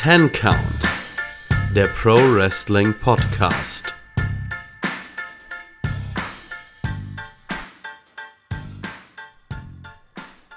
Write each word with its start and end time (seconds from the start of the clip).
Ten 0.00 0.30
Count, 0.30 0.56
der 1.74 1.86
Pro 1.86 2.14
Wrestling 2.14 2.94
Podcast. 3.02 3.92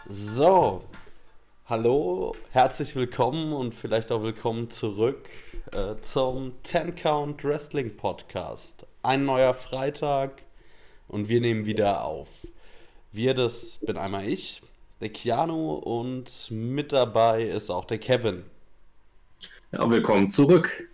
So, 0.08 0.84
hallo, 1.66 2.36
herzlich 2.52 2.96
willkommen 2.96 3.52
und 3.54 3.74
vielleicht 3.74 4.12
auch 4.12 4.22
willkommen 4.22 4.70
zurück 4.70 5.28
äh, 5.72 5.96
zum 6.02 6.62
Ten 6.62 6.94
Count 6.94 7.44
Wrestling 7.44 7.98
Podcast. 7.98 8.86
Ein 9.02 9.26
neuer 9.26 9.56
Freitag 9.56 10.44
und 11.08 11.30
wir 11.30 11.42
nehmen 11.42 11.66
wieder 11.66 12.06
auf. 12.06 12.28
Wir, 13.12 13.34
das 13.34 13.80
bin 13.80 13.98
einmal 13.98 14.28
ich, 14.28 14.62
der 15.02 15.10
Keanu 15.10 15.74
und 15.74 16.52
mit 16.52 16.94
dabei 16.94 17.46
ist 17.46 17.72
auch 17.72 17.86
der 17.86 17.98
Kevin. 17.98 18.44
Ja, 19.74 19.90
willkommen 19.90 20.28
zurück. 20.28 20.90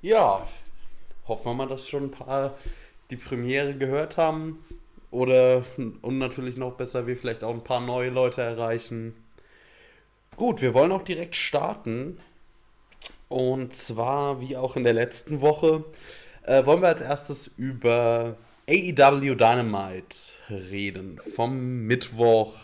Ja, 0.00 0.48
hoffen 1.28 1.44
wir 1.44 1.54
mal, 1.54 1.68
dass 1.68 1.86
schon 1.86 2.04
ein 2.04 2.10
paar 2.10 2.56
die 3.10 3.16
Premiere 3.16 3.76
gehört 3.76 4.16
haben. 4.16 4.64
Oder, 5.10 5.62
und 5.76 6.16
natürlich 6.16 6.56
noch 6.56 6.72
besser, 6.78 7.06
wir 7.06 7.14
vielleicht 7.14 7.44
auch 7.44 7.52
ein 7.52 7.62
paar 7.62 7.82
neue 7.82 8.08
Leute 8.08 8.40
erreichen. 8.40 9.14
Gut, 10.36 10.62
wir 10.62 10.72
wollen 10.72 10.92
auch 10.92 11.02
direkt 11.02 11.36
starten. 11.36 12.16
Und 13.28 13.74
zwar, 13.74 14.40
wie 14.40 14.56
auch 14.56 14.76
in 14.76 14.84
der 14.84 14.94
letzten 14.94 15.42
Woche, 15.42 15.84
äh, 16.44 16.64
wollen 16.64 16.80
wir 16.80 16.88
als 16.88 17.02
erstes 17.02 17.48
über 17.58 18.38
AEW 18.66 19.34
Dynamite 19.34 20.16
reden. 20.48 21.20
Vom 21.34 21.84
Mittwoch, 21.86 22.54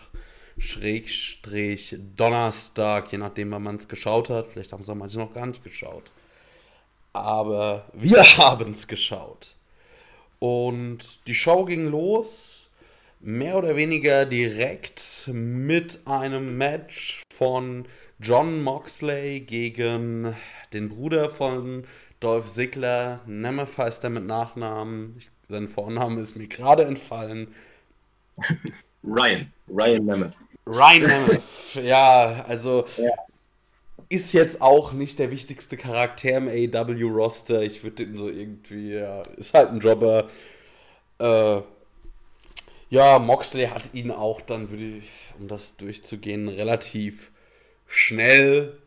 Schrägstrich, 0.59 1.97
Donnerstag, 2.17 3.13
je 3.13 3.19
nachdem, 3.19 3.51
wann 3.51 3.63
man 3.63 3.77
es 3.77 3.89
geschaut 3.89 4.31
hat. 4.31 4.49
Vielleicht 4.49 4.73
haben 4.73 4.81
es 4.83 4.89
auch 4.89 4.95
manche 4.95 5.19
noch 5.19 5.33
gar 5.33 5.47
nicht 5.47 5.63
geschaut. 5.63 6.11
Aber 7.13 7.87
wir 7.93 8.23
haben 8.39 8.73
es 8.73 8.87
geschaut. 8.87 9.57
Und 10.39 11.27
die 11.27 11.35
Show 11.35 11.65
ging 11.65 11.91
los, 11.91 12.71
mehr 13.21 13.57
oder 13.57 13.77
weniger 13.77 14.25
direkt 14.25 15.29
mit 15.33 16.01
einem 16.07 16.57
Match 16.57 17.23
von 17.33 17.87
John 18.21 18.63
Moxley 18.63 19.41
gegen 19.41 20.35
den 20.73 20.89
Bruder 20.89 21.31
von 21.31 21.85
Dolph 22.21 22.53
Ziggler. 22.53 23.21
Nemeth 23.27 23.79
heißt 23.79 24.05
er 24.05 24.11
mit 24.11 24.25
Nachnamen. 24.25 25.17
Ich, 25.19 25.31
sein 25.49 25.69
Vorname 25.69 26.21
ist 26.21 26.37
mir 26.37 26.49
gerade 26.49 26.85
entfallen. 26.85 27.55
Ryan. 29.05 29.53
Ryan 29.69 30.05
Nemeth. 30.05 30.37
Ryan 30.69 31.03
Nemeth. 31.27 31.43
ja, 31.75 32.45
also 32.47 32.85
ja. 32.97 33.11
ist 34.09 34.33
jetzt 34.35 34.61
auch 34.61 34.93
nicht 34.93 35.19
der 35.19 35.31
wichtigste 35.31 35.77
Charakter 35.77 36.37
im 36.37 36.49
AEW-Roster. 36.49 37.63
Ich 37.63 37.83
würde 37.83 38.05
den 38.05 38.17
so 38.17 38.29
irgendwie, 38.29 38.95
ja, 38.95 39.23
ist 39.37 39.55
halt 39.55 39.71
ein 39.71 39.81
Jobber. 39.81 40.29
Äh, 41.19 41.63
ja, 42.91 43.19
Moxley 43.19 43.67
hat 43.67 43.95
ihn 43.95 44.11
auch 44.11 44.41
dann, 44.41 44.71
würde 44.71 44.99
ich, 44.99 45.11
um 45.39 45.49
das 45.49 45.77
durchzugehen, 45.77 46.49
relativ 46.49 47.31
schnell 47.87 48.79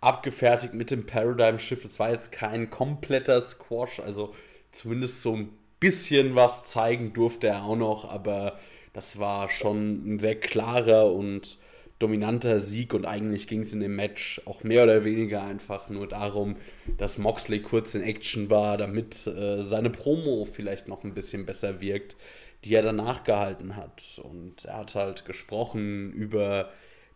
abgefertigt 0.00 0.74
mit 0.74 0.90
dem 0.90 1.06
Paradigm-Schiff. 1.06 1.84
Es 1.84 1.98
war 1.98 2.10
jetzt 2.10 2.32
kein 2.32 2.70
kompletter 2.70 3.40
Squash, 3.42 4.00
also 4.00 4.34
zumindest 4.72 5.22
so 5.22 5.34
ein 5.34 5.58
bisschen 5.80 6.34
was 6.34 6.62
zeigen 6.64 7.12
durfte 7.12 7.48
er 7.48 7.64
auch 7.64 7.76
noch, 7.76 8.10
aber 8.10 8.58
das 8.92 9.18
war 9.18 9.48
schon 9.48 10.14
ein 10.14 10.18
sehr 10.18 10.38
klarer 10.38 11.12
und 11.12 11.58
dominanter 11.98 12.60
Sieg 12.60 12.94
und 12.94 13.06
eigentlich 13.06 13.48
ging 13.48 13.60
es 13.60 13.72
in 13.72 13.80
dem 13.80 13.96
Match 13.96 14.40
auch 14.44 14.62
mehr 14.62 14.84
oder 14.84 15.04
weniger 15.04 15.42
einfach 15.42 15.88
nur 15.88 16.06
darum, 16.06 16.56
dass 16.96 17.18
Moxley 17.18 17.60
kurz 17.60 17.94
in 17.94 18.02
Action 18.02 18.50
war, 18.50 18.76
damit 18.76 19.26
äh, 19.26 19.62
seine 19.62 19.90
Promo 19.90 20.46
vielleicht 20.50 20.86
noch 20.86 21.02
ein 21.02 21.14
bisschen 21.14 21.44
besser 21.44 21.80
wirkt, 21.80 22.16
die 22.64 22.74
er 22.74 22.82
danach 22.82 23.24
gehalten 23.24 23.76
hat. 23.76 24.20
Und 24.22 24.64
er 24.64 24.78
hat 24.78 24.94
halt 24.94 25.24
gesprochen 25.24 26.12
über 26.12 26.70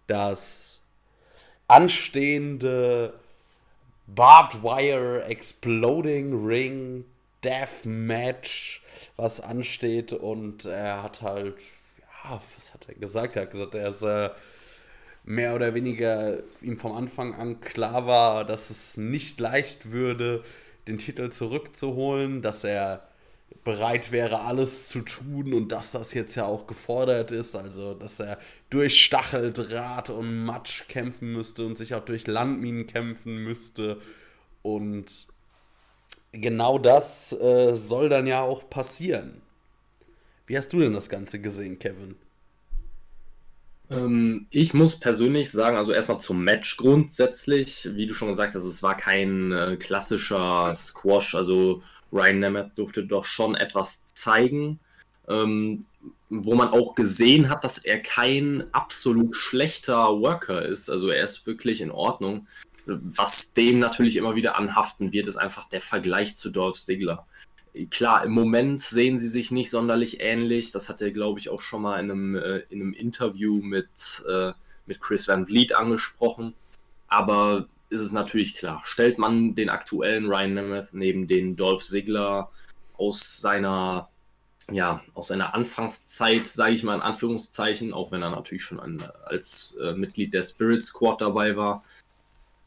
das 0.09 0.81
anstehende 1.69 3.15
Barbed 4.07 4.63
Wire 4.63 5.25
Exploding 5.25 6.45
Ring 6.45 7.05
Death 7.45 7.85
Match, 7.85 8.83
was 9.17 9.41
ansteht. 9.41 10.13
Und 10.13 10.65
er 10.65 11.03
hat 11.03 11.23
halt, 11.23 11.57
ja, 11.99 12.43
was 12.57 12.75
hat 12.75 12.89
er 12.89 12.95
gesagt? 12.95 13.37
Er 13.37 13.43
hat 13.43 13.51
gesagt, 13.51 13.75
er 13.75 13.89
ist 13.89 14.03
äh, 14.03 14.31
mehr 15.25 15.55
oder 15.55 15.75
weniger 15.75 16.39
ihm 16.61 16.79
vom 16.79 16.93
Anfang 16.93 17.35
an 17.35 17.61
klar 17.61 18.07
war, 18.07 18.45
dass 18.45 18.71
es 18.71 18.97
nicht 18.97 19.39
leicht 19.41 19.91
würde, 19.91 20.43
den 20.89 20.99
Titel 20.99 21.31
zurückzuholen, 21.31 22.43
dass 22.43 22.65
er 22.65 23.07
bereit 23.65 24.11
wäre, 24.11 24.41
alles 24.41 24.89
zu 24.89 25.03
tun 25.03 25.53
und 25.53 25.71
dass 25.71 25.93
das 25.93 26.15
jetzt 26.15 26.35
ja 26.35 26.47
auch 26.47 26.67
gefordert 26.67 27.31
ist, 27.31 27.55
also 27.55 27.95
dass 27.95 28.19
er 28.19 28.39
durch 28.71 29.05
Stacheldraht 29.05 30.11
und 30.11 30.45
Matsch 30.45 30.89
kämpfen 30.89 31.33
müsste 31.33 31.65
und 31.67 31.79
sich 31.79 31.95
auch 31.95 32.05
durch 32.05 32.27
Landminen 32.27 32.87
kämpfen 32.87 33.37
müsste 33.45 34.01
und 34.63 35.27
genau 36.33 36.79
das 36.79 37.33
äh, 37.33 37.77
soll 37.77 38.09
dann 38.09 38.27
ja 38.27 38.43
auch 38.43 38.69
passieren. 38.69 39.43
Wie 40.47 40.57
hast 40.57 40.73
du 40.73 40.81
denn 40.81 40.93
das 40.93 41.09
Ganze 41.09 41.41
gesehen, 41.41 41.79
Kevin? 41.79 42.17
Ähm, 43.91 44.47
ich 44.51 44.75
muss 44.75 44.99
persönlich 44.99 45.51
sagen, 45.51 45.77
also 45.77 45.93
erstmal 45.93 46.21
zum 46.21 46.43
Match 46.43 46.77
grundsätzlich, 46.77 47.89
wie 47.93 48.07
du 48.07 48.15
schon 48.15 48.29
gesagt 48.29 48.55
hast, 48.55 48.65
es 48.65 48.83
war 48.83 48.97
kein 48.97 49.53
äh, 49.53 49.77
klassischer 49.77 50.75
Squash, 50.75 51.35
also 51.35 51.83
Ryan 52.13 52.41
Nemeth 52.41 52.79
durfte 52.79 53.05
doch 53.05 53.25
schon 53.25 53.55
etwas 53.55 54.05
zeigen, 54.05 54.79
ähm, 55.29 55.87
wo 56.29 56.55
man 56.55 56.69
auch 56.69 56.95
gesehen 56.95 57.49
hat, 57.49 57.65
dass 57.65 57.79
er 57.79 58.01
kein 58.01 58.65
absolut 58.73 59.37
schlechter 59.37 60.21
Worker 60.21 60.63
ist. 60.63 60.91
Also 60.91 61.09
er 61.09 61.25
ist 61.25 61.47
wirklich 61.47 61.81
in 61.81 61.91
Ordnung. 61.91 62.47
Was 62.87 63.55
dem 63.55 63.79
natürlich 63.79 64.17
immer 64.17 64.35
wieder 64.35 64.59
anhaften 64.59 65.13
wird, 65.13 65.27
ist 65.27 65.37
einfach 65.37 65.69
der 65.69 65.81
Vergleich 65.81 66.37
zu 66.37 66.51
Dolph 66.51 66.79
Ziggler. 66.79 67.27
Klar, 67.91 68.25
im 68.25 68.33
Moment 68.33 68.81
sehen 68.81 69.19
sie 69.19 69.29
sich 69.29 69.51
nicht 69.51 69.71
sonderlich 69.71 70.21
ähnlich. 70.21 70.73
Das 70.73 70.89
hat 70.89 71.01
er, 71.01 71.11
glaube 71.11 71.39
ich, 71.39 71.49
auch 71.49 71.61
schon 71.61 71.83
mal 71.83 71.99
in 72.01 72.11
einem, 72.11 72.37
äh, 72.37 72.59
in 72.69 72.83
einem 72.83 72.93
Interview 72.93 73.63
mit, 73.63 74.23
äh, 74.29 74.53
mit 74.87 75.01
Chris 75.01 75.29
Van 75.29 75.47
Vliet 75.47 75.75
angesprochen. 75.75 76.55
Aber 77.09 77.67
ist 77.89 78.01
es 78.01 78.13
natürlich 78.13 78.55
klar. 78.55 78.83
Stellt 78.85 79.19
man 79.19 79.55
den 79.55 79.69
aktuellen 79.69 80.27
Ryan 80.27 80.55
Nemeth 80.55 80.93
neben 80.93 81.27
den 81.27 81.57
Dolph 81.57 81.85
Ziggler 81.85 82.51
aus 82.95 83.41
seiner, 83.41 84.09
ja, 84.71 85.03
aus 85.15 85.29
seiner 85.29 85.55
Anfangszeit, 85.55 86.47
sage 86.47 86.75
ich 86.75 86.83
mal 86.83 86.95
in 86.95 87.03
Anführungszeichen, 87.03 87.93
auch 87.93 88.11
wenn 88.11 88.23
er 88.23 88.31
natürlich 88.31 88.65
schon 88.65 88.81
an, 88.81 89.03
als 89.25 89.77
äh, 89.81 89.93
Mitglied 89.93 90.35
der 90.35 90.43
Spirit 90.43 90.83
Squad 90.83 91.21
dabei 91.21 91.57
war. 91.57 91.85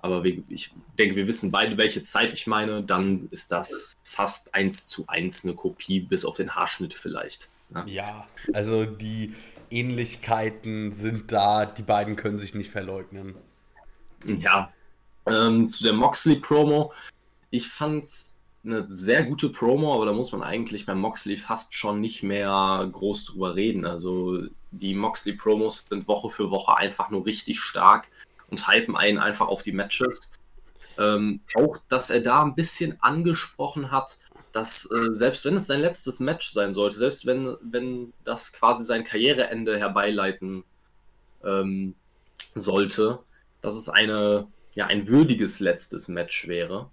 Aber 0.06 0.24
wir, 0.24 0.44
ich 0.50 0.72
denke, 1.00 1.16
wir 1.16 1.28
wissen 1.28 1.52
beide, 1.52 1.78
welche 1.78 2.04
Zeit 2.04 2.34
ich 2.34 2.46
meine. 2.46 2.84
Dann 2.84 3.28
ist 3.32 3.52
das 3.52 3.94
fast 4.04 4.54
eins 4.54 4.86
zu 4.86 5.06
eins 5.08 5.44
eine 5.44 5.56
Kopie, 5.56 6.00
bis 6.00 6.26
auf 6.26 6.38
den 6.38 6.56
Haarschnitt 6.56 6.94
vielleicht. 6.94 7.50
Ne? 7.70 7.84
Ja, 7.88 8.28
also 8.54 8.86
die 8.86 9.34
Ähnlichkeiten 9.72 10.92
sind 10.92 11.32
da. 11.32 11.66
Die 11.66 11.84
beiden 11.84 12.16
können 12.16 12.38
sich 12.38 12.54
nicht 12.54 12.72
verleugnen. 12.72 13.36
Ja, 14.24 14.72
ähm, 15.26 15.68
zu 15.68 15.84
der 15.84 15.94
Moxley-Promo. 15.94 16.94
Ich 17.50 17.68
fand 17.68 18.04
es 18.04 18.36
eine 18.63 18.88
sehr 18.88 19.24
gute 19.24 19.50
Promo, 19.50 19.94
aber 19.94 20.06
da 20.06 20.13
muss 20.13 20.31
man 20.31 20.42
eigentlich 20.42 20.86
bei 20.86 20.96
Moxley 20.96 21.38
fast 21.38 21.74
schon 21.74 22.01
nicht 22.01 22.24
mehr 22.24 22.88
groß 22.92 23.25
drüber 23.25 23.56
reden. 23.56 23.86
Also 23.86 24.44
die 24.72 24.96
Moxley-Promos 24.96 25.86
sind 25.90 26.08
Woche 26.08 26.30
für 26.30 26.51
Woche 26.51 26.78
einfach 26.78 27.10
nur 27.10 27.25
richtig 27.25 27.60
stark 27.60 28.08
und 28.50 28.68
hypen 28.68 28.95
einen 28.95 29.18
einfach 29.18 29.47
auf 29.47 29.62
die 29.62 29.71
Matches. 29.71 30.31
Ähm, 30.97 31.42
auch, 31.56 31.77
dass 31.89 32.09
er 32.09 32.21
da 32.21 32.42
ein 32.42 32.56
bisschen 32.56 33.01
angesprochen 33.01 33.92
hat, 33.92 34.18
dass 34.51 34.89
äh, 34.92 35.12
selbst 35.12 35.44
wenn 35.44 35.56
es 35.56 35.68
sein 35.68 35.81
letztes 35.81 36.21
Match 36.21 36.51
sein 36.51 36.71
sollte, 36.71 36.97
selbst 36.97 37.25
wenn, 37.25 37.57
wenn 37.62 38.13
das 38.24 38.53
quasi 38.53 38.86
sein 38.86 39.03
Karriereende 39.03 39.77
herbeileiten 39.77 40.63
ähm, 41.44 41.95
sollte, 42.53 43.19
dass 43.62 43.75
es 43.75 43.89
eine 43.89 44.48
ja 44.75 44.88
ein 44.88 45.07
würdiges 45.07 45.59
letztes 45.59 46.07
Match 46.07 46.48
wäre. 46.48 46.89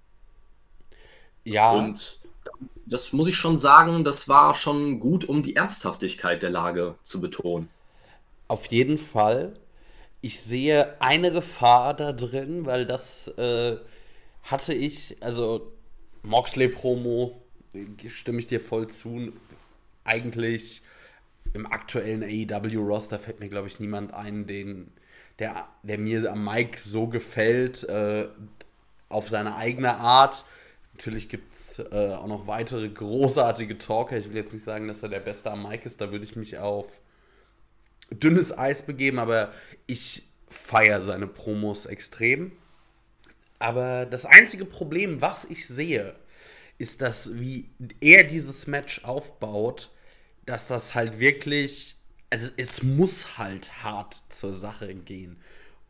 Ja. 1.45 1.71
Und 1.73 2.21
das 2.87 3.13
muss 3.13 3.29
ich 3.29 3.37
schon 3.37 3.57
sagen, 3.57 4.05
das 4.05 4.29
war 4.29 4.55
schon 4.55 5.01
gut, 5.01 5.25
um 5.25 5.43
die 5.43 5.57
Ernsthaftigkeit 5.57 6.43
der 6.43 6.51
Lage 6.51 6.95
zu 7.03 7.21
betonen. 7.21 7.69
Auf 8.49 8.67
jeden 8.67 8.99
Fall. 8.99 9.55
Ich 10.23 10.41
sehe 10.41 11.01
eine 11.01 11.33
Gefahr 11.33 11.95
da 11.95 12.13
drin, 12.13 12.65
weil 12.65 12.87
das 12.87 13.29
äh, 13.37 13.77
hatte 14.45 14.73
ich, 14.73 15.17
also 15.21 15.73
Moxley-Promo, 16.23 17.43
stimme 18.09 18.39
ich 18.39 18.47
dir 18.47 18.61
voll 18.61 18.87
zu. 18.87 19.33
Eigentlich 20.05 20.83
im 21.55 21.67
aktuellen 21.67 22.23
AEW-Roster 22.23 23.19
fällt 23.19 23.41
mir, 23.41 23.49
glaube 23.49 23.69
ich, 23.69 23.81
niemand 23.81 24.15
ein, 24.15 24.47
den 24.47 24.93
der, 25.39 25.67
der 25.83 25.99
mir 25.99 26.31
am 26.31 26.45
Mike 26.45 26.79
so 26.79 27.09
gefällt, 27.09 27.83
äh, 27.85 28.29
auf 29.09 29.29
seine 29.29 29.57
eigene 29.57 29.97
Art. 29.97 30.45
Natürlich 30.95 31.29
gibt 31.29 31.53
es 31.53 31.79
äh, 31.79 32.15
auch 32.15 32.29
noch 32.29 32.47
weitere 32.47 32.89
großartige 32.89 33.79
Talker. 33.79 34.19
Ich 34.19 34.29
will 34.29 34.37
jetzt 34.37 34.53
nicht 34.53 34.65
sagen, 34.65 34.89
dass 34.89 35.03
er 35.03 35.09
der 35.09 35.21
Beste 35.21 35.51
am 35.51 35.65
Mike 35.65 35.85
ist, 35.85 36.01
da 36.01 36.13
würde 36.13 36.25
ich 36.25 36.37
mich 36.37 36.59
auf 36.59 37.01
dünnes 38.15 38.57
Eis 38.57 38.85
begeben, 38.85 39.19
aber 39.19 39.53
ich 39.87 40.25
feiere 40.49 41.01
seine 41.01 41.27
Promos 41.27 41.87
extrem. 41.87 42.53
Aber 43.59 44.07
das 44.07 44.27
einzige 44.27 44.65
Problem, 44.65 45.21
was 45.21 45.45
ich 45.45 45.67
sehe, 45.69 46.17
ist, 46.79 47.01
dass 47.01 47.39
wie 47.39 47.71
er 48.01 48.25
dieses 48.25 48.67
Match 48.67 49.05
aufbaut, 49.05 49.91
dass 50.47 50.67
das 50.67 50.95
halt 50.95 51.21
wirklich, 51.21 51.97
also 52.31 52.49
es 52.57 52.83
muss 52.83 53.39
halt 53.39 53.85
hart 53.85 54.15
zur 54.31 54.53
Sache 54.53 54.95
gehen. 54.95 55.37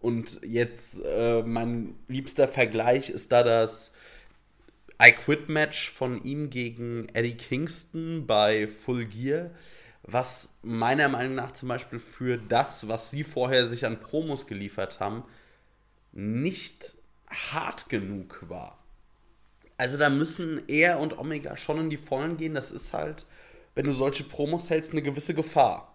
Und 0.01 0.41
jetzt 0.45 1.01
äh, 1.05 1.43
mein 1.43 1.95
liebster 2.09 2.49
Vergleich 2.49 3.09
ist 3.09 3.33
da 3.33 3.43
das 3.43 3.93
I 5.03 5.13
Quit 5.13 5.49
Match 5.49 5.91
von 5.91 6.23
ihm 6.23 6.51
gegen 6.51 7.09
Eddie 7.15 7.37
Kingston 7.37 8.27
bei 8.27 8.69
Full 8.69 9.07
Gear, 9.07 9.51
was 10.03 10.49
meiner 10.63 11.09
Meinung 11.09 11.35
nach 11.35 11.53
zum 11.53 11.69
Beispiel 11.69 12.01
für 12.01 12.37
das, 12.37 12.89
was 12.89 13.11
sie 13.11 13.25
vorher 13.25 13.69
sich 13.69 13.87
an 13.87 14.01
Promos 14.01 14.47
geliefert 14.47 15.01
haben, 15.01 15.25
nicht 16.13 16.95
hart 17.29 17.89
genug 17.89 18.45
war. 18.49 18.79
Also 19.77 19.97
da 19.97 20.11
müssen 20.11 20.63
er 20.69 20.99
und 21.01 21.19
Omega 21.19 21.57
schon 21.57 21.79
in 21.79 21.91
die 21.91 21.97
Vollen 21.97 22.37
gehen. 22.37 22.55
Das 22.55 22.71
ist 22.71 22.93
halt, 22.93 23.27
wenn 23.75 23.87
du 23.87 23.93
solche 23.93 24.25
Promos 24.25 24.71
hältst, 24.71 24.93
eine 24.93 25.03
gewisse 25.03 25.35
Gefahr. 25.35 25.95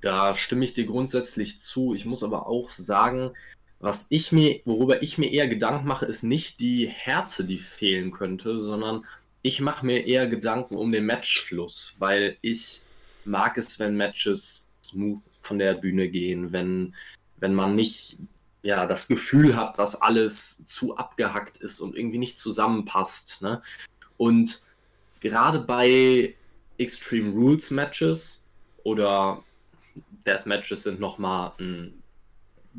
Da 0.00 0.34
stimme 0.34 0.64
ich 0.64 0.74
dir 0.74 0.86
grundsätzlich 0.86 1.60
zu. 1.60 1.94
Ich 1.94 2.04
muss 2.04 2.22
aber 2.22 2.46
auch 2.46 2.68
sagen, 2.68 3.30
was 3.78 4.06
ich 4.10 4.32
mir, 4.32 4.60
worüber 4.64 5.02
ich 5.02 5.18
mir 5.18 5.30
eher 5.30 5.46
Gedanken 5.46 5.86
mache, 5.86 6.06
ist 6.06 6.22
nicht 6.22 6.60
die 6.60 6.88
Härte, 6.88 7.44
die 7.44 7.58
fehlen 7.58 8.10
könnte, 8.10 8.60
sondern 8.60 9.04
ich 9.46 9.60
mache 9.60 9.86
mir 9.86 10.04
eher 10.04 10.26
Gedanken 10.26 10.74
um 10.74 10.90
den 10.90 11.06
Matchfluss, 11.06 11.94
weil 12.00 12.36
ich 12.42 12.82
mag 13.24 13.56
es, 13.56 13.78
wenn 13.78 13.96
Matches 13.96 14.68
smooth 14.84 15.22
von 15.40 15.60
der 15.60 15.74
Bühne 15.74 16.08
gehen, 16.08 16.50
wenn, 16.50 16.96
wenn 17.36 17.54
man 17.54 17.76
nicht 17.76 18.18
ja, 18.62 18.86
das 18.86 19.06
Gefühl 19.06 19.56
hat, 19.56 19.78
dass 19.78 20.02
alles 20.02 20.64
zu 20.64 20.96
abgehackt 20.96 21.58
ist 21.58 21.80
und 21.80 21.96
irgendwie 21.96 22.18
nicht 22.18 22.40
zusammenpasst. 22.40 23.40
Ne? 23.40 23.62
Und 24.16 24.62
gerade 25.20 25.60
bei 25.60 26.34
Extreme 26.78 27.30
Rules 27.30 27.70
Matches 27.70 28.42
oder 28.82 29.44
Death 30.26 30.46
Matches 30.46 30.82
sind 30.82 30.98
nochmal 30.98 31.52
ein 31.60 32.02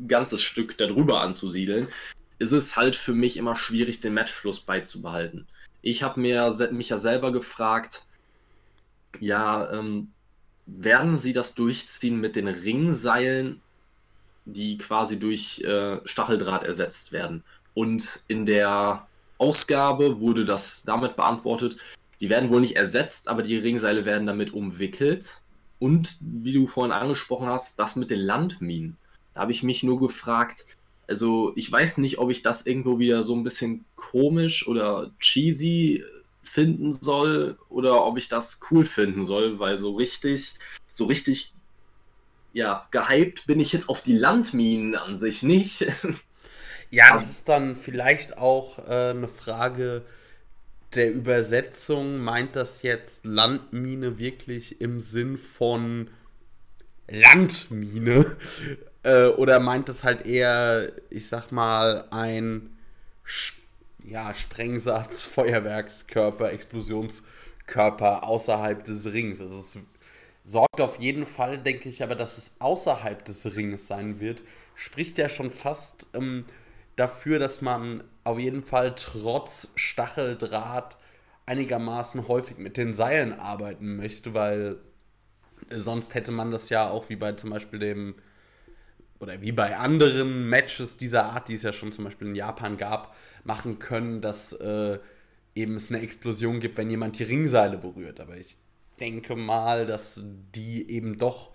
ganzes 0.06 0.42
Stück 0.42 0.76
darüber 0.76 1.22
anzusiedeln, 1.22 1.88
ist 2.38 2.52
es 2.52 2.76
halt 2.76 2.94
für 2.94 3.14
mich 3.14 3.38
immer 3.38 3.56
schwierig, 3.56 4.00
den 4.00 4.12
Matchfluss 4.12 4.60
beizubehalten. 4.60 5.46
Ich 5.82 6.02
habe 6.02 6.20
mir 6.20 6.52
mich 6.72 6.88
ja 6.88 6.98
selber 6.98 7.32
gefragt, 7.32 8.02
ja, 9.20 9.70
ähm, 9.72 10.12
werden 10.66 11.16
sie 11.16 11.32
das 11.32 11.54
durchziehen 11.54 12.20
mit 12.20 12.36
den 12.36 12.48
Ringseilen 12.48 13.62
die 14.48 14.78
quasi 14.78 15.18
durch 15.18 15.60
äh, 15.60 15.98
Stacheldraht 16.04 16.64
ersetzt 16.64 17.12
werden. 17.12 17.44
Und 17.74 18.22
in 18.28 18.46
der 18.46 19.06
Ausgabe 19.36 20.20
wurde 20.20 20.44
das 20.44 20.82
damit 20.84 21.16
beantwortet, 21.16 21.76
die 22.20 22.30
werden 22.30 22.50
wohl 22.50 22.60
nicht 22.60 22.76
ersetzt, 22.76 23.28
aber 23.28 23.42
die 23.42 23.56
Ringseile 23.56 24.04
werden 24.04 24.26
damit 24.26 24.52
umwickelt. 24.52 25.42
Und 25.78 26.18
wie 26.20 26.52
du 26.52 26.66
vorhin 26.66 26.92
angesprochen 26.92 27.46
hast, 27.46 27.78
das 27.78 27.94
mit 27.94 28.10
den 28.10 28.18
Landminen. 28.18 28.96
Da 29.34 29.42
habe 29.42 29.52
ich 29.52 29.62
mich 29.62 29.84
nur 29.84 30.00
gefragt, 30.00 30.77
also 31.08 31.52
ich 31.56 31.70
weiß 31.72 31.98
nicht, 31.98 32.18
ob 32.18 32.30
ich 32.30 32.42
das 32.42 32.66
irgendwo 32.66 32.98
wieder 32.98 33.24
so 33.24 33.34
ein 33.34 33.42
bisschen 33.42 33.84
komisch 33.96 34.68
oder 34.68 35.10
cheesy 35.18 36.04
finden 36.42 36.92
soll 36.92 37.58
oder 37.68 38.04
ob 38.04 38.18
ich 38.18 38.28
das 38.28 38.60
cool 38.70 38.84
finden 38.84 39.24
soll, 39.24 39.58
weil 39.58 39.78
so 39.78 39.92
richtig, 39.92 40.54
so 40.90 41.06
richtig 41.06 41.52
ja, 42.52 42.86
gehypt 42.90 43.46
bin 43.46 43.60
ich 43.60 43.72
jetzt 43.72 43.88
auf 43.88 44.02
die 44.02 44.16
Landminen 44.16 44.94
an 44.94 45.16
sich 45.16 45.42
nicht. 45.42 45.86
Ja, 46.90 47.16
das 47.16 47.28
ist 47.28 47.50
dann 47.50 47.76
vielleicht 47.76 48.38
auch 48.38 48.78
äh, 48.78 49.10
eine 49.10 49.28
Frage 49.28 50.06
der 50.94 51.12
Übersetzung. 51.12 52.16
Meint 52.16 52.56
das 52.56 52.80
jetzt 52.80 53.26
Landmine 53.26 54.16
wirklich 54.16 54.80
im 54.80 54.98
Sinn 54.98 55.36
von 55.36 56.08
Landmine? 57.08 58.36
Äh, 59.02 59.26
oder 59.28 59.60
meint 59.60 59.88
es 59.88 60.04
halt 60.04 60.26
eher, 60.26 60.92
ich 61.10 61.28
sag 61.28 61.50
mal, 61.50 62.06
ein 62.10 62.76
ja, 64.04 64.34
Sprengsatz, 64.34 65.26
Feuerwerkskörper, 65.34 66.52
Explosionskörper 66.52 68.24
außerhalb 68.24 68.84
des 68.84 69.06
Rings? 69.12 69.40
Also 69.40 69.58
es 69.58 69.78
sorgt 70.44 70.80
auf 70.80 70.98
jeden 70.98 71.26
Fall, 71.26 71.58
denke 71.58 71.88
ich 71.88 72.02
aber, 72.02 72.14
dass 72.14 72.38
es 72.38 72.52
außerhalb 72.58 73.24
des 73.24 73.56
Ringes 73.56 73.86
sein 73.86 74.20
wird. 74.20 74.42
Spricht 74.74 75.18
ja 75.18 75.28
schon 75.28 75.50
fast 75.50 76.06
ähm, 76.14 76.44
dafür, 76.96 77.38
dass 77.38 77.60
man 77.60 78.04
auf 78.24 78.38
jeden 78.38 78.62
Fall 78.62 78.94
trotz 78.94 79.68
Stacheldraht 79.74 80.96
einigermaßen 81.46 82.28
häufig 82.28 82.58
mit 82.58 82.76
den 82.76 82.92
Seilen 82.94 83.38
arbeiten 83.38 83.96
möchte, 83.96 84.34
weil 84.34 84.76
sonst 85.70 86.14
hätte 86.14 86.32
man 86.32 86.50
das 86.50 86.68
ja 86.70 86.88
auch 86.88 87.08
wie 87.08 87.16
bei 87.16 87.32
zum 87.32 87.50
Beispiel 87.50 87.78
dem 87.78 88.14
oder 89.20 89.40
wie 89.40 89.52
bei 89.52 89.76
anderen 89.76 90.48
Matches 90.48 90.96
dieser 90.96 91.24
Art, 91.26 91.48
die 91.48 91.54
es 91.54 91.62
ja 91.62 91.72
schon 91.72 91.92
zum 91.92 92.04
Beispiel 92.04 92.28
in 92.28 92.34
Japan 92.34 92.76
gab, 92.76 93.16
machen 93.44 93.78
können, 93.78 94.20
dass 94.20 94.52
äh, 94.52 94.98
eben 95.54 95.74
es 95.74 95.90
eine 95.90 96.00
Explosion 96.00 96.60
gibt, 96.60 96.78
wenn 96.78 96.90
jemand 96.90 97.18
die 97.18 97.24
Ringseile 97.24 97.78
berührt. 97.78 98.20
Aber 98.20 98.36
ich 98.36 98.56
denke 99.00 99.34
mal, 99.34 99.86
dass 99.86 100.22
die 100.54 100.88
eben 100.90 101.18
doch 101.18 101.50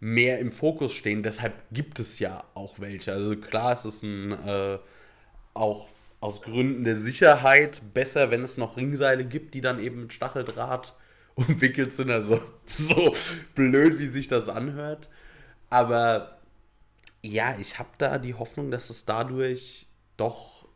mehr 0.00 0.40
im 0.40 0.50
Fokus 0.50 0.92
stehen. 0.92 1.22
Deshalb 1.22 1.54
gibt 1.72 2.00
es 2.00 2.18
ja 2.18 2.44
auch 2.54 2.80
welche. 2.80 3.12
Also 3.12 3.36
klar, 3.36 3.72
es 3.72 3.84
ist 3.84 4.02
ein 4.02 4.32
äh, 4.32 4.78
auch 5.54 5.88
aus 6.20 6.42
Gründen 6.42 6.84
der 6.84 6.96
Sicherheit 6.96 7.82
besser, 7.94 8.30
wenn 8.30 8.42
es 8.42 8.56
noch 8.56 8.76
Ringseile 8.76 9.24
gibt, 9.24 9.54
die 9.54 9.60
dann 9.60 9.78
eben 9.78 10.02
mit 10.02 10.12
Stacheldraht 10.12 10.94
umwickelt 11.48 11.92
sind. 11.92 12.10
Also 12.10 12.40
so 12.66 13.14
blöd, 13.54 13.98
wie 13.98 14.08
sich 14.08 14.28
das 14.28 14.48
anhört. 14.48 15.08
Aber 15.70 16.38
ja, 17.22 17.56
ich 17.58 17.78
habe 17.78 17.90
da 17.98 18.18
die 18.18 18.34
Hoffnung, 18.34 18.70
dass 18.70 18.90
es 18.90 19.04
dadurch 19.04 19.86
doch 20.16 20.66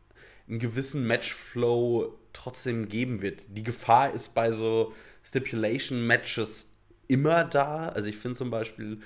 einen 0.47 0.59
gewissen 0.59 1.05
Matchflow 1.05 2.17
trotzdem 2.33 2.87
geben 2.87 3.21
wird. 3.21 3.43
Die 3.49 3.63
Gefahr 3.63 4.13
ist 4.13 4.33
bei 4.33 4.51
so 4.51 4.93
Stipulation-Matches 5.23 6.67
immer 7.07 7.43
da. 7.43 7.89
Also 7.89 8.09
ich 8.09 8.17
finde 8.17 8.37
zum 8.37 8.51
Beispiel 8.51 9.01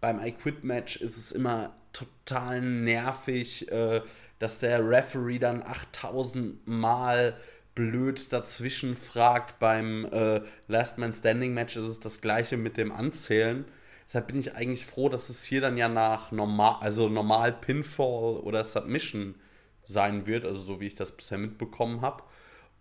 beim 0.00 0.22
I 0.22 0.32
Quit 0.32 0.64
Match 0.64 0.96
ist 0.96 1.16
es 1.16 1.32
immer 1.32 1.74
total 1.92 2.60
nervig, 2.60 3.70
äh, 3.70 4.02
dass 4.38 4.58
der 4.58 4.86
Referee 4.86 5.38
dann 5.38 5.62
8000 5.62 6.66
Mal 6.66 7.36
blöd 7.76 8.32
dazwischen 8.32 8.96
fragt. 8.96 9.60
Beim 9.60 10.06
äh, 10.06 10.40
Last 10.66 10.98
Man 10.98 11.12
Standing 11.12 11.54
Match 11.54 11.76
ist 11.76 11.86
es 11.86 12.00
das 12.00 12.20
gleiche 12.20 12.56
mit 12.56 12.76
dem 12.76 12.90
Anzählen. 12.90 13.64
Deshalb 14.04 14.26
bin 14.28 14.40
ich 14.40 14.56
eigentlich 14.56 14.86
froh, 14.86 15.08
dass 15.08 15.28
es 15.28 15.44
hier 15.44 15.60
dann 15.60 15.76
ja 15.76 15.88
nach 15.88 16.32
normal, 16.32 16.78
also 16.80 17.08
normal 17.08 17.52
Pinfall 17.52 18.38
oder 18.38 18.64
Submission 18.64 19.36
sein 19.84 20.26
wird, 20.26 20.44
also 20.44 20.62
so 20.62 20.80
wie 20.80 20.86
ich 20.86 20.96
das 20.96 21.12
bisher 21.12 21.38
mitbekommen 21.38 22.00
habe. 22.00 22.24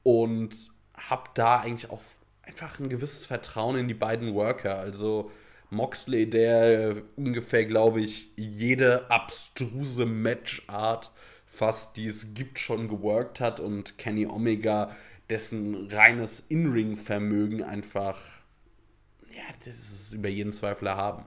Und 0.01 0.55
habe 0.95 1.29
da 1.35 1.59
eigentlich 1.59 1.91
auch 1.91 2.01
einfach 2.41 2.79
ein 2.79 2.89
gewisses 2.89 3.25
Vertrauen 3.25 3.75
in 3.75 3.87
die 3.87 3.93
beiden 3.93 4.33
Worker. 4.33 4.79
Also 4.79 5.31
Moxley, 5.71 6.29
der 6.29 6.95
ungefähr, 7.15 7.65
glaube 7.65 8.01
ich, 8.01 8.31
jede 8.37 9.09
abstruse 9.09 10.05
Matchart 10.05 11.11
fast, 11.55 11.97
die 11.97 12.07
es 12.07 12.33
gibt, 12.33 12.59
schon 12.59 12.87
geworkt 12.87 13.39
hat 13.39 13.59
und 13.59 13.97
Kenny 13.97 14.25
Omega, 14.27 14.95
dessen 15.29 15.87
reines 15.91 16.43
In-Ring-Vermögen 16.49 17.63
einfach, 17.63 18.19
ja, 19.31 19.43
das 19.65 19.75
ist 19.77 20.13
über 20.13 20.29
jeden 20.29 20.53
Zweifel 20.53 20.87
erhaben. 20.87 21.25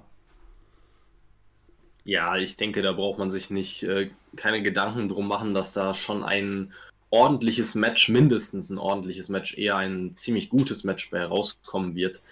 Ja, 2.04 2.37
ich 2.37 2.56
denke, 2.56 2.80
da 2.82 2.92
braucht 2.92 3.18
man 3.18 3.30
sich 3.30 3.50
nicht 3.50 3.82
äh, 3.82 4.11
keine 4.37 4.62
Gedanken 4.62 5.08
drum 5.08 5.28
machen, 5.28 5.52
dass 5.52 5.75
da 5.75 5.92
schon 5.94 6.25
ein 6.25 6.73
ordentliches 7.11 7.75
Match, 7.75 8.08
mindestens 8.08 8.70
ein 8.70 8.78
ordentliches 8.78 9.28
Match, 9.28 9.56
eher 9.56 9.76
ein 9.76 10.14
ziemlich 10.14 10.49
gutes 10.49 10.85
Match 10.85 11.11
bei 11.11 11.18
herauskommen 11.18 11.94
wird. 11.94 12.23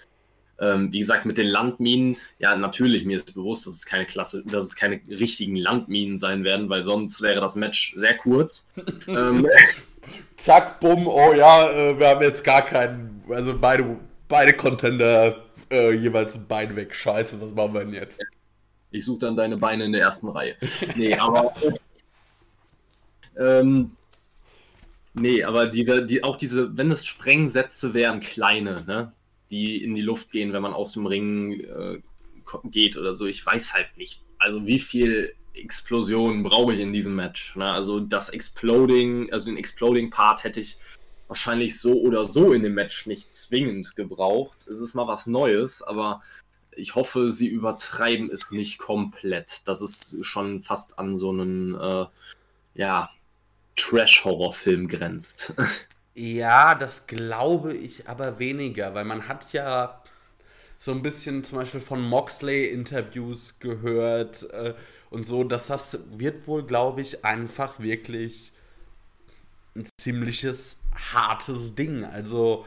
Ähm, 0.59 0.91
wie 0.91 0.99
gesagt, 0.99 1.25
mit 1.25 1.37
den 1.37 1.47
Landminen, 1.47 2.17
ja, 2.39 2.55
natürlich, 2.55 3.05
mir 3.05 3.17
ist 3.17 3.33
bewusst, 3.33 3.67
dass 3.67 3.75
es 3.75 3.85
keine 3.85 4.05
Klasse, 4.05 4.43
dass 4.45 4.63
es 4.63 4.75
keine 4.75 4.99
richtigen 5.07 5.55
Landminen 5.55 6.17
sein 6.17 6.43
werden, 6.43 6.69
weil 6.69 6.83
sonst 6.83 7.21
wäre 7.21 7.39
das 7.41 7.55
Match 7.55 7.93
sehr 7.95 8.17
kurz. 8.17 8.69
ähm, 9.07 9.47
Zack, 10.35 10.79
bumm, 10.79 11.07
oh 11.07 11.33
ja, 11.33 11.69
äh, 11.69 11.99
wir 11.99 12.07
haben 12.07 12.21
jetzt 12.21 12.43
gar 12.43 12.63
keinen, 12.63 13.23
also 13.29 13.57
beide, 13.57 13.97
beide 14.27 14.53
Contender 14.53 15.43
äh, 15.69 15.93
jeweils 15.93 16.35
ein 16.35 16.47
Bein 16.47 16.75
weg. 16.75 16.95
Scheiße, 16.95 17.39
was 17.41 17.51
machen 17.51 17.73
wir 17.73 17.85
denn 17.85 17.93
jetzt? 17.93 18.19
Ich 18.91 19.05
suche 19.05 19.19
dann 19.19 19.35
deine 19.35 19.57
Beine 19.57 19.85
in 19.85 19.91
der 19.91 20.01
ersten 20.01 20.29
Reihe. 20.29 20.55
Nee, 20.95 21.15
aber. 21.15 21.53
ähm, 23.37 23.91
nee, 25.13 25.43
aber 25.43 25.67
diese, 25.67 26.05
die, 26.05 26.23
auch 26.23 26.37
diese, 26.37 26.75
wenn 26.77 26.91
es 26.91 27.05
Sprengsätze 27.05 27.93
wären, 27.93 28.21
kleine, 28.21 28.85
ne? 28.85 29.11
Die 29.51 29.83
in 29.83 29.95
die 29.95 30.01
Luft 30.01 30.31
gehen, 30.31 30.53
wenn 30.53 30.61
man 30.61 30.73
aus 30.73 30.93
dem 30.93 31.05
Ring 31.05 31.59
äh, 31.59 32.01
geht 32.65 32.97
oder 32.97 33.15
so. 33.15 33.25
Ich 33.25 33.45
weiß 33.45 33.73
halt 33.73 33.95
nicht. 33.97 34.23
Also 34.39 34.65
wie 34.65 34.79
viel 34.79 35.33
Explosionen 35.53 36.43
brauche 36.43 36.73
ich 36.73 36.79
in 36.79 36.93
diesem 36.93 37.15
Match. 37.15 37.55
Ne? 37.55 37.71
Also 37.71 37.99
das 37.99 38.29
Exploding, 38.29 39.31
also 39.31 39.49
den 39.49 39.57
Exploding-Part 39.57 40.43
hätte 40.43 40.59
ich 40.59 40.77
wahrscheinlich 41.27 41.79
so 41.79 41.99
oder 41.99 42.25
so 42.25 42.53
in 42.53 42.63
dem 42.63 42.73
Match 42.73 43.05
nicht 43.05 43.33
zwingend 43.33 43.95
gebraucht. 43.95 44.67
Es 44.67 44.79
ist 44.79 44.93
mal 44.93 45.07
was 45.07 45.27
Neues, 45.27 45.81
aber 45.81 46.21
ich 46.71 46.95
hoffe, 46.95 47.31
sie 47.31 47.47
übertreiben 47.47 48.29
es 48.31 48.51
nicht 48.51 48.77
komplett. 48.77 49.67
Das 49.67 49.81
ist 49.81 50.23
schon 50.25 50.61
fast 50.61 50.99
an 50.99 51.17
so 51.17 51.31
einen 51.31 51.75
äh, 51.75 52.05
ja, 52.75 53.09
Trash-Horrorfilm 53.75 54.87
grenzt. 54.87 55.53
Ja, 56.17 56.73
das 56.73 57.05
glaube 57.05 57.75
ich 57.75 58.09
aber 58.09 58.39
weniger, 58.39 58.95
weil 58.95 59.05
man 59.05 59.27
hat 59.27 59.53
ja 59.53 60.01
so 60.79 60.91
ein 60.91 61.03
bisschen 61.03 61.43
zum 61.43 61.59
Beispiel 61.59 61.79
von 61.79 62.01
Moxley-Interviews 62.01 63.59
gehört 63.59 64.49
äh, 64.51 64.73
und 65.11 65.25
so, 65.25 65.43
dass 65.43 65.67
das 65.67 65.99
wird 66.09 66.47
wohl, 66.47 66.65
glaube 66.65 67.01
ich, 67.01 67.23
einfach 67.23 67.79
wirklich 67.79 68.51
ein 69.75 69.87
ziemliches 70.01 70.81
hartes 71.13 71.75
Ding. 71.75 72.03
Also 72.03 72.65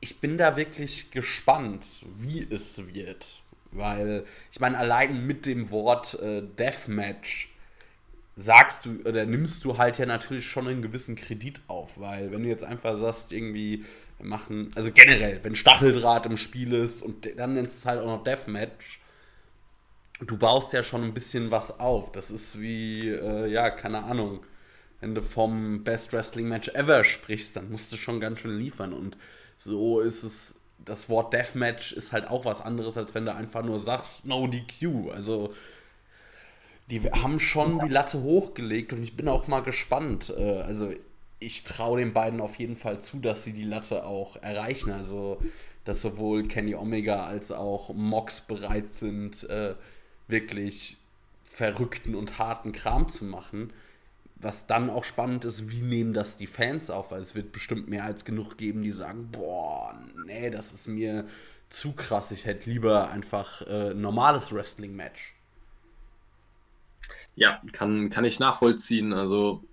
ich 0.00 0.20
bin 0.20 0.38
da 0.38 0.56
wirklich 0.56 1.10
gespannt, 1.10 2.04
wie 2.16 2.46
es 2.48 2.94
wird. 2.94 3.40
Weil, 3.72 4.24
ich 4.52 4.60
meine, 4.60 4.78
allein 4.78 5.26
mit 5.26 5.46
dem 5.46 5.70
Wort 5.70 6.14
äh, 6.20 6.42
Deathmatch 6.42 7.51
sagst 8.36 8.86
du 8.86 9.00
oder 9.04 9.26
nimmst 9.26 9.64
du 9.64 9.78
halt 9.78 9.98
ja 9.98 10.06
natürlich 10.06 10.46
schon 10.46 10.66
einen 10.66 10.82
gewissen 10.82 11.16
Kredit 11.16 11.60
auf, 11.66 11.98
weil 12.00 12.30
wenn 12.30 12.42
du 12.42 12.48
jetzt 12.48 12.64
einfach 12.64 12.96
sagst, 12.96 13.32
irgendwie 13.32 13.84
machen, 14.20 14.70
also 14.74 14.90
generell, 14.92 15.40
wenn 15.42 15.54
Stacheldraht 15.54 16.26
im 16.26 16.36
Spiel 16.36 16.72
ist 16.72 17.02
und 17.02 17.28
dann 17.36 17.54
nennst 17.54 17.74
du 17.74 17.78
es 17.78 17.86
halt 17.86 18.00
auch 18.00 18.06
noch 18.06 18.24
Deathmatch, 18.24 19.00
du 20.26 20.36
baust 20.36 20.72
ja 20.72 20.82
schon 20.82 21.02
ein 21.02 21.14
bisschen 21.14 21.50
was 21.50 21.78
auf. 21.78 22.12
Das 22.12 22.30
ist 22.30 22.60
wie, 22.60 23.08
äh, 23.08 23.48
ja, 23.48 23.70
keine 23.70 24.04
Ahnung, 24.04 24.44
wenn 25.00 25.14
du 25.14 25.22
vom 25.22 25.84
Best 25.84 26.12
Wrestling 26.12 26.48
Match 26.48 26.68
ever 26.68 27.04
sprichst, 27.04 27.56
dann 27.56 27.70
musst 27.70 27.92
du 27.92 27.96
schon 27.96 28.20
ganz 28.20 28.40
schön 28.40 28.56
liefern. 28.56 28.92
Und 28.92 29.16
so 29.58 30.00
ist 30.00 30.22
es, 30.22 30.54
das 30.78 31.08
Wort 31.08 31.32
Deathmatch 31.32 31.92
ist 31.92 32.12
halt 32.12 32.28
auch 32.28 32.44
was 32.44 32.60
anderes, 32.60 32.96
als 32.96 33.14
wenn 33.14 33.26
du 33.26 33.34
einfach 33.34 33.64
nur 33.64 33.80
sagst, 33.80 34.24
no 34.24 34.46
DQ. 34.46 35.10
Also, 35.12 35.52
die 36.92 37.00
haben 37.10 37.38
schon 37.38 37.78
die 37.78 37.88
Latte 37.88 38.22
hochgelegt 38.22 38.92
und 38.92 39.02
ich 39.02 39.16
bin 39.16 39.28
auch 39.28 39.48
mal 39.48 39.62
gespannt. 39.62 40.32
Äh, 40.36 40.60
also, 40.60 40.92
ich 41.38 41.64
traue 41.64 41.98
den 41.98 42.12
beiden 42.12 42.40
auf 42.40 42.56
jeden 42.56 42.76
Fall 42.76 43.00
zu, 43.00 43.18
dass 43.18 43.44
sie 43.44 43.52
die 43.52 43.64
Latte 43.64 44.04
auch 44.04 44.36
erreichen. 44.36 44.92
Also, 44.92 45.38
dass 45.84 46.02
sowohl 46.02 46.46
Kenny 46.46 46.74
Omega 46.74 47.24
als 47.24 47.50
auch 47.50 47.92
Mox 47.94 48.42
bereit 48.42 48.92
sind, 48.92 49.48
äh, 49.50 49.74
wirklich 50.28 50.98
verrückten 51.42 52.14
und 52.14 52.38
harten 52.38 52.72
Kram 52.72 53.08
zu 53.08 53.24
machen 53.24 53.72
was 54.42 54.66
dann 54.66 54.90
auch 54.90 55.04
spannend 55.04 55.44
ist, 55.44 55.70
wie 55.70 55.82
nehmen 55.82 56.12
das 56.12 56.36
die 56.36 56.48
Fans 56.48 56.90
auf, 56.90 57.12
weil 57.12 57.20
es 57.20 57.34
wird 57.34 57.52
bestimmt 57.52 57.88
mehr 57.88 58.04
als 58.04 58.24
genug 58.24 58.58
geben, 58.58 58.82
die 58.82 58.90
sagen, 58.90 59.28
boah, 59.30 59.96
nee, 60.26 60.50
das 60.50 60.72
ist 60.72 60.88
mir 60.88 61.26
zu 61.70 61.92
krass, 61.92 62.32
ich 62.32 62.44
hätte 62.44 62.68
lieber 62.68 63.08
einfach 63.10 63.62
äh, 63.62 63.92
ein 63.92 64.00
normales 64.00 64.52
Wrestling-Match. 64.52 65.34
Ja, 67.34 67.60
kann, 67.72 68.10
kann 68.10 68.24
ich 68.24 68.40
nachvollziehen. 68.40 69.12
Also 69.12 69.64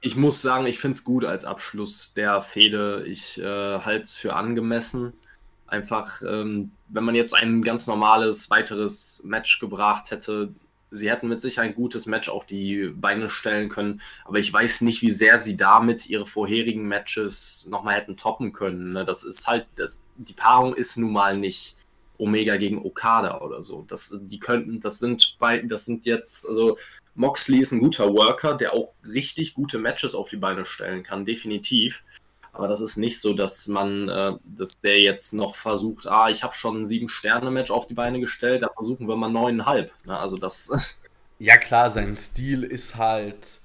ich 0.00 0.16
muss 0.16 0.42
sagen, 0.42 0.66
ich 0.66 0.78
finde 0.78 0.96
es 0.96 1.04
gut 1.04 1.24
als 1.24 1.44
Abschluss 1.44 2.14
der 2.14 2.42
Fehde. 2.42 3.04
Ich 3.06 3.38
äh, 3.40 3.80
halte 3.80 4.02
es 4.02 4.16
für 4.16 4.34
angemessen. 4.34 5.12
Einfach, 5.66 6.22
ähm, 6.22 6.72
wenn 6.88 7.04
man 7.04 7.14
jetzt 7.14 7.34
ein 7.34 7.62
ganz 7.62 7.86
normales 7.86 8.50
weiteres 8.50 9.22
Match 9.24 9.58
gebracht 9.58 10.10
hätte, 10.10 10.54
Sie 10.94 11.10
hätten 11.10 11.28
mit 11.28 11.40
Sicherheit 11.40 11.70
ein 11.70 11.74
gutes 11.74 12.06
Match 12.06 12.28
auf 12.28 12.46
die 12.46 12.92
Beine 12.94 13.28
stellen 13.28 13.68
können, 13.68 14.00
aber 14.24 14.38
ich 14.38 14.52
weiß 14.52 14.82
nicht, 14.82 15.02
wie 15.02 15.10
sehr 15.10 15.40
sie 15.40 15.56
damit 15.56 16.08
ihre 16.08 16.24
vorherigen 16.24 16.86
Matches 16.86 17.66
nochmal 17.68 17.96
hätten 17.96 18.16
toppen 18.16 18.52
können. 18.52 18.92
Ne? 18.92 19.04
Das 19.04 19.24
ist 19.24 19.48
halt, 19.48 19.66
das, 19.74 20.06
die 20.16 20.34
Paarung 20.34 20.72
ist 20.74 20.96
nun 20.96 21.12
mal 21.12 21.36
nicht 21.36 21.76
Omega 22.18 22.56
gegen 22.56 22.84
Okada 22.84 23.40
oder 23.40 23.64
so. 23.64 23.84
Das, 23.88 24.16
die 24.22 24.38
könnten, 24.38 24.80
das 24.80 24.98
sind 24.98 25.36
bei, 25.38 25.58
das 25.58 25.84
sind 25.84 26.06
jetzt, 26.06 26.48
also 26.48 26.78
Moxley 27.14 27.60
ist 27.60 27.72
ein 27.72 27.80
guter 27.80 28.12
Worker, 28.12 28.54
der 28.54 28.74
auch 28.74 28.92
richtig 29.06 29.54
gute 29.54 29.78
Matches 29.78 30.14
auf 30.14 30.28
die 30.28 30.36
Beine 30.36 30.66
stellen 30.66 31.02
kann, 31.02 31.24
definitiv. 31.24 32.02
Aber 32.52 32.68
das 32.68 32.80
ist 32.80 32.96
nicht 32.96 33.20
so, 33.20 33.34
dass 33.34 33.66
man, 33.66 34.08
äh, 34.08 34.32
dass 34.44 34.80
der 34.80 35.00
jetzt 35.00 35.32
noch 35.34 35.56
versucht, 35.56 36.06
ah, 36.06 36.30
ich 36.30 36.44
habe 36.44 36.54
schon 36.54 36.82
ein 36.82 36.86
Sieben-Sterne-Match 36.86 37.70
auf 37.70 37.86
die 37.86 37.94
Beine 37.94 38.20
gestellt, 38.20 38.62
da 38.62 38.68
versuchen 38.68 39.08
wir 39.08 39.16
mal 39.16 39.28
neuneinhalb. 39.28 39.92
Ne? 40.04 40.18
Also 40.18 40.36
das. 40.36 40.98
Ja, 41.40 41.56
klar, 41.56 41.90
sein 41.90 42.16
Stil 42.16 42.62
ist 42.62 42.94
halt. 42.94 43.58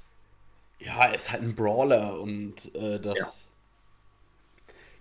Ja, 0.80 1.06
er 1.06 1.14
ist 1.14 1.32
halt 1.32 1.44
ein 1.44 1.56
Brawler 1.56 2.20
und 2.20 2.74
äh, 2.74 3.00
das. 3.00 3.18
Ja. 3.20 3.28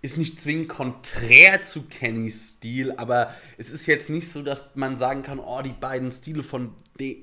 Ist 0.01 0.17
nicht 0.17 0.41
zwingend 0.41 0.69
konträr 0.69 1.63
zu 1.63 1.83
Kennys 1.83 2.53
Stil, 2.57 2.93
aber 2.93 3.35
es 3.57 3.71
ist 3.71 3.87
jetzt 3.87 4.11
nicht 4.11 4.29
so, 4.29 4.43
dass 4.43 4.69
man 4.75 4.97
sagen 4.97 5.23
kann, 5.23 5.41
oh, 5.41 5.61
die 5.63 5.73
beiden 5.73 6.13
Stile 6.13 6.43
von, 6.43 6.75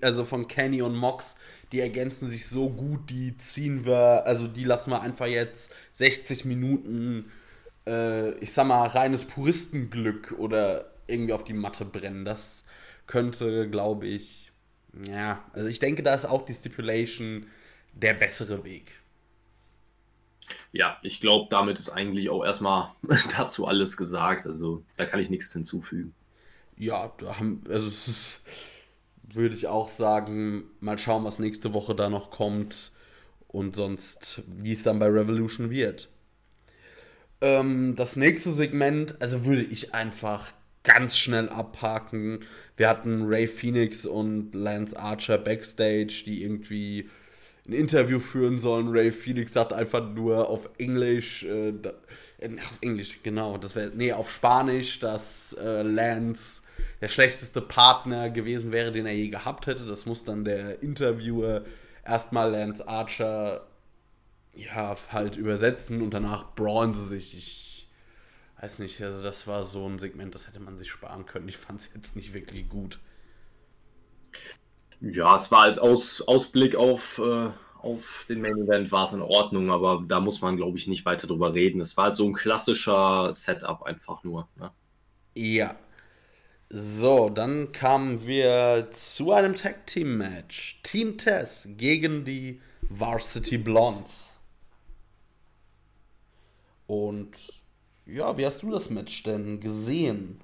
also 0.02 0.26
von 0.26 0.48
Kenny 0.48 0.82
und 0.82 0.96
Mox 0.96 1.36
die 1.72 1.82
ergänzen 1.82 2.30
sich 2.30 2.48
so 2.48 2.70
gut, 2.70 3.10
die 3.10 3.36
ziehen 3.38 3.86
wir, 3.86 4.26
also 4.26 4.48
die 4.48 4.64
lassen 4.64 4.92
wir 4.92 5.02
einfach 5.02 5.26
jetzt 5.28 5.74
60 5.94 6.46
Minuten, 6.46 7.32
äh, 7.86 8.32
ich 8.40 8.54
sag 8.54 8.68
mal, 8.68 8.88
reines 8.88 9.26
Puristenglück 9.26 10.36
oder 10.38 10.92
irgendwie 11.08 11.34
auf 11.34 11.44
die 11.44 11.54
Matte 11.54 11.86
brennen. 11.86 12.24
Das 12.24 12.64
könnte, 13.08 13.70
glaube 13.70 14.08
ich, 14.08 14.52
ja, 15.10 15.44
also 15.54 15.68
ich 15.68 15.80
denke, 15.80 16.04
da 16.04 16.14
ist 16.14 16.26
auch 16.26 16.46
die 16.46 16.54
Stipulation 16.54 17.48
der 17.94 18.14
bessere 18.14 18.64
Weg. 18.64 18.94
Ja, 20.72 20.98
ich 21.04 21.20
glaube, 21.20 21.48
damit 21.50 21.80
ist 21.80 21.90
eigentlich 21.90 22.30
auch 22.30 22.44
erstmal 22.44 22.90
dazu 23.38 23.68
alles 23.68 23.98
gesagt. 23.98 24.48
Also 24.48 24.84
da 24.98 25.06
kann 25.06 25.20
ich 25.20 25.30
nichts 25.30 25.52
hinzufügen. 25.54 26.14
Ja, 26.78 27.12
haben, 27.38 27.64
also 27.70 27.88
es 27.88 28.08
ist 28.08 28.46
würde 29.36 29.56
ich 29.56 29.68
auch 29.68 29.90
sagen, 29.90 30.64
mal 30.80 30.98
schauen, 30.98 31.26
was 31.26 31.40
nächste 31.40 31.74
Woche 31.74 31.96
da 31.96 32.10
noch 32.10 32.32
kommt 32.32 32.92
und 33.48 33.76
sonst, 33.76 34.42
wie 34.48 34.72
es 34.72 34.84
dann 34.84 35.00
bei 35.00 35.08
Revolution 35.08 35.70
wird. 35.70 36.10
Ähm, 37.42 37.96
das 37.96 38.16
nächste 38.16 38.52
Segment, 38.52 39.22
also 39.22 39.46
würde 39.46 39.64
ich 39.64 39.94
einfach 39.94 40.54
ganz 40.84 41.18
schnell 41.18 41.50
abhaken. 41.50 42.46
Wir 42.78 42.90
hatten 42.90 43.24
Ray 43.28 43.48
Phoenix 43.48 44.06
und 44.06 44.54
Lance 44.54 44.98
Archer 44.98 45.38
backstage, 45.38 46.24
die 46.26 46.44
irgendwie 46.44 47.10
ein 47.68 47.74
Interview 47.74 48.20
führen 48.20 48.58
sollen. 48.58 48.90
Ray 48.90 49.12
Phoenix 49.12 49.54
sagt 49.54 49.74
einfach 49.74 50.08
nur 50.08 50.50
auf 50.50 50.70
Englisch, 50.78 51.44
äh, 51.44 51.70
äh, 51.70 52.58
auf 52.60 52.78
Englisch, 52.82 53.20
genau, 53.24 53.58
das 53.58 53.76
wäre, 53.76 53.92
nee, 53.96 54.14
auf 54.14 54.30
Spanisch, 54.30 55.00
dass 55.00 55.54
äh, 55.54 55.82
Lance 55.82 56.62
der 57.02 57.08
schlechteste 57.08 57.62
Partner 57.62 58.30
gewesen 58.30 58.72
wäre, 58.72 58.92
den 58.92 59.06
er 59.06 59.14
je 59.14 59.30
gehabt 59.30 59.68
hätte. 59.68 59.86
Das 59.86 60.06
muss 60.06 60.24
dann 60.24 60.46
der 60.46 60.82
Interviewer 60.82 61.66
erstmal 62.06 62.52
Lance 62.52 62.88
Archer 62.88 63.68
ja 64.54 64.98
halt 65.12 65.36
übersetzen 65.36 66.02
und 66.02 66.14
danach 66.14 66.56
brawlen 66.56 66.94
sie 66.94 67.06
sich. 67.06 67.36
Ich 67.36 67.90
weiß 68.62 68.80
nicht, 68.80 69.02
also 69.02 69.22
das 69.22 69.48
war 69.48 69.64
so 69.64 69.88
ein 69.88 70.00
Segment, 70.00 70.34
das 70.34 70.48
hätte 70.48 70.60
man 70.60 70.78
sich 70.78 70.90
sparen 70.90 71.26
können. 71.26 71.50
Ich 71.50 71.58
fand 71.58 71.82
es 71.82 71.90
jetzt 71.94 72.16
nicht 72.16 72.34
wirklich 72.34 72.70
gut. 72.70 73.00
Ja, 75.02 75.36
es 75.36 75.52
war 75.52 75.64
als 75.64 75.78
Aus, 75.78 76.22
Ausblick 76.22 76.76
auf, 76.76 77.20
äh, 77.20 77.50
auf 77.80 78.26
den 78.28 78.42
Main 78.42 78.58
Event 78.58 78.92
war 78.92 79.04
es 79.04 79.14
in 79.14 79.22
Ordnung, 79.22 79.72
aber 79.72 80.04
da 80.08 80.20
muss 80.20 80.42
man, 80.42 80.58
glaube 80.58 80.78
ich, 80.78 80.88
nicht 80.88 81.06
weiter 81.06 81.28
drüber 81.28 81.54
reden. 81.54 81.82
Es 81.82 81.98
war 81.98 82.06
halt 82.06 82.16
so 82.16 82.26
ein 82.26 82.34
klassischer 82.34 83.32
Setup 83.32 83.84
einfach 83.84 84.24
nur. 84.24 84.48
Ne? 84.58 84.72
Ja, 85.36 85.76
so, 86.70 87.30
dann 87.30 87.72
kamen 87.72 88.26
wir 88.26 88.90
zu 88.92 89.32
einem 89.32 89.56
Tag 89.56 89.86
Team 89.86 90.18
Match. 90.18 90.80
Team 90.84 91.18
Tess 91.18 91.70
gegen 91.78 92.26
die 92.26 92.60
Varsity 92.90 93.58
Blondes. 93.58 94.30
Und 96.88 97.32
ja, 98.06 98.38
wie 98.38 98.46
hast 98.46 98.64
du 98.64 98.72
das 98.72 98.90
Match 98.90 99.24
denn 99.24 99.60
gesehen? 99.60 100.42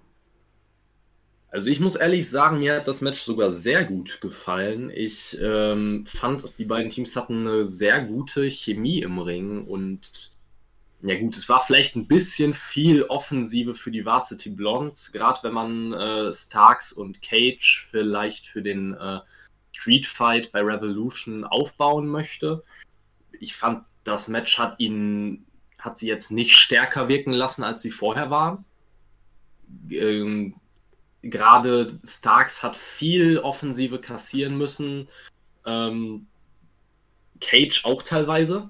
Also 1.52 1.70
ich 1.70 1.82
muss 1.82 1.98
ehrlich 1.98 2.30
sagen, 2.30 2.60
mir 2.60 2.78
hat 2.78 2.88
das 2.88 3.02
Match 3.02 3.22
sogar 3.22 3.52
sehr 3.52 3.84
gut 3.84 4.22
gefallen. 4.22 4.90
Ich 4.90 5.38
ähm, 5.42 6.06
fand, 6.08 6.58
die 6.58 6.66
beiden 6.66 6.90
Teams 6.90 7.16
hatten 7.18 7.46
eine 7.46 7.66
sehr 7.66 8.02
gute 8.02 8.50
Chemie 8.50 9.02
im 9.02 9.20
Ring 9.20 9.66
und 9.66 10.32
ja 11.04 11.20
gut, 11.20 11.36
es 11.36 11.50
war 11.50 11.60
vielleicht 11.60 11.96
ein 11.96 12.08
bisschen 12.08 12.54
viel 12.54 13.04
Offensive 13.04 13.76
für 13.76 13.92
die 13.92 14.06
Varsity 14.06 14.50
Blondes, 14.52 15.12
gerade 15.12 15.40
wenn 15.44 15.54
man 15.54 15.94
äh, 15.94 16.32
Starks 16.32 16.94
und 16.94 17.22
Cage 17.22 17.86
vielleicht 17.90 18.46
für 18.46 18.62
den 18.62 18.94
äh, 18.94 19.20
Street 19.74 20.06
Fight 20.06 20.52
bei 20.54 20.62
Revolution 20.62 21.44
aufbauen 21.44 22.08
möchte. 22.08 22.64
Ich 23.40 23.56
fand, 23.56 23.84
das 24.04 24.28
Match 24.28 24.58
hat 24.58 24.80
ihn, 24.80 25.46
hat 25.80 25.98
sie 25.98 26.08
jetzt 26.08 26.32
nicht 26.32 26.56
stärker 26.56 27.10
wirken 27.10 27.34
lassen, 27.34 27.64
als 27.64 27.82
sie 27.82 27.92
vorher 27.92 28.30
waren. 28.30 28.64
Ähm, 29.90 30.54
gerade 31.22 32.00
Starks 32.04 32.64
hat 32.64 32.76
viel 32.76 33.40
Offensive 33.40 34.00
kassieren 34.00 34.58
müssen. 34.58 35.08
Ähm, 35.66 36.28
Cage 37.40 37.86
auch 37.86 38.04
teilweise 38.04 38.70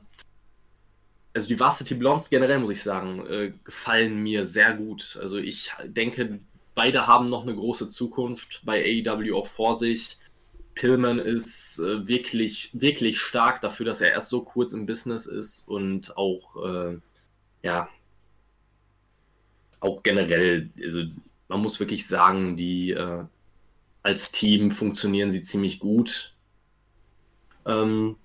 also 1.33 1.47
die 1.47 1.59
Varsity 1.59 1.95
Blondes 1.95 2.29
generell, 2.29 2.59
muss 2.59 2.71
ich 2.71 2.83
sagen, 2.83 3.25
äh, 3.27 3.53
gefallen 3.63 4.21
mir 4.21 4.45
sehr 4.45 4.73
gut. 4.73 5.17
Also 5.21 5.37
ich 5.37 5.71
denke, 5.85 6.39
beide 6.75 7.07
haben 7.07 7.29
noch 7.29 7.43
eine 7.43 7.55
große 7.55 7.87
Zukunft 7.87 8.61
bei 8.65 8.83
AEW 8.83 9.35
auch 9.35 9.47
vor 9.47 9.75
sich. 9.75 10.17
Pillman 10.75 11.19
ist 11.19 11.79
äh, 11.79 12.07
wirklich, 12.07 12.71
wirklich 12.73 13.19
stark 13.19 13.61
dafür, 13.61 13.85
dass 13.85 14.01
er 14.01 14.11
erst 14.11 14.29
so 14.29 14.41
kurz 14.41 14.73
im 14.73 14.85
Business 14.85 15.25
ist 15.25 15.67
und 15.67 16.17
auch, 16.17 16.65
äh, 16.65 16.97
ja, 17.63 17.89
auch 19.79 20.03
generell, 20.03 20.69
also 20.83 21.03
man 21.51 21.61
muss 21.61 21.79
wirklich 21.79 22.07
sagen, 22.07 22.55
die 22.55 22.91
äh, 22.91 23.25
als 24.03 24.31
Team 24.31 24.71
funktionieren 24.71 25.31
sie 25.31 25.41
ziemlich 25.41 25.79
gut. 25.79 26.33
Ähm, 27.65 28.15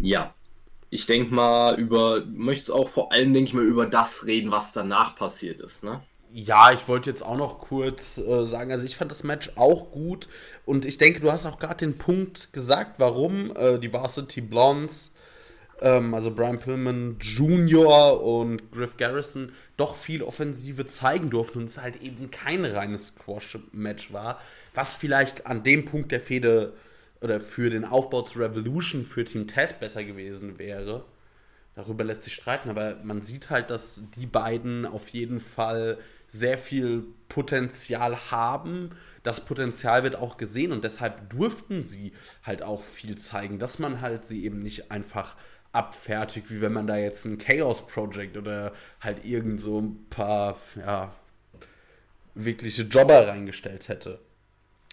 ja, 0.00 0.34
ich 0.90 1.06
denke 1.06 1.34
mal 1.34 1.78
über, 1.78 2.24
möchtest 2.26 2.72
auch 2.72 2.88
vor 2.88 3.12
allem, 3.12 3.32
denke 3.32 3.48
ich 3.48 3.54
mal, 3.54 3.64
über 3.64 3.86
das 3.86 4.26
reden, 4.26 4.50
was 4.50 4.72
danach 4.72 5.16
passiert 5.16 5.60
ist, 5.60 5.84
ne? 5.84 6.02
Ja, 6.34 6.72
ich 6.72 6.88
wollte 6.88 7.10
jetzt 7.10 7.22
auch 7.22 7.36
noch 7.36 7.58
kurz 7.58 8.16
äh, 8.16 8.46
sagen, 8.46 8.72
also 8.72 8.86
ich 8.86 8.96
fand 8.96 9.10
das 9.10 9.22
Match 9.22 9.52
auch 9.56 9.90
gut 9.90 10.28
und 10.64 10.86
ich 10.86 10.96
denke, 10.96 11.20
du 11.20 11.30
hast 11.30 11.44
auch 11.44 11.58
gerade 11.58 11.76
den 11.76 11.98
Punkt 11.98 12.54
gesagt, 12.54 12.98
warum 12.98 13.54
äh, 13.54 13.78
die 13.78 13.92
Varsity 13.92 14.40
Blondes, 14.40 15.11
ähm, 15.82 16.14
also 16.14 16.30
Brian 16.30 16.58
Pillman 16.58 17.16
Jr. 17.20 18.22
und 18.22 18.70
Griff 18.72 18.96
Garrison, 18.96 19.52
doch 19.76 19.96
viel 19.96 20.22
Offensive 20.22 20.86
zeigen 20.86 21.30
durften 21.30 21.58
und 21.58 21.64
es 21.64 21.78
halt 21.78 22.00
eben 22.02 22.30
kein 22.30 22.64
reines 22.64 23.08
Squash-Match 23.08 24.12
war, 24.12 24.40
was 24.74 24.94
vielleicht 24.94 25.46
an 25.46 25.62
dem 25.62 25.84
Punkt 25.84 26.12
der 26.12 26.20
Fehde 26.20 26.74
oder 27.20 27.40
für 27.40 27.70
den 27.70 27.84
Aufbau 27.84 28.22
zu 28.22 28.38
Revolution 28.38 29.04
für 29.04 29.24
Team 29.24 29.46
Test 29.46 29.80
besser 29.80 30.04
gewesen 30.04 30.58
wäre. 30.58 31.04
Darüber 31.74 32.04
lässt 32.04 32.24
sich 32.24 32.34
streiten, 32.34 32.68
aber 32.68 32.96
man 33.02 33.22
sieht 33.22 33.48
halt, 33.48 33.70
dass 33.70 34.02
die 34.16 34.26
beiden 34.26 34.84
auf 34.84 35.08
jeden 35.08 35.40
Fall 35.40 35.98
sehr 36.28 36.58
viel 36.58 37.04
Potenzial 37.28 38.30
haben. 38.30 38.90
Das 39.22 39.44
Potenzial 39.44 40.02
wird 40.02 40.16
auch 40.16 40.36
gesehen 40.36 40.72
und 40.72 40.84
deshalb 40.84 41.30
durften 41.30 41.82
sie 41.82 42.12
halt 42.42 42.62
auch 42.62 42.82
viel 42.82 43.16
zeigen, 43.16 43.58
dass 43.58 43.78
man 43.78 44.00
halt 44.00 44.24
sie 44.24 44.44
eben 44.44 44.58
nicht 44.58 44.90
einfach 44.90 45.36
abfertigt, 45.72 46.50
wie 46.50 46.60
wenn 46.60 46.72
man 46.72 46.86
da 46.86 46.96
jetzt 46.96 47.24
ein 47.24 47.38
Chaos 47.38 47.86
Project 47.86 48.36
oder 48.36 48.72
halt 49.00 49.24
irgend 49.24 49.60
so 49.60 49.80
ein 49.80 50.06
paar, 50.10 50.58
ja, 50.76 51.12
wirkliche 52.34 52.82
Jobber 52.82 53.26
reingestellt 53.28 53.88
hätte. 53.88 54.18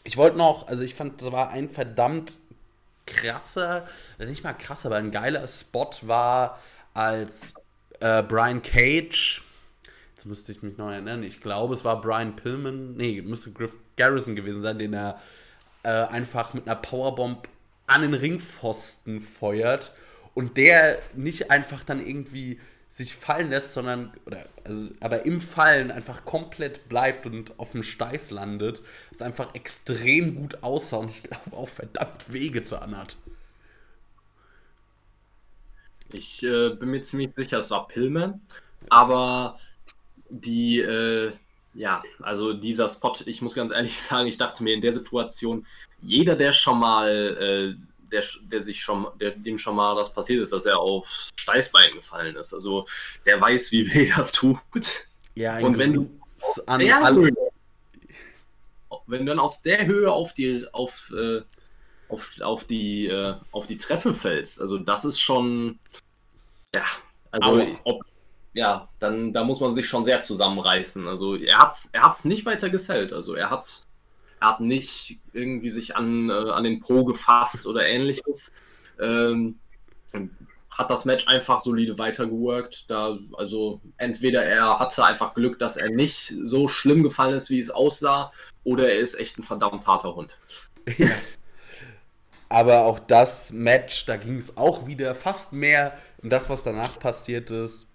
Ich 0.04 0.18
wollte 0.18 0.38
noch, 0.38 0.68
also 0.68 0.84
ich 0.84 0.96
fand, 0.96 1.22
das 1.22 1.32
war 1.32 1.50
ein 1.50 1.70
verdammt 1.70 2.40
krasser, 3.06 3.88
nicht 4.18 4.44
mal 4.44 4.54
krasser, 4.54 4.88
aber 4.88 4.98
ein 4.98 5.12
geiler 5.12 5.48
Spot 5.48 5.90
war, 6.04 6.60
als 6.94 7.54
äh, 8.00 8.24
Brian 8.24 8.62
Cage, 8.62 9.44
jetzt 10.16 10.26
müsste 10.26 10.52
ich 10.52 10.64
mich 10.64 10.78
noch 10.78 10.90
erinnern, 10.90 11.24
ich 11.24 11.42
glaube, 11.42 11.74
es 11.74 11.84
war 11.84 12.00
Brian 12.00 12.36
Pillman, 12.36 12.96
nee, 12.96 13.22
müsste 13.22 13.52
Griff 13.52 13.78
Garrison 13.98 14.36
gewesen 14.36 14.62
sein, 14.62 14.80
den 14.80 14.94
er 14.94 15.20
äh, 15.84 15.90
einfach 15.90 16.54
mit 16.54 16.68
einer 16.68 16.76
Powerbomb 16.76 17.48
an 17.88 18.02
den 18.02 18.14
Ringpfosten 18.14 19.20
feuert 19.22 19.92
und 20.40 20.56
der 20.56 21.00
nicht 21.16 21.52
einfach 21.52 21.84
dann 21.84 22.00
irgendwie 22.00 22.62
sich 22.90 23.14
fallen 23.14 23.50
lässt, 23.50 23.74
sondern, 23.74 24.14
oder, 24.26 24.46
also, 24.64 24.88
aber 25.02 25.26
im 25.26 25.42
Fallen 25.42 25.92
einfach 25.92 26.24
komplett 26.24 26.88
bleibt 26.88 27.26
und 27.26 27.60
auf 27.60 27.74
dem 27.74 27.84
Steiß 27.84 28.32
landet, 28.32 28.82
es 29.12 29.22
einfach 29.22 29.54
extrem 29.54 30.36
gut 30.36 30.64
aussah 30.64 30.98
und 31.00 31.10
ich 31.10 31.24
glaube 31.24 31.58
auch 31.58 31.68
verdammt 31.68 32.32
wehgetan 32.32 32.96
hat. 32.96 33.18
Ich 36.14 36.42
äh, 36.42 36.70
bin 36.70 36.92
mir 36.92 37.02
ziemlich 37.02 37.34
sicher, 37.36 37.60
es 37.60 37.70
war 37.70 37.90
Pillman, 37.90 38.40
aber 38.90 39.60
die, 40.30 40.80
äh, 40.80 41.34
ja, 41.74 42.02
also 42.22 42.54
dieser 42.54 42.88
Spot, 42.88 43.14
ich 43.26 43.42
muss 43.42 43.56
ganz 43.56 43.74
ehrlich 43.74 44.00
sagen, 44.02 44.30
ich 44.30 44.38
dachte 44.38 44.64
mir 44.64 44.74
in 44.74 44.80
der 44.80 44.94
Situation, 44.94 45.68
jeder, 46.02 46.38
der 46.38 46.54
schon 46.54 46.80
mal 46.80 47.76
äh, 47.78 47.89
der, 48.12 48.24
der 48.44 48.64
sich 48.64 48.82
schon, 48.82 49.08
der, 49.20 49.32
dem 49.32 49.58
schon 49.58 49.76
mal 49.76 49.96
das 49.96 50.12
passiert 50.12 50.42
ist, 50.42 50.52
dass 50.52 50.66
er 50.66 50.80
auf 50.80 51.30
Steißbein 51.36 51.94
gefallen 51.96 52.36
ist. 52.36 52.54
Also 52.54 52.86
der 53.26 53.40
weiß, 53.40 53.72
wie 53.72 53.94
weh 53.94 54.12
das 54.16 54.34
tut. 54.34 54.60
Ja, 55.36 55.60
und 55.60 55.78
wenn 55.78 55.94
du 55.94 56.10
an 56.66 56.80
der 56.80 57.08
Höhe, 57.08 57.32
wenn 59.08 59.26
du 59.26 59.32
dann 59.32 59.40
aus 59.40 59.62
der 59.62 59.86
Höhe 59.86 60.12
auf 60.12 60.34
die 60.34 60.66
auf, 60.72 61.12
äh, 61.16 61.42
auf, 62.08 62.32
auf 62.42 62.66
die 62.66 63.08
äh, 63.08 63.36
auf 63.52 63.68
die 63.68 63.78
Treppe 63.78 64.14
fällst, 64.14 64.62
also 64.62 64.78
das 64.78 65.06
ist 65.06 65.20
schon 65.20 65.80
ja, 66.76 66.84
also 67.32 67.66
ob, 67.84 68.04
ja, 68.54 68.88
dann 69.00 69.34
da 69.34 69.44
muss 69.44 69.60
man 69.60 69.74
sich 69.74 69.88
schon 69.88 70.04
sehr 70.04 70.22
zusammenreißen. 70.22 71.08
Also 71.08 71.36
er 71.36 71.60
hat's 71.60 71.90
er 71.94 72.04
hat's 72.04 72.26
nicht 72.26 72.46
weiter 72.46 72.70
gesellt, 72.70 73.14
also 73.14 73.34
er 73.34 73.50
hat 73.50 73.84
er 74.40 74.48
hat 74.48 74.60
nicht 74.62 75.20
irgendwie 75.34 75.70
sich 75.70 75.96
an, 75.96 76.30
äh, 76.30 76.34
an 76.34 76.64
den 76.64 76.80
Pro 76.80 77.06
gefasst 77.06 77.68
oder 77.68 77.88
ähnliches. 77.88 78.56
Ähm, 79.00 79.60
hat 80.70 80.90
das 80.90 81.04
Match 81.04 81.28
einfach 81.28 81.60
solide 81.60 81.98
weitergeworkt. 81.98 82.90
Da, 82.90 83.18
also 83.38 83.82
entweder 83.98 84.44
er 84.44 84.80
hatte 84.80 85.04
einfach 85.04 85.34
Glück, 85.34 85.60
dass 85.60 85.78
er 85.78 85.90
nicht 85.90 86.34
so 86.44 86.68
schlimm 86.68 87.04
gefallen 87.04 87.36
ist, 87.36 87.50
wie 87.50 87.60
es 87.60 87.70
aussah, 87.70 88.32
oder 88.64 88.90
er 88.92 89.00
ist 89.00 89.20
echt 89.20 89.38
ein 89.38 89.44
verdammt 89.44 89.86
harter 89.88 90.16
Hund. 90.16 90.38
Ja. 90.98 91.10
Aber 92.48 92.86
auch 92.86 92.98
das 92.98 93.52
Match, 93.52 94.06
da 94.06 94.18
ging 94.18 94.36
es 94.36 94.58
auch 94.58 94.88
wieder 94.88 95.14
fast 95.14 95.54
mehr 95.54 95.98
um 96.24 96.30
das, 96.30 96.50
was 96.50 96.64
danach 96.64 96.98
passiert 96.98 97.52
ist. 97.52 97.88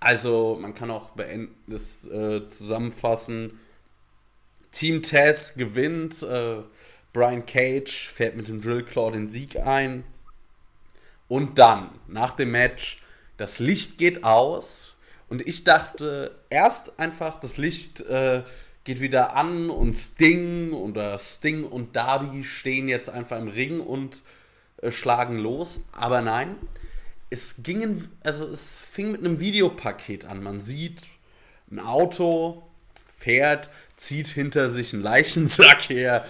Also 0.00 0.58
man 0.60 0.74
kann 0.74 0.90
auch 0.90 1.10
beenden, 1.10 1.54
das 1.66 2.06
äh, 2.06 2.48
zusammenfassen. 2.48 3.60
Team 4.72 5.02
Tess 5.02 5.54
gewinnt. 5.54 6.22
Äh, 6.22 6.56
Brian 7.12 7.46
Cage 7.46 8.08
fährt 8.08 8.36
mit 8.36 8.48
dem 8.48 8.60
Drill 8.60 8.84
Claw 8.84 9.12
den 9.12 9.28
Sieg 9.28 9.56
ein. 9.58 10.04
Und 11.28 11.58
dann, 11.58 11.90
nach 12.08 12.32
dem 12.32 12.50
Match, 12.50 13.02
das 13.36 13.58
Licht 13.58 13.98
geht 13.98 14.24
aus. 14.24 14.94
Und 15.28 15.46
ich 15.46 15.64
dachte 15.64 16.36
erst 16.50 16.98
einfach, 16.98 17.38
das 17.38 17.56
Licht 17.56 18.00
äh, 18.02 18.42
geht 18.84 19.00
wieder 19.00 19.36
an 19.36 19.70
und 19.70 19.94
Sting 19.94 20.72
oder 20.72 21.18
Sting 21.18 21.64
und 21.64 21.96
Darby 21.96 22.44
stehen 22.44 22.88
jetzt 22.88 23.08
einfach 23.08 23.38
im 23.38 23.48
Ring 23.48 23.80
und 23.80 24.22
äh, 24.78 24.90
schlagen 24.90 25.38
los. 25.38 25.80
Aber 25.92 26.20
nein, 26.20 26.56
es 27.30 27.62
ging, 27.62 28.08
also 28.22 28.46
es 28.46 28.80
fing 28.80 29.12
mit 29.12 29.20
einem 29.24 29.40
Videopaket 29.40 30.26
an. 30.26 30.42
Man 30.42 30.60
sieht 30.60 31.08
ein 31.70 31.78
Auto, 31.78 32.62
fährt, 33.16 33.70
zieht 33.96 34.28
hinter 34.28 34.70
sich 34.70 34.92
einen 34.92 35.02
Leichensack 35.02 35.82
her. 35.88 36.24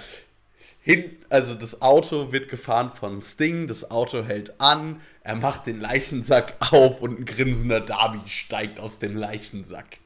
Hin, 0.80 1.16
also 1.28 1.54
das 1.54 1.80
Auto 1.80 2.32
wird 2.32 2.48
gefahren 2.48 2.92
von 2.92 3.22
Sting, 3.22 3.68
das 3.68 3.90
Auto 3.90 4.24
hält 4.24 4.60
an, 4.60 5.00
er 5.22 5.36
macht 5.36 5.66
den 5.66 5.80
Leichensack 5.80 6.56
auf 6.72 7.00
und 7.00 7.20
ein 7.20 7.24
grinsender 7.24 7.80
Darby 7.80 8.28
steigt 8.28 8.80
aus 8.80 8.98
dem 8.98 9.16
Leichensack. 9.16 9.98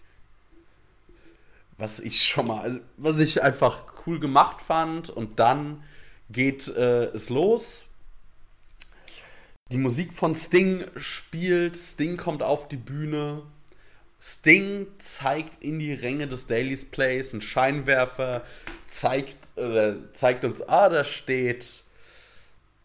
Was 1.78 1.98
ich 2.00 2.22
schon 2.22 2.48
mal, 2.48 2.60
also 2.60 2.80
was 2.98 3.18
ich 3.20 3.42
einfach 3.42 3.84
cool 4.06 4.20
gemacht 4.20 4.60
fand 4.60 5.08
und 5.08 5.38
dann 5.38 5.82
geht 6.28 6.68
äh, 6.68 7.06
es 7.06 7.30
los. 7.30 7.84
Die 9.72 9.78
Musik 9.78 10.12
von 10.12 10.34
Sting 10.34 10.84
spielt, 10.96 11.76
Sting 11.76 12.16
kommt 12.16 12.42
auf 12.42 12.68
die 12.68 12.76
Bühne, 12.76 13.42
Sting 14.28 14.88
zeigt 14.98 15.62
in 15.62 15.78
die 15.78 15.92
Ränge 15.92 16.26
des 16.26 16.48
Daily's 16.48 16.84
Plays 16.84 17.32
einen 17.32 17.42
Scheinwerfer, 17.42 18.44
zeigt, 18.88 19.36
äh, 19.56 19.94
zeigt 20.14 20.42
uns, 20.42 20.62
ah, 20.62 20.88
da 20.88 21.04
steht 21.04 21.84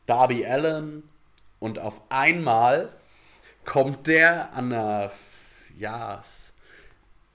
Darby 0.05 0.45
Allen 0.45 1.01
und 1.57 1.79
auf 1.79 1.99
einmal 2.09 2.93
kommt 3.65 4.05
der 4.05 4.53
an 4.53 4.71
einer, 4.71 5.11
ja, 5.79 6.23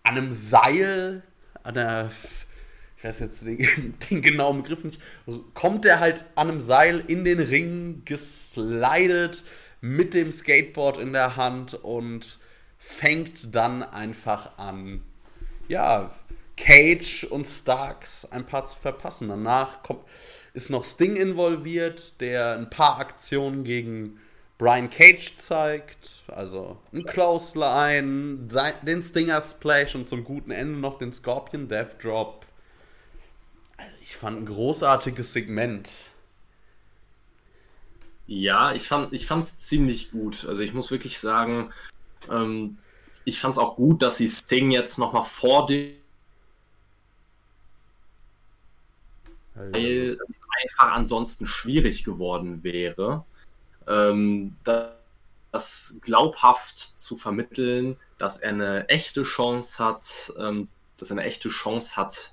an 0.04 0.16
einem 0.16 0.32
Seil, 0.32 1.24
an 1.64 1.76
einer, 1.76 2.12
ich 2.98 3.02
weiß 3.02 3.18
jetzt 3.18 3.44
den, 3.44 3.98
den 4.10 4.22
genauen 4.22 4.62
Begriff 4.62 4.84
nicht, 4.84 5.00
kommt 5.52 5.84
der 5.84 5.98
halt 5.98 6.24
an 6.36 6.48
einem 6.48 6.60
Seil 6.60 7.02
in 7.08 7.24
den 7.24 7.40
Ring 7.40 8.02
geslidet 8.04 9.42
mit 9.80 10.14
dem 10.14 10.30
Skateboard 10.30 10.96
in 10.96 11.12
der 11.12 11.34
Hand 11.34 11.74
und 11.74 12.38
fängt 12.86 13.54
dann 13.54 13.82
einfach 13.82 14.58
an, 14.58 15.02
ja, 15.68 16.10
Cage 16.56 17.24
und 17.24 17.44
Starks 17.44 18.26
ein 18.30 18.46
paar 18.46 18.64
zu 18.64 18.78
verpassen. 18.78 19.28
Danach 19.28 19.82
kommt, 19.82 20.04
ist 20.54 20.70
noch 20.70 20.84
Sting 20.84 21.16
involviert, 21.16 22.14
der 22.20 22.56
ein 22.56 22.70
paar 22.70 22.98
Aktionen 22.98 23.64
gegen 23.64 24.18
Brian 24.56 24.88
Cage 24.88 25.36
zeigt. 25.38 26.22
Also 26.28 26.78
ein 26.92 27.04
Clothesline, 27.04 28.48
den 28.82 29.02
Stinger 29.02 29.42
Splash 29.42 29.94
und 29.94 30.08
zum 30.08 30.24
guten 30.24 30.52
Ende 30.52 30.78
noch 30.78 30.98
den 30.98 31.12
Scorpion 31.12 31.68
Death 31.68 32.02
Drop. 32.02 32.46
Ich 34.00 34.16
fand 34.16 34.38
ein 34.38 34.46
großartiges 34.46 35.32
Segment. 35.32 36.10
Ja, 38.26 38.72
ich 38.72 38.88
fand 38.88 39.12
es 39.12 39.58
ziemlich 39.58 40.12
gut. 40.12 40.46
Also 40.48 40.62
ich 40.62 40.72
muss 40.72 40.90
wirklich 40.90 41.18
sagen, 41.18 41.70
ähm, 42.30 42.78
ich 43.24 43.40
fand 43.40 43.54
es 43.54 43.58
auch 43.58 43.76
gut, 43.76 44.02
dass 44.02 44.18
sie 44.18 44.28
Sting 44.28 44.70
jetzt 44.70 44.98
nochmal 44.98 45.24
vor 45.24 45.66
dem 45.66 45.94
weil 49.56 50.18
es 50.28 50.40
einfach 50.62 50.92
ansonsten 50.92 51.46
schwierig 51.46 52.04
geworden 52.04 52.62
wäre, 52.62 53.24
ähm, 53.88 54.54
das 55.52 55.98
glaubhaft 56.02 56.78
zu 56.78 57.16
vermitteln, 57.16 57.96
dass 58.18 58.38
er 58.38 58.50
eine 58.50 58.88
echte 58.88 59.22
Chance 59.22 59.82
hat, 59.82 60.32
ähm, 60.38 60.68
dass 60.98 61.10
er 61.10 61.16
eine 61.16 61.26
echte 61.26 61.48
Chance 61.48 61.96
hat, 61.96 62.32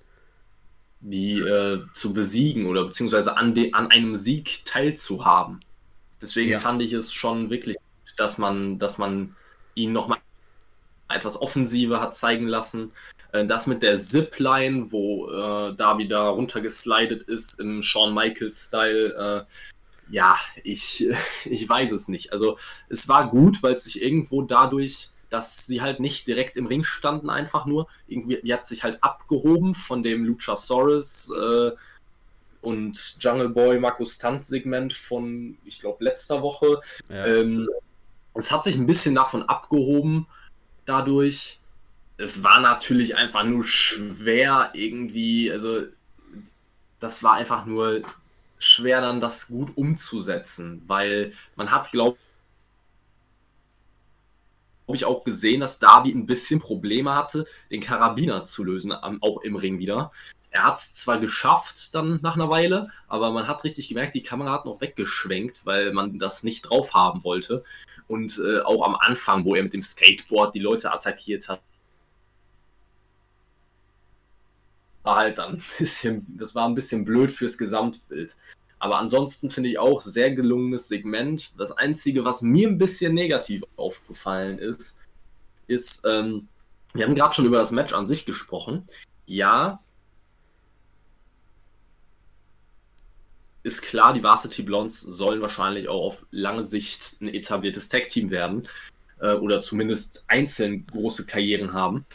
die 1.00 1.40
äh, 1.40 1.82
zu 1.94 2.14
besiegen 2.14 2.66
oder 2.66 2.86
beziehungsweise 2.86 3.38
an, 3.38 3.54
de, 3.54 3.74
an 3.74 3.92
einem 3.92 4.16
Sieg 4.18 4.64
teilzuhaben. 4.66 5.64
Deswegen 6.22 6.52
ja. 6.52 6.60
fand 6.60 6.82
ich 6.82 6.94
es 6.94 7.12
schon 7.14 7.50
wirklich, 7.50 7.78
dass 8.18 8.38
man, 8.38 8.80
dass 8.80 8.98
man 8.98 9.36
ihn 9.76 9.92
nochmal 9.92 10.20
etwas 11.10 11.40
offensiver 11.42 12.02
hat 12.02 12.16
zeigen 12.16 12.48
lassen. 12.48 12.92
Äh, 13.32 13.46
das 13.46 13.68
mit 13.68 13.82
der 13.82 13.96
Zipline, 13.96 14.92
wo 14.92 15.30
äh, 15.30 15.76
Darby 15.76 16.08
da 16.08 16.30
runtergeslidet 16.30 17.24
ist 17.24 17.60
im 17.60 17.82
Shawn 17.82 18.14
Michaels-Style, 18.14 19.46
äh, 19.48 19.52
ja, 20.10 20.38
ich, 20.64 21.08
ich 21.46 21.68
weiß 21.68 21.92
es 21.92 22.08
nicht. 22.08 22.32
Also 22.32 22.58
es 22.90 23.08
war 23.08 23.30
gut, 23.30 23.64
weil 23.64 23.76
es 23.76 23.86
sich 23.86 24.02
irgendwo 24.02 24.42
dadurch, 24.42 25.10
dass 25.30 25.66
sie 25.66 25.82
halt 25.82 26.00
nicht 26.00 26.28
direkt 26.28 26.58
im 26.58 26.68
Ring 26.68 26.84
standen, 26.84 27.30
einfach 27.30 27.66
nur, 27.66 27.88
irgendwie 28.08 28.54
hat 28.54 28.66
sich 28.66 28.84
halt 28.84 29.04
abgehoben 29.04 29.74
von 29.74 30.04
dem 30.04 30.26
Luchasaurus 30.26 31.34
äh, 31.36 31.72
und 32.62 33.18
Jungle 33.20 33.50
Boy 33.50 33.80
Markus 33.80 34.20
Tant 34.20 34.46
Segment 34.46 34.94
von, 34.94 35.58
ich 35.66 35.80
glaube, 35.80 36.04
letzter 36.04 36.42
Woche. 36.44 36.80
Ja. 37.10 37.26
Ähm, 37.26 37.68
es 38.34 38.52
hat 38.52 38.64
sich 38.64 38.76
ein 38.76 38.88
bisschen 38.88 39.16
davon 39.16 39.44
abgehoben 39.44 40.28
dadurch. 40.86 41.60
Es 42.18 42.44
war 42.44 42.60
natürlich 42.60 43.16
einfach 43.16 43.44
nur 43.44 43.64
schwer 43.66 44.72
irgendwie, 44.74 45.52
also 45.52 45.84
das 47.00 47.24
war 47.24 47.34
einfach 47.34 47.66
nur 47.66 48.02
schwer 48.60 49.02
dann 49.02 49.20
das 49.20 49.48
gut 49.48 49.76
umzusetzen, 49.76 50.84
weil 50.88 51.34
man 51.56 51.72
hat, 51.72 51.92
glaube 51.92 52.18
ich, 54.88 55.06
auch 55.06 55.24
gesehen, 55.24 55.62
dass 55.62 55.80
Darby 55.80 56.12
ein 56.12 56.26
bisschen 56.26 56.60
Probleme 56.60 57.16
hatte, 57.16 57.46
den 57.72 57.82
Karabiner 57.82 58.46
zu 58.46 58.64
lösen, 58.64 58.92
auch 58.92 59.42
im 59.42 59.56
Ring 59.56 59.80
wieder. 59.80 60.12
Er 60.54 60.66
hat 60.66 60.78
es 60.78 60.94
zwar 60.94 61.18
geschafft 61.18 61.96
dann 61.96 62.20
nach 62.22 62.36
einer 62.36 62.48
Weile, 62.48 62.90
aber 63.08 63.32
man 63.32 63.48
hat 63.48 63.64
richtig 63.64 63.90
gemerkt, 63.90 64.14
die 64.14 64.22
Kamera 64.22 64.52
hat 64.52 64.66
noch 64.66 64.80
weggeschwenkt, 64.82 65.66
weil 65.66 65.92
man 65.94 66.20
das 66.20 66.44
nicht 66.44 66.70
drauf 66.70 66.94
haben 66.94 67.24
wollte. 67.24 67.64
Und 68.08 68.38
äh, 68.38 68.62
auch 68.62 68.86
am 68.86 68.96
Anfang, 68.96 69.46
wo 69.46 69.56
er 69.56 69.64
mit 69.64 69.74
dem 69.74 69.82
Skateboard 69.82 70.54
die 70.54 70.60
Leute 70.60 70.94
attackiert 70.94 71.50
hat, 71.50 71.60
war 75.02 75.16
halt 75.16 75.40
dann 75.40 75.56
ein 75.56 75.64
bisschen, 75.80 76.38
das 76.38 76.54
war 76.54 76.68
ein 76.68 76.76
bisschen 76.76 77.04
blöd 77.04 77.32
fürs 77.32 77.58
Gesamtbild. 77.58 78.38
Aber 78.78 79.00
ansonsten 79.00 79.50
finde 79.50 79.72
ich 79.72 79.80
auch 79.80 80.02
sehr 80.02 80.36
gelungenes 80.36 80.88
Segment. 80.88 81.52
Das 81.58 81.72
Einzige, 81.72 82.26
was 82.26 82.44
mir 82.44 82.68
ein 82.68 82.78
bisschen 82.78 83.16
negativ 83.16 83.64
aufgefallen 83.76 84.60
ist, 84.60 85.00
ist, 85.66 86.06
ähm, 86.06 86.48
wir 86.94 87.06
haben 87.06 87.16
gerade 87.16 87.34
schon 87.34 87.46
über 87.46 87.58
das 87.58 87.72
Match 87.72 87.94
an 87.94 88.06
sich 88.06 88.24
gesprochen. 88.24 88.86
Ja, 89.26 89.80
ist 93.64 93.82
klar, 93.82 94.14
die 94.14 94.24
Varsity 94.24 94.62
Blondes 94.62 95.02
sollen 95.02 95.42
wahrscheinlich 95.42 95.88
auch 95.88 96.06
auf 96.06 96.26
lange 96.32 96.64
Sicht 96.64 97.18
ein 97.22 97.30
etabliertes 97.30 97.90
Tag-Team 97.90 98.30
werden 98.30 98.68
äh, 99.20 99.34
oder 99.34 99.60
zumindest 99.60 100.26
einzeln 100.28 100.86
große 100.88 101.26
Karrieren 101.26 101.74
haben. 101.74 102.06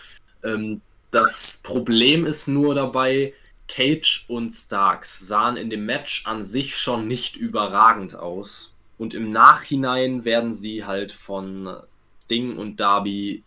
Ähm, 0.44 0.82
das 1.10 1.60
Problem 1.62 2.26
ist 2.26 2.48
nur 2.48 2.74
dabei, 2.74 3.32
Cage 3.66 4.24
und 4.28 4.50
Starks 4.50 5.26
sahen 5.26 5.56
in 5.56 5.70
dem 5.70 5.86
Match 5.86 6.26
an 6.26 6.42
sich 6.42 6.76
schon 6.76 7.08
nicht 7.08 7.36
überragend 7.36 8.14
aus. 8.14 8.74
Und 8.98 9.14
im 9.14 9.30
Nachhinein 9.30 10.24
werden 10.24 10.52
sie 10.52 10.84
halt 10.84 11.12
von 11.12 11.76
Sting 12.22 12.58
und 12.58 12.80
Darby 12.80 13.42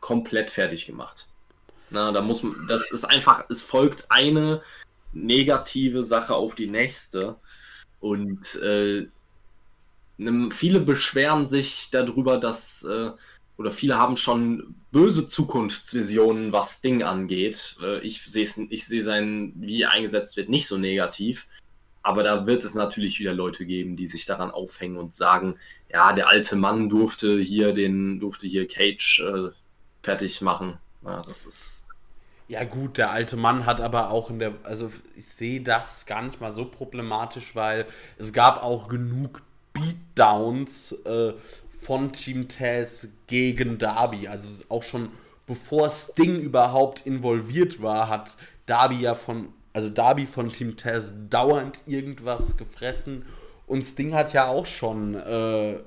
komplett 0.00 0.50
fertig 0.50 0.86
gemacht. 0.86 1.26
Na, 1.90 2.12
da 2.12 2.22
muss 2.22 2.42
man, 2.42 2.66
das 2.66 2.90
ist 2.90 3.04
einfach, 3.04 3.44
es 3.50 3.62
folgt 3.62 4.06
eine 4.10 4.62
negative 5.12 6.02
Sache 6.02 6.34
auf 6.34 6.54
die 6.54 6.68
nächste. 6.68 7.36
Und 8.00 8.60
äh, 8.62 9.06
viele 10.50 10.80
beschweren 10.80 11.46
sich 11.46 11.88
darüber, 11.90 12.38
dass, 12.38 12.84
äh, 12.84 13.10
oder 13.56 13.72
viele 13.72 13.98
haben 13.98 14.16
schon 14.16 14.74
böse 14.90 15.26
Zukunftsvisionen, 15.26 16.52
was 16.52 16.80
Ding 16.80 17.02
angeht. 17.02 17.76
Äh, 17.82 18.00
ich 18.00 18.22
sehe 18.24 18.46
ich 18.70 18.86
sein, 18.86 19.52
wie 19.56 19.82
er 19.82 19.92
eingesetzt 19.92 20.36
wird, 20.36 20.48
nicht 20.48 20.66
so 20.66 20.78
negativ. 20.78 21.46
Aber 22.04 22.24
da 22.24 22.46
wird 22.46 22.64
es 22.64 22.74
natürlich 22.74 23.20
wieder 23.20 23.32
Leute 23.32 23.64
geben, 23.64 23.96
die 23.96 24.08
sich 24.08 24.26
daran 24.26 24.50
aufhängen 24.50 24.96
und 24.96 25.14
sagen, 25.14 25.56
ja, 25.92 26.12
der 26.12 26.28
alte 26.28 26.56
Mann 26.56 26.88
durfte 26.88 27.38
hier 27.38 27.72
den, 27.72 28.18
durfte 28.18 28.48
hier 28.48 28.66
Cage 28.66 29.20
äh, 29.20 29.50
fertig 30.02 30.40
machen. 30.40 30.78
Ja, 31.04 31.22
das 31.22 31.46
ist 31.46 31.84
ja 32.48 32.64
gut, 32.64 32.98
der 32.98 33.10
alte 33.10 33.36
Mann 33.36 33.66
hat 33.66 33.80
aber 33.80 34.10
auch 34.10 34.30
in 34.30 34.38
der, 34.38 34.54
also 34.64 34.90
ich 35.16 35.26
sehe 35.26 35.60
das 35.60 36.06
gar 36.06 36.22
nicht 36.22 36.40
mal 36.40 36.52
so 36.52 36.64
problematisch, 36.64 37.54
weil 37.54 37.86
es 38.18 38.32
gab 38.32 38.62
auch 38.62 38.88
genug 38.88 39.42
Beatdowns 39.72 40.92
äh, 41.04 41.32
von 41.72 42.12
Team 42.12 42.48
Taz 42.48 43.08
gegen 43.26 43.78
Darby. 43.78 44.28
Also 44.28 44.64
auch 44.68 44.82
schon 44.82 45.10
bevor 45.46 45.88
Sting 45.90 46.40
überhaupt 46.40 47.06
involviert 47.06 47.82
war, 47.82 48.08
hat 48.08 48.36
Darby 48.66 49.00
ja 49.00 49.14
von, 49.14 49.48
also 49.72 49.88
Darby 49.88 50.26
von 50.26 50.52
Team 50.52 50.76
Taz 50.76 51.12
dauernd 51.30 51.82
irgendwas 51.86 52.56
gefressen 52.56 53.24
und 53.66 53.82
Sting 53.82 54.14
hat 54.14 54.32
ja 54.32 54.48
auch 54.48 54.66
schon 54.66 55.14
äh, 55.14 55.80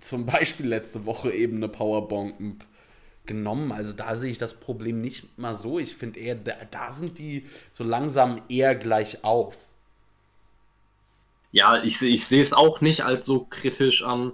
zum 0.00 0.26
Beispiel 0.26 0.66
letzte 0.66 1.04
Woche 1.06 1.32
eben 1.32 1.56
eine 1.56 1.68
Powerbomb 1.68 2.64
genommen. 3.26 3.72
Also 3.72 3.92
da 3.92 4.16
sehe 4.16 4.30
ich 4.30 4.38
das 4.38 4.54
Problem 4.54 5.00
nicht 5.00 5.38
mal 5.38 5.54
so. 5.54 5.78
Ich 5.78 5.96
finde 5.96 6.20
eher, 6.20 6.34
da, 6.34 6.54
da, 6.70 6.92
sind 6.92 7.18
die 7.18 7.46
so 7.72 7.84
langsam 7.84 8.42
eher 8.48 8.74
gleich 8.74 9.24
auf. 9.24 9.56
Ja, 11.52 11.82
ich, 11.82 12.02
ich 12.02 12.24
sehe 12.26 12.40
es 12.40 12.52
auch 12.52 12.80
nicht 12.80 13.04
als 13.04 13.26
so 13.26 13.46
kritisch 13.48 14.02
an. 14.02 14.32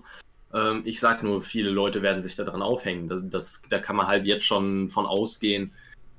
Ähm, 0.54 0.82
ich 0.84 1.00
sage 1.00 1.26
nur, 1.26 1.42
viele 1.42 1.70
Leute 1.70 2.02
werden 2.02 2.22
sich 2.22 2.36
daran 2.36 2.62
aufhängen. 2.62 3.08
Das, 3.08 3.22
das, 3.24 3.62
da 3.68 3.78
kann 3.78 3.96
man 3.96 4.06
halt 4.06 4.24
jetzt 4.24 4.44
schon 4.44 4.88
von 4.88 5.04
ausgehen. 5.04 5.72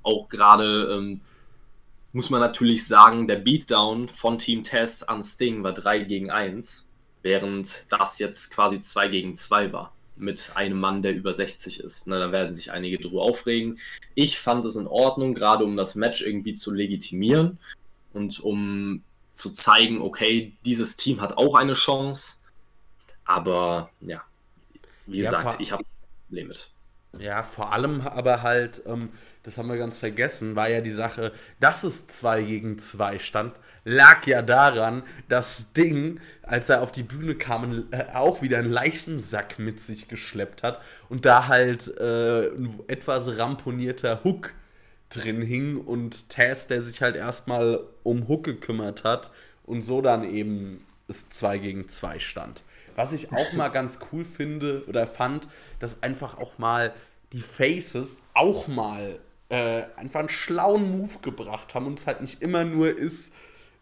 Auch 0.04 0.30
gerade 0.30 0.94
ähm, 0.94 1.22
muss 2.12 2.30
man 2.30 2.42
natürlich 2.42 2.86
sagen, 2.86 3.28
der 3.28 3.38
Beatdown 3.38 4.10
von 4.10 4.38
Team 4.38 4.64
Tess 4.64 5.04
an 5.04 5.24
Sting 5.24 5.64
war 5.64 5.74
3 5.74 6.00
gegen 6.02 6.32
1, 6.32 6.88
während 7.22 7.86
das 7.90 8.20
jetzt 8.20 8.52
quasi 8.52 8.82
2 8.82 9.08
gegen 9.08 9.36
2 9.36 9.72
war 9.72 9.94
mit 10.20 10.52
einem 10.56 10.80
Mann, 10.80 11.02
der 11.02 11.16
über 11.16 11.34
60 11.34 11.80
ist. 11.80 12.08
Na, 12.08 12.20
da 12.20 12.32
werden 12.32 12.54
sich 12.54 12.72
einige 12.72 12.98
drüber 12.98 13.22
aufregen. 13.24 13.80
Ich 14.16 14.40
fand 14.40 14.66
es 14.66 14.76
in 14.76 14.88
Ordnung, 14.88 15.34
gerade 15.34 15.64
um 15.64 15.76
das 15.78 15.96
Match 15.96 16.22
irgendwie 16.22 16.56
zu 16.56 16.72
legitimieren 16.74 17.58
und 18.14 18.40
um 18.40 19.04
zu 19.34 19.52
zeigen, 19.52 20.02
okay, 20.02 20.54
dieses 20.66 20.96
Team 20.96 21.22
hat 21.22 21.38
auch 21.38 21.56
eine 21.56 21.74
Chance. 21.74 22.38
Aber 23.24 23.90
ja, 24.02 24.22
wie 25.06 25.22
ja, 25.22 25.32
gesagt, 25.32 25.62
ich 25.62 25.72
habe 25.72 25.84
ein 25.84 26.36
Limit. 26.36 26.72
Ja, 27.18 27.44
vor 27.44 27.74
allem 27.74 28.02
aber 28.02 28.44
halt, 28.44 28.84
ähm, 28.86 29.10
das 29.44 29.58
haben 29.58 29.70
wir 29.70 29.78
ganz 29.78 29.98
vergessen, 29.98 30.56
war 30.56 30.70
ja 30.70 30.82
die 30.82 30.92
Sache, 30.92 31.34
dass 31.60 31.84
es 31.84 32.08
2 32.08 32.44
gegen 32.44 32.78
2 32.78 33.18
stand, 33.20 33.56
lag 33.90 34.26
ja 34.28 34.42
daran, 34.42 35.04
dass 35.28 35.74
Ding, 35.74 36.20
als 36.44 36.70
er 36.70 36.82
auf 36.82 36.92
die 36.92 37.04
Bühne 37.04 37.36
kam, 37.36 37.86
äh, 37.92 38.06
auch 38.14 38.42
wieder 38.42 38.60
einen 38.60 38.72
leichten 38.72 39.20
Sack 39.20 39.60
mit 39.60 39.82
sich 39.82 40.08
geschleppt 40.08 40.64
hat 40.64 40.80
und 41.10 41.26
da 41.26 41.48
halt 41.48 41.88
äh, 41.98 42.50
ein 42.50 42.80
etwas 42.88 43.38
ramponierter 43.38 44.24
Hook 44.24 44.54
drin 45.10 45.42
hing 45.42 45.78
und 45.78 46.30
Taz, 46.30 46.68
der 46.68 46.84
sich 46.84 47.02
halt 47.02 47.16
erstmal 47.16 47.80
um 48.04 48.28
Hook 48.28 48.44
gekümmert 48.44 49.04
hat 49.04 49.32
und 49.64 49.82
so 49.82 50.02
dann 50.02 50.24
eben 50.24 50.86
es 51.08 51.28
2 51.30 51.58
gegen 51.58 51.90
2 51.90 52.20
stand. 52.20 52.62
Was 52.96 53.14
ich 53.14 53.32
auch 53.32 53.54
mal 53.54 53.70
ganz 53.70 54.00
cool 54.12 54.24
finde 54.24 54.84
oder 54.88 55.08
fand, 55.08 55.48
dass 55.80 56.04
einfach 56.04 56.38
auch 56.38 56.60
mal 56.60 56.94
die 57.34 57.42
Faces 57.42 58.22
auch 58.34 58.68
mal 58.68 59.20
äh, 59.50 59.84
einfach 59.96 60.20
einen 60.20 60.30
schlauen 60.30 60.92
Move 60.92 61.20
gebracht 61.22 61.74
haben 61.74 61.88
und 61.88 61.98
es 61.98 62.06
halt 62.06 62.22
nicht 62.22 62.42
immer 62.44 62.66
nur 62.66 62.96
ist, 62.96 63.34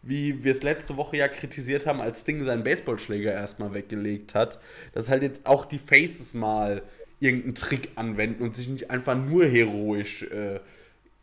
wie 0.02 0.44
wir 0.44 0.52
es 0.52 0.62
letzte 0.62 0.96
Woche 0.96 1.16
ja 1.16 1.28
kritisiert 1.28 1.86
haben, 1.86 2.00
als 2.00 2.22
Sting 2.22 2.44
seinen 2.44 2.64
Baseballschläger 2.64 3.32
erstmal 3.32 3.74
weggelegt 3.74 4.34
hat, 4.34 4.58
dass 4.92 5.08
halt 5.08 5.22
jetzt 5.22 5.44
auch 5.44 5.64
die 5.64 5.78
Faces 5.78 6.34
mal 6.34 6.82
irgendeinen 7.20 7.54
Trick 7.56 7.90
anwenden 7.96 8.42
und 8.42 8.56
sich 8.56 8.68
nicht 8.68 8.90
einfach 8.90 9.16
nur 9.16 9.46
heroisch 9.46 10.22
äh, 10.22 10.60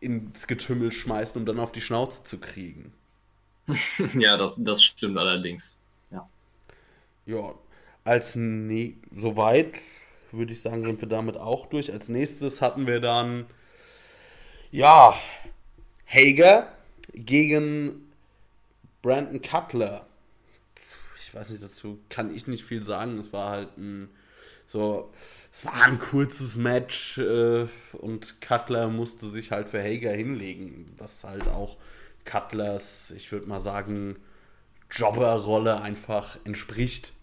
ins 0.02 0.48
Getümmel 0.48 0.92
schmeißen, 0.92 1.40
um 1.40 1.46
dann 1.46 1.60
auf 1.60 1.72
die 1.72 1.82
Schnauze 1.82 2.24
zu 2.24 2.38
kriegen. 2.38 2.94
ja, 4.14 4.38
das, 4.38 4.62
das 4.64 4.84
stimmt 4.84 5.18
allerdings. 5.18 5.80
Ja. 6.12 6.30
Ja, 7.26 7.56
als 8.04 8.36
ne 8.36 8.96
soweit 9.12 9.80
würde 10.32 10.54
ich 10.54 10.62
sagen, 10.62 10.84
sind 10.84 11.02
wir 11.02 11.08
damit 11.08 11.38
auch 11.38 11.66
durch. 11.68 11.92
Als 11.92 12.10
nächstes 12.10 12.62
hatten 12.62 12.88
wir 12.88 13.00
dann 13.00 13.46
ja 14.72 15.16
Hager 16.06 16.72
gegen 17.14 18.05
Brandon 19.06 19.40
Cutler. 19.40 20.08
Ich 21.22 21.32
weiß 21.32 21.52
nicht, 21.52 21.62
dazu 21.62 22.00
kann 22.10 22.36
ich 22.36 22.48
nicht 22.48 22.64
viel 22.64 22.82
sagen. 22.82 23.20
Es 23.20 23.32
war 23.32 23.52
halt 23.52 23.78
ein 23.78 24.10
so, 24.66 25.14
es 25.54 25.64
war 25.64 25.84
ein 25.84 26.00
kurzes 26.00 26.58
Match 26.58 27.20
äh, 27.20 27.68
und 27.92 28.42
Cutler 28.42 28.88
musste 28.90 29.30
sich 29.30 29.52
halt 29.52 29.70
für 29.70 29.80
Hager 29.80 30.12
hinlegen, 30.12 30.92
was 30.98 31.24
halt 31.24 31.48
auch 31.48 31.78
Cutlers, 32.24 33.12
ich 33.16 33.32
würde 33.32 33.46
mal 33.46 33.60
sagen, 33.60 34.16
Jobberrolle 34.90 35.84
einfach 35.84 36.40
entspricht. 36.44 37.14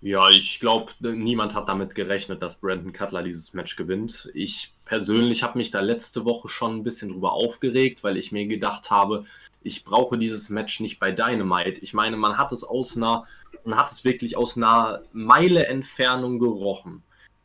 Ja, 0.00 0.30
ich 0.30 0.58
glaube, 0.58 0.92
niemand 1.00 1.54
hat 1.54 1.68
damit 1.68 1.94
gerechnet, 1.94 2.42
dass 2.42 2.56
Brandon 2.56 2.92
Cutler 2.92 3.22
dieses 3.22 3.54
Match 3.54 3.76
gewinnt. 3.76 4.32
Ich 4.34 4.72
persönlich 4.84 5.44
habe 5.44 5.58
mich 5.58 5.70
da 5.70 5.78
letzte 5.78 6.24
Woche 6.24 6.48
schon 6.48 6.78
ein 6.78 6.82
bisschen 6.82 7.10
drüber 7.10 7.34
aufgeregt, 7.34 8.02
weil 8.02 8.16
ich 8.16 8.32
mir 8.32 8.48
gedacht 8.48 8.90
habe, 8.90 9.26
ich 9.62 9.84
brauche 9.84 10.16
dieses 10.16 10.50
Match 10.50 10.80
nicht 10.80 10.98
bei 10.98 11.10
Dynamite. 11.12 11.80
Ich 11.80 11.94
meine, 11.94 12.16
man 12.16 12.38
hat 12.38 12.52
es 12.52 12.64
aus 12.64 12.96
einer, 12.96 13.26
man 13.64 13.78
hat 13.78 13.90
es 13.90 14.04
wirklich 14.04 14.36
aus 14.36 14.56
einer 14.56 15.02
Meile 15.12 15.66
Entfernung 15.66 16.38
gerochen, 16.38 17.02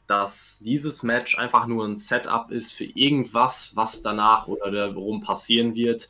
dass 0.08 0.60
dieses 0.60 1.04
Match 1.04 1.38
einfach 1.38 1.68
nur 1.68 1.86
ein 1.86 1.96
Setup 1.96 2.52
ist 2.52 2.74
für 2.74 2.86
irgendwas, 2.86 3.76
was 3.76 4.02
danach 4.02 4.48
oder 4.48 4.72
darum 4.72 5.22
passieren 5.22 5.76
wird. 5.76 6.10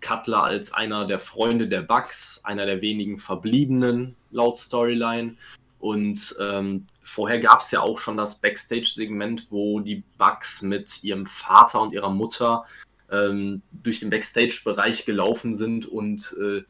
Cutler 0.00 0.44
als 0.44 0.72
einer 0.72 1.06
der 1.06 1.18
Freunde 1.18 1.66
der 1.66 1.82
Bugs, 1.82 2.40
einer 2.44 2.66
der 2.66 2.82
wenigen 2.82 3.18
Verbliebenen 3.18 4.14
laut 4.30 4.56
Storyline. 4.56 5.36
Und 5.78 6.36
ähm, 6.40 6.86
vorher 7.02 7.38
gab 7.38 7.60
es 7.60 7.70
ja 7.70 7.80
auch 7.80 7.98
schon 7.98 8.16
das 8.16 8.40
Backstage-Segment, 8.40 9.46
wo 9.50 9.80
die 9.80 10.02
Bugs 10.18 10.62
mit 10.62 11.02
ihrem 11.02 11.26
Vater 11.26 11.80
und 11.80 11.92
ihrer 11.92 12.10
Mutter 12.10 12.64
ähm, 13.10 13.62
durch 13.72 14.00
den 14.00 14.10
Backstage-Bereich 14.10 15.04
gelaufen 15.04 15.54
sind 15.54 15.86
und, 15.86 16.34
äh, 16.40 16.62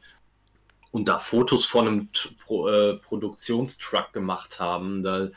und 0.91 1.07
da 1.07 1.19
Fotos 1.19 1.65
von 1.65 1.87
einem 1.87 2.09
Pro, 2.43 2.67
äh, 2.69 2.95
Produktionstruck 2.97 4.13
gemacht 4.13 4.59
haben. 4.59 5.03
Da, 5.03 5.29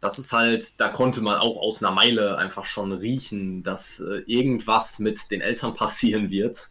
das 0.00 0.18
ist 0.18 0.32
halt, 0.32 0.80
da 0.80 0.88
konnte 0.88 1.20
man 1.20 1.38
auch 1.38 1.58
aus 1.58 1.82
einer 1.82 1.94
Meile 1.94 2.38
einfach 2.38 2.64
schon 2.64 2.92
riechen, 2.92 3.62
dass 3.62 4.00
äh, 4.00 4.22
irgendwas 4.26 4.98
mit 4.98 5.30
den 5.30 5.40
Eltern 5.40 5.74
passieren 5.74 6.30
wird. 6.30 6.70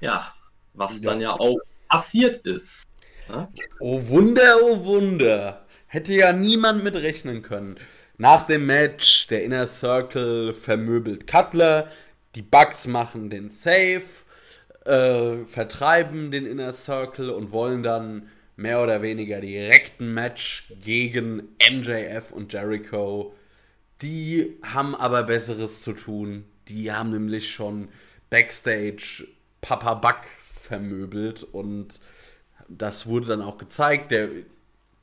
Ja, 0.00 0.32
was 0.74 1.02
ja. 1.02 1.10
dann 1.10 1.20
ja 1.20 1.32
auch 1.32 1.58
passiert 1.88 2.36
ist. 2.38 2.84
Ja? 3.28 3.48
Oh 3.80 4.00
Wunder, 4.08 4.56
oh 4.62 4.84
Wunder. 4.84 5.66
Hätte 5.86 6.12
ja 6.12 6.32
niemand 6.32 6.84
mit 6.84 6.94
rechnen 6.94 7.42
können. 7.42 7.78
Nach 8.18 8.42
dem 8.46 8.66
Match, 8.66 9.28
der 9.28 9.44
Inner 9.44 9.66
Circle 9.66 10.52
vermöbelt 10.52 11.26
Cutler, 11.26 11.88
die 12.38 12.42
Bugs 12.42 12.86
machen 12.86 13.30
den 13.30 13.48
Save, 13.48 14.04
äh, 14.84 15.44
vertreiben 15.44 16.30
den 16.30 16.46
Inner 16.46 16.72
Circle 16.72 17.30
und 17.30 17.50
wollen 17.50 17.82
dann 17.82 18.28
mehr 18.54 18.80
oder 18.80 19.02
weniger 19.02 19.40
direkt 19.40 20.00
ein 20.00 20.14
Match 20.14 20.72
gegen 20.80 21.48
MJF 21.58 22.30
und 22.30 22.52
Jericho. 22.52 23.34
Die 24.02 24.56
haben 24.62 24.94
aber 24.94 25.24
Besseres 25.24 25.82
zu 25.82 25.94
tun. 25.94 26.44
Die 26.68 26.92
haben 26.92 27.10
nämlich 27.10 27.50
schon 27.50 27.88
Backstage 28.30 29.26
Papa 29.60 29.94
Buck 29.94 30.20
vermöbelt 30.44 31.42
und 31.42 31.98
das 32.68 33.08
wurde 33.08 33.26
dann 33.26 33.42
auch 33.42 33.58
gezeigt. 33.58 34.12
Der 34.12 34.28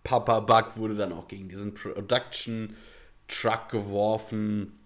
Papa 0.06 0.40
Buck 0.40 0.78
wurde 0.78 0.96
dann 0.96 1.12
auch 1.12 1.28
gegen 1.28 1.50
diesen 1.50 1.74
Production 1.74 2.78
Truck 3.28 3.68
geworfen. 3.68 4.85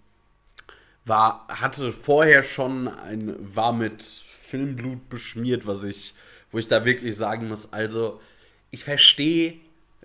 War, 1.10 1.46
hatte 1.50 1.92
vorher 1.92 2.44
schon 2.44 2.88
ein, 2.88 3.36
war 3.56 3.74
mit 3.74 4.04
Filmblut 4.04 5.10
beschmiert, 5.10 5.68
was 5.68 5.84
ich, 5.84 6.14
wo 6.52 6.60
ich 6.60 6.68
da 6.68 6.86
wirklich 6.86 7.16
sagen 7.16 7.50
muss, 7.50 7.74
also 7.74 8.22
ich 8.72 8.84
verstehe, 8.84 9.56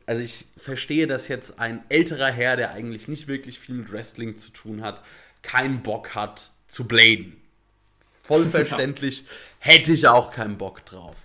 also 0.07 0.23
ich 0.23 0.47
verstehe, 0.57 1.07
dass 1.07 1.29
jetzt 1.29 1.59
ein 1.61 1.83
älterer 1.89 2.31
Herr, 2.31 2.57
der 2.57 2.73
eigentlich 2.73 3.09
nicht 3.09 3.29
wirklich 3.29 3.59
viel 3.59 3.77
mit 3.77 3.93
Wrestling 3.93 4.37
zu 4.37 4.51
tun 4.51 4.83
hat, 4.83 5.03
keinen 5.43 5.83
Bock 5.83 6.15
hat 6.15 6.51
zu 6.69 6.89
bladen 6.89 7.41
voll 8.25 8.47
verständlich, 8.51 9.27
hätte 9.59 9.93
ich 9.93 10.09
auch 10.09 10.33
keinen 10.33 10.59
Bock 10.59 10.85
drauf. 10.85 11.17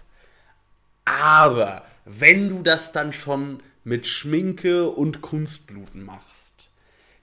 Aber 1.06 1.86
wenn 2.06 2.50
du 2.50 2.62
das 2.62 2.92
dann 2.92 3.14
schon 3.14 3.64
mit 3.84 4.06
Schminke 4.06 4.90
und 4.90 5.22
Kunstbluten 5.22 6.04
machst, 6.04 6.70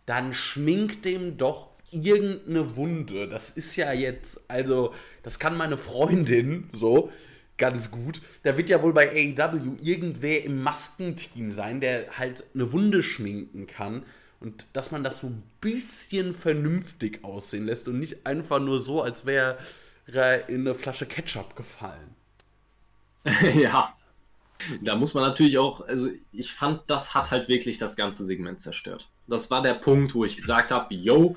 dann 0.07 0.35
schmink 0.35 1.03
dem 1.03 1.37
doch 1.37 1.69
irgendeine 1.91 2.77
Wunde. 2.77 3.29
Das 3.29 3.51
ist 3.51 3.77
ja 3.77 3.93
jetzt, 3.93 4.41
also, 4.49 4.95
das 5.23 5.39
kann 5.39 5.57
meine 5.57 5.77
Freundin 5.77 6.69
so 6.73 7.11
ganz 7.57 7.91
gut. 7.91 8.21
Da 8.43 8.57
wird 8.57 8.69
ja 8.69 8.83
wohl 8.83 8.93
bei 8.93 9.09
AEW 9.11 9.77
irgendwer 9.81 10.45
im 10.45 10.63
Maskenteam 10.63 11.51
sein, 11.51 11.81
der 11.81 12.19
halt 12.19 12.45
eine 12.55 12.73
Wunde 12.73 13.03
schminken 13.03 13.67
kann. 13.67 14.05
Und 14.41 14.67
dass 14.75 14.91
man 14.91 15.03
das 15.03 15.21
so 15.21 15.29
ein 15.29 15.43
bisschen 15.61 16.35
vernünftig 16.35 17.25
aussehen 17.25 17.65
lässt 17.67 17.89
und 17.89 17.99
nicht 17.99 18.27
einfach 18.27 18.61
nur 18.61 18.81
so, 18.81 19.03
als 19.03 19.25
wäre 19.25 19.57
er 20.07 20.49
in 20.49 20.61
eine 20.61 20.75
Flasche 20.75 21.07
Ketchup 21.07 21.57
gefallen. 21.57 22.15
ja. 23.55 23.97
Da 24.83 24.95
muss 24.95 25.15
man 25.15 25.23
natürlich 25.25 25.59
auch, 25.59 25.87
also 25.87 26.09
ich 26.33 26.53
fand, 26.53 26.83
das 26.87 27.15
hat 27.15 27.31
halt 27.31 27.49
wirklich 27.49 27.79
das 27.79 27.97
ganze 27.97 28.25
Segment 28.25 28.61
zerstört. 28.61 29.09
Das 29.29 29.51
war 29.51 29.63
der 29.63 29.75
Punkt, 29.75 30.15
wo 30.15 30.25
ich 30.25 30.37
gesagt 30.37 30.71
habe, 30.71 30.95
yo, 30.95 31.37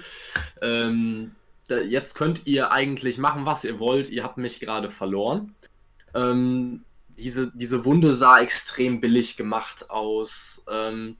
ähm, 0.61 1.31
jetzt 1.67 2.15
könnt 2.15 2.45
ihr 2.45 2.71
eigentlich 2.71 3.17
machen, 3.17 3.45
was 3.45 3.63
ihr 3.63 3.79
wollt. 3.79 4.09
Ihr 4.09 4.23
habt 4.23 4.37
mich 4.37 4.59
gerade 4.59 4.91
verloren. 4.91 5.55
Ähm, 6.13 6.83
diese, 7.17 7.51
diese 7.53 7.85
Wunde 7.85 8.13
sah 8.15 8.39
extrem 8.39 9.01
billig 9.01 9.37
gemacht 9.37 9.89
aus. 9.89 10.65
Ähm, 10.71 11.17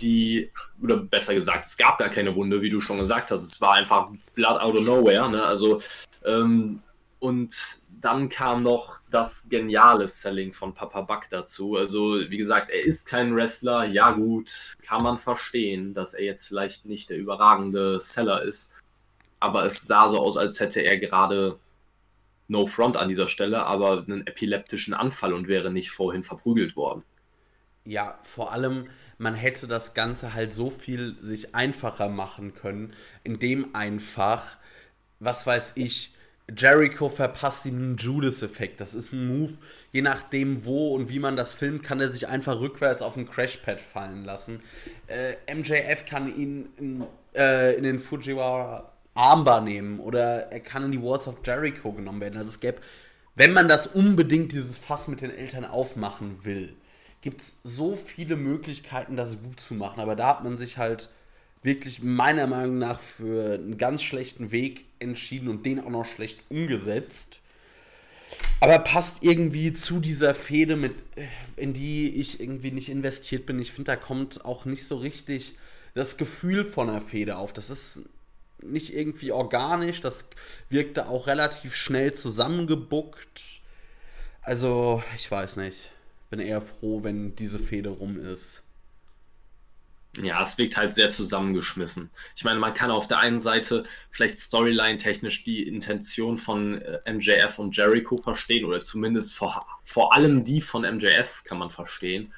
die, 0.00 0.50
oder 0.82 0.96
besser 0.96 1.34
gesagt, 1.34 1.64
es 1.64 1.76
gab 1.76 1.98
gar 1.98 2.08
keine 2.08 2.34
Wunde, 2.34 2.62
wie 2.62 2.70
du 2.70 2.80
schon 2.80 2.98
gesagt 2.98 3.30
hast. 3.30 3.42
Es 3.42 3.60
war 3.60 3.74
einfach 3.74 4.08
Blood 4.34 4.60
out 4.60 4.76
of 4.76 4.84
nowhere. 4.84 5.28
Ne? 5.28 5.42
Also, 5.42 5.80
ähm, 6.24 6.80
und 7.18 7.80
dann 8.00 8.28
kam 8.28 8.62
noch 8.62 9.00
das 9.10 9.48
geniale 9.48 10.06
Selling 10.06 10.52
von 10.52 10.74
Papa 10.74 11.00
Buck 11.02 11.28
dazu. 11.30 11.76
Also, 11.76 12.20
wie 12.28 12.38
gesagt, 12.38 12.70
er 12.70 12.84
ist 12.84 13.08
kein 13.08 13.34
Wrestler. 13.34 13.86
Ja, 13.86 14.12
gut, 14.12 14.76
kann 14.82 15.02
man 15.02 15.18
verstehen, 15.18 15.94
dass 15.94 16.14
er 16.14 16.24
jetzt 16.24 16.46
vielleicht 16.46 16.86
nicht 16.86 17.10
der 17.10 17.18
überragende 17.18 17.98
Seller 18.00 18.42
ist. 18.42 18.74
Aber 19.40 19.64
es 19.64 19.86
sah 19.86 20.08
so 20.08 20.18
aus, 20.18 20.36
als 20.36 20.60
hätte 20.60 20.80
er 20.80 20.98
gerade 20.98 21.58
No 22.48 22.66
Front 22.66 22.96
an 22.96 23.08
dieser 23.08 23.28
Stelle, 23.28 23.66
aber 23.66 24.04
einen 24.06 24.26
epileptischen 24.26 24.94
Anfall 24.94 25.32
und 25.32 25.48
wäre 25.48 25.70
nicht 25.70 25.90
vorhin 25.90 26.22
verprügelt 26.22 26.76
worden. 26.76 27.02
Ja, 27.84 28.18
vor 28.22 28.52
allem, 28.52 28.88
man 29.18 29.34
hätte 29.34 29.66
das 29.66 29.94
Ganze 29.94 30.34
halt 30.34 30.52
so 30.54 30.70
viel 30.70 31.16
sich 31.22 31.54
einfacher 31.54 32.08
machen 32.08 32.54
können, 32.54 32.94
indem 33.24 33.74
einfach, 33.74 34.58
was 35.20 35.46
weiß 35.46 35.72
ich, 35.76 36.14
Jericho 36.56 37.08
verpasst 37.08 37.66
ihm 37.66 37.76
einen 37.76 37.96
Judas-Effekt. 37.96 38.80
Das 38.80 38.94
ist 38.94 39.12
ein 39.12 39.26
Move, 39.26 39.52
je 39.92 40.02
nachdem 40.02 40.64
wo 40.64 40.94
und 40.94 41.10
wie 41.10 41.18
man 41.18 41.36
das 41.36 41.52
filmt, 41.52 41.82
kann 41.82 42.00
er 42.00 42.10
sich 42.10 42.28
einfach 42.28 42.60
rückwärts 42.60 43.02
auf 43.02 43.16
ein 43.16 43.28
Crashpad 43.28 43.80
fallen 43.80 44.24
lassen. 44.24 44.62
Äh, 45.06 45.34
MJF 45.54 46.06
kann 46.06 46.34
ihn 46.34 46.68
in, 46.76 47.04
äh, 47.34 47.74
in 47.76 47.84
den 47.84 47.98
Fujiwara 47.98 48.92
Armbar 49.14 49.60
nehmen 49.60 49.98
oder 49.98 50.52
er 50.52 50.60
kann 50.60 50.84
in 50.84 50.92
die 50.92 51.02
Walls 51.02 51.26
of 51.26 51.38
Jericho 51.44 51.92
genommen 51.92 52.20
werden. 52.20 52.38
Also 52.38 52.50
es 52.50 52.60
gäbe, 52.60 52.78
wenn 53.34 53.52
man 53.52 53.68
das 53.68 53.86
unbedingt 53.86 54.52
dieses 54.52 54.78
Fass 54.78 55.08
mit 55.08 55.20
den 55.20 55.36
Eltern 55.36 55.64
aufmachen 55.64 56.44
will, 56.44 56.76
gibt 57.20 57.42
es 57.42 57.56
so 57.64 57.96
viele 57.96 58.36
Möglichkeiten, 58.36 59.16
das 59.16 59.42
gut 59.42 59.60
zu 59.60 59.74
machen. 59.74 60.00
Aber 60.00 60.16
da 60.16 60.28
hat 60.28 60.44
man 60.44 60.56
sich 60.56 60.78
halt 60.78 61.10
wirklich 61.62 62.02
meiner 62.02 62.46
Meinung 62.46 62.78
nach 62.78 63.00
für 63.00 63.54
einen 63.54 63.78
ganz 63.78 64.02
schlechten 64.02 64.50
Weg 64.52 64.84
entschieden 64.98 65.48
und 65.48 65.66
den 65.66 65.80
auch 65.80 65.90
noch 65.90 66.04
schlecht 66.04 66.40
umgesetzt. 66.48 67.40
Aber 68.60 68.78
passt 68.80 69.18
irgendwie 69.22 69.72
zu 69.72 70.00
dieser 70.00 70.34
Fehde, 70.34 70.76
mit, 70.76 70.94
in 71.56 71.72
die 71.72 72.16
ich 72.16 72.40
irgendwie 72.40 72.70
nicht 72.70 72.88
investiert 72.88 73.46
bin. 73.46 73.58
Ich 73.58 73.72
finde, 73.72 73.92
da 73.92 73.96
kommt 73.96 74.44
auch 74.44 74.64
nicht 74.64 74.84
so 74.84 74.96
richtig 74.96 75.56
das 75.94 76.16
Gefühl 76.16 76.64
von 76.64 76.88
der 76.88 77.00
Feder 77.00 77.38
auf. 77.38 77.52
Das 77.52 77.70
ist 77.70 78.02
nicht 78.62 78.94
irgendwie 78.94 79.32
organisch, 79.32 80.00
das 80.00 80.28
wirkte 80.68 81.08
auch 81.08 81.26
relativ 81.26 81.74
schnell 81.74 82.12
zusammengebuckt. 82.12 83.60
Also, 84.42 85.02
ich 85.16 85.30
weiß 85.30 85.56
nicht. 85.56 85.90
Bin 86.30 86.40
eher 86.40 86.60
froh, 86.60 87.02
wenn 87.04 87.36
diese 87.36 87.58
Feder 87.58 87.90
rum 87.90 88.18
ist. 88.18 88.62
Ja, 90.24 90.42
es 90.42 90.58
wirkt 90.58 90.76
halt 90.76 90.94
sehr 90.94 91.10
zusammengeschmissen. 91.10 92.10
Ich 92.36 92.44
meine, 92.44 92.58
man 92.58 92.74
kann 92.74 92.90
auf 92.90 93.08
der 93.08 93.18
einen 93.18 93.38
Seite 93.38 93.84
vielleicht 94.10 94.38
storyline-technisch 94.38 95.44
die 95.44 95.66
Intention 95.66 96.38
von 96.38 96.80
äh, 96.80 97.12
MJF 97.12 97.58
und 97.58 97.76
Jericho 97.76 98.16
verstehen, 98.16 98.64
oder 98.64 98.82
zumindest 98.82 99.34
vor, 99.34 99.66
vor 99.84 100.14
allem 100.14 100.44
die 100.44 100.60
von 100.60 100.82
MJF 100.82 101.44
kann 101.44 101.58
man 101.58 101.70
verstehen. 101.70 102.32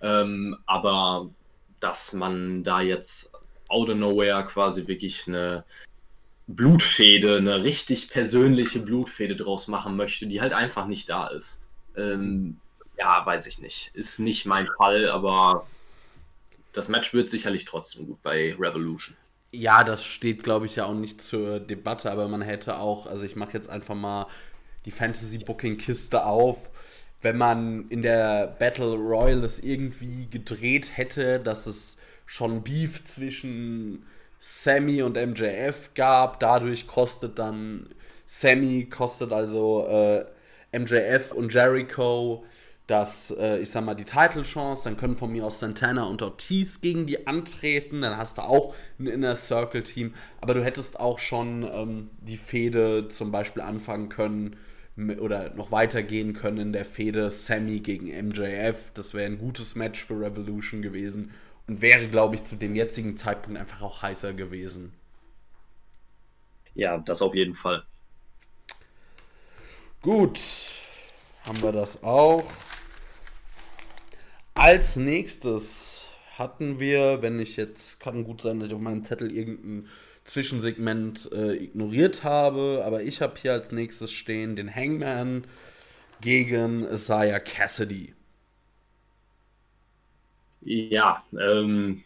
Ähm, 0.00 0.56
aber 0.66 1.30
dass 1.80 2.12
man 2.12 2.64
da 2.64 2.80
jetzt 2.80 3.32
out 3.68 3.88
of 3.88 3.96
nowhere 3.96 4.44
quasi 4.46 4.86
wirklich 4.86 5.26
eine 5.26 5.64
Blutfede, 6.46 7.36
eine 7.36 7.62
richtig 7.62 8.10
persönliche 8.10 8.80
Blutfede 8.80 9.36
draus 9.36 9.68
machen 9.68 9.96
möchte, 9.96 10.26
die 10.26 10.40
halt 10.40 10.52
einfach 10.52 10.86
nicht 10.86 11.08
da 11.08 11.28
ist. 11.28 11.62
Ähm, 11.96 12.58
ja, 12.98 13.24
weiß 13.24 13.46
ich 13.46 13.58
nicht. 13.58 13.90
Ist 13.94 14.18
nicht 14.18 14.46
mein 14.46 14.68
Fall, 14.76 15.08
aber 15.08 15.66
das 16.72 16.88
Match 16.88 17.12
wird 17.14 17.30
sicherlich 17.30 17.64
trotzdem 17.64 18.06
gut 18.06 18.22
bei 18.22 18.54
Revolution. 18.58 19.16
Ja, 19.52 19.84
das 19.84 20.04
steht, 20.04 20.42
glaube 20.42 20.66
ich, 20.66 20.76
ja 20.76 20.86
auch 20.86 20.94
nicht 20.94 21.20
zur 21.20 21.60
Debatte, 21.60 22.10
aber 22.10 22.26
man 22.28 22.40
hätte 22.40 22.78
auch, 22.78 23.06
also 23.06 23.24
ich 23.24 23.36
mache 23.36 23.52
jetzt 23.52 23.68
einfach 23.68 23.94
mal 23.94 24.26
die 24.86 24.90
Fantasy-Booking-Kiste 24.90 26.24
auf. 26.24 26.70
Wenn 27.20 27.36
man 27.36 27.88
in 27.88 28.02
der 28.02 28.46
Battle 28.58 28.94
Royale 28.94 29.44
es 29.44 29.60
irgendwie 29.60 30.26
gedreht 30.28 30.96
hätte, 30.96 31.38
dass 31.38 31.66
es 31.66 31.98
schon 32.24 32.64
Beef 32.64 33.04
zwischen 33.04 34.06
Sammy 34.38 35.02
und 35.02 35.16
MJF 35.16 35.90
gab, 35.94 36.40
dadurch 36.40 36.86
kostet 36.86 37.38
dann 37.38 37.90
Sammy, 38.26 38.86
kostet 38.86 39.32
also 39.32 39.86
äh, 39.86 40.24
MJF 40.76 41.32
und 41.32 41.52
Jericho 41.52 42.44
das, 42.86 43.30
äh, 43.38 43.58
ich 43.58 43.70
sag 43.70 43.84
mal, 43.84 43.94
die 43.94 44.04
Title-Chance, 44.04 44.84
dann 44.84 44.96
können 44.96 45.16
von 45.16 45.30
mir 45.30 45.46
aus 45.46 45.60
Santana 45.60 46.04
und 46.04 46.20
Ortiz 46.20 46.80
gegen 46.80 47.06
die 47.06 47.26
antreten, 47.26 48.02
dann 48.02 48.16
hast 48.16 48.38
du 48.38 48.42
auch 48.42 48.74
ein 48.98 49.06
Inner 49.06 49.36
Circle-Team, 49.36 50.14
aber 50.40 50.54
du 50.54 50.64
hättest 50.64 50.98
auch 50.98 51.18
schon 51.18 51.62
ähm, 51.62 52.10
die 52.20 52.36
Fehde 52.36 53.08
zum 53.08 53.30
Beispiel 53.30 53.62
anfangen 53.62 54.08
können 54.08 54.56
oder 55.20 55.54
noch 55.54 55.70
weitergehen 55.70 56.34
können 56.34 56.58
in 56.58 56.72
der 56.72 56.84
Fehde 56.84 57.30
Sammy 57.30 57.80
gegen 57.80 58.08
MJF. 58.08 58.92
Das 58.92 59.14
wäre 59.14 59.26
ein 59.26 59.38
gutes 59.38 59.74
Match 59.74 60.04
für 60.04 60.20
Revolution 60.20 60.82
gewesen 60.82 61.32
und 61.66 61.80
wäre, 61.80 62.08
glaube 62.08 62.34
ich, 62.34 62.44
zu 62.44 62.56
dem 62.56 62.74
jetzigen 62.74 63.16
Zeitpunkt 63.16 63.58
einfach 63.58 63.80
auch 63.82 64.02
heißer 64.02 64.34
gewesen. 64.34 64.92
Ja, 66.74 66.98
das 66.98 67.22
auf 67.22 67.34
jeden 67.34 67.54
Fall. 67.54 67.84
Gut, 70.02 70.38
haben 71.44 71.62
wir 71.62 71.72
das 71.72 72.02
auch. 72.02 72.44
Als 74.54 74.96
nächstes 74.96 76.02
hatten 76.36 76.78
wir, 76.78 77.22
wenn 77.22 77.38
ich 77.38 77.56
jetzt, 77.56 78.00
kann 78.00 78.24
gut 78.24 78.42
sein, 78.42 78.60
dass 78.60 78.68
ich 78.68 78.74
auf 78.74 78.80
meinem 78.80 79.04
Zettel 79.04 79.32
irgendein 79.32 79.88
Zwischensegment 80.24 81.30
äh, 81.32 81.54
ignoriert 81.54 82.22
habe, 82.22 82.82
aber 82.84 83.02
ich 83.02 83.20
habe 83.20 83.34
hier 83.40 83.52
als 83.52 83.72
nächstes 83.72 84.12
stehen 84.12 84.56
den 84.56 84.74
Hangman 84.74 85.46
gegen 86.20 86.84
Isaiah 86.84 87.40
Cassidy. 87.40 88.14
Ja, 90.60 91.24
ähm, 91.38 92.04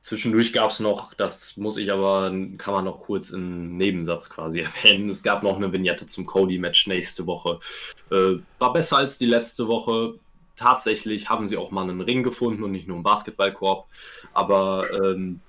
zwischendurch 0.00 0.52
gab 0.54 0.70
es 0.70 0.80
noch, 0.80 1.12
das 1.14 1.56
muss 1.58 1.76
ich 1.76 1.92
aber, 1.92 2.30
kann 2.56 2.74
man 2.74 2.84
noch 2.86 3.00
kurz 3.00 3.30
im 3.30 3.76
Nebensatz 3.76 4.30
quasi 4.30 4.60
erwähnen. 4.84 5.10
Es 5.10 5.22
gab 5.22 5.42
noch 5.42 5.56
eine 5.56 5.72
Vignette 5.72 6.06
zum 6.06 6.24
Cody-Match 6.24 6.86
nächste 6.86 7.26
Woche. 7.26 7.58
Äh, 8.10 8.36
war 8.58 8.72
besser 8.72 8.98
als 8.98 9.18
die 9.18 9.26
letzte 9.26 9.68
Woche, 9.68 10.18
tatsächlich 10.58 11.28
haben 11.28 11.46
sie 11.46 11.56
auch 11.56 11.70
mal 11.70 11.82
einen 11.82 12.00
Ring 12.00 12.22
gefunden 12.22 12.62
und 12.62 12.72
nicht 12.72 12.88
nur 12.88 12.96
einen 12.96 13.04
Basketballkorb. 13.04 13.86
Aber 14.34 14.86
ähm, 14.92 15.40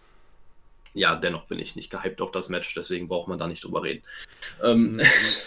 ja, 0.93 1.15
dennoch 1.15 1.45
bin 1.45 1.59
ich 1.59 1.75
nicht 1.75 1.89
gehypt 1.89 2.21
auf 2.21 2.31
das 2.31 2.49
Match, 2.49 2.73
deswegen 2.73 3.07
braucht 3.07 3.27
man 3.27 3.37
da 3.37 3.47
nicht 3.47 3.63
drüber 3.63 3.83
reden. 3.83 4.03
Ähm, 4.63 5.01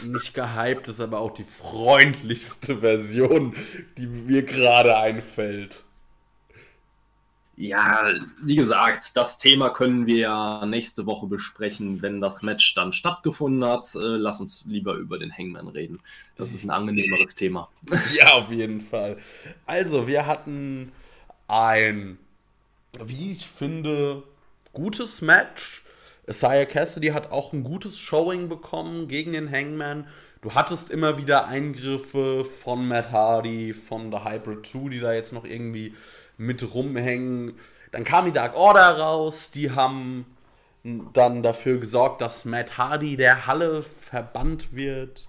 nicht 0.06 0.34
gehypt 0.34 0.88
ist 0.88 1.00
aber 1.00 1.20
auch 1.20 1.34
die 1.34 1.44
freundlichste 1.44 2.78
Version, 2.78 3.54
die 3.96 4.06
mir 4.06 4.42
gerade 4.42 4.96
einfällt. 4.96 5.82
Ja, 7.56 8.10
wie 8.42 8.56
gesagt, 8.56 9.14
das 9.14 9.36
Thema 9.36 9.68
können 9.70 10.06
wir 10.06 10.16
ja 10.16 10.66
nächste 10.66 11.04
Woche 11.04 11.26
besprechen, 11.26 12.00
wenn 12.00 12.20
das 12.20 12.42
Match 12.42 12.74
dann 12.74 12.94
stattgefunden 12.94 13.64
hat. 13.64 13.94
Äh, 13.94 13.98
lass 13.98 14.40
uns 14.40 14.64
lieber 14.66 14.94
über 14.94 15.18
den 15.18 15.30
Hangman 15.30 15.68
reden. 15.68 16.00
Das 16.36 16.54
ist 16.54 16.64
ein 16.64 16.70
angenehmeres 16.70 17.34
Thema. 17.34 17.68
Ja, 18.14 18.32
auf 18.34 18.50
jeden 18.50 18.80
Fall. 18.80 19.18
Also, 19.66 20.06
wir 20.06 20.26
hatten 20.26 20.92
ein, 21.46 22.18
wie 23.04 23.32
ich 23.32 23.46
finde, 23.46 24.22
gutes 24.72 25.20
Match. 25.20 25.82
Isaiah 26.26 26.64
Cassidy 26.64 27.08
hat 27.08 27.30
auch 27.32 27.52
ein 27.52 27.64
gutes 27.64 27.98
Showing 27.98 28.48
bekommen 28.48 29.08
gegen 29.08 29.32
den 29.32 29.50
Hangman. 29.50 30.06
Du 30.40 30.54
hattest 30.54 30.90
immer 30.90 31.18
wieder 31.18 31.46
Eingriffe 31.46 32.44
von 32.44 32.88
Matt 32.88 33.12
Hardy, 33.12 33.74
von 33.74 34.10
The 34.10 34.24
Hybrid 34.24 34.66
2, 34.66 34.88
die 34.88 35.00
da 35.00 35.12
jetzt 35.12 35.32
noch 35.32 35.44
irgendwie 35.44 35.94
mit 36.46 36.74
rumhängen. 36.74 37.54
Dann 37.90 38.04
kam 38.04 38.26
die 38.26 38.32
Dark 38.32 38.54
Order 38.54 38.98
raus, 38.98 39.50
die 39.50 39.70
haben 39.70 40.26
dann 41.12 41.42
dafür 41.42 41.78
gesorgt, 41.78 42.20
dass 42.20 42.44
Matt 42.44 42.76
Hardy 42.76 43.16
der 43.16 43.46
Halle 43.46 43.82
verbannt 43.82 44.74
wird. 44.74 45.28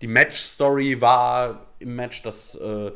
Die 0.00 0.06
Match-Story 0.06 1.00
war 1.00 1.66
im 1.78 1.96
Match, 1.96 2.22
dass 2.22 2.54
äh, 2.54 2.92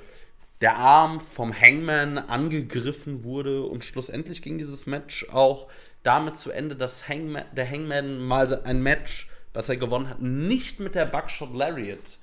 der 0.60 0.76
Arm 0.76 1.20
vom 1.20 1.52
Hangman 1.52 2.18
angegriffen 2.18 3.24
wurde 3.24 3.62
und 3.62 3.84
schlussendlich 3.84 4.42
ging 4.42 4.58
dieses 4.58 4.86
Match 4.86 5.26
auch 5.30 5.68
damit 6.02 6.38
zu 6.38 6.50
Ende, 6.50 6.76
dass 6.76 7.08
Hangman, 7.08 7.44
der 7.52 7.68
Hangman 7.68 8.18
mal 8.18 8.62
ein 8.64 8.82
Match, 8.82 9.28
was 9.52 9.68
er 9.68 9.76
gewonnen 9.76 10.08
hat, 10.08 10.22
nicht 10.22 10.80
mit 10.80 10.94
der 10.94 11.06
Buckshot 11.06 11.54
Lariat 11.54 12.18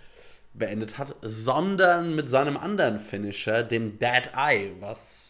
beendet 0.54 0.98
hat, 0.98 1.16
sondern 1.22 2.16
mit 2.16 2.30
seinem 2.30 2.58
anderen 2.58 3.00
Finisher, 3.00 3.64
dem 3.64 4.00
Dead 4.00 4.32
Eye, 4.36 4.72
was 4.80 5.27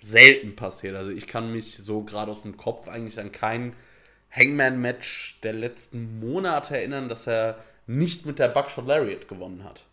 selten 0.00 0.54
passiert. 0.54 0.96
Also 0.96 1.10
ich 1.10 1.26
kann 1.26 1.52
mich 1.52 1.76
so 1.76 2.02
gerade 2.02 2.30
aus 2.30 2.42
dem 2.42 2.56
Kopf 2.56 2.88
eigentlich 2.88 3.18
an 3.18 3.32
kein 3.32 3.74
Hangman-Match 4.30 5.38
der 5.42 5.52
letzten 5.52 6.20
Monate 6.20 6.76
erinnern, 6.76 7.08
dass 7.08 7.26
er 7.26 7.58
nicht 7.86 8.26
mit 8.26 8.38
der 8.38 8.48
Buckshot 8.48 8.86
Lariat 8.86 9.28
gewonnen 9.28 9.64
hat. 9.64 9.84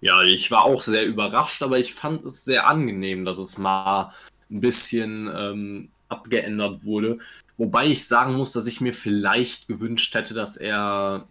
Ja, 0.00 0.22
ich 0.22 0.50
war 0.50 0.64
auch 0.64 0.82
sehr 0.82 1.06
überrascht, 1.06 1.62
aber 1.62 1.78
ich 1.78 1.94
fand 1.94 2.24
es 2.24 2.44
sehr 2.44 2.68
angenehm, 2.68 3.24
dass 3.24 3.38
es 3.38 3.56
mal 3.56 4.12
ein 4.50 4.60
bisschen 4.60 5.30
ähm, 5.34 5.88
abgeändert 6.08 6.84
wurde. 6.84 7.18
Wobei 7.56 7.86
ich 7.86 8.06
sagen 8.06 8.34
muss, 8.34 8.52
dass 8.52 8.66
ich 8.66 8.80
mir 8.80 8.92
vielleicht 8.92 9.68
gewünscht 9.68 10.14
hätte, 10.14 10.34
dass 10.34 10.56
er 10.56 11.26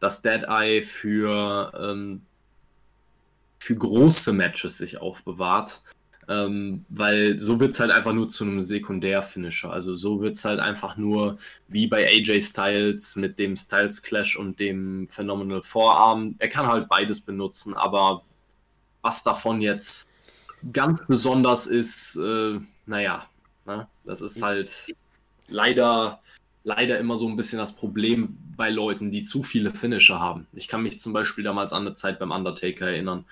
das 0.00 0.22
Dead 0.22 0.44
Eye 0.48 0.82
für, 0.82 1.72
ähm, 1.78 2.22
für 3.62 3.76
große 3.76 4.32
Matches 4.32 4.78
sich 4.78 4.98
aufbewahrt. 5.00 5.82
Ähm, 6.28 6.84
weil 6.88 7.38
so 7.38 7.60
wird 7.60 7.74
es 7.74 7.80
halt 7.80 7.92
einfach 7.92 8.12
nur 8.12 8.28
zu 8.28 8.44
einem 8.44 8.60
Sekundär-Finisher. 8.60 9.72
Also 9.72 9.94
so 9.94 10.20
wird 10.20 10.34
es 10.34 10.44
halt 10.44 10.58
einfach 10.58 10.96
nur 10.96 11.36
wie 11.68 11.86
bei 11.86 12.06
AJ 12.06 12.40
Styles 12.42 13.16
mit 13.16 13.38
dem 13.38 13.56
Styles 13.56 14.02
Clash 14.02 14.36
und 14.36 14.58
dem 14.58 15.06
Phenomenal 15.06 15.62
Vorarm. 15.62 16.34
Er 16.38 16.48
kann 16.48 16.66
halt 16.66 16.88
beides 16.88 17.20
benutzen, 17.20 17.74
aber 17.74 18.22
was 19.00 19.22
davon 19.22 19.60
jetzt 19.60 20.08
ganz 20.72 21.04
besonders 21.06 21.66
ist, 21.66 22.16
äh, 22.16 22.58
naja, 22.86 23.26
ne? 23.64 23.86
das 24.04 24.20
ist 24.22 24.42
halt 24.42 24.92
leider 25.48 26.20
leider 26.64 26.98
immer 26.98 27.16
so 27.16 27.28
ein 27.28 27.36
bisschen 27.36 27.58
das 27.58 27.74
Problem 27.74 28.36
bei 28.56 28.70
Leuten, 28.70 29.10
die 29.10 29.22
zu 29.22 29.42
viele 29.42 29.72
Finisher 29.72 30.20
haben. 30.20 30.46
Ich 30.52 30.68
kann 30.68 30.82
mich 30.82 31.00
zum 31.00 31.12
Beispiel 31.12 31.44
damals 31.44 31.72
an 31.72 31.82
eine 31.82 31.92
Zeit 31.92 32.18
beim 32.18 32.30
Undertaker 32.30 32.86
erinnern, 32.86 33.24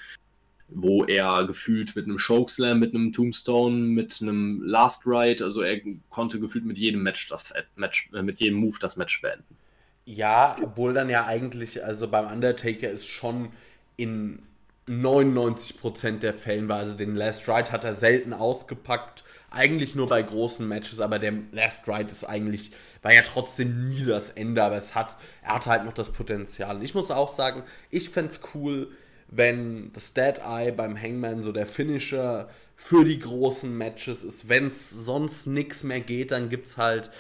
wo 0.73 1.05
er 1.05 1.45
gefühlt 1.45 1.97
mit 1.97 2.07
einem 2.07 2.19
Chokeslam, 2.19 2.79
mit 2.79 2.95
einem 2.95 3.13
Tombstone, 3.13 3.77
mit 3.77 4.19
einem 4.23 4.63
Last 4.63 5.07
Ride, 5.07 5.45
also 5.45 5.63
er 5.63 5.81
konnte 6.11 6.41
gefühlt 6.41 6.65
mit 6.65 6.79
jedem 6.79 7.03
Match 7.03 7.29
das 7.29 7.53
Match, 7.77 8.11
äh, 8.15 8.23
mit 8.23 8.41
jedem 8.41 8.59
Move 8.59 8.77
das 8.81 8.97
Match 8.97 9.21
beenden. 9.21 9.57
Ja, 10.05 10.57
obwohl 10.63 10.95
dann 10.95 11.11
ja 11.11 11.27
eigentlich, 11.27 11.85
also 11.85 12.09
beim 12.09 12.27
Undertaker 12.27 12.91
ist 12.91 13.07
schon 13.07 13.51
in 13.97 14.43
99% 14.89 16.19
der 16.19 16.35
Fällen 16.35 16.69
war, 16.69 16.79
also 16.79 16.95
den 16.95 17.15
Last 17.15 17.49
Ride 17.49 17.71
hat 17.71 17.85
er 17.85 17.95
selten 17.95 18.33
ausgepackt 18.33 19.25
eigentlich 19.51 19.95
nur 19.95 20.07
bei 20.07 20.23
großen 20.23 20.67
Matches, 20.67 21.01
aber 21.01 21.19
der 21.19 21.35
Last 21.53 21.87
Ride 21.89 22.11
ist 22.11 22.25
eigentlich, 22.25 22.71
war 23.03 23.13
ja 23.13 23.23
trotzdem 23.23 23.89
nie 23.89 24.05
das 24.05 24.31
Ende, 24.31 24.63
aber 24.63 24.77
es 24.77 24.95
hat, 24.95 25.17
er 25.43 25.57
hat 25.57 25.67
halt 25.67 25.85
noch 25.85 25.93
das 25.93 26.13
Potenzial. 26.13 26.83
Ich 26.83 26.95
muss 26.95 27.11
auch 27.11 27.35
sagen, 27.35 27.65
ich 27.91 28.11
fände 28.11 28.31
es 28.31 28.41
cool, 28.55 28.93
wenn 29.31 29.93
das 29.93 30.13
Dead 30.13 30.39
Eye 30.45 30.73
beim 30.73 31.01
Hangman 31.01 31.43
so 31.43 31.53
der 31.53 31.67
Finisher 31.67 32.49
für 32.77 33.05
die 33.05 33.19
großen 33.19 33.77
Matches 33.77 34.25
ist. 34.25 34.49
Wenn 34.49 34.67
es 34.67 34.91
sonst 34.91 35.47
nichts 35.47 35.85
mehr 35.85 36.01
geht, 36.01 36.33
dann 36.33 36.49
gibt 36.49 36.67
es 36.67 36.77
halt 36.77 37.11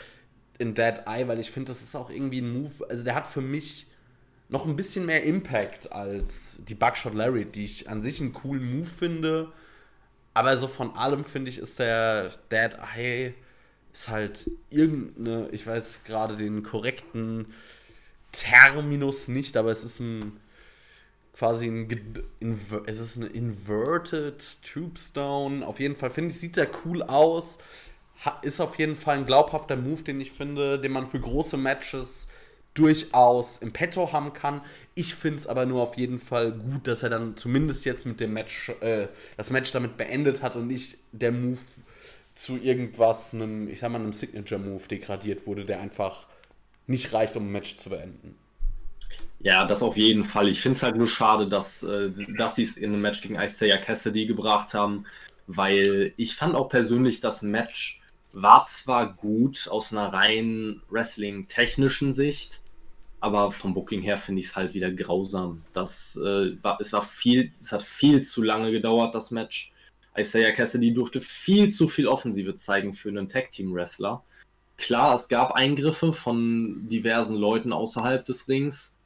in 0.58 0.74
Dead 0.74 1.02
Eye, 1.06 1.28
weil 1.28 1.38
ich 1.38 1.50
finde, 1.50 1.68
das 1.68 1.82
ist 1.82 1.94
auch 1.94 2.10
irgendwie 2.10 2.40
ein 2.40 2.52
Move. 2.52 2.88
Also 2.88 3.04
der 3.04 3.14
hat 3.14 3.26
für 3.26 3.40
mich 3.40 3.86
noch 4.48 4.66
ein 4.66 4.74
bisschen 4.74 5.06
mehr 5.06 5.22
Impact 5.22 5.92
als 5.92 6.58
die 6.68 6.74
Buckshot 6.74 7.14
Larry, 7.14 7.44
die 7.44 7.64
ich 7.64 7.88
an 7.88 8.02
sich 8.02 8.20
einen 8.20 8.32
coolen 8.32 8.78
Move 8.78 8.88
finde. 8.88 9.52
Aber 10.34 10.56
so 10.56 10.66
von 10.66 10.96
allem 10.96 11.24
finde 11.24 11.50
ich, 11.50 11.58
ist 11.58 11.78
der 11.78 12.30
Dead 12.50 12.72
Eye 12.96 13.34
ist 13.92 14.08
halt 14.08 14.50
irgendeine, 14.70 15.48
ich 15.50 15.66
weiß 15.66 16.00
gerade 16.04 16.36
den 16.36 16.62
korrekten 16.62 17.52
Terminus 18.32 19.28
nicht, 19.28 19.56
aber 19.56 19.70
es 19.70 19.84
ist 19.84 20.00
ein 20.00 20.40
quasi 21.34 21.66
ein, 21.66 21.88
es 22.86 23.00
ist 23.00 23.16
eine 23.16 23.26
inverted 23.26 24.62
Tubestone. 24.62 25.66
Auf 25.66 25.80
jeden 25.80 25.96
Fall 25.96 26.10
finde 26.10 26.30
ich, 26.30 26.40
sieht 26.40 26.54
sehr 26.54 26.68
cool 26.84 27.02
aus. 27.02 27.58
Ist 28.42 28.60
auf 28.60 28.78
jeden 28.78 28.96
Fall 28.96 29.18
ein 29.18 29.26
glaubhafter 29.26 29.76
Move, 29.76 30.02
den 30.02 30.20
ich 30.20 30.32
finde, 30.32 30.78
den 30.78 30.92
man 30.92 31.06
für 31.06 31.20
große 31.20 31.56
Matches 31.56 32.28
durchaus 32.74 33.58
im 33.58 33.72
Petto 33.72 34.12
haben 34.12 34.32
kann. 34.32 34.60
Ich 34.94 35.14
finde 35.14 35.38
es 35.38 35.46
aber 35.46 35.66
nur 35.66 35.82
auf 35.82 35.96
jeden 35.96 36.18
Fall 36.18 36.52
gut, 36.52 36.86
dass 36.86 37.02
er 37.02 37.10
dann 37.10 37.36
zumindest 37.36 37.84
jetzt 37.84 38.06
mit 38.06 38.20
dem 38.20 38.32
Match, 38.32 38.68
äh, 38.80 39.08
das 39.36 39.50
Match 39.50 39.72
damit 39.72 39.96
beendet 39.96 40.42
hat 40.42 40.56
und 40.56 40.66
nicht 40.66 40.98
der 41.12 41.32
Move 41.32 41.58
zu 42.34 42.56
irgendwas, 42.56 43.34
einem, 43.34 43.68
ich 43.68 43.80
sag 43.80 43.90
mal, 43.90 44.00
einem 44.00 44.12
Signature-Move 44.12 44.86
degradiert 44.88 45.46
wurde, 45.46 45.64
der 45.64 45.80
einfach 45.80 46.28
nicht 46.86 47.12
reicht, 47.12 47.36
um 47.36 47.48
ein 47.48 47.52
Match 47.52 47.76
zu 47.76 47.90
beenden. 47.90 48.36
Ja, 49.40 49.64
das 49.64 49.82
auf 49.82 49.96
jeden 49.96 50.24
Fall. 50.24 50.48
Ich 50.48 50.60
finde 50.60 50.76
es 50.76 50.82
halt 50.82 50.96
nur 50.96 51.06
schade, 51.06 51.48
dass, 51.48 51.82
äh, 51.82 52.10
dass 52.36 52.56
sie 52.56 52.62
es 52.62 52.76
in 52.76 52.92
einem 52.92 53.02
Match 53.02 53.22
gegen 53.22 53.36
Isaiah 53.36 53.78
Cassidy 53.78 54.26
gebracht 54.26 54.74
haben, 54.74 55.06
weil 55.46 56.12
ich 56.16 56.36
fand 56.36 56.54
auch 56.54 56.68
persönlich, 56.68 57.20
das 57.20 57.42
Match 57.42 58.00
war 58.32 58.64
zwar 58.66 59.14
gut 59.14 59.66
aus 59.70 59.92
einer 59.92 60.12
rein 60.12 60.82
Wrestling-technischen 60.90 62.12
Sicht, 62.12 62.60
aber 63.20 63.50
vom 63.50 63.74
Booking 63.74 64.02
her 64.02 64.18
finde 64.18 64.40
ich 64.40 64.48
es 64.48 64.56
halt 64.56 64.74
wieder 64.74 64.90
grausam. 64.90 65.62
Das, 65.72 66.16
äh, 66.16 66.56
war, 66.62 66.78
es, 66.80 66.92
war 66.92 67.02
viel, 67.02 67.52
es 67.60 67.72
hat 67.72 67.82
viel 67.82 68.22
zu 68.22 68.42
lange 68.42 68.70
gedauert, 68.70 69.14
das 69.14 69.30
Match. 69.30 69.72
Isaiah 70.16 70.52
Cassidy 70.52 70.92
durfte 70.92 71.20
viel 71.20 71.68
zu 71.70 71.88
viel 71.88 72.08
Offensive 72.08 72.54
zeigen 72.54 72.94
für 72.94 73.08
einen 73.08 73.28
Tag-Team-Wrestler. 73.28 74.22
Klar, 74.76 75.14
es 75.14 75.28
gab 75.28 75.52
Eingriffe 75.52 76.12
von 76.12 76.88
diversen 76.88 77.36
Leuten 77.36 77.72
außerhalb 77.72 78.24
des 78.24 78.48
Rings. 78.48 78.98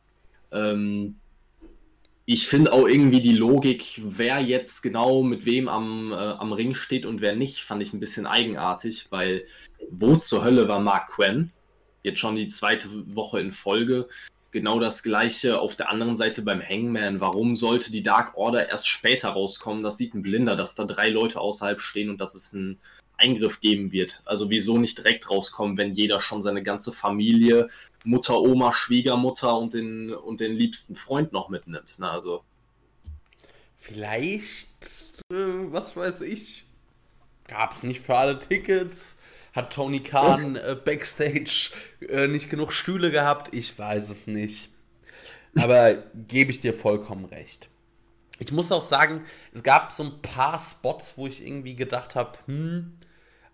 Ähm, 0.55 1.17
ich 2.27 2.49
finde 2.49 2.73
auch 2.73 2.89
irgendwie 2.89 3.21
die 3.21 3.37
Logik, 3.37 4.01
wer 4.03 4.41
jetzt 4.41 4.83
genau 4.83 5.23
mit 5.23 5.45
wem 5.45 5.69
am, 5.69 6.13
äh, 6.13 6.15
am 6.15 6.53
Ring 6.55 6.75
steht 6.75 7.05
und 7.05 7.21
wer 7.21 7.37
nicht, 7.37 7.61
fand 7.61 7.83
ich 7.83 7.93
ein 7.93 8.01
bisschen 8.01 8.27
eigenartig, 8.27 9.09
weil 9.11 9.45
wo 9.91 10.17
zur 10.17 10.43
Hölle 10.43 10.67
war 10.67 10.81
Mark 10.81 11.11
Quinn? 11.11 11.53
Jetzt 12.03 12.21
schon 12.21 12.37
die 12.37 12.49
zweite 12.49 12.89
Woche 13.15 13.41
in 13.41 13.53
Folge. 13.53 14.09
Genau 14.53 14.79
das 14.79 15.03
gleiche 15.03 15.61
auf 15.61 15.77
der 15.77 15.91
anderen 15.91 16.17
Seite 16.17 16.43
beim 16.43 16.63
Hangman. 16.63 17.21
Warum 17.21 17.57
sollte 17.57 17.91
die 17.93 18.03
Dark 18.03 18.37
Order 18.37 18.69
erst 18.69 18.89
später 18.89 19.31
rauskommen? 19.31 19.83
Das 19.83 19.99
sieht 19.99 20.15
ein 20.15 20.23
Blinder, 20.23 20.57
dass 20.57 20.75
da 20.75 20.85
drei 20.85 21.11
Leute 21.11 21.41
außerhalb 21.41 21.81
stehen 21.81 22.09
und 22.09 22.21
dass 22.21 22.35
es 22.35 22.55
einen 22.55 22.79
Eingriff 23.17 23.61
geben 23.61 23.93
wird. 23.93 24.23
Also 24.25 24.51
wieso 24.51 24.79
nicht 24.79 24.99
direkt 24.99 25.31
rauskommen, 25.31 25.77
wenn 25.77 25.95
jeder 25.95 26.21
schon 26.21 26.43
seine 26.43 26.63
ganze 26.63 26.93
Familie, 26.93 27.69
Mutter, 28.05 28.41
Oma, 28.41 28.73
Schwiegermutter 28.73 29.57
und 29.57 29.75
den, 29.75 30.13
und 30.13 30.41
den 30.41 30.53
liebsten 30.53 30.95
Freund 30.95 31.33
noch 31.33 31.49
mitnimmt. 31.49 31.95
Na, 31.99 32.13
also. 32.13 32.45
Vielleicht, 33.77 34.69
äh, 35.31 35.71
was 35.71 35.97
weiß 35.97 36.23
ich, 36.23 36.65
gab 37.47 37.75
es 37.75 37.83
nicht 37.83 38.01
für 38.01 38.17
alle 38.17 38.39
Tickets 38.39 39.19
hat 39.55 39.73
Tony 39.73 40.01
Khan 40.01 40.57
äh, 40.57 40.77
backstage 40.85 41.71
äh, 42.09 42.27
nicht 42.27 42.51
genug 42.51 42.73
Stühle 42.73 43.11
gehabt? 43.11 43.55
Ich 43.55 43.79
weiß 43.79 44.11
es 44.11 44.27
nicht. 44.27 44.69
Aber 45.57 45.95
gebe 46.15 46.51
ich 46.51 46.59
dir 46.61 46.75
vollkommen 46.75 47.25
recht. 47.27 47.69
Ich 48.39 48.51
muss 48.53 48.73
auch 48.73 48.83
sagen, 48.83 49.23
es 49.53 49.63
gab 49.63 49.93
so 49.93 50.05
ein 50.05 50.23
paar 50.23 50.59
Spots, 50.59 51.15
wo 51.17 51.27
ich 51.27 51.47
irgendwie 51.47 51.77
gedacht 51.77 52.15
habe, 52.15 52.39
hm, 52.47 52.99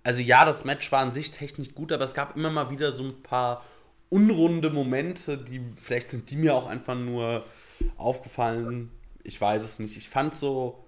also 0.03 0.21
ja, 0.21 0.45
das 0.45 0.65
Match 0.65 0.91
war 0.93 1.01
an 1.01 1.13
sich 1.13 1.31
technisch 1.31 1.75
gut, 1.75 1.93
aber 1.93 2.05
es 2.05 2.15
gab 2.15 2.37
immer 2.37 2.51
mal 2.51 2.71
wieder 2.71 2.93
so 2.93 3.05
ein 3.05 3.23
paar 3.23 3.63
unrunde 4.09 4.71
Momente, 4.71 5.39
die 5.39 5.63
vielleicht 5.77 6.11
sind 6.11 6.31
die 6.31 6.37
mir 6.37 6.55
auch 6.55 6.67
einfach 6.67 6.97
nur 6.97 7.45
aufgefallen. 7.97 8.91
Ich 9.23 9.41
weiß 9.41 9.63
es 9.63 9.79
nicht. 9.79 9.97
Ich 9.97 10.09
fand 10.09 10.35
so, 10.35 10.85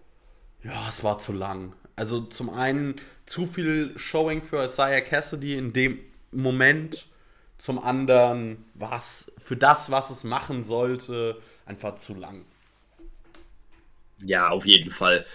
ja, 0.62 0.88
es 0.88 1.04
war 1.04 1.18
zu 1.18 1.32
lang. 1.32 1.74
Also 1.94 2.22
zum 2.22 2.50
einen 2.50 2.96
zu 3.26 3.46
viel 3.46 3.92
Showing 3.96 4.42
für 4.42 4.64
Isaiah 4.64 5.02
Cassidy 5.02 5.56
in 5.56 5.72
dem 5.72 5.98
Moment. 6.30 7.06
Zum 7.58 7.78
anderen 7.78 8.64
war 8.74 8.96
es 8.96 9.30
für 9.38 9.56
das, 9.56 9.90
was 9.90 10.10
es 10.10 10.24
machen 10.24 10.62
sollte, 10.64 11.40
einfach 11.66 11.94
zu 11.96 12.14
lang. 12.14 12.44
Ja, 14.24 14.48
auf 14.50 14.66
jeden 14.66 14.90
Fall. 14.90 15.26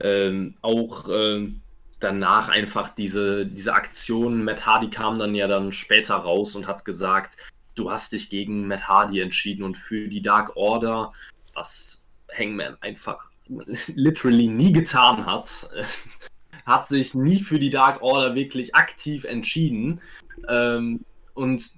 Ähm, 0.00 0.54
auch 0.62 1.08
ähm, 1.10 1.60
danach 2.00 2.48
einfach 2.48 2.90
diese, 2.90 3.46
diese 3.46 3.74
Aktion. 3.74 4.44
Matt 4.44 4.66
Hardy 4.66 4.90
kam 4.90 5.18
dann 5.18 5.34
ja 5.34 5.46
dann 5.46 5.72
später 5.72 6.16
raus 6.16 6.56
und 6.56 6.66
hat 6.66 6.84
gesagt, 6.84 7.36
du 7.74 7.90
hast 7.90 8.12
dich 8.12 8.30
gegen 8.30 8.66
Matt 8.66 8.88
Hardy 8.88 9.20
entschieden 9.20 9.62
und 9.62 9.76
für 9.76 10.08
die 10.08 10.22
Dark 10.22 10.56
Order, 10.56 11.12
was 11.54 12.04
Hangman 12.36 12.76
einfach 12.80 13.30
literally 13.94 14.48
nie 14.48 14.72
getan 14.72 15.24
hat, 15.26 15.68
hat 16.66 16.86
sich 16.86 17.14
nie 17.14 17.40
für 17.40 17.58
die 17.58 17.70
Dark 17.70 18.02
Order 18.02 18.34
wirklich 18.34 18.74
aktiv 18.74 19.24
entschieden. 19.24 20.00
Ähm, 20.48 21.04
und 21.34 21.72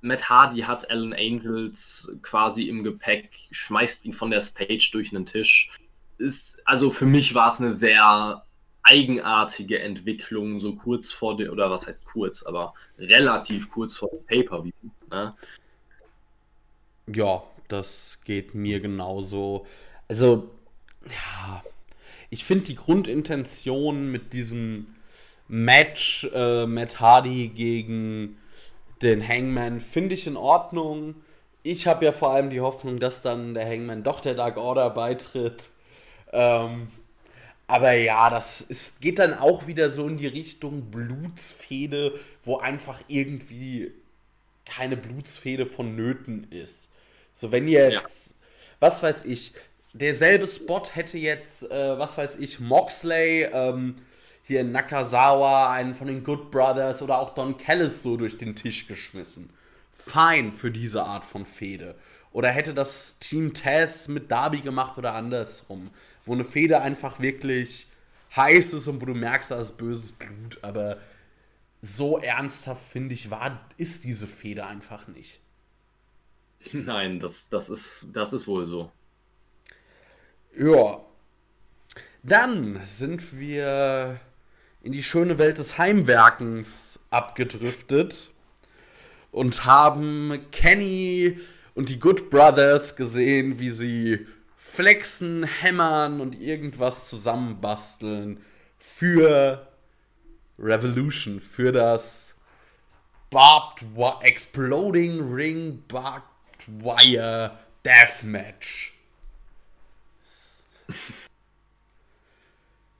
Matt 0.00 0.28
Hardy 0.28 0.60
hat 0.60 0.90
Alan 0.90 1.14
Angels 1.14 2.14
quasi 2.22 2.68
im 2.68 2.84
Gepäck, 2.84 3.30
schmeißt 3.50 4.04
ihn 4.04 4.12
von 4.12 4.30
der 4.30 4.42
Stage 4.42 4.90
durch 4.92 5.14
einen 5.14 5.24
Tisch. 5.24 5.70
Ist, 6.18 6.62
also 6.64 6.90
für 6.90 7.06
mich 7.06 7.34
war 7.34 7.48
es 7.48 7.60
eine 7.60 7.72
sehr 7.72 8.44
eigenartige 8.82 9.80
Entwicklung, 9.80 10.60
so 10.60 10.76
kurz 10.76 11.12
vor 11.12 11.36
dem, 11.36 11.50
oder 11.50 11.70
was 11.70 11.86
heißt 11.86 12.04
kurz, 12.04 12.44
aber 12.44 12.74
relativ 12.98 13.70
kurz 13.70 13.96
vor 13.96 14.10
dem 14.10 14.24
Pay-Per-View. 14.26 14.72
Ne? 15.10 15.34
Ja, 17.12 17.42
das 17.68 18.18
geht 18.24 18.54
mir 18.54 18.80
genauso. 18.80 19.66
Also, 20.08 20.50
ja, 21.06 21.62
ich 22.30 22.44
finde 22.44 22.64
die 22.64 22.76
Grundintention 22.76 24.10
mit 24.10 24.32
diesem 24.32 24.94
Match 25.48 26.28
äh, 26.32 26.66
Matt 26.66 27.00
Hardy 27.00 27.48
gegen 27.48 28.38
den 29.02 29.26
Hangman 29.26 29.80
finde 29.80 30.14
ich 30.14 30.26
in 30.26 30.36
Ordnung. 30.36 31.16
Ich 31.62 31.86
habe 31.86 32.04
ja 32.04 32.12
vor 32.12 32.30
allem 32.30 32.50
die 32.50 32.60
Hoffnung, 32.60 33.00
dass 33.00 33.22
dann 33.22 33.54
der 33.54 33.66
Hangman 33.66 34.02
doch 34.02 34.20
der 34.20 34.34
Dark 34.34 34.56
Order 34.56 34.90
beitritt. 34.90 35.70
Ähm, 36.34 36.88
aber 37.66 37.92
ja, 37.92 38.28
das 38.28 38.60
ist, 38.60 39.00
geht 39.00 39.18
dann 39.18 39.34
auch 39.34 39.66
wieder 39.66 39.88
so 39.88 40.06
in 40.06 40.18
die 40.18 40.26
Richtung 40.26 40.90
Blutsfehde, 40.90 42.18
wo 42.42 42.58
einfach 42.58 43.00
irgendwie 43.08 43.92
keine 44.66 44.96
Blutsfehde 44.96 45.64
vonnöten 45.64 46.46
ist. 46.50 46.90
So, 47.32 47.52
wenn 47.52 47.68
jetzt, 47.68 48.26
ja. 48.28 48.34
was 48.80 49.02
weiß 49.02 49.24
ich, 49.24 49.54
derselbe 49.92 50.46
Spot 50.46 50.82
hätte 50.92 51.16
jetzt, 51.16 51.62
äh, 51.70 51.98
was 51.98 52.18
weiß 52.18 52.36
ich, 52.36 52.60
Moxley, 52.60 53.44
ähm, 53.44 53.96
hier 54.42 54.62
Nakazawa, 54.62 55.72
einen 55.72 55.94
von 55.94 56.06
den 56.06 56.22
Good 56.22 56.50
Brothers 56.50 57.00
oder 57.00 57.18
auch 57.18 57.34
Don 57.34 57.56
Callis 57.56 58.02
so 58.02 58.16
durch 58.16 58.36
den 58.36 58.54
Tisch 58.54 58.86
geschmissen. 58.86 59.50
Fein 59.92 60.52
für 60.52 60.70
diese 60.70 61.02
Art 61.04 61.24
von 61.24 61.46
Fehde. 61.46 61.94
Oder 62.30 62.50
hätte 62.50 62.74
das 62.74 63.16
Team 63.20 63.54
Tess 63.54 64.08
mit 64.08 64.30
Darby 64.30 64.60
gemacht 64.60 64.98
oder 64.98 65.14
andersrum. 65.14 65.88
Wo 66.24 66.32
eine 66.32 66.44
Fehde 66.44 66.80
einfach 66.80 67.20
wirklich 67.20 67.88
heiß 68.34 68.72
ist 68.72 68.88
und 68.88 69.00
wo 69.00 69.06
du 69.06 69.14
merkst, 69.14 69.50
da 69.50 69.60
ist 69.60 69.76
böses 69.76 70.12
Blut. 70.12 70.58
Aber 70.62 70.98
so 71.82 72.18
ernsthaft, 72.18 72.82
finde 72.82 73.14
ich, 73.14 73.30
war, 73.30 73.60
ist 73.76 74.04
diese 74.04 74.26
Fehde 74.26 74.66
einfach 74.66 75.06
nicht. 75.06 75.40
Nein, 76.72 77.20
das, 77.20 77.48
das, 77.48 77.68
ist, 77.68 78.08
das 78.12 78.32
ist 78.32 78.46
wohl 78.46 78.66
so. 78.66 78.90
Ja. 80.56 81.04
Dann 82.22 82.80
sind 82.86 83.38
wir 83.38 84.18
in 84.82 84.92
die 84.92 85.02
schöne 85.02 85.38
Welt 85.38 85.58
des 85.58 85.76
Heimwerkens 85.76 86.98
abgedriftet 87.10 88.30
und 89.30 89.64
haben 89.66 90.38
Kenny 90.52 91.38
und 91.74 91.88
die 91.88 91.98
Good 91.98 92.30
Brothers 92.30 92.96
gesehen, 92.96 93.58
wie 93.58 93.70
sie 93.70 94.26
flexen, 94.74 95.44
hämmern 95.44 96.20
und 96.20 96.40
irgendwas 96.40 97.08
zusammenbasteln 97.08 98.42
für 98.80 99.68
Revolution, 100.58 101.40
für 101.40 101.70
das 101.70 102.34
Barbed 103.30 103.84
Exploding 104.22 105.32
Ring 105.32 105.82
Barbed 105.86 106.24
Wire 106.66 107.56
Deathmatch. 107.84 108.94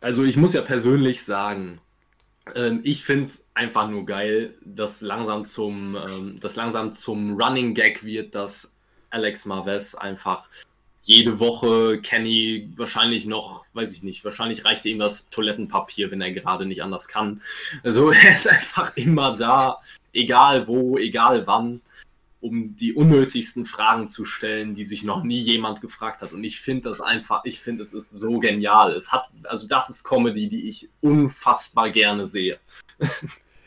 also 0.01 0.22
ich 0.22 0.37
muss 0.37 0.55
ja 0.55 0.62
persönlich 0.62 1.25
sagen, 1.25 1.81
ähm, 2.55 2.83
ich 2.85 3.05
finde 3.05 3.25
es 3.25 3.49
einfach 3.55 3.89
nur 3.89 4.07
geil, 4.07 4.55
dass 4.64 5.01
langsam 5.01 5.45
zum, 5.45 5.97
ähm, 5.97 6.41
langsam 6.55 6.93
zum 6.93 7.41
Running 7.41 7.75
Gag 7.75 8.05
wird, 8.05 8.35
dass 8.35 8.77
Alex 9.11 9.45
Marves 9.45 9.95
einfach 9.95 10.49
jede 11.05 11.39
Woche 11.39 12.01
Kenny 12.01 12.71
wahrscheinlich 12.77 13.27
noch, 13.27 13.67
weiß 13.75 13.93
ich 13.93 14.03
nicht, 14.03 14.25
wahrscheinlich 14.25 14.65
reicht 14.65 14.87
ihm 14.87 14.99
das 14.99 15.29
Toilettenpapier, 15.29 16.11
wenn 16.11 16.23
er 16.23 16.33
gerade 16.33 16.65
nicht 16.65 16.83
anders 16.83 17.09
kann. 17.09 17.43
Also 17.83 18.11
er 18.11 18.35
ist 18.35 18.49
einfach 18.49 18.97
immer 18.97 19.37
da, 19.37 19.81
egal 20.15 20.67
wo, 20.67 20.97
egal 20.97 21.47
wann, 21.47 21.83
um 22.41 22.75
die 22.77 22.95
unnötigsten 22.95 23.67
Fragen 23.67 24.09
zu 24.09 24.25
stellen, 24.25 24.75
die 24.75 24.85
sich 24.85 25.05
noch 25.05 25.23
nie 25.25 25.39
jemand 25.39 25.83
gefragt 25.83 26.23
hat. 26.23 26.33
Und 26.33 26.43
ich 26.43 26.61
finde 26.61 26.89
das 26.89 27.03
einfach, 27.03 27.45
ich 27.45 27.61
finde 27.61 27.83
es 27.83 27.93
ist 27.93 28.11
so 28.11 28.39
genial. 28.39 28.93
Es 28.93 29.13
hat, 29.13 29.31
also 29.45 29.67
das 29.67 29.91
ist 29.91 30.05
Comedy, 30.05 30.49
die 30.49 30.69
ich 30.69 30.89
unfassbar 31.03 31.91
gerne 31.91 32.25
sehe. 32.25 32.59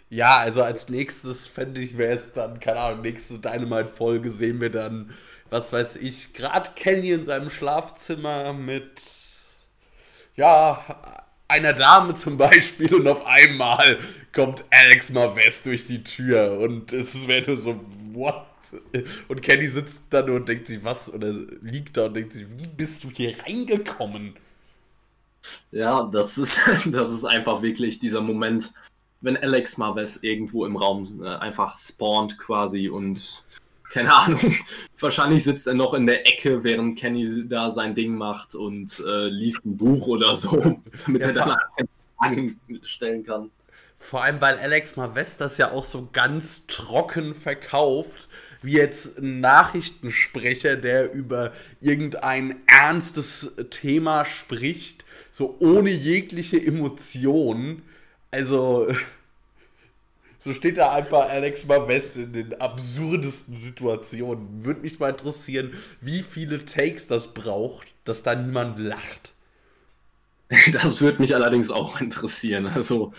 Ja, 0.10 0.38
also 0.38 0.64
als 0.64 0.90
nächstes 0.90 1.48
fände 1.48 1.82
ich, 1.82 1.98
wäre 1.98 2.16
es 2.16 2.32
dann, 2.32 2.60
keine 2.60 2.80
Ahnung, 2.80 3.02
nächste 3.02 3.40
Dynamite-Folge 3.40 4.32
sehen 4.32 4.62
wir 4.62 4.70
dann 4.72 5.14
was 5.50 5.72
weiß 5.72 5.96
ich, 5.98 6.34
gerade 6.34 6.72
Kenny 6.76 7.12
in 7.12 7.26
seinem 7.26 7.50
Schlafzimmer 7.50 8.54
mit, 8.54 9.02
ja, 10.36 11.24
einer 11.48 11.74
Dame 11.74 12.16
zum 12.16 12.38
Beispiel 12.38 12.94
und 12.94 13.08
auf 13.08 13.26
einmal 13.26 14.00
kommt 14.34 14.64
Alex 14.70 15.10
Marvest 15.12 15.66
durch 15.66 15.86
die 15.86 16.04
Tür 16.04 16.60
und 16.60 16.94
es 16.94 17.28
wäre 17.28 17.52
nur 17.52 17.58
so, 17.58 17.80
what? 18.14 18.46
Und 19.30 19.42
Kenny 19.42 19.68
sitzt 19.68 20.02
da 20.10 20.22
nur 20.22 20.38
und 20.38 20.50
denkt 20.50 20.68
sich, 20.68 20.84
was? 20.84 21.12
Oder 21.12 21.32
liegt 21.62 21.96
da 21.96 22.08
und 22.08 22.16
denkt 22.16 22.34
sich, 22.34 22.46
wie 22.58 22.68
bist 22.68 23.04
du 23.04 23.10
hier 23.10 23.34
reingekommen? 23.44 24.36
Ja, 25.72 26.04
das 26.12 26.38
ist, 26.38 26.70
das 26.88 27.12
ist 27.12 27.24
einfach 27.24 27.62
wirklich 27.62 28.00
dieser 28.00 28.22
Moment, 28.22 28.74
wenn 29.22 29.38
Alex 29.38 29.78
Marves 29.78 30.22
irgendwo 30.22 30.66
im 30.66 30.76
Raum 30.76 31.22
äh, 31.24 31.28
einfach 31.28 31.78
spawnt 31.78 32.38
quasi 32.38 32.90
und 32.90 33.46
keine 33.92 34.14
Ahnung, 34.14 34.40
wahrscheinlich 35.00 35.44
sitzt 35.44 35.68
er 35.68 35.74
noch 35.74 35.94
in 35.94 36.08
der 36.08 36.28
Ecke, 36.28 36.64
während 36.64 37.00
Kenny 37.00 37.48
da 37.48 37.72
sein 37.72 37.96
Ding 37.96 38.16
macht 38.16 38.56
und 38.56 39.00
äh, 39.06 39.28
liest 39.28 39.66
ein 39.66 39.78
Buch 39.78 40.08
oder 40.08 40.36
so, 40.36 40.60
damit 41.06 41.22
ja, 41.22 41.28
er 41.28 41.34
dann 41.34 41.58
Fragen 42.18 42.60
stellen 42.84 43.24
kann. 43.24 43.52
Vor 43.98 44.24
allem, 44.24 44.40
weil 44.42 44.60
Alex 44.60 44.96
Marvest 44.96 45.42
das 45.42 45.58
ja 45.58 45.72
auch 45.72 45.84
so 45.84 46.10
ganz 46.12 46.68
trocken 46.68 47.34
verkauft, 47.34 48.28
wie 48.62 48.74
jetzt 48.74 49.18
ein 49.18 49.40
Nachrichtensprecher, 49.40 50.76
der 50.76 51.12
über 51.12 51.52
irgendein 51.82 52.62
ernstes 52.68 53.54
Thema 53.70 54.26
spricht, 54.26 55.06
so 55.32 55.58
ohne 55.60 55.90
jegliche 55.90 56.64
Emotion. 56.64 57.84
Also, 58.32 58.88
so 60.48 60.54
steht 60.54 60.78
da 60.78 60.94
einfach 60.94 61.30
Alex 61.30 61.66
Marvest 61.66 62.16
in 62.16 62.32
den 62.32 62.62
absurdesten 62.62 63.54
Situationen. 63.54 64.64
Würde 64.64 64.80
mich 64.80 64.98
mal 64.98 65.10
interessieren, 65.10 65.74
wie 66.00 66.24
viele 66.24 66.64
Takes 66.64 67.08
das 67.08 67.34
braucht, 67.34 67.88
dass 68.06 68.24
da 68.24 68.34
niemand 68.34 68.80
lacht. 68.80 69.34
Das 70.72 71.02
würde 71.02 71.20
mich 71.20 71.36
allerdings 71.36 71.70
auch 71.70 72.00
interessieren. 72.00 72.68
Also 72.68 73.12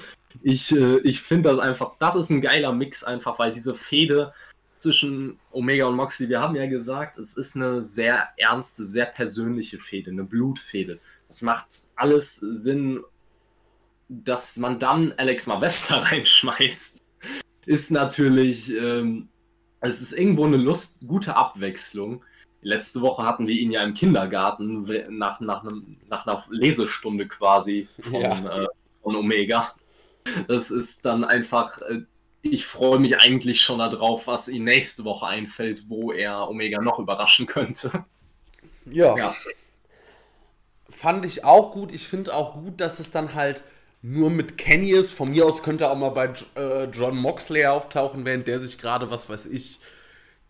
ich, 0.42 0.74
äh, 0.74 1.00
ich 1.00 1.20
finde 1.20 1.50
das 1.50 1.58
einfach, 1.58 1.92
das 1.98 2.16
ist 2.16 2.30
ein 2.30 2.40
geiler 2.40 2.72
Mix 2.72 3.04
einfach, 3.04 3.38
weil 3.38 3.52
diese 3.52 3.74
Fehde 3.74 4.32
zwischen 4.78 5.38
Omega 5.50 5.84
und 5.84 5.96
Moxley, 5.96 6.30
wir 6.30 6.40
haben 6.40 6.56
ja 6.56 6.64
gesagt, 6.66 7.18
es 7.18 7.34
ist 7.34 7.54
eine 7.56 7.82
sehr 7.82 8.28
ernste, 8.38 8.84
sehr 8.84 9.04
persönliche 9.04 9.78
Fehde, 9.78 10.10
eine 10.10 10.24
Blutfehde. 10.24 10.98
Das 11.26 11.42
macht 11.42 11.68
alles 11.96 12.36
Sinn, 12.36 13.04
dass 14.08 14.56
man 14.56 14.78
dann 14.78 15.12
Alex 15.18 15.46
Marvesta 15.46 15.98
reinschmeißt 15.98 17.02
ist 17.68 17.90
natürlich, 17.90 18.74
ähm, 18.74 19.28
es 19.80 20.00
ist 20.00 20.12
irgendwo 20.12 20.46
eine 20.46 20.56
Lust, 20.56 21.00
gute 21.06 21.36
Abwechslung. 21.36 22.24
Letzte 22.62 23.02
Woche 23.02 23.22
hatten 23.24 23.46
wir 23.46 23.54
ihn 23.54 23.70
ja 23.70 23.82
im 23.82 23.92
Kindergarten 23.92 24.82
nach, 25.10 25.38
nach, 25.40 25.62
einem, 25.62 25.98
nach 26.08 26.26
einer 26.26 26.42
Lesestunde 26.48 27.28
quasi 27.28 27.86
von, 28.00 28.20
ja. 28.22 28.62
äh, 28.62 28.66
von 29.02 29.14
Omega. 29.14 29.74
Das 30.48 30.70
ist 30.70 31.04
dann 31.04 31.24
einfach, 31.24 31.78
äh, 31.82 32.00
ich 32.40 32.64
freue 32.64 32.98
mich 33.00 33.18
eigentlich 33.18 33.60
schon 33.60 33.80
darauf, 33.80 34.26
was 34.26 34.48
ihm 34.48 34.64
nächste 34.64 35.04
Woche 35.04 35.26
einfällt, 35.26 35.90
wo 35.90 36.10
er 36.10 36.48
Omega 36.48 36.80
noch 36.80 36.98
überraschen 36.98 37.44
könnte. 37.44 38.04
Ja. 38.86 39.14
ja. 39.14 39.34
Fand 40.88 41.26
ich 41.26 41.44
auch 41.44 41.72
gut. 41.72 41.92
Ich 41.92 42.08
finde 42.08 42.34
auch 42.34 42.54
gut, 42.54 42.80
dass 42.80 42.98
es 42.98 43.10
dann 43.10 43.34
halt 43.34 43.62
nur 44.02 44.30
mit 44.30 44.58
Kenny 44.58 44.90
ist. 44.90 45.10
Von 45.10 45.30
mir 45.30 45.46
aus 45.46 45.62
könnte 45.62 45.84
er 45.84 45.90
auch 45.90 45.96
mal 45.96 46.10
bei 46.10 46.32
äh, 46.56 46.84
John 46.84 47.16
Moxley 47.16 47.66
auftauchen, 47.66 48.24
während 48.24 48.46
der 48.46 48.60
sich 48.60 48.78
gerade, 48.78 49.10
was 49.10 49.28
weiß 49.28 49.46
ich, 49.46 49.80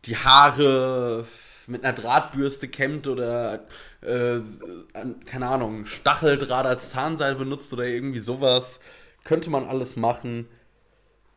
die 0.04 0.16
Haare 0.16 1.26
mit 1.66 1.84
einer 1.84 1.92
Drahtbürste 1.92 2.68
kämmt 2.68 3.06
oder, 3.06 3.66
äh, 4.00 4.40
keine 5.26 5.48
Ahnung, 5.48 5.86
Stacheldraht 5.86 6.66
als 6.66 6.90
Zahnseil 6.90 7.34
benutzt 7.34 7.72
oder 7.72 7.84
irgendwie 7.86 8.20
sowas. 8.20 8.80
Könnte 9.24 9.50
man 9.50 9.66
alles 9.66 9.96
machen. 9.96 10.48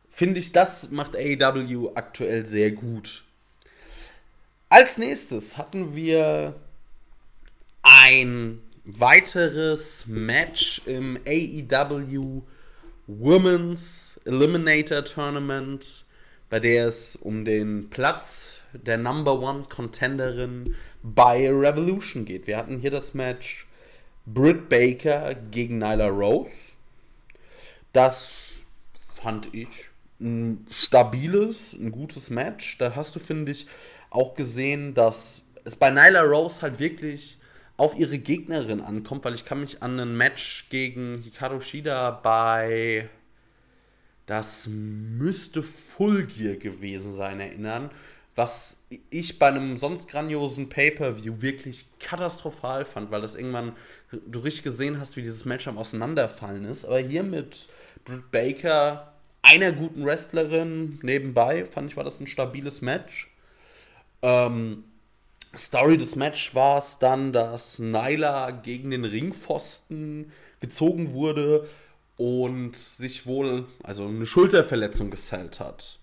Finde 0.08 0.40
ich, 0.40 0.52
das 0.52 0.90
macht 0.90 1.16
AEW 1.16 1.92
aktuell 1.94 2.46
sehr 2.46 2.70
gut. 2.70 3.24
Als 4.68 4.96
nächstes 4.96 5.58
hatten 5.58 5.94
wir 5.94 6.54
ein 7.82 8.62
weiteres 8.84 10.04
Match 10.06 10.82
im 10.86 11.18
AEW 11.26 12.42
Women's 13.06 14.20
Eliminator 14.24 15.04
Tournament, 15.04 16.04
bei 16.50 16.60
der 16.60 16.88
es 16.88 17.16
um 17.16 17.44
den 17.44 17.90
Platz 17.90 18.58
der 18.72 18.98
Number 18.98 19.40
One 19.40 19.64
Contenderin 19.68 20.74
bei 21.02 21.48
Revolution 21.48 22.24
geht. 22.24 22.46
Wir 22.46 22.56
hatten 22.56 22.78
hier 22.78 22.90
das 22.90 23.14
Match 23.14 23.66
Britt 24.26 24.68
Baker 24.68 25.34
gegen 25.34 25.78
Nyla 25.78 26.08
Rose. 26.08 26.72
Das 27.92 28.66
fand 29.14 29.54
ich 29.54 29.68
ein 30.20 30.66
stabiles, 30.70 31.72
ein 31.72 31.90
gutes 31.90 32.30
Match. 32.30 32.78
Da 32.78 32.94
hast 32.94 33.14
du, 33.16 33.18
finde 33.18 33.52
ich, 33.52 33.66
auch 34.10 34.34
gesehen, 34.34 34.94
dass 34.94 35.44
es 35.64 35.76
bei 35.76 35.90
Nyla 35.90 36.22
Rose 36.22 36.62
halt 36.62 36.78
wirklich 36.78 37.38
auf 37.82 37.98
ihre 37.98 38.20
Gegnerin 38.20 38.80
ankommt, 38.80 39.24
weil 39.24 39.34
ich 39.34 39.44
kann 39.44 39.58
mich 39.58 39.82
an 39.82 39.98
ein 39.98 40.16
Match 40.16 40.68
gegen 40.70 41.20
Hikaru 41.20 41.60
Shida 41.60 42.12
bei 42.12 43.08
das 44.26 44.68
müsste 44.68 45.64
Full 45.64 46.26
Gear 46.26 46.54
gewesen 46.54 47.12
sein 47.12 47.40
erinnern, 47.40 47.90
was 48.36 48.76
ich 49.10 49.40
bei 49.40 49.48
einem 49.48 49.78
sonst 49.78 50.06
grandiosen 50.06 50.68
Pay-per-View 50.68 51.42
wirklich 51.42 51.86
katastrophal 51.98 52.84
fand, 52.84 53.10
weil 53.10 53.20
das 53.20 53.34
irgendwann 53.34 53.72
du 54.28 54.38
richtig 54.38 54.62
gesehen 54.62 55.00
hast, 55.00 55.16
wie 55.16 55.22
dieses 55.22 55.44
Match 55.44 55.66
am 55.66 55.76
auseinanderfallen 55.76 56.64
ist, 56.64 56.84
aber 56.84 57.00
hier 57.00 57.24
mit 57.24 57.66
Britt 58.04 58.30
Baker 58.30 59.12
einer 59.42 59.72
guten 59.72 60.06
Wrestlerin 60.06 61.00
nebenbei 61.02 61.66
fand 61.66 61.90
ich 61.90 61.96
war 61.96 62.04
das 62.04 62.20
ein 62.20 62.28
stabiles 62.28 62.80
Match. 62.80 63.28
Ähm, 64.22 64.84
Story 65.56 65.98
des 65.98 66.16
Match 66.16 66.54
war 66.54 66.78
es 66.78 66.98
dann, 66.98 67.32
dass 67.32 67.78
Nyla 67.78 68.50
gegen 68.50 68.90
den 68.90 69.04
Ringpfosten 69.04 70.32
gezogen 70.60 71.12
wurde 71.12 71.68
und 72.16 72.76
sich 72.76 73.26
wohl 73.26 73.66
also 73.82 74.06
eine 74.06 74.26
Schulterverletzung 74.26 75.10
gesellt 75.10 75.60
hat. 75.60 75.98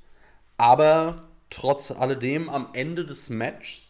Aber 0.58 1.24
trotz 1.50 1.91
alledem 1.91 2.50
am 2.50 2.70
Ende 2.74 3.06
des 3.06 3.30
Matches 3.30 3.88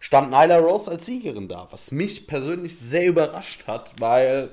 stand 0.00 0.30
Nyla 0.30 0.58
Rose 0.58 0.90
als 0.90 1.06
Siegerin 1.06 1.48
da, 1.48 1.68
was 1.70 1.92
mich 1.92 2.26
persönlich 2.26 2.78
sehr 2.78 3.06
überrascht 3.06 3.66
hat, 3.66 3.92
weil 4.00 4.50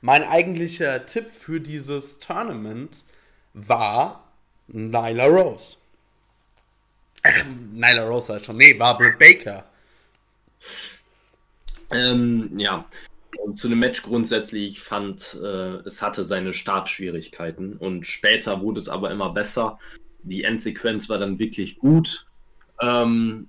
mein 0.00 0.22
eigentlicher 0.22 1.04
Tipp 1.06 1.30
für 1.30 1.60
dieses 1.60 2.18
Tournament 2.18 3.04
war 3.52 4.32
Nyla 4.68 5.26
Rose. 5.26 5.76
Ach, 7.28 7.44
Nyla 7.72 8.04
Rose 8.04 8.32
halt 8.32 8.46
schon. 8.46 8.56
Nee, 8.56 8.78
war 8.78 8.96
Britt 8.96 9.18
Baker. 9.18 9.64
Ähm, 11.90 12.58
ja. 12.58 12.86
Und 13.44 13.58
zu 13.58 13.68
dem 13.68 13.78
Match 13.78 14.02
grundsätzlich, 14.02 14.72
ich 14.72 14.80
fand, 14.80 15.38
äh, 15.40 15.76
es 15.84 16.02
hatte 16.02 16.24
seine 16.24 16.52
Startschwierigkeiten 16.52 17.76
und 17.76 18.06
später 18.06 18.60
wurde 18.60 18.80
es 18.80 18.88
aber 18.88 19.10
immer 19.10 19.30
besser. 19.30 19.78
Die 20.22 20.44
Endsequenz 20.44 21.08
war 21.08 21.18
dann 21.18 21.38
wirklich 21.38 21.78
gut. 21.78 22.26
Ähm, 22.80 23.48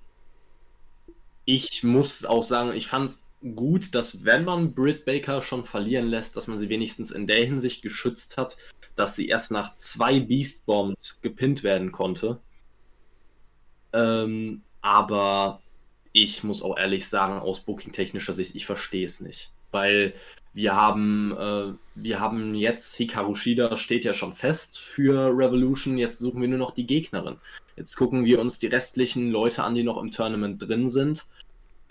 ich 1.45 1.83
muss 1.83 2.25
auch 2.25 2.43
sagen, 2.43 2.73
ich 2.73 2.87
fand 2.87 3.09
es 3.09 3.23
gut, 3.55 3.95
dass 3.95 4.25
wenn 4.25 4.43
man 4.43 4.73
Britt 4.73 5.05
Baker 5.05 5.41
schon 5.41 5.65
verlieren 5.65 6.07
lässt, 6.07 6.35
dass 6.35 6.47
man 6.47 6.59
sie 6.59 6.69
wenigstens 6.69 7.11
in 7.11 7.25
der 7.25 7.45
Hinsicht 7.45 7.81
geschützt 7.81 8.37
hat, 8.37 8.57
dass 8.95 9.15
sie 9.15 9.27
erst 9.27 9.51
nach 9.51 9.75
zwei 9.77 10.19
Beast 10.19 10.65
Bombs 10.65 11.19
gepinnt 11.21 11.63
werden 11.63 11.91
konnte. 11.91 12.39
Ähm, 13.93 14.61
aber 14.81 15.61
ich 16.13 16.43
muss 16.43 16.61
auch 16.61 16.77
ehrlich 16.77 17.07
sagen, 17.07 17.39
aus 17.39 17.59
booking-technischer 17.61 18.33
Sicht, 18.33 18.55
ich 18.55 18.65
verstehe 18.65 19.05
es 19.05 19.21
nicht. 19.21 19.51
Weil 19.71 20.13
Wir 20.53 20.75
haben, 20.75 21.35
äh, 21.37 21.73
wir 21.93 22.19
haben 22.19 22.55
jetzt, 22.55 22.95
Hikaru 22.95 23.35
Shida 23.35 23.77
steht 23.77 24.05
ja 24.05 24.15
schon 24.15 24.33
fest 24.33 24.79
für 24.79 25.29
Revolution, 25.37 25.99
jetzt 25.99 26.17
suchen 26.17 26.41
wir 26.41 26.47
nur 26.47 26.57
noch 26.57 26.71
die 26.71 26.87
Gegnerin. 26.87 27.37
Jetzt 27.75 27.95
gucken 27.95 28.25
wir 28.25 28.39
uns 28.39 28.57
die 28.57 28.65
restlichen 28.65 29.29
Leute 29.29 29.63
an, 29.63 29.75
die 29.75 29.83
noch 29.83 30.01
im 30.01 30.09
Tournament 30.09 30.59
drin 30.59 30.89
sind. 30.89 31.27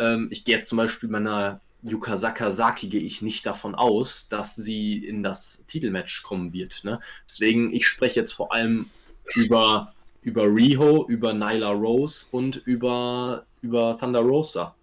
Ähm, 0.00 0.26
ich 0.32 0.44
gehe 0.44 0.56
jetzt 0.56 0.68
zum 0.68 0.78
Beispiel 0.78 1.08
bei 1.08 1.18
einer 1.18 1.60
Yuka 1.82 2.16
Sakazaki 2.16 2.88
gehe 2.88 3.02
ich 3.02 3.22
nicht 3.22 3.46
davon 3.46 3.76
aus, 3.76 4.28
dass 4.28 4.56
sie 4.56 4.96
in 4.96 5.22
das 5.22 5.64
Titelmatch 5.66 6.24
kommen 6.24 6.52
wird. 6.52 6.82
Ne? 6.82 6.98
Deswegen, 7.24 7.72
ich 7.72 7.86
spreche 7.86 8.18
jetzt 8.18 8.32
vor 8.32 8.52
allem 8.52 8.90
über, 9.36 9.94
über 10.26 10.44
Riho, 10.44 11.06
über 11.06 11.32
Nyla 11.32 11.70
Rose 11.70 12.26
und 12.32 12.56
über, 12.66 13.46
über 13.62 13.96
Thunder 13.96 14.18
Rosa. 14.20 14.74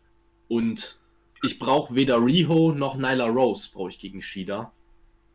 Und 0.48 0.98
ich 1.44 1.60
brauche 1.60 1.94
weder 1.94 2.18
Riho 2.24 2.72
noch 2.72 2.96
Nyla 2.96 3.26
Rose 3.26 3.70
brauche 3.74 3.90
ich 3.90 4.00
gegen 4.00 4.22
Shida. 4.22 4.72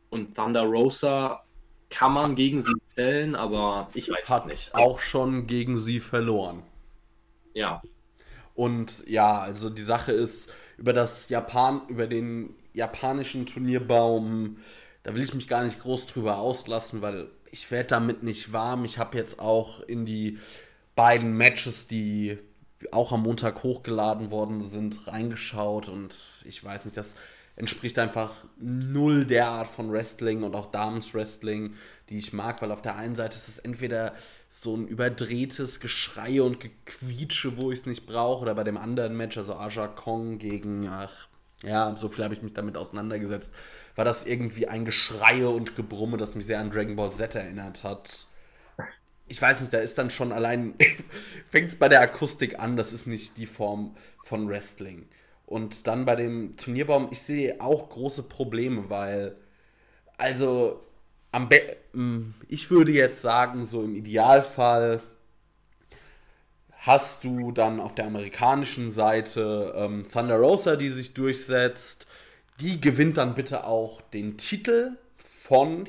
Und 0.09 0.35
Thunder 0.35 0.63
Rosa 0.63 1.45
kann 1.91 2.15
man 2.15 2.35
gegen 2.37 2.63
sie 2.63 2.73
stellen, 2.93 3.35
aber 3.35 3.91
ich 3.93 4.09
weiß 4.09 4.31
Hat 4.31 4.43
es 4.45 4.49
nicht. 4.49 4.75
auch 4.75 4.99
schon 4.99 5.47
gegen 5.47 5.79
sie 5.79 6.01
verloren. 6.01 6.63
Ja. 7.53 7.83
Und 8.55 9.07
ja, 9.07 9.39
also 9.39 9.69
die 9.69 9.83
Sache 9.83 10.13
ist, 10.13 10.51
über 10.79 10.95
das 10.95 11.29
Japan, 11.29 11.83
über 11.89 12.07
den 12.07 12.57
japanischen 12.73 13.45
Turnierbaum, 13.45 14.57
da 15.03 15.15
will 15.15 15.23
ich 15.23 15.35
mich 15.35 15.49
gar 15.49 15.65
nicht 15.65 15.83
groß 15.83 16.07
drüber 16.07 16.39
auslassen, 16.39 17.03
weil 17.03 17.29
ich 17.51 17.71
werde 17.71 17.89
damit 17.89 18.23
nicht 18.23 18.53
warm. 18.53 18.85
Ich 18.85 18.99
habe 18.99 19.17
jetzt 19.17 19.39
auch 19.39 19.81
in 19.81 20.07
die 20.07 20.39
beiden 20.97 21.37
Matches, 21.37 21.87
die 21.87 22.39
auch 22.93 23.13
am 23.13 23.23
Montag 23.23 23.63
hochgeladen 23.63 24.31
worden 24.31 24.63
sind, 24.63 25.07
reingeschaut 25.09 25.89
und 25.89 26.17
ich 26.45 26.63
weiß 26.63 26.85
nicht, 26.85 26.97
das 26.97 27.17
entspricht 27.57 27.99
einfach 27.99 28.45
null 28.57 29.25
der 29.25 29.49
Art 29.49 29.67
von 29.69 29.91
Wrestling 29.91 30.45
und 30.45 30.55
auch 30.55 30.71
Damenswrestling, 30.71 31.75
die 32.09 32.19
ich 32.19 32.33
mag, 32.33 32.63
weil 32.63 32.71
auf 32.71 32.83
der 32.83 32.95
einen 32.95 33.17
Seite 33.17 33.37
ist 33.37 33.49
es 33.49 33.59
entweder 33.59 34.15
so 34.49 34.77
ein 34.77 34.87
überdrehtes 34.87 35.81
Geschrei 35.81 36.41
und 36.41 36.61
Gequietsche, 36.61 37.57
wo 37.57 37.73
ich 37.73 37.81
es 37.81 37.87
nicht 37.87 38.07
brauche, 38.07 38.43
oder 38.43 38.55
bei 38.55 38.63
dem 38.63 38.77
anderen 38.77 39.17
Match, 39.17 39.37
also 39.37 39.57
Aja 39.57 39.89
Kong 39.89 40.39
gegen, 40.39 40.89
ach, 40.89 41.27
ja, 41.63 41.95
so 41.97 42.09
viel 42.09 42.25
habe 42.25 42.35
ich 42.35 42.43
mich 42.43 42.55
damit 42.55 42.77
auseinandergesetzt, 42.77 43.53
war 43.97 44.05
das 44.05 44.25
irgendwie 44.25 44.69
ein 44.69 44.85
Geschreie 44.85 45.49
und 45.49 45.75
Gebrumme, 45.77 46.17
das 46.17 46.35
mich 46.35 46.47
sehr 46.47 46.61
an 46.61 46.71
Dragon 46.71 46.97
Ball 46.97 47.13
Z 47.13 47.35
erinnert 47.35 47.85
hat 47.85 48.29
ich 49.29 49.41
weiß 49.41 49.61
nicht, 49.61 49.73
da 49.73 49.79
ist 49.79 49.99
dann 49.99 50.11
schon 50.11 50.33
allein, 50.33 50.75
fängt 51.51 51.69
es 51.69 51.77
bei 51.77 51.89
der 51.89 52.01
Akustik 52.01 52.59
an, 52.59 52.77
das 52.77 52.93
ist 52.93 53.07
nicht 53.07 53.37
die 53.37 53.47
Form 53.47 53.95
von 54.25 54.49
Wrestling. 54.49 55.07
Und 55.47 55.87
dann 55.87 56.05
bei 56.05 56.17
dem 56.17 56.57
Turnierbaum, 56.57 57.09
ich 57.11 57.23
sehe 57.23 57.61
auch 57.61 57.89
große 57.89 58.25
Probleme, 58.25 58.91
weil, 58.91 59.37
also, 60.17 60.83
am 61.33 61.49
Be 61.49 61.77
hm, 61.93 62.35
ich 62.49 62.71
würde 62.71 62.93
jetzt 62.93 63.23
sagen, 63.23 63.65
so 63.65 63.83
im 63.83 63.95
Idealfall 63.95 65.03
hast 66.79 67.25
du 67.25 67.53
dann 67.53 67.81
auf 67.81 67.95
der 67.95 68.07
amerikanischen 68.07 68.91
Seite 68.91 69.75
ähm, 69.77 70.07
Thunder 70.11 70.37
Rosa, 70.37 70.77
die 70.77 70.91
sich 70.91 71.15
durchsetzt. 71.15 72.07
Die 72.61 72.81
gewinnt 72.81 73.17
dann 73.17 73.35
bitte 73.35 73.65
auch 73.65 74.01
den 74.01 74.37
Titel 74.37 74.93
von 75.17 75.89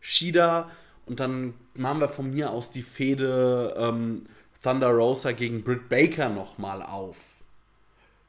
Shida 0.00 0.70
und 1.06 1.20
dann 1.20 1.54
machen 1.74 2.00
wir 2.00 2.08
von 2.08 2.30
mir 2.30 2.50
aus 2.50 2.70
die 2.70 2.82
Fehde 2.82 3.74
ähm, 3.78 4.26
Thunder 4.62 4.90
Rosa 4.90 5.32
gegen 5.32 5.62
Britt 5.62 5.88
Baker 5.88 6.28
nochmal 6.28 6.82
auf. 6.82 7.36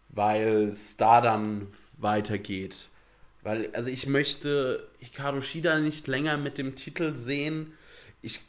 Weil 0.10 0.70
es 0.70 0.98
da 0.98 1.22
dann 1.22 1.68
weitergeht. 1.98 2.90
Weil, 3.44 3.70
also 3.74 3.90
ich 3.90 4.08
möchte 4.08 4.88
Hikaru 5.00 5.42
Shida 5.42 5.80
nicht 5.80 6.08
länger 6.08 6.38
mit 6.38 6.58
dem 6.58 6.76
Titel 6.76 7.16
sehen. 7.16 7.74
Ich, 8.22 8.42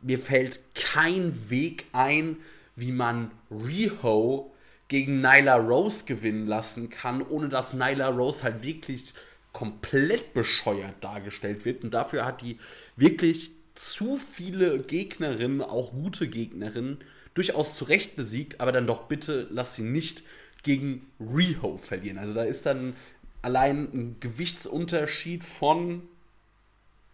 mir 0.00 0.18
fällt 0.18 0.60
kein 0.74 1.50
Weg 1.50 1.86
ein, 1.92 2.36
wie 2.78 2.92
man 2.92 3.30
Riho 3.50 4.52
gegen 4.88 5.20
Nyla 5.20 5.56
Rose 5.56 6.04
gewinnen 6.04 6.46
lassen 6.46 6.88
kann, 6.90 7.22
ohne 7.22 7.48
dass 7.48 7.74
Nyla 7.74 8.08
Rose 8.08 8.42
halt 8.42 8.62
wirklich 8.62 9.12
komplett 9.52 10.34
bescheuert 10.34 11.02
dargestellt 11.02 11.64
wird. 11.64 11.84
Und 11.84 11.92
dafür 11.92 12.24
hat 12.24 12.40
die 12.42 12.58
wirklich 12.96 13.50
zu 13.74 14.16
viele 14.16 14.78
Gegnerinnen, 14.80 15.62
auch 15.62 15.92
gute 15.92 16.28
Gegnerinnen, 16.28 16.98
durchaus 17.34 17.76
zu 17.76 17.84
Recht 17.84 18.16
besiegt, 18.16 18.60
aber 18.60 18.72
dann 18.72 18.86
doch 18.86 19.04
bitte 19.04 19.46
lass 19.50 19.74
sie 19.74 19.82
nicht 19.82 20.22
gegen 20.62 21.06
Riho 21.20 21.76
verlieren. 21.76 22.18
Also 22.18 22.34
da 22.34 22.42
ist 22.42 22.66
dann 22.66 22.96
allein 23.42 23.88
ein 23.92 24.16
Gewichtsunterschied 24.20 25.44
von 25.44 26.02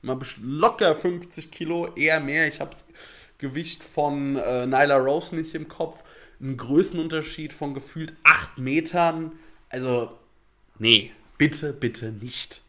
mal 0.03 0.19
locker 0.43 0.97
50 0.97 1.51
Kilo, 1.51 1.95
eher 1.95 2.21
mehr. 2.21 2.47
Ich 2.49 2.61
habe 2.61 2.71
das 2.71 2.85
Gewicht 3.39 3.83
von 3.83 4.37
äh, 4.37 4.67
Nyla 4.67 4.97
Rose 4.97 5.35
nicht 5.35 5.55
im 5.55 5.69
Kopf. 5.69 6.05
Ein 6.41 6.57
Größenunterschied 6.57 7.53
von 7.53 7.75
gefühlt 7.75 8.15
8 8.25 8.59
Metern. 8.59 9.33
Also, 9.69 10.13
nee, 10.79 11.13
bitte, 11.39 11.73
bitte 11.73 12.13
nicht. 12.13 12.61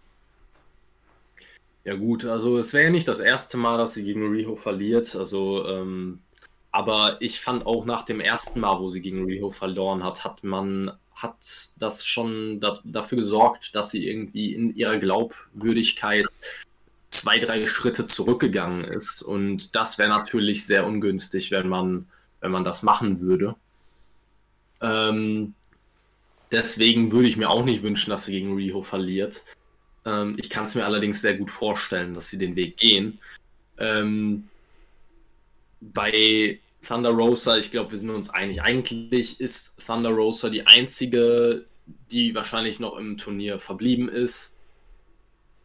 Ja 1.83 1.95
gut, 1.95 2.25
also 2.25 2.57
es 2.57 2.73
wäre 2.73 2.85
ja 2.85 2.89
nicht 2.89 3.07
das 3.07 3.19
erste 3.19 3.57
Mal, 3.57 3.77
dass 3.77 3.93
sie 3.93 4.03
gegen 4.03 4.31
Riho 4.31 4.55
verliert. 4.55 5.15
Also, 5.15 5.67
ähm, 5.67 6.19
aber 6.71 7.17
ich 7.21 7.39
fand 7.39 7.65
auch 7.65 7.85
nach 7.85 8.03
dem 8.03 8.19
ersten 8.19 8.59
Mal, 8.59 8.79
wo 8.79 8.89
sie 8.89 9.01
gegen 9.01 9.25
Riho 9.25 9.51
verloren 9.51 10.03
hat, 10.03 10.23
hat 10.23 10.43
man 10.43 10.91
hat 11.15 11.37
das 11.79 12.05
schon 12.05 12.59
da, 12.59 12.77
dafür 12.83 13.17
gesorgt, 13.17 13.73
dass 13.73 13.91
sie 13.91 14.07
irgendwie 14.07 14.53
in 14.53 14.75
ihrer 14.75 14.97
Glaubwürdigkeit 14.97 16.25
zwei, 17.21 17.39
drei 17.39 17.65
Schritte 17.67 18.05
zurückgegangen 18.05 18.83
ist. 18.85 19.21
Und 19.21 19.75
das 19.75 19.97
wäre 19.97 20.09
natürlich 20.09 20.65
sehr 20.65 20.85
ungünstig, 20.85 21.51
wenn 21.51 21.67
man, 21.67 22.07
wenn 22.41 22.51
man 22.51 22.63
das 22.63 22.83
machen 22.83 23.21
würde. 23.21 23.55
Ähm, 24.81 25.53
deswegen 26.51 27.11
würde 27.11 27.27
ich 27.27 27.37
mir 27.37 27.49
auch 27.49 27.65
nicht 27.65 27.83
wünschen, 27.83 28.09
dass 28.09 28.25
sie 28.25 28.33
gegen 28.33 28.55
Riho 28.55 28.81
verliert. 28.81 29.43
Ähm, 30.05 30.35
ich 30.39 30.49
kann 30.49 30.65
es 30.65 30.75
mir 30.75 30.85
allerdings 30.85 31.21
sehr 31.21 31.35
gut 31.35 31.51
vorstellen, 31.51 32.13
dass 32.13 32.29
sie 32.29 32.37
den 32.37 32.55
Weg 32.55 32.77
gehen. 32.77 33.19
Ähm, 33.77 34.47
bei 35.81 36.59
Thunder 36.85 37.11
Rosa, 37.11 37.57
ich 37.57 37.71
glaube, 37.71 37.91
wir 37.91 37.97
sind 37.97 38.09
uns 38.09 38.29
einig. 38.29 38.61
Eigentlich 38.61 39.39
ist 39.39 39.85
Thunder 39.85 40.11
Rosa 40.11 40.49
die 40.49 40.67
einzige, 40.67 41.65
die 42.11 42.35
wahrscheinlich 42.35 42.79
noch 42.79 42.97
im 42.97 43.17
Turnier 43.17 43.59
verblieben 43.59 44.09
ist, 44.09 44.55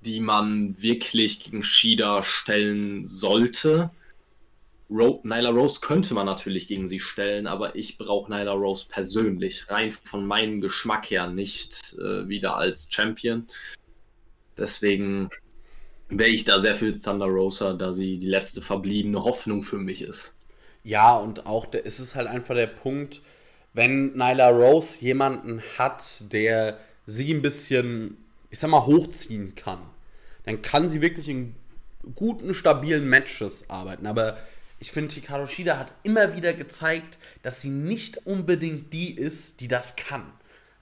die 0.00 0.20
man 0.20 0.80
wirklich 0.80 1.40
gegen 1.40 1.62
Shida 1.62 2.22
stellen 2.22 3.04
sollte. 3.04 3.90
Ro 4.90 5.20
Nyla 5.22 5.50
Rose 5.50 5.80
könnte 5.80 6.14
man 6.14 6.26
natürlich 6.26 6.66
gegen 6.66 6.88
sie 6.88 6.98
stellen, 6.98 7.46
aber 7.46 7.76
ich 7.76 7.96
brauche 7.96 8.30
Nyla 8.30 8.52
Rose 8.52 8.86
persönlich, 8.88 9.70
rein 9.70 9.92
von 9.92 10.26
meinem 10.26 10.60
Geschmack 10.60 11.10
her, 11.10 11.28
nicht 11.28 11.96
äh, 11.98 12.28
wieder 12.28 12.56
als 12.56 12.88
Champion. 12.92 13.46
Deswegen 14.58 15.30
wäre 16.08 16.30
ich 16.30 16.44
da 16.44 16.58
sehr 16.58 16.76
für 16.76 16.98
Thunder 16.98 17.26
Rosa, 17.26 17.72
da 17.72 17.92
sie 17.92 18.18
die 18.18 18.28
letzte 18.28 18.60
verbliebene 18.60 19.22
Hoffnung 19.22 19.62
für 19.62 19.78
mich 19.78 20.02
ist. 20.02 20.34
Ja, 20.82 21.16
und 21.16 21.46
auch 21.46 21.66
der, 21.66 21.84
ist 21.84 21.98
es 21.98 22.14
halt 22.14 22.26
einfach 22.26 22.54
der 22.54 22.66
Punkt, 22.66 23.20
wenn 23.72 24.14
Nyla 24.14 24.48
Rose 24.48 25.00
jemanden 25.00 25.62
hat, 25.78 26.04
der 26.32 26.78
sie 27.06 27.32
ein 27.32 27.42
bisschen, 27.42 28.16
ich 28.50 28.58
sag 28.58 28.70
mal, 28.70 28.86
hochziehen 28.86 29.54
kann, 29.54 29.80
dann 30.44 30.62
kann 30.62 30.88
sie 30.88 31.00
wirklich 31.00 31.28
in 31.28 31.54
guten, 32.14 32.54
stabilen 32.54 33.08
Matches 33.08 33.68
arbeiten. 33.70 34.06
Aber 34.06 34.38
ich 34.78 34.92
finde, 34.92 35.14
Hikaru 35.14 35.46
Shida 35.46 35.78
hat 35.78 35.92
immer 36.02 36.36
wieder 36.36 36.52
gezeigt, 36.52 37.18
dass 37.42 37.60
sie 37.60 37.70
nicht 37.70 38.26
unbedingt 38.26 38.92
die 38.92 39.14
ist, 39.16 39.60
die 39.60 39.68
das 39.68 39.96
kann 39.96 40.32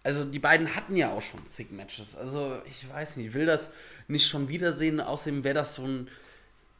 also 0.08 0.24
die 0.24 0.38
beiden 0.38 0.74
hatten 0.74 0.96
ja 0.96 1.10
auch 1.10 1.20
schon 1.20 1.44
zig 1.44 1.70
Matches. 1.70 2.16
Also 2.16 2.62
ich 2.64 2.88
weiß 2.88 3.16
nicht, 3.16 3.26
ich 3.26 3.34
will 3.34 3.44
das 3.44 3.70
nicht 4.06 4.26
schon 4.26 4.48
wiedersehen. 4.48 5.00
Außerdem 5.00 5.44
wäre 5.44 5.54
das 5.54 5.74
so 5.74 5.84
ein, 5.84 6.08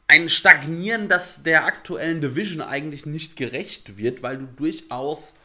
ein 0.07 0.29
Stagnieren, 0.29 1.09
das 1.09 1.43
der 1.43 1.65
aktuellen 1.65 2.21
Division 2.21 2.61
eigentlich 2.61 3.05
nicht 3.05 3.35
gerecht 3.35 3.97
wird, 3.97 4.23
weil 4.23 4.39
du 4.39 4.45
durchaus 4.47 5.35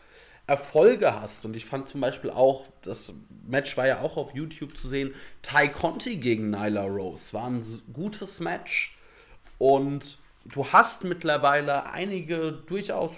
Erfolge 0.46 1.20
hast. 1.20 1.44
Und 1.44 1.56
ich 1.56 1.64
fand 1.64 1.88
zum 1.88 2.00
Beispiel 2.00 2.30
auch, 2.30 2.66
das 2.82 3.12
Match 3.46 3.76
war 3.76 3.86
ja 3.86 4.00
auch 4.00 4.16
auf 4.16 4.34
YouTube 4.34 4.76
zu 4.76 4.88
sehen, 4.88 5.14
Ty 5.42 5.68
Conti 5.68 6.16
gegen 6.16 6.50
Nyla 6.50 6.84
Rose. 6.84 7.32
War 7.32 7.46
ein 7.46 7.64
gutes 7.92 8.40
Match. 8.40 8.96
Und 9.58 10.18
du 10.44 10.66
hast 10.66 11.04
mittlerweile 11.04 11.86
einige 11.86 12.52
durchaus 12.52 13.12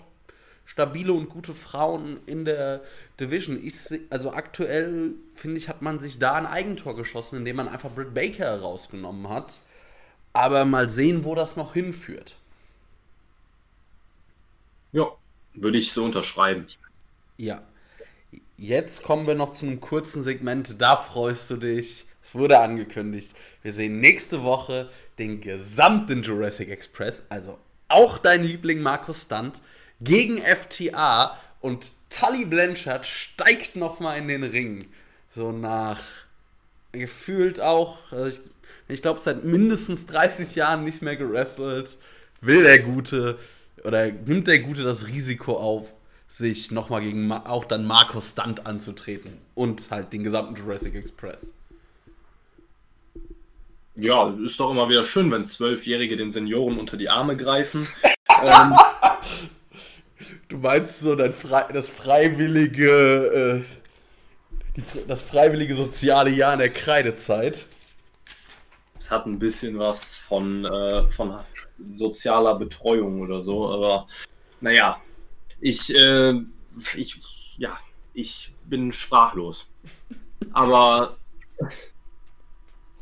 stabile 0.65 1.13
und 1.13 1.29
gute 1.29 1.55
Frauen 1.55 2.19
in 2.27 2.45
der 2.45 2.83
Division. 3.19 3.65
Ich, 3.65 3.77
also 4.11 4.33
aktuell, 4.33 5.15
finde 5.35 5.59
ich, 5.59 5.69
hat 5.69 5.81
man 5.81 6.01
sich 6.01 6.19
da 6.19 6.35
ein 6.35 6.47
Eigentor 6.47 6.97
geschossen, 6.97 7.37
indem 7.37 7.57
man 7.57 7.69
einfach 7.69 7.91
Britt 7.91 8.15
Baker 8.15 8.61
rausgenommen 8.61 9.29
hat. 9.29 9.61
Aber 10.33 10.65
mal 10.65 10.91
sehen, 10.91 11.25
wo 11.25 11.35
das 11.35 11.57
noch 11.57 11.73
hinführt. 11.73 12.37
Ja, 14.93 15.07
würde 15.55 15.79
ich 15.79 15.93
so 15.93 16.05
unterschreiben. 16.05 16.67
Ja. 17.37 17.63
Jetzt 18.57 19.03
kommen 19.03 19.27
wir 19.27 19.35
noch 19.35 19.53
zu 19.53 19.67
einem 19.67 19.81
kurzen 19.81 20.23
Segment. 20.23 20.81
Da 20.81 20.97
freust 20.97 21.51
du 21.51 21.57
dich. 21.57 22.07
Es 22.23 22.35
wurde 22.35 22.59
angekündigt. 22.59 23.37
Wir 23.63 23.73
sehen 23.73 24.01
nächste 24.01 24.43
Woche 24.43 24.89
den 25.19 25.41
gesamten 25.41 26.23
Jurassic 26.23 26.71
Express, 26.71 27.27
also 27.29 27.59
auch 27.89 28.19
dein 28.19 28.43
Liebling 28.43 28.81
Markus 28.81 29.23
Stunt, 29.23 29.61
gegen 30.01 30.39
FTA 30.39 31.39
und 31.61 31.93
Tully 32.11 32.45
Blanchard 32.45 33.07
steigt 33.07 33.77
nochmal 33.77 34.19
in 34.19 34.29
den 34.29 34.43
Ring. 34.43 34.87
So 35.31 35.53
nach 35.53 36.03
gefühlt 36.93 37.61
auch, 37.61 38.13
also 38.13 38.29
ich, 38.29 38.41
ich 38.89 39.03
glaube, 39.03 39.21
seit 39.23 39.45
mindestens 39.45 40.07
30 40.07 40.55
Jahren 40.57 40.85
nicht 40.85 41.03
mehr 41.03 41.17
gewrestelt. 41.17 41.99
Will 42.41 42.63
der 42.63 42.81
Gute 42.81 43.39
oder 43.85 44.11
nimmt 44.11 44.49
der 44.49 44.59
Gute 44.59 44.83
das 44.83 45.07
Risiko 45.07 45.57
auf, 45.57 45.89
sich 46.29 46.71
nochmal 46.71 47.03
gegen 47.03 47.31
auch 47.33 47.65
dann 47.65 47.87
Markus 47.87 48.33
Stunt 48.33 48.67
anzutreten 48.67 49.39
und 49.55 49.91
halt 49.91 50.13
den 50.13 50.25
gesamten 50.25 50.57
Jurassic 50.57 50.95
Express. 50.95 51.55
Ja, 53.95 54.35
ist 54.45 54.61
doch 54.61 54.71
immer 54.71 54.89
wieder 54.89 55.05
schön, 55.05 55.31
wenn 55.31 55.47
Zwölfjährige 55.47 56.17
den 56.17 56.31
Senioren 56.31 56.79
unter 56.79 56.99
die 56.99 57.09
Arme 57.09 57.37
greifen. 57.37 57.89
ähm, 58.43 58.77
du 60.49 60.59
meinst 60.59 61.01
so 61.01 61.15
das, 61.15 61.35
Fre 61.35 61.67
das 61.73 61.89
freiwillige, 61.89 63.65
äh, 63.65 64.77
die, 64.77 64.83
das 65.09 65.23
freiwillige 65.23 65.75
soziale 65.75 66.31
Jahr 66.31 66.53
in 66.53 66.59
der 66.59 66.71
Kreidezeit? 66.71 67.67
Es 68.99 69.11
hat 69.11 69.27
ein 69.27 69.39
bisschen 69.39 69.79
was 69.79 70.17
von, 70.17 70.67
äh, 70.67 71.09
von 71.09 71.39
sozialer 71.95 72.59
Betreuung 72.59 73.23
oder 73.23 73.43
so, 73.43 73.71
aber 73.71 74.07
naja, 74.61 75.01
ich, 75.61 75.95
äh, 75.95 76.35
ich, 76.95 77.57
ja, 77.59 77.79
ich 78.15 78.53
bin 78.65 78.93
sprachlos. 78.93 79.69
Aber, 80.53 81.17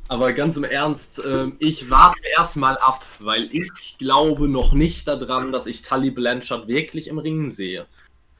aber 0.08 0.32
ganz 0.32 0.56
im 0.56 0.64
Ernst, 0.64 1.24
äh, 1.24 1.50
ich 1.58 1.90
warte 1.90 2.26
erstmal 2.36 2.76
ab, 2.78 3.04
weil 3.20 3.48
ich 3.52 3.96
glaube 3.98 4.48
noch 4.48 4.72
nicht 4.72 5.08
daran, 5.08 5.52
dass 5.52 5.66
ich 5.66 5.82
Tully 5.82 6.10
Blanchard 6.10 6.68
wirklich 6.68 7.08
im 7.08 7.18
Ring 7.18 7.48
sehe. 7.48 7.86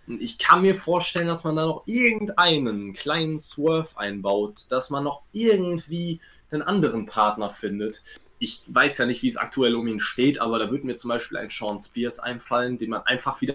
Und 0.07 0.21
ich 0.21 0.39
kann 0.39 0.62
mir 0.62 0.75
vorstellen, 0.75 1.29
dass 1.29 1.45
man 1.45 1.57
da 1.57 1.65
noch 1.67 1.83
irgendeinen 1.87 2.93
kleinen 2.93 3.39
Swerve 3.39 3.97
einbaut, 3.97 4.67
dass 4.69 4.91
man 4.91 5.05
noch 5.05 5.23
irgendwie 5.33 6.21
einen 6.51 6.62
anderen 6.62 7.07
Partner 7.07 7.49
findet. 7.51 8.03
Ich 8.39 8.62
weiß 8.67 8.99
ja 8.99 9.07
nicht, 9.07 9.23
wie 9.23 9.29
es 9.29 9.37
aktuell 9.37 9.75
um 9.75 9.87
ihn 9.87 10.01
steht, 10.01 10.41
aber 10.41 10.59
da 10.59 10.71
würde 10.71 10.87
mir 10.87 10.95
zum 10.95 11.09
Beispiel 11.09 11.39
ein 11.39 11.51
Sean 11.51 11.79
Spears 11.79 12.19
einfallen, 12.19 12.77
den 12.77 12.91
man 12.91 13.03
einfach 13.03 13.41
wieder 13.41 13.55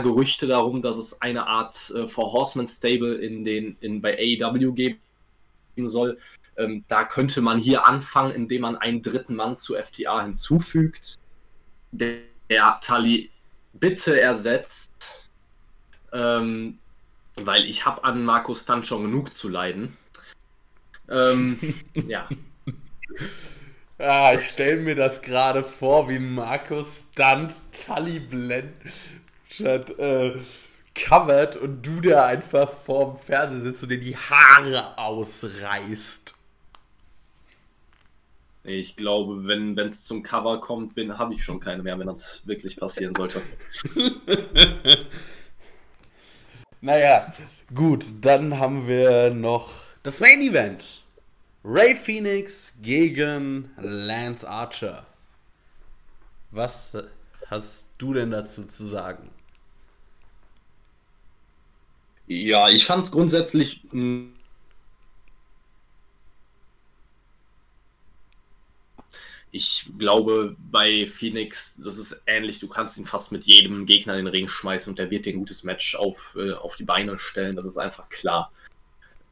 Gerüchte 0.00 0.46
darum, 0.46 0.82
dass 0.82 0.96
es 0.96 1.20
eine 1.20 1.46
Art 1.46 1.92
äh, 1.94 2.08
For 2.08 2.32
Horseman 2.32 2.66
Stable 2.66 3.14
in 3.14 3.44
den, 3.44 3.76
in, 3.80 4.00
bei 4.00 4.16
AEW 4.18 4.72
geben 4.72 4.98
soll. 5.76 6.18
Ähm, 6.56 6.84
da 6.88 7.04
könnte 7.04 7.40
man 7.40 7.58
hier 7.58 7.86
anfangen, 7.86 8.32
indem 8.32 8.62
man 8.62 8.76
einen 8.76 9.02
dritten 9.02 9.36
Mann 9.36 9.56
zu 9.56 9.74
FTA 9.74 10.22
hinzufügt, 10.22 11.18
der, 11.92 12.18
der 12.50 12.78
Tali 12.82 13.30
bitte 13.72 14.20
ersetzt, 14.20 15.28
ähm, 16.12 16.78
weil 17.36 17.64
ich 17.64 17.86
habe 17.86 18.04
an 18.04 18.24
Markus 18.24 18.64
dann 18.64 18.84
schon 18.84 19.02
genug 19.02 19.32
zu 19.32 19.48
leiden. 19.48 19.96
Ähm, 21.08 21.58
ja. 22.06 22.28
Ah, 23.98 24.34
ich 24.34 24.48
stelle 24.48 24.78
mir 24.78 24.94
das 24.94 25.22
gerade 25.22 25.64
vor, 25.64 26.08
wie 26.08 26.18
Markus 26.18 27.06
Stunt 27.12 27.54
Tully 27.86 28.20
Blend 28.20 28.74
statt 29.52 29.98
äh, 29.98 30.34
covert 30.94 31.56
und 31.56 31.82
du 31.82 32.00
da 32.00 32.26
einfach 32.26 32.70
vorm 32.84 33.18
Fernseher 33.18 33.60
sitzt 33.60 33.82
und 33.82 33.90
dir 33.90 34.00
die 34.00 34.16
Haare 34.16 34.98
ausreißt. 34.98 36.34
Ich 38.64 38.94
glaube, 38.94 39.46
wenn 39.46 39.76
es 39.76 40.02
zum 40.02 40.22
Cover 40.22 40.60
kommt, 40.60 40.96
habe 41.18 41.34
ich 41.34 41.42
schon 41.42 41.58
keine 41.58 41.82
mehr, 41.82 41.98
wenn 41.98 42.06
das 42.06 42.46
wirklich 42.46 42.76
passieren 42.76 43.12
sollte. 43.14 43.42
naja, 46.80 47.32
gut, 47.74 48.04
dann 48.20 48.60
haben 48.60 48.86
wir 48.86 49.34
noch 49.34 49.70
das 50.04 50.20
Main 50.20 50.40
Event. 50.42 51.02
Ray 51.64 51.96
Phoenix 51.96 52.74
gegen 52.80 53.70
Lance 53.78 54.48
Archer. 54.48 55.06
Was 56.52 56.96
hast 57.48 57.86
du 57.98 58.14
denn 58.14 58.30
dazu 58.30 58.64
zu 58.64 58.86
sagen? 58.86 59.30
Ja, 62.32 62.70
ich 62.70 62.86
fand 62.86 63.04
es 63.04 63.12
grundsätzlich. 63.12 63.82
Hm, 63.90 64.32
ich 69.50 69.90
glaube, 69.98 70.56
bei 70.70 71.06
Phoenix, 71.06 71.78
das 71.84 71.98
ist 71.98 72.22
ähnlich, 72.26 72.58
du 72.58 72.68
kannst 72.68 72.96
ihn 72.96 73.04
fast 73.04 73.32
mit 73.32 73.44
jedem 73.44 73.84
Gegner 73.84 74.14
in 74.14 74.24
den 74.24 74.34
Ring 74.34 74.48
schmeißen 74.48 74.90
und 74.90 74.98
der 74.98 75.10
wird 75.10 75.26
dir 75.26 75.34
ein 75.34 75.40
gutes 75.40 75.62
Match 75.62 75.94
auf, 75.94 76.34
äh, 76.38 76.52
auf 76.54 76.76
die 76.76 76.84
Beine 76.84 77.18
stellen, 77.18 77.54
das 77.54 77.66
ist 77.66 77.76
einfach 77.76 78.08
klar. 78.08 78.50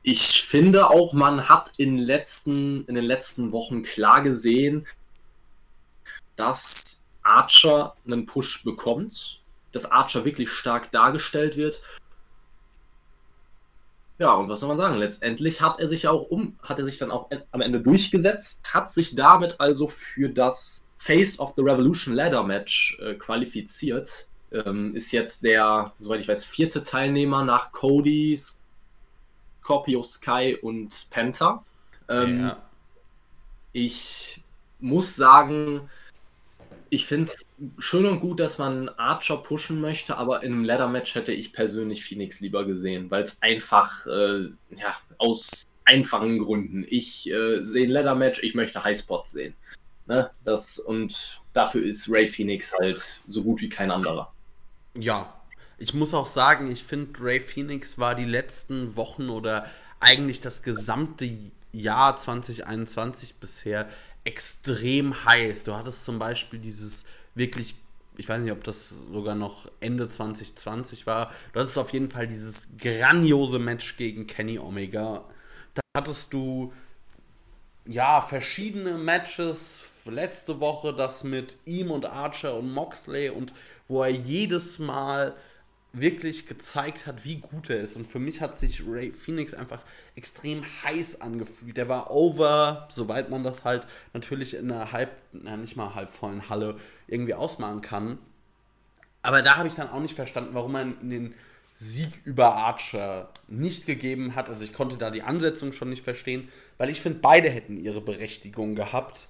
Ich 0.02 0.42
finde 0.42 0.90
auch, 0.90 1.14
man 1.14 1.48
hat 1.48 1.72
in, 1.78 1.96
letzten, 1.96 2.84
in 2.84 2.96
den 2.96 3.04
letzten 3.04 3.50
Wochen 3.52 3.82
klar 3.82 4.22
gesehen, 4.22 4.86
dass 6.36 7.06
Archer 7.22 7.96
einen 8.04 8.26
Push 8.26 8.62
bekommt, 8.62 9.40
dass 9.72 9.90
Archer 9.90 10.26
wirklich 10.26 10.50
stark 10.50 10.92
dargestellt 10.92 11.56
wird 11.56 11.80
ja, 14.20 14.34
und 14.34 14.50
was 14.50 14.60
soll 14.60 14.68
man 14.68 14.76
sagen? 14.76 14.96
Letztendlich 14.96 15.62
hat 15.62 15.80
er 15.80 15.88
sich 15.88 16.06
auch 16.06 16.22
um, 16.22 16.58
hat 16.62 16.78
er 16.78 16.84
sich 16.84 16.98
dann 16.98 17.10
auch 17.10 17.30
am 17.52 17.62
Ende 17.62 17.80
durchgesetzt, 17.80 18.62
hat 18.70 18.90
sich 18.90 19.14
damit 19.14 19.58
also 19.58 19.88
für 19.88 20.28
das 20.28 20.82
Face 20.98 21.40
of 21.40 21.54
the 21.56 21.62
Revolution 21.62 22.12
Ladder 22.12 22.44
Match 22.44 22.98
äh, 23.00 23.14
qualifiziert. 23.14 24.28
Ähm, 24.52 24.94
ist 24.94 25.10
jetzt 25.12 25.42
der, 25.42 25.94
soweit 26.00 26.20
ich 26.20 26.28
weiß, 26.28 26.44
vierte 26.44 26.82
Teilnehmer 26.82 27.44
nach 27.44 27.72
Cody, 27.72 28.38
Scorpio 29.62 30.02
Sky 30.02 30.58
und 30.60 31.08
Penta. 31.10 31.64
Ähm, 32.10 32.40
ja. 32.40 32.62
Ich 33.72 34.44
muss 34.80 35.16
sagen, 35.16 35.88
ich 36.90 37.06
finde 37.06 37.24
es 37.24 37.46
schön 37.78 38.06
und 38.06 38.20
gut, 38.20 38.40
dass 38.40 38.58
man 38.58 38.88
Archer 38.90 39.36
pushen 39.36 39.80
möchte, 39.80 40.16
aber 40.16 40.42
in 40.42 40.52
einem 40.52 40.64
Ladder-Match 40.64 41.14
hätte 41.14 41.32
ich 41.32 41.52
persönlich 41.52 42.04
Phoenix 42.04 42.40
lieber 42.40 42.64
gesehen, 42.64 43.10
weil 43.10 43.22
es 43.22 43.40
einfach, 43.40 44.06
äh, 44.06 44.50
ja, 44.70 44.96
aus 45.18 45.66
einfachen 45.84 46.38
Gründen. 46.38 46.84
Ich 46.88 47.30
äh, 47.30 47.62
sehe 47.62 47.86
ein 47.86 47.90
Ladder-Match, 47.90 48.42
ich 48.42 48.54
möchte 48.54 48.82
Highspots 48.82 49.32
sehen. 49.32 49.54
Ne? 50.06 50.30
Das, 50.44 50.80
und 50.80 51.40
dafür 51.52 51.84
ist 51.84 52.10
Ray 52.10 52.26
Phoenix 52.26 52.74
halt 52.78 53.22
so 53.28 53.44
gut 53.44 53.60
wie 53.60 53.68
kein 53.68 53.92
anderer. 53.92 54.32
Ja, 54.98 55.32
ich 55.78 55.94
muss 55.94 56.12
auch 56.12 56.26
sagen, 56.26 56.70
ich 56.70 56.82
finde, 56.82 57.20
Ray 57.22 57.40
Phoenix 57.40 57.98
war 57.98 58.16
die 58.16 58.24
letzten 58.24 58.96
Wochen 58.96 59.30
oder 59.30 59.66
eigentlich 60.00 60.40
das 60.40 60.62
gesamte 60.64 61.30
Jahr 61.72 62.16
2021 62.16 63.36
bisher 63.36 63.88
extrem 64.24 65.24
heiß. 65.24 65.64
Du 65.64 65.74
hattest 65.74 66.04
zum 66.04 66.18
Beispiel 66.18 66.58
dieses 66.58 67.06
wirklich, 67.34 67.74
ich 68.16 68.28
weiß 68.28 68.40
nicht, 68.40 68.52
ob 68.52 68.64
das 68.64 68.90
sogar 69.12 69.34
noch 69.34 69.70
Ende 69.80 70.08
2020 70.08 71.06
war. 71.06 71.32
Du 71.52 71.60
hattest 71.60 71.78
auf 71.78 71.92
jeden 71.92 72.10
Fall 72.10 72.26
dieses 72.26 72.76
grandiose 72.78 73.58
Match 73.58 73.96
gegen 73.96 74.26
Kenny 74.26 74.58
Omega. 74.58 75.24
Da 75.74 75.80
hattest 75.96 76.32
du 76.32 76.72
ja 77.86 78.20
verschiedene 78.20 78.98
Matches. 78.98 79.84
Letzte 80.06 80.60
Woche 80.60 80.94
das 80.94 81.24
mit 81.24 81.58
ihm 81.66 81.90
und 81.90 82.06
Archer 82.06 82.56
und 82.56 82.72
Moxley 82.72 83.28
und 83.28 83.52
wo 83.86 84.02
er 84.02 84.10
jedes 84.10 84.78
Mal 84.78 85.36
wirklich 85.92 86.46
gezeigt 86.46 87.06
hat, 87.06 87.24
wie 87.24 87.36
gut 87.36 87.68
er 87.68 87.80
ist. 87.80 87.96
Und 87.96 88.06
für 88.06 88.18
mich 88.18 88.40
hat 88.40 88.56
sich 88.56 88.82
Ray 88.86 89.12
Phoenix 89.12 89.54
einfach 89.54 89.82
extrem 90.14 90.64
heiß 90.84 91.20
angefühlt. 91.20 91.76
Der 91.76 91.88
war 91.88 92.10
over, 92.10 92.88
soweit 92.92 93.28
man 93.30 93.42
das 93.42 93.64
halt 93.64 93.86
natürlich 94.12 94.54
in 94.54 94.70
einer 94.70 94.92
halb, 94.92 95.10
na, 95.32 95.56
nicht 95.56 95.76
mal 95.76 95.94
halb 95.94 96.10
vollen 96.10 96.48
Halle 96.48 96.78
irgendwie 97.08 97.34
ausmachen 97.34 97.82
kann. 97.82 98.18
Aber 99.22 99.42
da 99.42 99.56
habe 99.56 99.68
ich 99.68 99.74
dann 99.74 99.90
auch 99.90 100.00
nicht 100.00 100.14
verstanden, 100.14 100.54
warum 100.54 100.72
man 100.72 101.10
den 101.10 101.34
Sieg 101.74 102.20
über 102.24 102.54
Archer 102.54 103.30
nicht 103.48 103.86
gegeben 103.86 104.34
hat. 104.34 104.48
Also 104.48 104.64
ich 104.64 104.72
konnte 104.72 104.96
da 104.96 105.10
die 105.10 105.22
Ansetzung 105.22 105.72
schon 105.72 105.90
nicht 105.90 106.04
verstehen, 106.04 106.48
weil 106.78 106.90
ich 106.90 107.00
finde, 107.00 107.18
beide 107.20 107.50
hätten 107.50 107.78
ihre 107.78 108.00
Berechtigung 108.00 108.74
gehabt. 108.74 109.26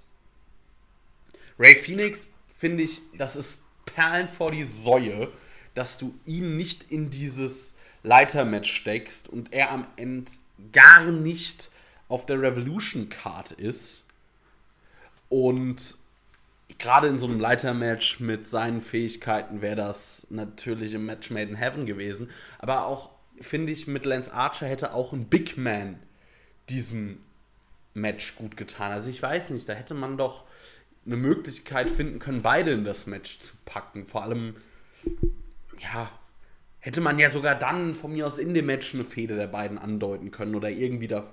Ray 1.59 1.77
Phoenix 1.77 2.27
finde 2.57 2.83
ich, 2.83 3.01
das 3.17 3.37
ist 3.37 3.61
Perlen 3.87 4.29
vor 4.29 4.51
die 4.51 4.65
Säue 4.65 5.31
dass 5.75 5.99
du 5.99 6.15
ihn 6.27 6.57
nicht 6.57 6.91
in 6.91 7.11
dieses 7.11 7.75
Leitermatch 8.03 8.73
steckst 8.73 9.29
und 9.29 9.53
er 9.53 9.71
am 9.71 9.87
Ende 9.97 10.31
gar 10.73 11.11
nicht 11.11 11.71
auf 12.09 12.27
der 12.27 12.41
Revolution 12.41 13.09
Card 13.09 13.53
ist. 13.53 14.05
Und 15.29 15.97
gerade 16.79 17.07
in 17.09 17.19
so 17.19 17.27
einem 17.27 17.41
Leitermatch 17.41 18.21
mit 18.21 18.47
seinen 18.47 18.81
Fähigkeiten 18.81 19.63
wäre 19.63 19.77
das 19.77 20.27
natürlich 20.31 20.93
im 20.95 21.07
Match 21.07 21.31
Made 21.31 21.51
in 21.51 21.57
Heaven 21.57 21.87
gewesen. 21.87 22.31
Aber 22.59 22.87
auch 22.87 23.11
finde 23.41 23.73
ich, 23.73 23.87
mit 23.87 24.05
Lance 24.05 24.33
Archer 24.33 24.67
hätte 24.67 24.93
auch 24.93 25.13
ein 25.13 25.27
Big 25.27 25.57
Man 25.57 25.99
diesem 26.69 27.21
Match 27.95 28.37
gut 28.37 28.57
getan. 28.57 28.93
Also 28.93 29.11
ich 29.11 29.23
weiß 29.23 29.51
nicht, 29.51 29.69
da 29.69 29.73
hätte 29.73 29.95
man 29.95 30.17
doch 30.17 30.45
eine 31.07 31.17
Möglichkeit 31.17 31.91
finden 31.91 32.19
können, 32.19 32.43
beide 32.43 32.73
in 32.73 32.85
das 32.85 33.07
Match 33.07 33.41
zu 33.41 33.55
packen. 33.65 34.07
Vor 34.07 34.23
allem, 34.23 34.57
ja, 35.81 36.11
hätte 36.79 37.01
man 37.01 37.19
ja 37.19 37.31
sogar 37.31 37.55
dann 37.55 37.95
von 37.95 38.13
mir 38.13 38.27
aus 38.27 38.39
in 38.39 38.55
dem 38.55 38.67
Match 38.67 38.95
eine 38.95 39.05
Fehde 39.05 39.37
der 39.37 39.47
beiden 39.47 39.79
andeuten 39.79 40.31
können 40.31 40.55
oder 40.55 40.71
irgendwie 40.71 41.09
da. 41.09 41.25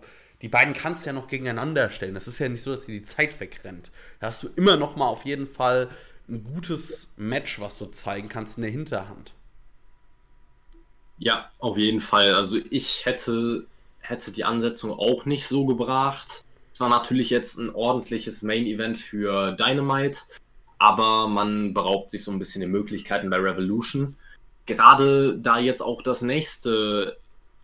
Die 0.41 0.49
beiden 0.49 0.73
kannst 0.73 1.03
du 1.03 1.07
ja 1.07 1.13
noch 1.13 1.27
gegeneinander 1.27 1.89
stellen. 1.89 2.13
Das 2.13 2.27
ist 2.27 2.39
ja 2.39 2.47
nicht 2.47 2.61
so, 2.61 2.71
dass 2.71 2.85
dir 2.85 2.99
die 2.99 3.05
Zeit 3.05 3.39
wegrennt. 3.39 3.91
Da 4.19 4.27
hast 4.27 4.43
du 4.43 4.49
immer 4.55 4.77
noch 4.77 4.95
mal 4.95 5.07
auf 5.07 5.25
jeden 5.25 5.47
Fall 5.47 5.89
ein 6.29 6.43
gutes 6.43 7.07
Match, 7.15 7.59
was 7.59 7.77
du 7.79 7.85
zeigen 7.87 8.29
kannst 8.29 8.57
in 8.57 8.63
der 8.63 8.71
Hinterhand. 8.71 9.33
Ja, 11.17 11.49
auf 11.57 11.77
jeden 11.77 12.01
Fall. 12.01 12.35
Also 12.35 12.59
ich 12.69 13.05
hätte, 13.05 13.65
hätte 13.99 14.31
die 14.31 14.43
Ansetzung 14.43 14.91
auch 14.91 15.25
nicht 15.25 15.47
so 15.47 15.65
gebracht. 15.65 16.43
Es 16.71 16.79
war 16.79 16.89
natürlich 16.89 17.31
jetzt 17.31 17.57
ein 17.57 17.73
ordentliches 17.73 18.43
Main-Event 18.43 18.97
für 18.97 19.53
Dynamite, 19.53 20.19
aber 20.77 21.27
man 21.27 21.73
beraubt 21.73 22.11
sich 22.11 22.23
so 22.23 22.31
ein 22.31 22.37
bisschen 22.37 22.61
die 22.61 22.67
Möglichkeiten 22.67 23.31
bei 23.31 23.37
Revolution. 23.37 24.15
Gerade 24.67 25.37
da 25.37 25.57
jetzt 25.57 25.81
auch 25.81 26.01
das 26.01 26.21
nächste, 26.21 27.17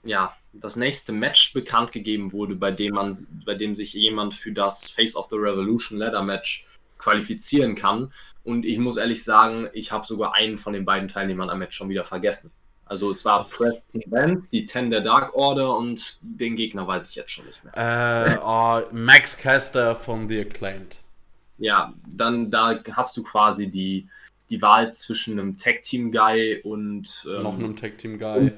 ja, 0.04 0.36
das 0.54 0.76
nächste 0.76 1.12
Match 1.12 1.54
bekannt 1.54 1.92
gegeben 1.92 2.34
wurde, 2.34 2.56
bei 2.56 2.72
dem 2.72 2.94
man, 2.94 3.16
bei 3.46 3.56
dem 3.56 3.76
sich 3.76 3.94
jemand 3.94 4.34
für 4.34 4.52
das 4.52 4.90
Face 4.90 5.16
of 5.16 5.28
the 5.30 5.36
Revolution 5.36 6.00
Ladder 6.00 6.24
Match 6.24 6.66
qualifizieren 6.98 7.76
kann. 7.76 8.12
Und 8.44 8.66
ich 8.66 8.78
muss 8.78 8.98
ehrlich 8.98 9.24
sagen, 9.24 9.70
ich 9.74 9.92
habe 9.92 10.06
sogar 10.06 10.36
einen 10.36 10.58
von 10.58 10.74
den 10.74 10.86
beiden 10.86 11.08
Teilnehmern 11.08 11.50
am 11.50 11.60
Match 11.60 11.76
schon 11.76 11.90
wieder 11.90 12.04
vergessen. 12.04 12.52
Also 12.86 13.10
es 13.10 13.24
war 13.26 13.44
Preston 13.44 14.04
Vance, 14.08 14.52
die 14.52 14.66
Ten 14.66 14.92
der 14.92 15.02
Dark 15.02 15.34
Order 15.36 15.78
und 15.78 16.20
den 16.22 16.56
Gegner 16.56 16.86
weiß 16.86 17.10
ich 17.10 17.16
jetzt 17.16 17.32
schon 17.32 17.46
nicht 17.46 17.64
mehr. 17.64 17.74
Äh, 17.76 18.38
oh, 18.44 18.82
Max 18.92 19.38
Caster 19.38 19.96
von 19.96 20.28
The 20.28 20.42
Acclaimed. 20.42 21.00
Ja, 21.58 21.94
dann 22.06 22.52
da 22.52 22.78
hast 22.92 23.16
du 23.16 23.24
quasi 23.24 23.68
die, 23.68 24.08
die 24.54 24.62
Wahl 24.62 24.94
zwischen 24.94 25.40
einem 25.40 25.58
Tag-Team-Guy 25.58 26.62
und 26.64 27.28
ähm, 27.28 27.44
noch 27.44 27.58
einem 27.58 27.76
Tag-Team-Guy. 27.76 28.52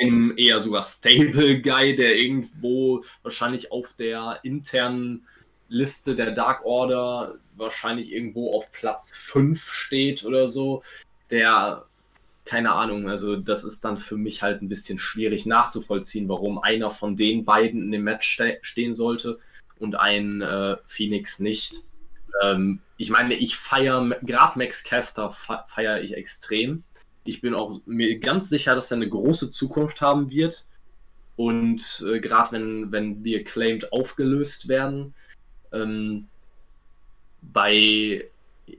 Einem 0.00 0.34
eher 0.36 0.60
sogar 0.60 0.82
Stable-Guy, 0.82 1.94
der 1.94 2.16
irgendwo 2.16 3.02
wahrscheinlich 3.22 3.70
auf 3.70 3.92
der 3.94 4.40
internen 4.42 5.26
Liste 5.68 6.16
der 6.16 6.30
Dark 6.30 6.64
Order 6.64 7.36
wahrscheinlich 7.54 8.12
irgendwo 8.12 8.52
auf 8.52 8.72
Platz 8.72 9.12
5 9.14 9.70
steht 9.70 10.24
oder 10.24 10.48
so, 10.48 10.82
der 11.30 11.86
keine 12.46 12.72
Ahnung, 12.72 13.10
also 13.10 13.34
das 13.34 13.64
ist 13.64 13.84
dann 13.84 13.96
für 13.96 14.16
mich 14.16 14.42
halt 14.42 14.62
ein 14.62 14.68
bisschen 14.68 14.98
schwierig 14.98 15.46
nachzuvollziehen, 15.46 16.28
warum 16.28 16.60
einer 16.60 16.90
von 16.90 17.16
den 17.16 17.44
beiden 17.44 17.82
in 17.82 17.90
dem 17.90 18.04
Match 18.04 18.28
ste 18.28 18.58
stehen 18.62 18.94
sollte 18.94 19.40
und 19.80 19.96
ein 19.96 20.40
äh, 20.42 20.76
Phoenix 20.86 21.40
nicht. 21.40 21.82
Ähm, 22.42 22.80
ich 22.96 23.10
meine, 23.10 23.34
ich 23.34 23.56
feiere, 23.56 24.16
gerade 24.22 24.58
Max 24.58 24.84
Caster 24.84 25.30
feiere 25.30 26.00
ich 26.02 26.14
extrem. 26.14 26.82
Ich 27.24 27.40
bin 27.40 27.54
auch 27.54 27.80
mir 27.86 28.18
ganz 28.18 28.48
sicher, 28.48 28.74
dass 28.74 28.90
er 28.90 28.96
eine 28.96 29.08
große 29.08 29.50
Zukunft 29.50 30.00
haben 30.00 30.30
wird. 30.30 30.66
Und 31.36 32.04
äh, 32.06 32.20
gerade 32.20 32.52
wenn, 32.52 32.92
wenn 32.92 33.22
die 33.22 33.38
Acclaimed 33.38 33.92
aufgelöst 33.92 34.68
werden, 34.68 35.14
ähm, 35.72 36.28
bei, 37.42 38.28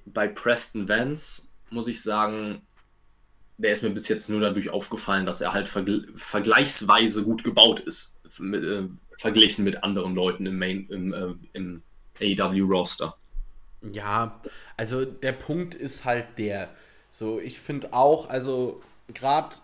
bei 0.06 0.28
Preston 0.28 0.90
Vance 0.90 1.44
muss 1.70 1.88
ich 1.88 2.02
sagen, 2.02 2.62
der 3.58 3.74
ist 3.74 3.84
mir 3.84 3.90
bis 3.90 4.08
jetzt 4.08 4.30
nur 4.30 4.42
dadurch 4.42 4.70
aufgefallen, 4.70 5.26
dass 5.26 5.42
er 5.42 5.54
halt 5.54 5.68
vergl 5.68 6.08
vergleichsweise 6.16 7.24
gut 7.24 7.44
gebaut 7.44 7.80
ist, 7.82 8.16
mit, 8.40 8.64
äh, 8.64 8.88
verglichen 9.18 9.64
mit 9.64 9.84
anderen 9.84 10.16
Leuten 10.16 10.46
im 10.46 10.58
Main, 10.58 10.88
im, 10.90 11.14
äh, 11.14 11.34
im 11.54 11.82
AEW-Roster. 12.20 13.16
Ja, 13.82 14.42
also 14.76 15.06
der 15.06 15.34
Punkt 15.34 15.76
ist 15.76 16.06
halt 16.06 16.28
der. 16.38 16.70
So, 17.12 17.40
ich 17.40 17.60
finde 17.60 17.94
auch, 17.94 18.30
also 18.30 18.82
gerade 19.14 19.56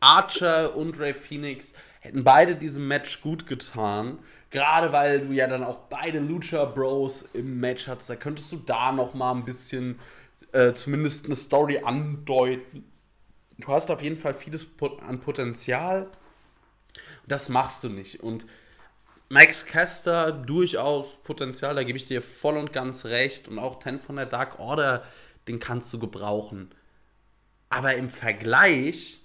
Archer 0.00 0.76
und 0.76 0.98
Ray 0.98 1.14
Phoenix 1.14 1.72
hätten 2.00 2.24
beide 2.24 2.56
diesem 2.56 2.88
Match 2.88 3.20
gut 3.20 3.46
getan. 3.46 4.18
Gerade 4.50 4.92
weil 4.92 5.26
du 5.26 5.32
ja 5.32 5.46
dann 5.46 5.62
auch 5.62 5.78
beide 5.90 6.20
Lucha 6.20 6.64
Bros 6.64 7.24
im 7.34 7.60
Match 7.60 7.86
hattest, 7.86 8.08
da 8.08 8.16
könntest 8.16 8.50
du 8.52 8.56
da 8.56 8.92
noch 8.92 9.12
mal 9.14 9.32
ein 9.32 9.44
bisschen 9.44 9.98
äh, 10.52 10.72
zumindest 10.72 11.26
eine 11.26 11.36
Story 11.36 11.78
andeuten. 11.84 12.84
Du 13.58 13.68
hast 13.68 13.90
auf 13.90 14.02
jeden 14.02 14.16
Fall 14.16 14.34
vieles 14.34 14.66
an 15.06 15.20
Potenzial. 15.20 16.08
Das 17.26 17.48
machst 17.48 17.84
du 17.84 17.88
nicht. 17.88 18.22
Und 18.22 18.46
Max 19.30 19.66
Caster 19.66 20.32
durchaus 20.32 21.22
Potenzial, 21.22 21.74
da 21.74 21.82
gebe 21.82 21.98
ich 21.98 22.06
dir 22.06 22.22
voll 22.22 22.56
und 22.56 22.72
ganz 22.72 23.04
recht. 23.04 23.46
Und 23.46 23.58
auch 23.58 23.78
Ten 23.78 24.00
von 24.00 24.16
der 24.16 24.26
Dark 24.26 24.58
Order, 24.58 25.04
den 25.46 25.58
kannst 25.58 25.92
du 25.92 25.98
gebrauchen. 25.98 26.70
Aber 27.68 27.94
im 27.94 28.08
Vergleich 28.08 29.20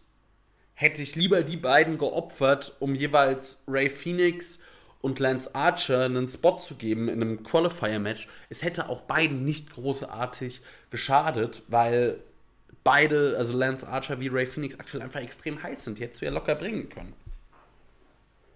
hätte 0.74 1.02
ich 1.02 1.16
lieber 1.16 1.44
die 1.44 1.56
beiden 1.56 1.98
geopfert, 1.98 2.76
um 2.80 2.96
jeweils 2.96 3.64
Ray 3.68 3.90
Phoenix 3.90 4.60
und 5.00 5.20
Lance 5.20 5.54
Archer 5.56 6.06
einen 6.06 6.28
Spot 6.28 6.58
zu 6.58 6.76
geben 6.76 7.08
in 7.08 7.22
einem 7.22 7.44
Qualifier-Match. 7.44 8.28
Es 8.50 8.64
hätte 8.64 8.90
auch 8.90 9.02
beiden 9.02 9.46
nicht 9.46 9.70
großartig 9.70 10.62
geschadet, 10.90 11.64
weil 11.68 12.20
beide, 12.84 13.36
also 13.38 13.54
Lance 13.54 13.88
Archer 13.88 14.20
wie 14.20 14.28
Ray 14.28 14.46
Phoenix, 14.46 14.80
aktuell 14.80 15.04
einfach 15.04 15.22
extrem 15.22 15.64
heiß 15.64 15.86
sind. 15.86 15.98
Die 15.98 16.04
hättest 16.04 16.22
du 16.22 16.26
ja 16.26 16.32
locker 16.32 16.56
bringen 16.56 16.90
können. 16.90 17.14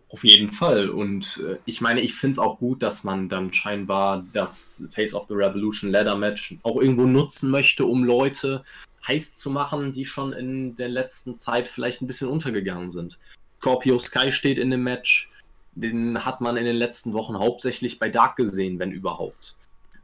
Auf 0.09 0.23
jeden 0.23 0.51
Fall. 0.51 0.89
Und 0.89 1.43
äh, 1.45 1.57
ich 1.65 1.81
meine, 1.81 2.01
ich 2.01 2.15
finde 2.15 2.33
es 2.33 2.39
auch 2.39 2.59
gut, 2.59 2.81
dass 2.81 3.03
man 3.03 3.27
dann 3.27 3.53
scheinbar 3.53 4.25
das 4.31 4.87
Face 4.91 5.13
of 5.13 5.25
the 5.27 5.33
Revolution 5.33 5.91
Ladder 5.91 6.15
Match 6.15 6.55
auch 6.63 6.79
irgendwo 6.81 7.03
nutzen 7.03 7.51
möchte, 7.51 7.85
um 7.85 8.03
Leute 8.03 8.63
heiß 9.07 9.35
zu 9.35 9.49
machen, 9.49 9.91
die 9.91 10.05
schon 10.05 10.33
in 10.33 10.75
der 10.75 10.89
letzten 10.89 11.35
Zeit 11.37 11.67
vielleicht 11.67 12.01
ein 12.01 12.07
bisschen 12.07 12.29
untergegangen 12.29 12.89
sind. 12.89 13.17
Scorpio 13.59 13.99
Sky 13.99 14.31
steht 14.31 14.57
in 14.57 14.71
dem 14.71 14.83
Match. 14.83 15.29
Den 15.75 16.25
hat 16.25 16.41
man 16.41 16.57
in 16.57 16.65
den 16.65 16.75
letzten 16.75 17.13
Wochen 17.13 17.37
hauptsächlich 17.37 17.99
bei 17.99 18.09
Dark 18.09 18.35
gesehen, 18.35 18.79
wenn 18.79 18.91
überhaupt. 18.91 19.55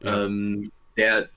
Ja. 0.02 0.26
Ähm, 0.26 0.72
der, 0.98 1.30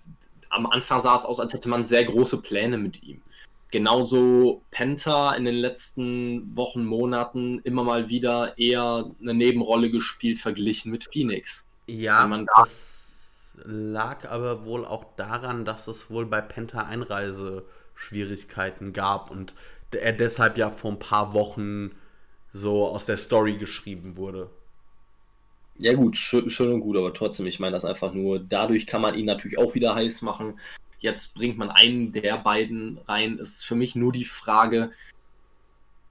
am 0.50 0.66
Anfang 0.66 1.00
sah 1.00 1.16
es 1.16 1.24
aus, 1.24 1.40
als 1.40 1.52
hätte 1.52 1.68
man 1.68 1.84
sehr 1.84 2.04
große 2.04 2.42
Pläne 2.42 2.78
mit 2.78 3.02
ihm. 3.02 3.22
Genauso 3.70 4.62
Penta 4.70 5.34
in 5.34 5.44
den 5.44 5.56
letzten 5.56 6.56
Wochen, 6.56 6.84
Monaten 6.84 7.60
immer 7.64 7.82
mal 7.82 8.08
wieder 8.08 8.56
eher 8.58 9.10
eine 9.20 9.34
Nebenrolle 9.34 9.90
gespielt, 9.90 10.38
verglichen 10.38 10.92
mit 10.92 11.08
Phoenix. 11.12 11.66
Ja, 11.88 12.26
man 12.26 12.46
das 12.56 12.96
lag 13.64 14.28
aber 14.28 14.64
wohl 14.64 14.84
auch 14.84 15.04
daran, 15.16 15.64
dass 15.64 15.88
es 15.88 16.10
wohl 16.10 16.26
bei 16.26 16.40
Penta 16.40 16.82
Einreiseschwierigkeiten 16.82 18.92
gab 18.92 19.30
und 19.30 19.54
er 19.90 20.12
deshalb 20.12 20.58
ja 20.58 20.70
vor 20.70 20.92
ein 20.92 20.98
paar 20.98 21.32
Wochen 21.32 21.92
so 22.52 22.86
aus 22.86 23.06
der 23.06 23.16
Story 23.16 23.56
geschrieben 23.56 24.16
wurde. 24.16 24.50
Ja 25.78 25.94
gut, 25.94 26.16
schön, 26.16 26.50
schön 26.50 26.72
und 26.72 26.80
gut, 26.80 26.96
aber 26.96 27.12
trotzdem, 27.12 27.46
ich 27.46 27.60
meine 27.60 27.72
das 27.72 27.84
einfach 27.84 28.12
nur, 28.12 28.38
dadurch 28.38 28.86
kann 28.86 29.02
man 29.02 29.14
ihn 29.14 29.26
natürlich 29.26 29.58
auch 29.58 29.74
wieder 29.74 29.94
heiß 29.94 30.22
machen. 30.22 30.58
Jetzt 30.98 31.34
bringt 31.34 31.58
man 31.58 31.70
einen 31.70 32.12
der 32.12 32.38
beiden 32.38 32.98
rein. 33.06 33.38
Ist 33.38 33.64
für 33.64 33.74
mich 33.74 33.94
nur 33.94 34.12
die 34.12 34.24
Frage, 34.24 34.90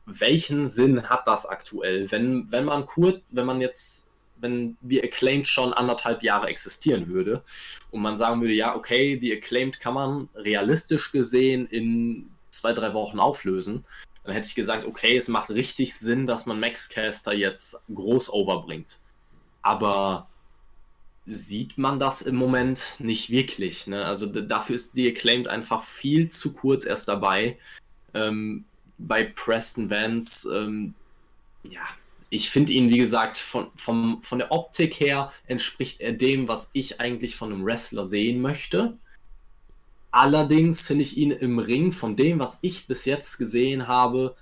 welchen 0.06 0.68
Sinn 0.68 1.10
hat 1.10 1.28
das 1.28 1.46
aktuell? 1.46 2.12
Wenn, 2.12 2.52
wenn 2.52 2.66
man 2.66 2.86
kurz, 2.86 3.24
wenn 3.32 3.46
man 3.46 3.62
jetzt, 3.62 4.12
wenn 4.38 4.78
die 4.82 5.04
Acclaimed 5.04 5.48
schon 5.48 5.74
anderthalb 5.74 6.22
Jahre 6.22 6.48
existieren 6.48 7.08
würde 7.08 7.44
und 7.92 8.02
man 8.02 8.18
sagen 8.18 8.42
würde, 8.42 8.54
ja, 8.54 8.76
okay, 8.76 9.18
die 9.18 9.34
Acclaimed 9.36 9.80
kann 9.80 9.96
man 9.96 10.30
realistisch 10.36 11.12
gesehen 11.12 11.66
in 11.68 12.30
zwei, 12.52 12.74
drei 12.74 12.94
Wochen 12.94 13.20
auflösen, 13.20 13.86
dann 14.24 14.34
hätte 14.34 14.48
ich 14.48 14.56
gesagt, 14.56 14.86
okay, 14.86 15.18
es 15.18 15.28
macht 15.28 15.50
richtig 15.50 15.96
Sinn, 15.96 16.26
dass 16.26 16.46
man 16.46 16.60
Max 16.60 16.90
Caster 16.90 17.34
jetzt 17.34 17.84
groß 17.94 18.32
overbringt 18.32 19.00
aber 19.66 20.28
sieht 21.28 21.78
man 21.78 22.00
das 22.00 22.22
im 22.22 22.36
Moment 22.36 22.96
nicht 23.00 23.30
wirklich. 23.30 23.88
Ne? 23.88 24.06
Also 24.06 24.28
dafür 24.28 24.76
ist 24.76 24.96
die 24.96 25.10
Acclaimed 25.10 25.48
einfach 25.48 25.84
viel 25.84 26.30
zu 26.30 26.54
kurz 26.54 26.86
erst 26.86 27.08
dabei. 27.08 27.58
Ähm, 28.14 28.66
bei 28.98 29.24
Preston 29.24 29.90
Vance, 29.90 30.50
ähm, 30.54 30.94
ja, 31.64 31.82
ich 32.30 32.50
finde 32.50 32.74
ihn, 32.74 32.90
wie 32.90 32.98
gesagt, 32.98 33.38
von, 33.38 33.68
vom, 33.76 34.22
von 34.24 34.40
der 34.40 34.52
Optik 34.52 35.00
her 35.00 35.32
entspricht 35.48 36.02
er 36.02 36.14
dem, 36.14 36.48
was 36.48 36.70
ich 36.74 37.00
eigentlich 37.02 37.36
von 37.36 37.52
einem 37.52 37.66
Wrestler 37.66 38.06
sehen 38.06 38.42
möchte. 38.42 38.98
Allerdings 40.12 40.88
finde 40.88 41.04
ich 41.04 41.18
ihn 41.18 41.32
im 41.32 41.60
Ring 41.60 41.92
von 41.92 42.16
dem, 42.16 42.40
was 42.40 42.60
ich 42.62 42.88
bis 42.88 43.06
jetzt 43.06 43.38
gesehen 43.38 43.88
habe, 43.88 44.36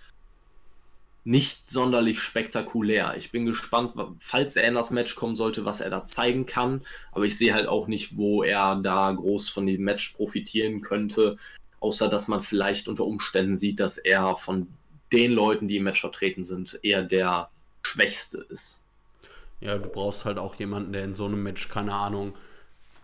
nicht 1.26 1.69
sonderlich 1.69 2.19
spektakulär. 2.19 3.15
Ich 3.17 3.32
bin 3.32 3.45
gespannt, 3.45 3.93
falls 4.19 4.55
er 4.55 4.67
in 4.67 4.76
das 4.76 4.91
Match 4.91 5.15
kommen 5.15 5.36
sollte, 5.36 5.63
was 5.63 5.80
er 5.80 5.89
da 5.89 6.03
zeigen 6.03 6.45
kann. 6.45 6.82
Aber 7.11 7.26
ich 7.26 7.38
sehe 7.38 7.53
halt 7.53 7.67
auch 7.67 7.88
nicht, 7.88 8.17
wo 8.17 8.43
er 8.43 8.76
da 8.76 9.11
groß 9.11 9.49
von 9.49 9.65
dem 9.65 9.84
Match 9.84 10.09
profitieren 10.13 10.82
könnte, 10.82 11.38
außer 11.80 12.09
dass 12.09 12.28
man 12.28 12.41
vielleicht 12.41 12.88
unter 12.88 13.05
Umständen 13.05 13.55
sieht, 13.55 13.80
dass 13.80 13.97
er 13.97 14.36
von 14.36 14.67
den 15.13 15.32
Leuten, 15.32 15.67
die 15.67 15.78
im 15.78 15.84
Match 15.84 16.01
vertreten 16.01 16.43
sind, 16.43 16.80
eher 16.84 17.03
der 17.03 17.49
Schwächste 17.84 18.45
ist. 18.49 18.84
Ja, 19.61 19.78
du 19.78 19.88
brauchst 19.88 20.26
halt 20.26 20.38
auch 20.38 20.55
jemanden, 20.55 20.91
der 20.91 21.05
in 21.05 21.15
so 21.15 21.26
einem 21.26 21.41
Match, 21.41 21.69
keine 21.69 21.93
Ahnung, 21.93 22.36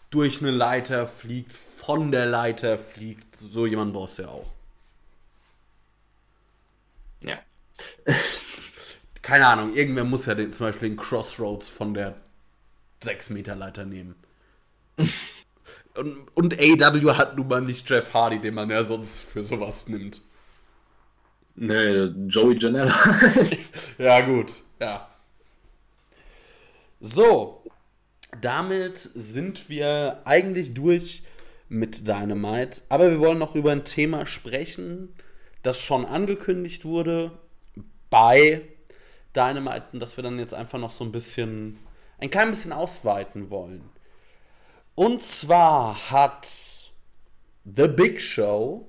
durch 0.10 0.42
eine 0.42 0.52
Leiter 0.52 1.08
fliegt, 1.08 1.54
von 1.54 2.12
der 2.12 2.26
Leiter 2.26 2.78
fliegt. 2.80 3.36
So 3.36 3.66
jemanden 3.66 3.94
brauchst 3.94 4.18
du 4.18 4.24
ja 4.24 4.30
auch. 4.30 4.52
Ja. 7.22 7.40
keine 9.22 9.48
Ahnung, 9.48 9.76
irgendwer 9.76 10.04
muss 10.04 10.26
ja 10.26 10.36
den, 10.36 10.54
zum 10.54 10.68
Beispiel 10.68 10.90
den 10.90 10.98
Crossroads 10.98 11.70
von 11.70 11.94
der 11.94 12.16
6 13.04 13.30
Meter 13.32 13.56
Leiter 13.56 13.86
nehmen. 13.86 14.16
und, 15.96 16.28
und 16.36 16.60
AW 16.60 17.14
hat 17.16 17.38
nun 17.38 17.48
mal 17.48 17.62
nicht 17.62 17.90
Jeff 17.90 18.14
Hardy, 18.14 18.40
den 18.40 18.56
man 18.56 18.70
ja 18.70 18.84
sonst 18.84 19.22
für 19.22 19.44
sowas 19.44 19.88
nimmt. 19.88 20.22
Nee, 21.56 22.06
Joey 22.28 22.58
Janela. 22.58 22.96
ja, 23.98 24.22
gut, 24.22 24.64
ja. 24.80 25.10
So, 27.02 27.64
damit 28.42 29.10
sind 29.14 29.70
wir 29.70 30.22
eigentlich 30.26 30.74
durch 30.74 31.24
mit 31.68 32.08
Dynamite. 32.08 32.82
Aber 32.90 33.12
wir 33.12 33.20
wollen 33.20 33.38
noch 33.38 33.56
über 33.56 33.72
ein 33.72 33.86
Thema 33.86 34.26
sprechen, 34.26 35.14
das 35.62 35.80
schon 35.80 36.06
angekündigt 36.06 36.86
wurde 36.86 37.32
bei 38.10 38.62
Dynamite 39.36 39.88
und 39.94 40.00
das 40.00 40.18
wir 40.18 40.24
dann 40.24 40.40
jetzt 40.40 40.54
einfach 40.54 40.80
noch 40.80 40.92
so 40.92 41.04
ein 41.04 41.12
bisschen, 41.12 41.78
ein 42.18 42.30
klein 42.30 42.50
bisschen 42.50 42.74
ausweiten 42.74 43.50
wollen. 43.50 43.90
Und 44.96 45.22
zwar 45.22 46.12
hat 46.12 46.92
The 47.66 47.88
Big 47.88 48.22
Show, 48.22 48.88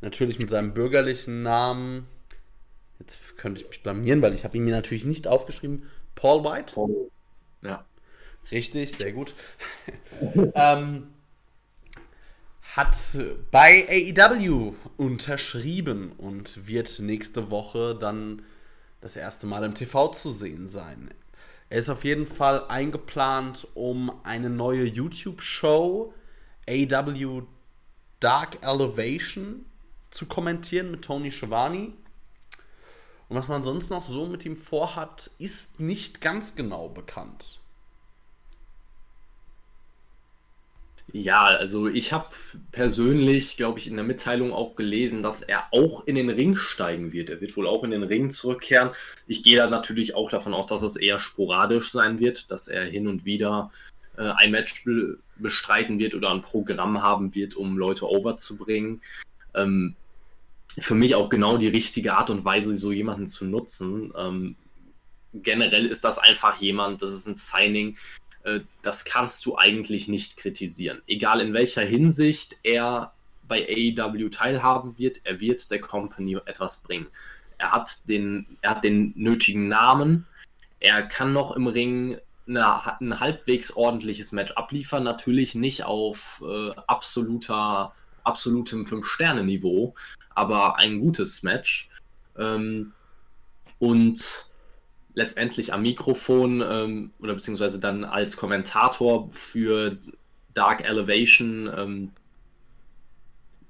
natürlich 0.00 0.38
mit 0.38 0.50
seinem 0.50 0.74
bürgerlichen 0.74 1.42
Namen, 1.42 2.06
jetzt 2.98 3.36
könnte 3.36 3.60
ich 3.60 3.68
mich 3.68 3.82
blamieren, 3.82 4.22
weil 4.22 4.34
ich 4.34 4.44
habe 4.44 4.56
ihn 4.56 4.64
mir 4.64 4.74
natürlich 4.74 5.04
nicht 5.04 5.26
aufgeschrieben, 5.26 5.88
Paul 6.14 6.44
White. 6.44 6.74
Paul. 6.74 7.10
Ja. 7.62 7.84
Richtig, 8.50 8.92
sehr 8.92 9.12
gut. 9.12 9.34
ähm, 10.54 11.08
hat 12.76 12.96
bei 13.50 13.86
AEW 13.88 14.74
unterschrieben 14.96 16.12
und 16.12 16.66
wird 16.68 17.00
nächste 17.00 17.50
Woche 17.50 17.96
dann 17.96 18.42
das 19.00 19.16
erste 19.16 19.46
Mal 19.46 19.64
im 19.64 19.74
TV 19.74 20.08
zu 20.08 20.30
sehen 20.30 20.68
sein. 20.68 21.12
Er 21.68 21.78
ist 21.78 21.88
auf 21.88 22.04
jeden 22.04 22.26
Fall 22.26 22.66
eingeplant, 22.68 23.66
um 23.74 24.12
eine 24.24 24.50
neue 24.50 24.84
YouTube-Show, 24.84 26.12
AW 26.68 27.42
Dark 28.20 28.58
Elevation, 28.62 29.64
zu 30.10 30.26
kommentieren 30.26 30.90
mit 30.90 31.02
Tony 31.02 31.30
Schiavone. 31.30 31.92
Und 33.28 33.36
was 33.36 33.48
man 33.48 33.62
sonst 33.62 33.90
noch 33.90 34.06
so 34.06 34.26
mit 34.26 34.44
ihm 34.44 34.56
vorhat, 34.56 35.30
ist 35.38 35.78
nicht 35.78 36.20
ganz 36.20 36.56
genau 36.56 36.88
bekannt. 36.88 37.59
Ja, 41.12 41.44
also 41.44 41.88
ich 41.88 42.12
habe 42.12 42.28
persönlich, 42.70 43.56
glaube 43.56 43.78
ich, 43.78 43.88
in 43.88 43.96
der 43.96 44.04
Mitteilung 44.04 44.52
auch 44.52 44.76
gelesen, 44.76 45.22
dass 45.22 45.42
er 45.42 45.64
auch 45.72 46.06
in 46.06 46.14
den 46.14 46.30
Ring 46.30 46.56
steigen 46.56 47.12
wird. 47.12 47.30
Er 47.30 47.40
wird 47.40 47.56
wohl 47.56 47.66
auch 47.66 47.82
in 47.82 47.90
den 47.90 48.04
Ring 48.04 48.30
zurückkehren. 48.30 48.90
Ich 49.26 49.42
gehe 49.42 49.56
da 49.56 49.66
natürlich 49.68 50.14
auch 50.14 50.28
davon 50.28 50.54
aus, 50.54 50.66
dass 50.66 50.82
es 50.82 50.96
eher 50.96 51.18
sporadisch 51.18 51.90
sein 51.90 52.18
wird, 52.20 52.50
dass 52.50 52.68
er 52.68 52.84
hin 52.84 53.08
und 53.08 53.24
wieder 53.24 53.72
äh, 54.16 54.30
ein 54.36 54.50
Match 54.50 54.84
be 54.84 55.18
bestreiten 55.36 55.98
wird 55.98 56.14
oder 56.14 56.30
ein 56.30 56.42
Programm 56.42 57.02
haben 57.02 57.34
wird, 57.34 57.56
um 57.56 57.78
Leute 57.78 58.06
overzubringen. 58.06 59.00
Ähm, 59.54 59.96
für 60.78 60.94
mich 60.94 61.14
auch 61.14 61.30
genau 61.30 61.56
die 61.56 61.68
richtige 61.68 62.14
Art 62.14 62.28
und 62.28 62.44
Weise, 62.44 62.76
so 62.76 62.92
jemanden 62.92 63.26
zu 63.26 63.46
nutzen. 63.46 64.12
Ähm, 64.18 64.56
generell 65.32 65.86
ist 65.86 66.04
das 66.04 66.18
einfach 66.18 66.60
jemand, 66.60 67.00
das 67.00 67.10
ist 67.10 67.26
ein 67.26 67.36
Signing, 67.36 67.96
das 68.82 69.04
kannst 69.04 69.44
du 69.46 69.56
eigentlich 69.56 70.08
nicht 70.08 70.36
kritisieren. 70.36 71.02
Egal 71.06 71.40
in 71.40 71.52
welcher 71.52 71.82
Hinsicht 71.82 72.56
er 72.62 73.12
bei 73.46 73.66
AEW 73.68 74.28
teilhaben 74.30 74.96
wird, 74.98 75.20
er 75.24 75.40
wird 75.40 75.70
der 75.70 75.80
Company 75.80 76.36
etwas 76.46 76.82
bringen. 76.82 77.08
Er 77.58 77.72
hat 77.72 78.08
den, 78.08 78.56
er 78.62 78.70
hat 78.70 78.84
den 78.84 79.12
nötigen 79.16 79.68
Namen, 79.68 80.26
er 80.78 81.02
kann 81.02 81.32
noch 81.32 81.54
im 81.54 81.66
Ring 81.66 82.18
eine, 82.48 83.00
ein 83.00 83.20
halbwegs 83.20 83.72
ordentliches 83.72 84.32
Match 84.32 84.52
abliefern, 84.52 85.04
natürlich 85.04 85.54
nicht 85.54 85.84
auf 85.84 86.42
äh, 86.46 86.70
absoluter, 86.86 87.92
absolutem 88.24 88.86
Fünf-Sterne-Niveau, 88.86 89.94
aber 90.34 90.78
ein 90.78 91.00
gutes 91.00 91.42
Match. 91.42 91.90
Ähm, 92.38 92.92
und 93.78 94.49
letztendlich 95.20 95.74
am 95.74 95.82
Mikrofon 95.82 96.62
ähm, 96.66 97.10
oder 97.20 97.34
beziehungsweise 97.34 97.78
dann 97.78 98.04
als 98.04 98.38
Kommentator 98.38 99.28
für 99.30 99.98
Dark 100.54 100.82
Elevation. 100.82 101.70
Ähm, 101.76 102.12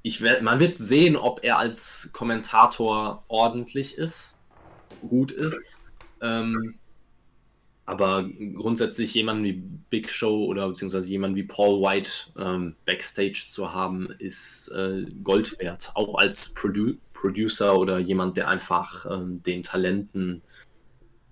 ich 0.03 0.22
werd, 0.22 0.42
man 0.42 0.61
wird 0.61 0.76
sehen, 0.76 1.16
ob 1.16 1.42
er 1.42 1.59
als 1.59 2.11
Kommentator 2.12 3.24
ordentlich 3.26 3.98
ist, 3.98 4.36
gut 5.09 5.32
ist. 5.32 5.80
Ähm, 6.22 6.76
aber 7.84 8.30
grundsätzlich 8.55 9.12
jemanden 9.14 9.42
wie 9.42 9.61
Big 9.90 10.09
Show 10.09 10.44
oder 10.44 10.68
beziehungsweise 10.68 11.09
jemanden 11.09 11.34
wie 11.34 11.42
Paul 11.42 11.82
White 11.82 12.11
ähm, 12.38 12.76
backstage 12.86 13.46
zu 13.48 13.74
haben, 13.74 14.09
ist 14.20 14.68
äh, 14.68 15.05
Gold 15.24 15.59
wert. 15.59 15.90
Auch 15.94 16.14
als 16.14 16.55
Produ 16.55 16.94
Producer 17.12 17.76
oder 17.76 17.98
jemand, 17.98 18.36
der 18.36 18.48
einfach 18.48 19.05
ähm, 19.05 19.42
den 19.42 19.64
Talenten 19.64 20.42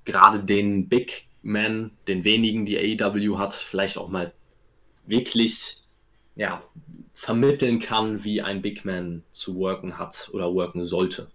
gerade 0.08 0.42
den 0.42 0.88
Big 0.88 1.28
Man, 1.42 1.92
den 2.08 2.24
wenigen, 2.24 2.66
die 2.66 3.00
AEW 3.00 3.38
hat, 3.38 3.54
vielleicht 3.54 3.96
auch 3.96 4.08
mal 4.08 4.32
wirklich 5.06 5.76
ja, 6.34 6.62
vermitteln 7.14 7.78
kann, 7.78 8.24
wie 8.24 8.42
ein 8.42 8.62
Big 8.62 8.84
Man 8.84 9.22
zu 9.30 9.56
worken 9.56 9.98
hat 9.98 10.30
oder 10.32 10.52
worken 10.52 10.84
sollte. 10.84 11.30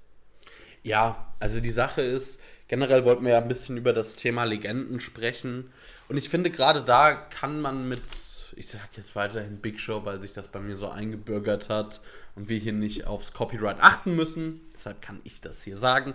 Ja, 0.82 1.34
also 1.40 1.60
die 1.60 1.72
Sache 1.72 2.02
ist, 2.02 2.40
generell 2.68 3.06
wollten 3.06 3.24
wir 3.24 3.34
ja 3.34 3.38
ein 3.40 3.48
bisschen 3.48 3.78
über 3.78 3.94
das 3.94 4.16
Thema 4.16 4.44
Legenden 4.44 5.00
sprechen. 5.00 5.72
Und 6.10 6.18
ich 6.18 6.30
finde, 6.30 6.50
gerade 6.50 6.84
da 6.84 7.14
kann 7.14 7.62
man 7.62 7.88
mit, 7.88 8.02
ich 8.56 8.68
sage 8.68 8.84
jetzt 8.98 9.16
weiterhin 9.16 9.60
Big 9.60 9.80
Show, 9.80 10.06
weil 10.06 10.20
sich 10.20 10.34
das 10.34 10.48
bei 10.48 10.60
mir 10.60 10.76
so 10.76 10.90
eingebürgert 10.90 11.70
hat 11.70 12.02
und 12.36 12.50
wir 12.50 12.58
hier 12.58 12.74
nicht 12.74 13.06
aufs 13.06 13.34
Copyright 13.34 13.78
achten 13.80 14.16
müssen. 14.16 14.62
Deshalb 14.76 15.02
kann 15.02 15.22
ich 15.24 15.42
das 15.42 15.64
hier 15.64 15.78
sagen. 15.78 16.14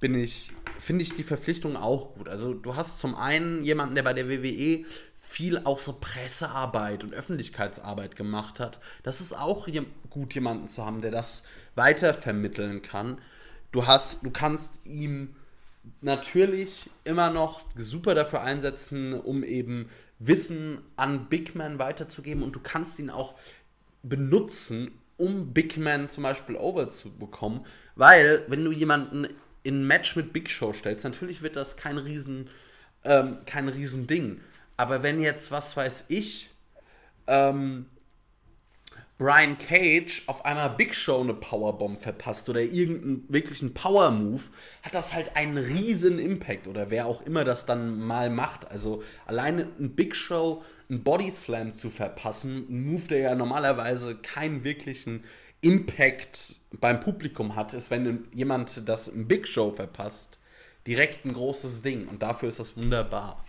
Bin 0.00 0.14
ich, 0.14 0.52
finde 0.78 1.02
ich 1.02 1.14
die 1.14 1.22
Verpflichtung 1.22 1.76
auch 1.76 2.14
gut. 2.14 2.28
Also 2.28 2.52
du 2.52 2.76
hast 2.76 3.00
zum 3.00 3.14
einen 3.14 3.64
jemanden, 3.64 3.94
der 3.94 4.02
bei 4.02 4.12
der 4.12 4.28
WWE 4.28 4.84
viel 5.16 5.60
auch 5.64 5.80
so 5.80 5.96
Pressearbeit 5.98 7.02
und 7.02 7.14
Öffentlichkeitsarbeit 7.14 8.14
gemacht 8.14 8.60
hat. 8.60 8.80
Das 9.02 9.20
ist 9.20 9.36
auch 9.36 9.68
gut, 10.10 10.34
jemanden 10.34 10.68
zu 10.68 10.84
haben, 10.84 11.00
der 11.00 11.10
das 11.10 11.42
weiter 11.74 12.14
vermitteln 12.14 12.82
kann. 12.82 13.18
Du 13.72 13.86
hast, 13.86 14.24
du 14.24 14.30
kannst 14.30 14.84
ihm 14.84 15.34
natürlich 16.00 16.90
immer 17.04 17.30
noch 17.30 17.62
super 17.76 18.14
dafür 18.14 18.42
einsetzen, 18.42 19.14
um 19.14 19.42
eben 19.42 19.88
Wissen 20.18 20.78
an 20.96 21.28
Big 21.28 21.54
Man 21.54 21.78
weiterzugeben 21.78 22.42
und 22.42 22.54
du 22.54 22.60
kannst 22.60 22.98
ihn 22.98 23.10
auch 23.10 23.34
benutzen, 24.02 24.92
um 25.16 25.52
Big 25.52 25.76
Man 25.76 26.08
zum 26.08 26.22
Beispiel 26.22 26.56
over 26.56 26.88
zu 26.88 27.10
bekommen, 27.10 27.64
weil 27.96 28.44
wenn 28.48 28.64
du 28.64 28.72
jemanden 28.72 29.28
in 29.64 29.80
ein 29.80 29.86
Match 29.86 30.14
mit 30.14 30.32
Big 30.32 30.48
Show 30.48 30.72
stellst, 30.72 31.04
natürlich 31.04 31.42
wird 31.42 31.56
das 31.56 31.76
kein 31.76 31.98
riesen, 31.98 32.48
ähm, 33.04 33.38
kein 33.46 33.68
riesen 33.68 34.06
Ding. 34.06 34.40
Aber 34.76 35.02
wenn 35.02 35.20
jetzt, 35.20 35.50
was 35.50 35.76
weiß 35.76 36.04
ich, 36.08 36.50
ähm, 37.26 37.86
Brian 39.16 39.56
Cage 39.58 40.24
auf 40.26 40.44
einmal 40.44 40.70
Big 40.70 40.94
Show 40.94 41.20
eine 41.20 41.34
Powerbomb 41.34 42.00
verpasst 42.00 42.48
oder 42.48 42.60
irgendeinen 42.60 43.24
wirklichen 43.28 43.72
Power 43.72 44.10
Move, 44.10 44.42
hat 44.82 44.94
das 44.94 45.14
halt 45.14 45.36
einen 45.36 45.56
riesen 45.56 46.18
Impact 46.18 46.66
oder 46.66 46.90
wer 46.90 47.06
auch 47.06 47.22
immer 47.22 47.44
das 47.44 47.64
dann 47.64 48.00
mal 48.00 48.28
macht. 48.28 48.70
Also 48.70 49.04
alleine 49.24 49.68
ein 49.78 49.94
Big 49.94 50.16
Show, 50.16 50.62
ein 50.90 51.04
Body 51.04 51.30
Slam 51.30 51.72
zu 51.72 51.90
verpassen, 51.90 52.66
ein 52.68 52.84
Move, 52.86 53.08
der 53.08 53.18
ja 53.18 53.34
normalerweise 53.36 54.16
keinen 54.16 54.64
wirklichen 54.64 55.24
Impact 55.64 56.60
beim 56.72 57.00
Publikum 57.00 57.56
hat, 57.56 57.74
ist, 57.74 57.90
wenn 57.90 58.28
jemand 58.32 58.88
das 58.88 59.10
Big 59.14 59.48
Show 59.48 59.70
verpasst, 59.72 60.38
direkt 60.86 61.24
ein 61.24 61.32
großes 61.32 61.82
Ding. 61.82 62.06
Und 62.08 62.22
dafür 62.22 62.48
ist 62.48 62.60
das 62.60 62.76
wunderbar. 62.76 63.44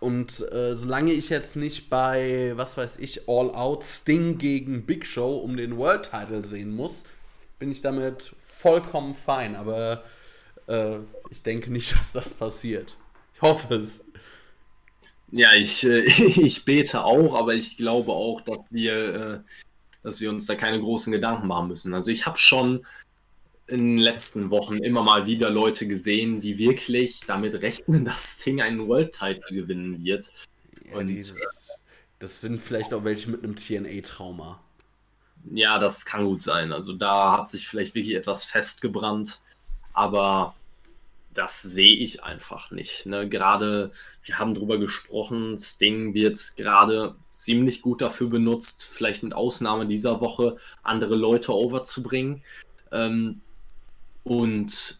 Und 0.00 0.40
äh, 0.52 0.74
solange 0.74 1.12
ich 1.12 1.30
jetzt 1.30 1.56
nicht 1.56 1.88
bei, 1.88 2.52
was 2.56 2.76
weiß 2.76 2.98
ich, 2.98 3.28
All 3.28 3.50
Out 3.54 3.84
Sting 3.84 4.38
gegen 4.38 4.84
Big 4.84 5.06
Show 5.06 5.36
um 5.36 5.56
den 5.56 5.78
World 5.78 6.10
Title 6.10 6.44
sehen 6.44 6.74
muss, 6.74 7.04
bin 7.58 7.70
ich 7.70 7.80
damit 7.80 8.34
vollkommen 8.38 9.14
fein. 9.14 9.56
Aber 9.56 10.04
äh, 10.66 10.96
ich 11.30 11.42
denke 11.42 11.72
nicht, 11.72 11.92
dass 11.98 12.12
das 12.12 12.28
passiert. 12.28 12.96
Ich 13.34 13.42
hoffe 13.42 13.76
es. 13.76 14.04
Ja, 15.30 15.54
ich, 15.54 15.84
äh, 15.84 16.00
ich 16.02 16.64
bete 16.64 17.04
auch, 17.04 17.34
aber 17.34 17.54
ich 17.54 17.76
glaube 17.76 18.12
auch, 18.12 18.40
dass 18.42 18.58
wir 18.70 19.14
äh, 19.14 19.38
dass 20.04 20.20
wir 20.20 20.30
uns 20.30 20.46
da 20.46 20.54
keine 20.54 20.78
großen 20.78 21.12
Gedanken 21.12 21.48
machen 21.48 21.68
müssen. 21.68 21.92
Also 21.94 22.12
ich 22.12 22.26
habe 22.26 22.38
schon 22.38 22.86
in 23.66 23.96
den 23.96 23.98
letzten 23.98 24.50
Wochen 24.50 24.76
immer 24.76 25.02
mal 25.02 25.26
wieder 25.26 25.50
Leute 25.50 25.88
gesehen, 25.88 26.40
die 26.40 26.58
wirklich 26.58 27.22
damit 27.26 27.54
rechnen, 27.54 28.04
dass 28.04 28.38
Sting 28.38 28.62
einen 28.62 28.86
World 28.86 29.12
Title 29.12 29.50
gewinnen 29.50 30.04
wird. 30.04 30.32
Ja, 30.88 30.98
Und 30.98 31.08
dieses, 31.08 31.34
das 32.20 32.40
sind 32.40 32.60
vielleicht 32.60 32.94
auch 32.94 33.04
welche 33.04 33.30
mit 33.30 33.42
einem 33.42 33.56
TNA-Trauma. 33.56 34.60
Ja, 35.52 35.78
das 35.78 36.04
kann 36.06 36.24
gut 36.24 36.42
sein. 36.42 36.72
Also 36.72 36.92
da 36.92 37.38
hat 37.38 37.48
sich 37.48 37.66
vielleicht 37.66 37.94
wirklich 37.94 38.14
etwas 38.14 38.44
festgebrannt, 38.44 39.40
aber 39.92 40.54
das 41.34 41.62
sehe 41.62 41.94
ich 41.94 42.22
einfach 42.22 42.70
nicht. 42.70 43.06
Ne? 43.06 43.28
Gerade, 43.28 43.90
wir 44.22 44.38
haben 44.38 44.54
darüber 44.54 44.78
gesprochen, 44.78 45.58
Sting 45.58 46.14
wird 46.14 46.56
gerade 46.56 47.16
ziemlich 47.28 47.82
gut 47.82 48.00
dafür 48.00 48.28
benutzt, 48.28 48.88
vielleicht 48.90 49.22
mit 49.22 49.34
Ausnahme 49.34 49.86
dieser 49.86 50.20
Woche 50.20 50.56
andere 50.82 51.16
Leute 51.16 51.52
overzubringen. 51.52 52.42
Ähm, 52.92 53.40
und 54.22 54.98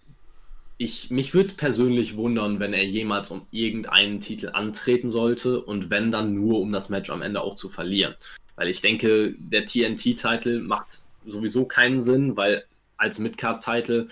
ich, 0.76 1.10
mich 1.10 1.34
würde 1.34 1.46
es 1.46 1.56
persönlich 1.56 2.16
wundern, 2.16 2.58
wenn 2.58 2.74
er 2.74 2.84
jemals 2.84 3.30
um 3.30 3.46
irgendeinen 3.52 4.20
Titel 4.20 4.50
antreten 4.52 5.08
sollte 5.08 5.62
und 5.62 5.88
wenn 5.90 6.10
dann 6.10 6.34
nur, 6.34 6.60
um 6.60 6.72
das 6.72 6.88
Match 6.88 7.10
am 7.10 7.22
Ende 7.22 7.40
auch 7.40 7.54
zu 7.54 7.68
verlieren. 7.68 8.16
Weil 8.56 8.68
ich 8.68 8.80
denke, 8.80 9.34
der 9.38 9.66
TNT-Titel 9.66 10.60
macht 10.60 11.00
sowieso 11.26 11.64
keinen 11.64 12.00
Sinn, 12.00 12.36
weil 12.36 12.64
als 12.96 13.18
Midcard-Titel 13.18 14.08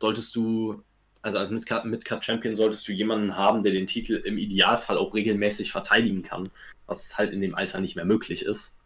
solltest 0.00 0.36
du, 0.36 0.82
also 1.22 1.38
als 1.38 1.50
Midcard-Champion 1.50 2.54
solltest 2.54 2.86
du 2.86 2.92
jemanden 2.92 3.36
haben, 3.36 3.62
der 3.62 3.72
den 3.72 3.86
Titel 3.86 4.14
im 4.24 4.38
Idealfall 4.38 4.98
auch 4.98 5.14
regelmäßig 5.14 5.70
verteidigen 5.70 6.22
kann, 6.22 6.50
was 6.86 7.16
halt 7.16 7.32
in 7.32 7.40
dem 7.40 7.54
Alter 7.54 7.80
nicht 7.80 7.94
mehr 7.94 8.04
möglich 8.04 8.44
ist. 8.44 8.78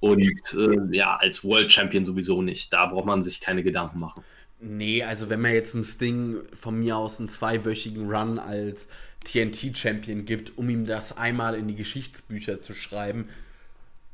Und 0.00 0.56
äh, 0.58 0.94
ja, 0.96 1.16
als 1.16 1.44
World 1.44 1.72
Champion 1.72 2.04
sowieso 2.04 2.42
nicht. 2.42 2.72
Da 2.72 2.86
braucht 2.86 3.06
man 3.06 3.22
sich 3.22 3.40
keine 3.40 3.62
Gedanken 3.62 4.00
machen. 4.00 4.24
Nee, 4.58 5.04
also 5.04 5.30
wenn 5.30 5.40
man 5.40 5.52
jetzt 5.52 5.74
ein 5.74 5.84
Sting 5.84 6.40
von 6.54 6.78
mir 6.78 6.96
aus 6.96 7.18
einen 7.18 7.28
zweiwöchigen 7.28 8.10
Run 8.10 8.38
als 8.38 8.88
TNT-Champion 9.24 10.24
gibt, 10.24 10.58
um 10.58 10.68
ihm 10.68 10.86
das 10.86 11.16
einmal 11.16 11.54
in 11.54 11.68
die 11.68 11.74
Geschichtsbücher 11.74 12.60
zu 12.60 12.74
schreiben, 12.74 13.28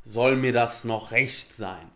soll 0.04 0.36
mir 0.36 0.52
das 0.52 0.84
noch 0.84 1.12
recht 1.12 1.54
sein. 1.54 1.90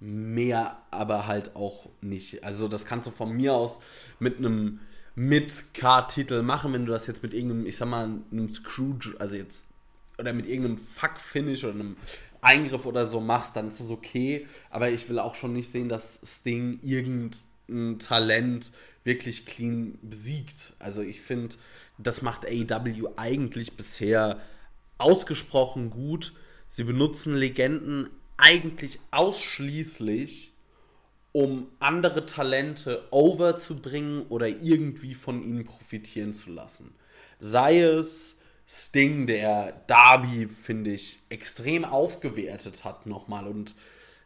Mehr 0.00 0.78
aber 0.90 1.26
halt 1.26 1.54
auch 1.54 1.88
nicht. 2.00 2.44
Also 2.44 2.68
das 2.68 2.86
kannst 2.86 3.06
du 3.06 3.10
von 3.10 3.32
mir 3.32 3.54
aus 3.54 3.80
mit 4.18 4.38
einem 4.38 4.80
Mid-Card-Titel 5.16 6.42
machen, 6.42 6.72
wenn 6.72 6.86
du 6.86 6.92
das 6.92 7.06
jetzt 7.06 7.22
mit 7.22 7.34
irgendeinem, 7.34 7.66
ich 7.66 7.76
sag 7.76 7.88
mal, 7.88 8.04
einem 8.30 8.54
Scrooge, 8.54 9.16
also 9.18 9.34
jetzt, 9.34 9.66
oder 10.18 10.32
mit 10.32 10.46
irgendeinem 10.46 10.78
Fuck-Finish 10.78 11.64
oder 11.64 11.74
einem 11.74 11.96
Eingriff 12.40 12.86
oder 12.86 13.06
so 13.06 13.20
machst, 13.20 13.56
dann 13.56 13.66
ist 13.66 13.80
das 13.80 13.90
okay. 13.90 14.46
Aber 14.70 14.90
ich 14.90 15.08
will 15.08 15.18
auch 15.18 15.34
schon 15.34 15.52
nicht 15.52 15.70
sehen, 15.70 15.88
dass 15.88 16.20
Sting 16.24 16.78
irgendein 16.82 17.36
ein 17.68 17.98
Talent 17.98 18.70
wirklich 19.04 19.46
clean 19.46 19.98
besiegt. 20.02 20.74
Also 20.78 21.02
ich 21.02 21.20
finde, 21.20 21.56
das 21.98 22.22
macht 22.22 22.44
AEW 22.44 23.08
eigentlich 23.16 23.76
bisher 23.76 24.40
ausgesprochen 24.98 25.90
gut. 25.90 26.32
Sie 26.68 26.84
benutzen 26.84 27.34
Legenden 27.34 28.10
eigentlich 28.36 29.00
ausschließlich, 29.10 30.52
um 31.36 31.66
andere 31.80 32.24
Talente 32.24 33.02
overzubringen 33.10 34.22
oder 34.28 34.48
irgendwie 34.48 35.12
von 35.12 35.42
ihnen 35.42 35.66
profitieren 35.66 36.32
zu 36.32 36.48
lassen. 36.48 36.94
Sei 37.40 37.82
es 37.82 38.38
Sting, 38.66 39.26
der 39.26 39.82
Darby, 39.86 40.48
finde 40.48 40.92
ich, 40.92 41.20
extrem 41.28 41.84
aufgewertet 41.84 42.86
hat 42.86 43.04
nochmal 43.04 43.46
und 43.46 43.74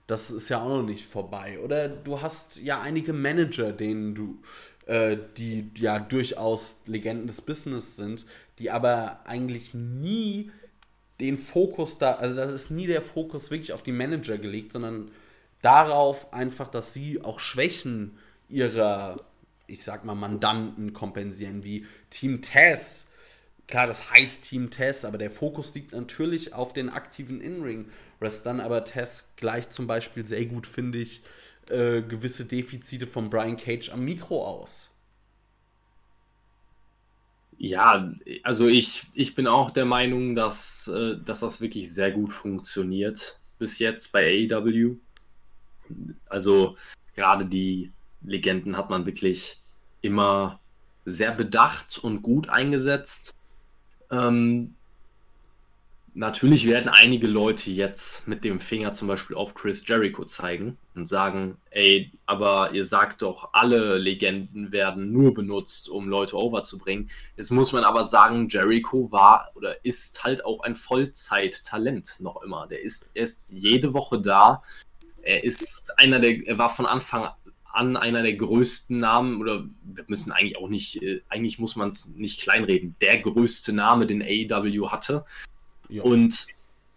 das 0.06 0.30
ist 0.30 0.50
ja 0.50 0.62
auch 0.62 0.68
noch 0.68 0.82
nicht 0.84 1.04
vorbei. 1.04 1.58
Oder 1.58 1.88
du 1.88 2.22
hast 2.22 2.58
ja 2.58 2.80
einige 2.80 3.12
Manager, 3.12 3.72
denen 3.72 4.14
du, 4.14 4.40
äh, 4.86 5.16
die 5.36 5.68
ja 5.74 5.98
durchaus 5.98 6.76
Legenden 6.86 7.26
des 7.26 7.40
Business 7.40 7.96
sind, 7.96 8.24
die 8.60 8.70
aber 8.70 9.18
eigentlich 9.24 9.74
nie 9.74 10.52
den 11.18 11.38
Fokus 11.38 11.98
da, 11.98 12.12
also 12.12 12.36
das 12.36 12.52
ist 12.52 12.70
nie 12.70 12.86
der 12.86 13.02
Fokus 13.02 13.50
wirklich 13.50 13.72
auf 13.72 13.82
die 13.82 13.90
Manager 13.90 14.38
gelegt, 14.38 14.74
sondern 14.74 15.10
darauf 15.62 16.32
einfach, 16.32 16.68
dass 16.68 16.94
sie 16.94 17.22
auch 17.22 17.40
Schwächen 17.40 18.18
ihrer, 18.48 19.24
ich 19.66 19.82
sag 19.82 20.04
mal, 20.04 20.14
Mandanten 20.14 20.92
kompensieren, 20.92 21.64
wie 21.64 21.86
Team 22.10 22.42
Tess 22.42 23.10
Klar, 23.70 23.86
das 23.86 24.10
heißt 24.10 24.42
Team 24.42 24.70
Tess, 24.70 25.04
aber 25.04 25.16
der 25.16 25.30
Fokus 25.30 25.74
liegt 25.74 25.92
natürlich 25.92 26.52
auf 26.52 26.72
den 26.72 26.88
aktiven 26.88 27.40
In-Ring-Wrestlern. 27.40 28.58
Aber 28.58 28.84
Tess 28.84 29.26
gleicht 29.36 29.72
zum 29.72 29.86
Beispiel 29.86 30.24
sehr 30.26 30.44
gut, 30.46 30.66
finde 30.66 30.98
ich, 30.98 31.22
äh, 31.68 32.02
gewisse 32.02 32.46
Defizite 32.46 33.06
von 33.06 33.30
Brian 33.30 33.56
Cage 33.56 33.90
am 33.90 34.04
Mikro 34.04 34.44
aus. 34.44 34.90
Ja, 37.58 38.12
also 38.42 38.66
ich, 38.66 39.06
ich 39.14 39.36
bin 39.36 39.46
auch 39.46 39.70
der 39.70 39.84
Meinung, 39.84 40.34
dass, 40.34 40.88
äh, 40.88 41.18
dass 41.24 41.40
das 41.40 41.60
wirklich 41.60 41.92
sehr 41.92 42.10
gut 42.10 42.32
funktioniert 42.32 43.38
bis 43.60 43.78
jetzt 43.78 44.10
bei 44.10 44.48
AEW. 44.50 44.96
Also 46.28 46.76
gerade 47.14 47.46
die 47.46 47.92
Legenden 48.22 48.76
hat 48.76 48.90
man 48.90 49.06
wirklich 49.06 49.60
immer 50.02 50.60
sehr 51.04 51.32
bedacht 51.32 51.98
und 51.98 52.22
gut 52.22 52.48
eingesetzt. 52.48 53.34
Ähm, 54.10 54.74
natürlich 56.14 56.66
werden 56.66 56.88
einige 56.88 57.26
Leute 57.26 57.70
jetzt 57.70 58.26
mit 58.26 58.44
dem 58.44 58.60
Finger 58.60 58.92
zum 58.92 59.08
Beispiel 59.08 59.36
auf 59.36 59.54
Chris 59.54 59.86
Jericho 59.86 60.24
zeigen 60.24 60.76
und 60.94 61.06
sagen, 61.06 61.56
ey, 61.70 62.12
aber 62.26 62.72
ihr 62.72 62.84
sagt 62.84 63.22
doch, 63.22 63.50
alle 63.52 63.96
Legenden 63.98 64.72
werden 64.72 65.12
nur 65.12 65.34
benutzt, 65.34 65.88
um 65.88 66.08
Leute 66.08 66.36
overzubringen. 66.36 67.10
Jetzt 67.36 67.50
muss 67.50 67.72
man 67.72 67.84
aber 67.84 68.04
sagen, 68.04 68.48
Jericho 68.48 69.10
war 69.12 69.50
oder 69.54 69.84
ist 69.84 70.24
halt 70.24 70.44
auch 70.44 70.60
ein 70.60 70.76
Vollzeit-Talent 70.76 72.18
noch 72.20 72.42
immer. 72.42 72.66
Der 72.66 72.82
ist, 72.82 73.10
er 73.14 73.22
ist 73.22 73.52
jede 73.52 73.94
Woche 73.94 74.20
da. 74.20 74.62
Er 75.22 75.44
ist 75.44 75.98
einer 75.98 76.18
der, 76.18 76.46
er 76.46 76.58
war 76.58 76.70
von 76.70 76.86
Anfang 76.86 77.28
an 77.72 77.96
einer 77.96 78.22
der 78.22 78.34
größten 78.34 78.98
Namen, 78.98 79.40
oder 79.40 79.64
wir 79.84 80.04
müssen 80.08 80.32
eigentlich 80.32 80.56
auch 80.56 80.68
nicht, 80.68 81.02
äh, 81.02 81.22
eigentlich 81.28 81.58
muss 81.58 81.76
man 81.76 81.88
es 81.88 82.08
nicht 82.08 82.40
kleinreden, 82.40 82.96
der 83.00 83.18
größte 83.20 83.72
Name, 83.72 84.06
den 84.06 84.22
AEW 84.22 84.90
hatte. 84.90 85.24
Ja. 85.88 86.02
Und 86.02 86.46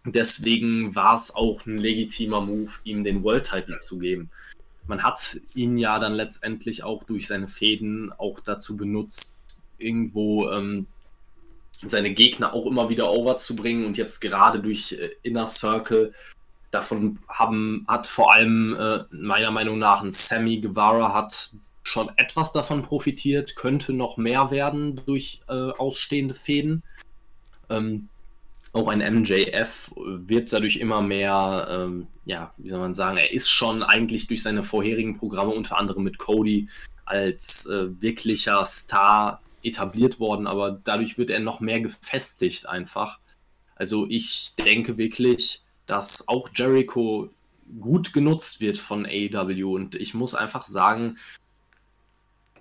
deswegen 0.06 0.96
war 0.96 1.16
es 1.16 1.34
auch 1.34 1.66
ein 1.66 1.78
legitimer 1.78 2.42
Move, 2.42 2.72
ihm 2.84 3.04
den 3.04 3.24
World 3.24 3.50
Title 3.50 3.78
zu 3.78 4.00
geben. 4.00 4.30
Man 4.88 5.04
hat 5.04 5.40
ihn 5.54 5.78
ja 5.78 6.00
dann 6.00 6.14
letztendlich 6.14 6.84
auch 6.84 7.04
durch 7.04 7.28
seine 7.28 7.48
Fäden 7.48 8.12
auch 8.18 8.40
dazu 8.40 8.76
benutzt, 8.76 9.36
irgendwo 9.78 10.50
ähm, 10.50 10.88
seine 11.84 12.14
Gegner 12.14 12.54
auch 12.54 12.66
immer 12.66 12.90
wieder 12.90 13.12
overzubringen 13.12 13.86
und 13.86 13.98
jetzt 13.98 14.20
gerade 14.20 14.60
durch 14.60 14.94
äh, 14.94 15.12
Inner 15.22 15.48
Circle 15.48 16.14
Davon 16.74 17.20
haben, 17.30 17.86
hat 17.88 18.08
vor 18.08 18.34
allem 18.34 18.76
äh, 18.80 19.04
meiner 19.12 19.52
Meinung 19.52 19.78
nach 19.78 20.02
ein 20.02 20.12
Sammy 20.12 20.60
Guevara 20.60 21.14
hat 21.14 21.52
schon 21.84 22.10
etwas 22.16 22.54
davon 22.54 22.82
profitiert, 22.82 23.56
könnte 23.56 23.94
noch 23.94 24.18
mehr 24.18 24.50
werden 24.52 25.02
durch 25.06 25.42
äh, 25.48 25.54
ausstehende 25.54 26.34
Fäden. 26.34 26.82
Ähm, 27.70 28.10
auch 28.72 28.88
ein 28.88 29.00
MJF 29.00 29.92
wird 29.96 30.52
dadurch 30.52 30.78
immer 30.78 31.02
mehr, 31.02 31.68
ähm, 31.70 32.08
ja, 32.26 32.54
wie 32.58 32.70
soll 32.70 32.80
man 32.80 32.96
sagen, 32.96 33.18
er 33.18 33.32
ist 33.32 33.50
schon 33.50 33.84
eigentlich 33.84 34.26
durch 34.26 34.42
seine 34.42 34.64
vorherigen 34.64 35.18
Programme, 35.18 35.54
unter 35.54 35.78
anderem 35.78 36.04
mit 36.04 36.18
Cody, 36.18 36.68
als 37.06 37.68
äh, 37.68 38.02
wirklicher 38.02 38.66
Star 38.66 39.42
etabliert 39.62 40.20
worden, 40.20 40.48
aber 40.48 40.72
dadurch 40.72 41.18
wird 41.18 41.30
er 41.30 41.40
noch 41.40 41.60
mehr 41.60 41.82
gefestigt 41.82 42.68
einfach. 42.68 43.20
Also 43.76 44.08
ich 44.10 44.56
denke 44.56 44.98
wirklich, 44.98 45.62
dass 45.86 46.28
auch 46.28 46.50
Jericho 46.54 47.30
gut 47.80 48.14
genutzt 48.14 48.62
wird 48.62 48.78
von 48.78 49.06
AEW 49.06 49.74
und 49.74 49.96
ich 49.96 50.14
muss 50.14 50.36
einfach 50.36 50.66
sagen, 50.66 51.18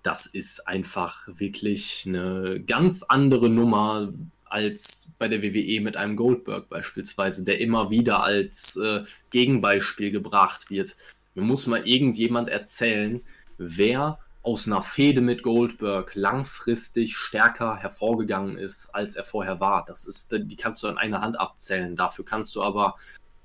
das 0.03 0.27
ist 0.27 0.66
einfach 0.66 1.27
wirklich 1.27 2.05
eine 2.07 2.62
ganz 2.66 3.05
andere 3.05 3.49
Nummer 3.49 4.12
als 4.44 5.09
bei 5.19 5.28
der 5.28 5.43
WWE 5.43 5.81
mit 5.81 5.97
einem 5.97 6.16
Goldberg 6.16 6.69
beispielsweise, 6.69 7.44
der 7.44 7.61
immer 7.61 7.90
wieder 7.90 8.23
als 8.23 8.77
äh, 8.77 9.05
Gegenbeispiel 9.31 10.11
gebracht 10.11 10.70
wird. 10.70 10.97
Mir 11.35 11.43
muss 11.43 11.66
mal 11.66 11.86
irgendjemand 11.86 12.51
erzählen, 12.51 13.23
wer 13.57 14.19
aus 14.43 14.66
einer 14.66 14.82
Fehde 14.82 15.20
mit 15.20 15.43
Goldberg 15.43 16.14
langfristig 16.14 17.16
stärker 17.16 17.77
hervorgegangen 17.77 18.59
ist, 18.59 18.93
als 18.93 19.14
er 19.14 19.24
vorher 19.24 19.60
war. 19.60 19.85
Das 19.86 20.05
ist, 20.05 20.32
die 20.32 20.56
kannst 20.56 20.82
du 20.82 20.89
an 20.89 20.98
einer 20.98 21.20
Hand 21.20 21.39
abzählen. 21.39 21.94
Dafür 21.94 22.24
kannst 22.24 22.55
du 22.56 22.62
aber 22.62 22.97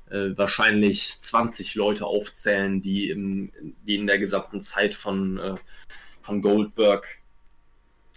äh, 0.09 0.35
wahrscheinlich 0.35 1.19
20 1.19 1.75
Leute 1.75 2.05
aufzählen, 2.05 2.81
die, 2.81 3.09
im, 3.09 3.51
die 3.85 3.95
in 3.95 4.07
der 4.07 4.17
gesamten 4.17 4.61
Zeit 4.61 4.95
von, 4.95 5.37
äh, 5.37 5.55
von 6.21 6.41
Goldberg 6.41 7.05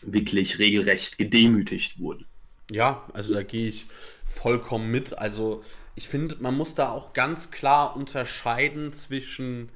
wirklich 0.00 0.58
regelrecht 0.58 1.18
gedemütigt 1.18 1.98
wurden. 1.98 2.24
Ja, 2.70 3.04
also 3.12 3.34
da 3.34 3.42
gehe 3.42 3.68
ich 3.68 3.86
vollkommen 4.24 4.90
mit. 4.90 5.18
Also 5.18 5.62
ich 5.96 6.08
finde, 6.08 6.36
man 6.40 6.56
muss 6.56 6.74
da 6.74 6.90
auch 6.90 7.12
ganz 7.12 7.50
klar 7.50 7.94
unterscheiden 7.94 8.94
zwischen 8.94 9.68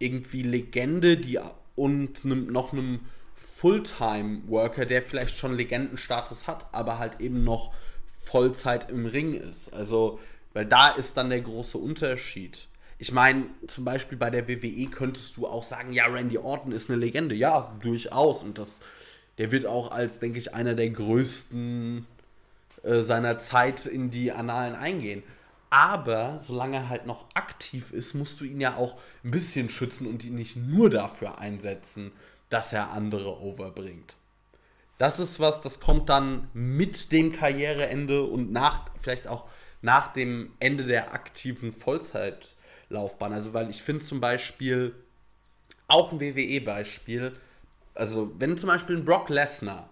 irgendwie 0.00 0.42
Legende, 0.42 1.18
die 1.18 1.38
und 1.80 2.26
einem, 2.26 2.46
noch 2.52 2.72
einem 2.72 3.00
Fulltime-Worker, 3.34 4.84
der 4.84 5.00
vielleicht 5.00 5.38
schon 5.38 5.56
Legendenstatus 5.56 6.46
hat, 6.46 6.66
aber 6.72 6.98
halt 6.98 7.20
eben 7.20 7.42
noch 7.42 7.72
Vollzeit 8.06 8.90
im 8.90 9.06
Ring 9.06 9.32
ist. 9.32 9.72
Also, 9.72 10.20
weil 10.52 10.66
da 10.66 10.90
ist 10.90 11.16
dann 11.16 11.30
der 11.30 11.40
große 11.40 11.78
Unterschied. 11.78 12.68
Ich 12.98 13.12
meine, 13.12 13.46
zum 13.66 13.86
Beispiel 13.86 14.18
bei 14.18 14.28
der 14.28 14.46
WWE 14.46 14.86
könntest 14.90 15.38
du 15.38 15.46
auch 15.46 15.64
sagen, 15.64 15.92
ja, 15.92 16.04
Randy 16.04 16.36
Orton 16.36 16.72
ist 16.72 16.90
eine 16.90 16.98
Legende. 16.98 17.34
Ja, 17.34 17.74
durchaus. 17.80 18.42
Und 18.42 18.58
das, 18.58 18.80
der 19.38 19.50
wird 19.50 19.64
auch 19.64 19.90
als, 19.90 20.20
denke 20.20 20.38
ich, 20.38 20.52
einer 20.52 20.74
der 20.74 20.90
größten 20.90 22.06
äh, 22.82 23.00
seiner 23.00 23.38
Zeit 23.38 23.86
in 23.86 24.10
die 24.10 24.32
Annalen 24.32 24.74
eingehen. 24.74 25.22
Aber 25.70 26.40
solange 26.40 26.76
er 26.76 26.88
halt 26.88 27.06
noch 27.06 27.26
aktiv 27.34 27.92
ist, 27.92 28.14
musst 28.14 28.40
du 28.40 28.44
ihn 28.44 28.60
ja 28.60 28.76
auch 28.76 28.98
ein 29.24 29.30
bisschen 29.30 29.70
schützen 29.70 30.06
und 30.06 30.24
ihn 30.24 30.34
nicht 30.34 30.56
nur 30.56 30.90
dafür 30.90 31.38
einsetzen, 31.38 32.10
dass 32.48 32.72
er 32.72 32.90
andere 32.90 33.40
overbringt. 33.40 34.16
Das 34.98 35.20
ist 35.20 35.38
was, 35.38 35.62
das 35.62 35.80
kommt 35.80 36.08
dann 36.08 36.48
mit 36.52 37.12
dem 37.12 37.32
Karriereende 37.32 38.24
und 38.24 38.52
nach, 38.52 38.90
vielleicht 39.00 39.28
auch 39.28 39.46
nach 39.80 40.12
dem 40.12 40.52
Ende 40.58 40.84
der 40.84 41.14
aktiven 41.14 41.72
Vollzeitlaufbahn. 41.72 43.32
Also, 43.32 43.54
weil 43.54 43.70
ich 43.70 43.82
finde 43.82 44.04
zum 44.04 44.20
Beispiel, 44.20 44.94
auch 45.86 46.12
ein 46.12 46.20
WWE-Beispiel, 46.20 47.36
also 47.94 48.32
wenn 48.38 48.56
zum 48.56 48.68
Beispiel 48.68 48.96
ein 48.96 49.04
Brock 49.04 49.28
Lesnar 49.28 49.88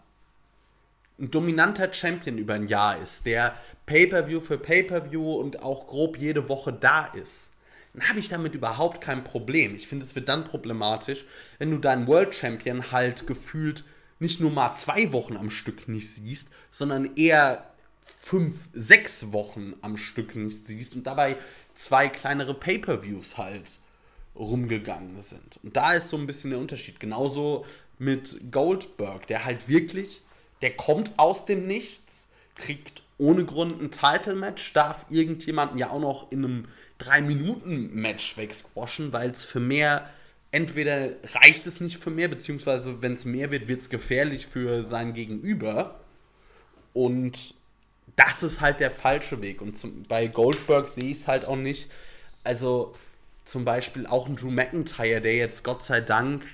ein 1.19 1.31
dominanter 1.31 1.93
Champion 1.93 2.39
über 2.39 2.55
ein 2.55 2.69
Jahr 2.69 3.01
ist, 3.01 3.27
der 3.27 3.57
Pay-per-view 3.87 4.41
für 4.41 4.59
Pay-per-view 4.59 5.35
und 5.35 5.63
auch 5.63 5.87
grob 5.87 6.17
jede 6.17 6.49
Woche 6.49 6.73
da 6.73 7.07
ist, 7.07 7.51
dann 7.93 8.09
habe 8.09 8.21
ich 8.21 8.29
damit 8.29 8.55
überhaupt 8.55 9.01
kein 9.01 9.25
Problem. 9.25 9.75
Ich 9.75 9.89
finde, 9.89 10.05
es 10.05 10.15
wird 10.15 10.29
dann 10.29 10.45
problematisch, 10.45 11.25
wenn 11.59 11.71
du 11.71 11.79
deinen 11.79 12.07
World 12.07 12.35
Champion 12.35 12.93
halt 12.93 13.27
gefühlt 13.27 13.85
nicht 14.21 14.41
nur 14.41 14.51
mal 14.51 14.73
zwei 14.73 15.13
Wochen 15.13 15.37
am 15.37 15.51
Stück 15.51 15.89
nicht 15.89 16.09
siehst, 16.09 16.51
sondern 16.71 17.17
eher 17.17 17.71
fünf, 18.03 18.69
sechs 18.73 19.33
Wochen 19.33 19.75
am 19.81 19.97
Stück 19.97 20.37
nicht 20.37 20.67
siehst 20.67 20.95
und 20.95 21.07
dabei 21.07 21.37
zwei 21.75 22.09
kleinere 22.09 22.55
Pay-per-views 22.55 23.37
halt 23.37 23.81
rumgegangen 24.35 25.21
sind. 25.23 25.59
Und 25.63 25.77
da 25.77 25.95
ist 25.95 26.09
so 26.09 26.17
ein 26.17 26.27
bisschen 26.27 26.51
der 26.51 26.61
Unterschied. 26.61 27.01
Genauso 27.01 27.67
mit 27.99 28.53
Goldberg, 28.53 29.27
der 29.27 29.45
halt 29.45 29.69
wirklich 29.69 30.23
der 30.63 30.75
kommt 30.77 31.13
aus 31.19 31.45
dem 31.45 31.67
Nichts, 31.67 32.29
kriegt 32.55 33.03
ohne 33.19 33.45
Grund 33.45 33.81
ein 33.81 33.91
Title-Match, 33.91 34.73
darf 34.73 35.07
irgendjemanden 35.11 35.79
ja 35.79 35.91
auch 35.91 36.01
noch 36.01 36.31
in 36.33 36.45
einem 36.45 36.69
3-Minuten-Match 37.01 38.37
wegsquashen, 38.37 39.13
weil 39.13 39.31
es 39.31 39.45
für 39.45 39.61
mehr, 39.61 40.09
entweder 40.51 41.11
reicht 41.35 41.67
es 41.67 41.81
nicht 41.81 41.99
für 41.99 42.11
mehr, 42.11 42.29
beziehungsweise 42.29 43.03
wenn 43.03 43.15
es 43.15 43.25
mehr 43.25 43.51
wird, 43.51 43.69
wird 43.69 43.81
es 43.81 43.91
gefährlich 43.91 44.47
für 44.47 44.85
sein 44.85 45.15
Gegenüber. 45.15 46.01
Und 46.93 47.55
das 48.17 48.43
ist 48.43 48.61
halt 48.61 48.81
der 48.81 48.91
falsche 48.91 49.41
Weg. 49.41 49.61
Und 49.63 49.77
zum, 49.77 50.03
bei 50.05 50.27
Goldberg 50.27 50.89
sehe 50.89 51.11
ich 51.11 51.19
es 51.19 51.29
halt 51.29 51.45
auch 51.45 51.57
nicht. 51.57 51.91
Also 52.45 52.95
zum 53.45 53.65
Beispiel 53.65 54.07
auch 54.07 54.29
ein 54.29 54.37
Drew 54.37 54.51
McIntyre, 54.51 55.21
der 55.21 55.37
jetzt 55.37 55.65
Gott 55.65 55.83
sei 55.83 56.01
Dank 56.01 56.45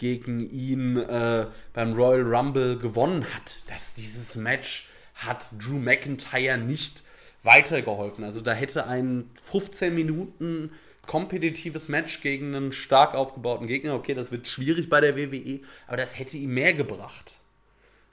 gegen 0.00 0.50
ihn 0.50 0.96
äh, 0.96 1.46
beim 1.74 1.92
Royal 1.92 2.22
Rumble 2.22 2.78
gewonnen 2.78 3.24
hat. 3.34 3.60
Dass 3.68 3.94
dieses 3.94 4.34
Match 4.34 4.88
hat 5.14 5.50
Drew 5.58 5.78
McIntyre 5.78 6.58
nicht 6.58 7.04
weitergeholfen. 7.42 8.24
Also 8.24 8.40
da 8.40 8.52
hätte 8.52 8.86
ein 8.86 9.30
15 9.40 9.94
Minuten 9.94 10.70
kompetitives 11.06 11.88
Match 11.88 12.20
gegen 12.22 12.54
einen 12.54 12.72
stark 12.72 13.14
aufgebauten 13.14 13.66
Gegner, 13.66 13.94
okay, 13.94 14.14
das 14.14 14.32
wird 14.32 14.46
schwierig 14.46 14.88
bei 14.88 15.00
der 15.00 15.16
WWE, 15.16 15.60
aber 15.86 15.96
das 15.96 16.18
hätte 16.18 16.36
ihm 16.36 16.54
mehr 16.54 16.72
gebracht. 16.72 17.36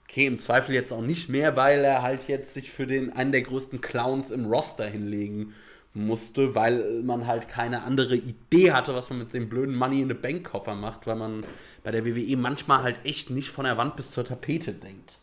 Okay, 0.09 0.25
im 0.25 0.39
Zweifel 0.39 0.73
jetzt 0.73 0.91
auch 0.91 1.01
nicht 1.01 1.29
mehr, 1.29 1.55
weil 1.55 1.83
er 1.83 2.01
halt 2.01 2.27
jetzt 2.27 2.53
sich 2.53 2.71
für 2.71 2.87
den 2.87 3.13
einen 3.13 3.31
der 3.31 3.41
größten 3.41 3.81
Clowns 3.81 4.31
im 4.31 4.45
Roster 4.45 4.85
hinlegen 4.85 5.53
musste, 5.93 6.55
weil 6.55 7.01
man 7.03 7.27
halt 7.27 7.49
keine 7.49 7.83
andere 7.83 8.15
Idee 8.15 8.71
hatte, 8.71 8.93
was 8.93 9.09
man 9.09 9.19
mit 9.19 9.33
dem 9.33 9.49
blöden 9.49 9.75
Money 9.75 10.01
in 10.01 10.07
the 10.07 10.13
Bank 10.13 10.45
Koffer 10.45 10.75
macht, 10.75 11.07
weil 11.07 11.15
man 11.15 11.43
bei 11.87 11.91
der 11.91 12.03
WWE 12.03 12.35
manchmal 12.35 12.83
halt 12.83 12.99
echt 13.05 13.29
nicht 13.29 13.47
von 13.47 13.63
der 13.63 13.77
Wand 13.77 13.95
bis 13.95 14.11
zur 14.11 14.25
Tapete 14.25 14.73
denkt. 14.73 15.19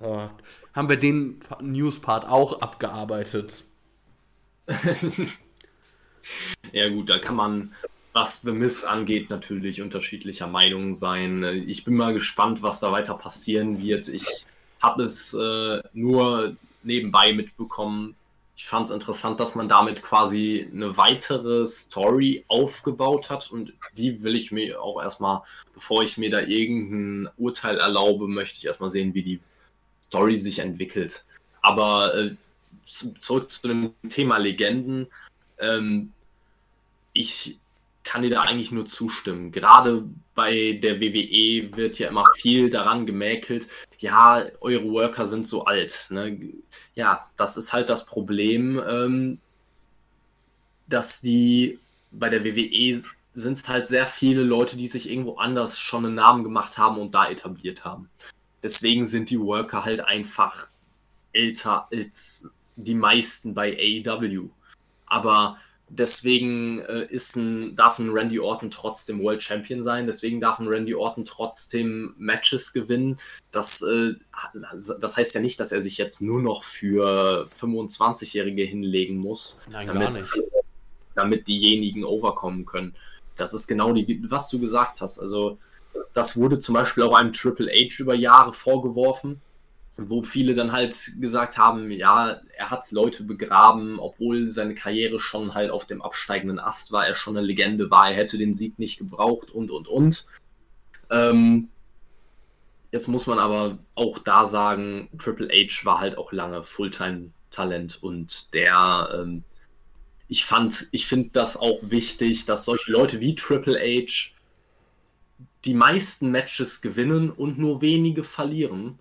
So, 0.00 0.30
haben 0.72 0.88
wir 0.88 0.94
den 0.94 1.40
News-Part 1.60 2.24
auch 2.24 2.60
abgearbeitet. 2.60 3.64
ja 6.72 6.88
gut, 6.88 7.10
da 7.10 7.18
kann 7.18 7.34
man, 7.34 7.74
was 8.12 8.42
The 8.42 8.52
Miss 8.52 8.84
angeht, 8.84 9.28
natürlich 9.28 9.82
unterschiedlicher 9.82 10.46
Meinung 10.46 10.94
sein. 10.94 11.42
Ich 11.66 11.82
bin 11.82 11.96
mal 11.96 12.14
gespannt, 12.14 12.62
was 12.62 12.78
da 12.78 12.92
weiter 12.92 13.14
passieren 13.14 13.82
wird. 13.82 14.06
Ich 14.06 14.46
habe 14.80 15.02
es 15.02 15.34
äh, 15.34 15.82
nur 15.94 16.54
nebenbei 16.84 17.32
mitbekommen, 17.32 18.14
ich 18.58 18.66
fand 18.66 18.86
es 18.86 18.90
interessant, 18.90 19.38
dass 19.38 19.54
man 19.54 19.68
damit 19.68 20.02
quasi 20.02 20.68
eine 20.72 20.96
weitere 20.96 21.64
Story 21.68 22.44
aufgebaut 22.48 23.30
hat 23.30 23.52
und 23.52 23.72
die 23.96 24.24
will 24.24 24.34
ich 24.34 24.50
mir 24.50 24.82
auch 24.82 25.00
erstmal, 25.00 25.42
bevor 25.74 26.02
ich 26.02 26.18
mir 26.18 26.28
da 26.28 26.40
irgendein 26.40 27.32
Urteil 27.36 27.78
erlaube, 27.78 28.26
möchte 28.26 28.58
ich 28.58 28.66
erstmal 28.66 28.90
sehen, 28.90 29.14
wie 29.14 29.22
die 29.22 29.40
Story 30.04 30.38
sich 30.38 30.58
entwickelt. 30.58 31.24
Aber 31.62 32.12
äh, 32.16 32.34
zurück 32.84 33.48
zu 33.48 33.68
dem 33.68 33.94
Thema 34.08 34.38
Legenden. 34.38 35.06
Ähm, 35.60 36.12
ich 37.12 37.58
kann 38.02 38.22
dir 38.22 38.30
da 38.30 38.42
eigentlich 38.42 38.72
nur 38.72 38.86
zustimmen. 38.86 39.52
Gerade 39.52 40.02
bei 40.38 40.78
der 40.80 41.00
WWE 41.00 41.76
wird 41.76 41.98
ja 41.98 42.10
immer 42.10 42.24
viel 42.36 42.70
daran 42.70 43.06
gemäkelt, 43.06 43.66
ja, 43.98 44.46
eure 44.60 44.84
Worker 44.84 45.26
sind 45.26 45.48
so 45.48 45.64
alt. 45.64 46.06
Ne? 46.10 46.38
Ja, 46.94 47.28
das 47.36 47.56
ist 47.56 47.72
halt 47.72 47.88
das 47.88 48.06
Problem, 48.06 48.80
ähm, 48.88 49.40
dass 50.86 51.20
die 51.20 51.80
bei 52.12 52.28
der 52.28 52.44
WWE 52.44 53.02
sind 53.34 53.54
es 53.54 53.68
halt 53.68 53.88
sehr 53.88 54.06
viele 54.06 54.44
Leute, 54.44 54.76
die 54.76 54.86
sich 54.86 55.10
irgendwo 55.10 55.38
anders 55.38 55.76
schon 55.76 56.06
einen 56.06 56.14
Namen 56.14 56.44
gemacht 56.44 56.78
haben 56.78 56.98
und 56.98 57.16
da 57.16 57.28
etabliert 57.28 57.84
haben. 57.84 58.08
Deswegen 58.62 59.06
sind 59.06 59.30
die 59.30 59.40
Worker 59.40 59.84
halt 59.84 60.02
einfach 60.02 60.68
älter 61.32 61.88
als 61.90 62.48
die 62.76 62.94
meisten 62.94 63.54
bei 63.54 63.76
AEW. 63.76 64.50
Aber 65.06 65.58
Deswegen 65.90 66.80
äh, 66.80 67.06
ist 67.06 67.36
ein, 67.36 67.74
darf 67.74 67.98
ein 67.98 68.10
Randy 68.10 68.38
Orton 68.38 68.70
trotzdem 68.70 69.22
World 69.22 69.42
Champion 69.42 69.82
sein. 69.82 70.06
Deswegen 70.06 70.40
darf 70.40 70.58
ein 70.58 70.68
Randy 70.68 70.94
Orton 70.94 71.24
trotzdem 71.24 72.14
Matches 72.18 72.72
gewinnen. 72.74 73.18
Das, 73.50 73.82
äh, 73.82 74.10
das 75.00 75.16
heißt 75.16 75.34
ja 75.34 75.40
nicht, 75.40 75.58
dass 75.58 75.72
er 75.72 75.80
sich 75.80 75.96
jetzt 75.96 76.20
nur 76.20 76.42
noch 76.42 76.62
für 76.62 77.48
25-Jährige 77.58 78.64
hinlegen 78.64 79.16
muss, 79.16 79.62
Nein, 79.70 79.86
damit, 79.86 80.26
damit 81.14 81.48
diejenigen 81.48 82.04
overkommen 82.04 82.66
können. 82.66 82.94
Das 83.36 83.54
ist 83.54 83.66
genau 83.66 83.92
die, 83.92 84.22
was 84.28 84.50
du 84.50 84.60
gesagt 84.60 85.00
hast. 85.00 85.18
Also, 85.18 85.58
das 86.12 86.36
wurde 86.36 86.58
zum 86.58 86.74
Beispiel 86.74 87.02
auch 87.02 87.14
einem 87.14 87.32
Triple 87.32 87.70
H 87.70 88.02
über 88.02 88.14
Jahre 88.14 88.52
vorgeworfen 88.52 89.40
wo 90.00 90.22
viele 90.22 90.54
dann 90.54 90.70
halt 90.70 91.14
gesagt 91.20 91.58
haben, 91.58 91.90
ja, 91.90 92.40
er 92.56 92.70
hat 92.70 92.90
Leute 92.92 93.24
begraben, 93.24 93.98
obwohl 93.98 94.48
seine 94.48 94.76
Karriere 94.76 95.18
schon 95.18 95.54
halt 95.54 95.72
auf 95.72 95.86
dem 95.86 96.02
absteigenden 96.02 96.60
Ast 96.60 96.92
war, 96.92 97.06
er 97.06 97.16
schon 97.16 97.36
eine 97.36 97.44
Legende 97.44 97.90
war, 97.90 98.10
er 98.10 98.16
hätte 98.16 98.38
den 98.38 98.54
Sieg 98.54 98.78
nicht 98.78 98.98
gebraucht 98.98 99.50
und 99.50 99.72
und 99.72 99.88
und. 99.88 100.26
Ähm, 101.10 101.68
jetzt 102.92 103.08
muss 103.08 103.26
man 103.26 103.40
aber 103.40 103.78
auch 103.96 104.20
da 104.20 104.46
sagen, 104.46 105.08
Triple 105.18 105.48
H 105.48 105.84
war 105.84 105.98
halt 105.98 106.16
auch 106.16 106.30
lange 106.30 106.62
Fulltime-Talent 106.62 107.98
und 108.00 108.54
der, 108.54 109.08
ähm, 109.20 109.42
ich 110.28 110.44
fand, 110.44 110.88
ich 110.92 111.08
finde 111.08 111.30
das 111.32 111.56
auch 111.56 111.80
wichtig, 111.82 112.44
dass 112.46 112.64
solche 112.64 112.92
Leute 112.92 113.18
wie 113.18 113.34
Triple 113.34 113.80
H 113.80 114.30
die 115.64 115.74
meisten 115.74 116.30
Matches 116.30 116.82
gewinnen 116.82 117.30
und 117.32 117.58
nur 117.58 117.82
wenige 117.82 118.22
verlieren 118.22 119.00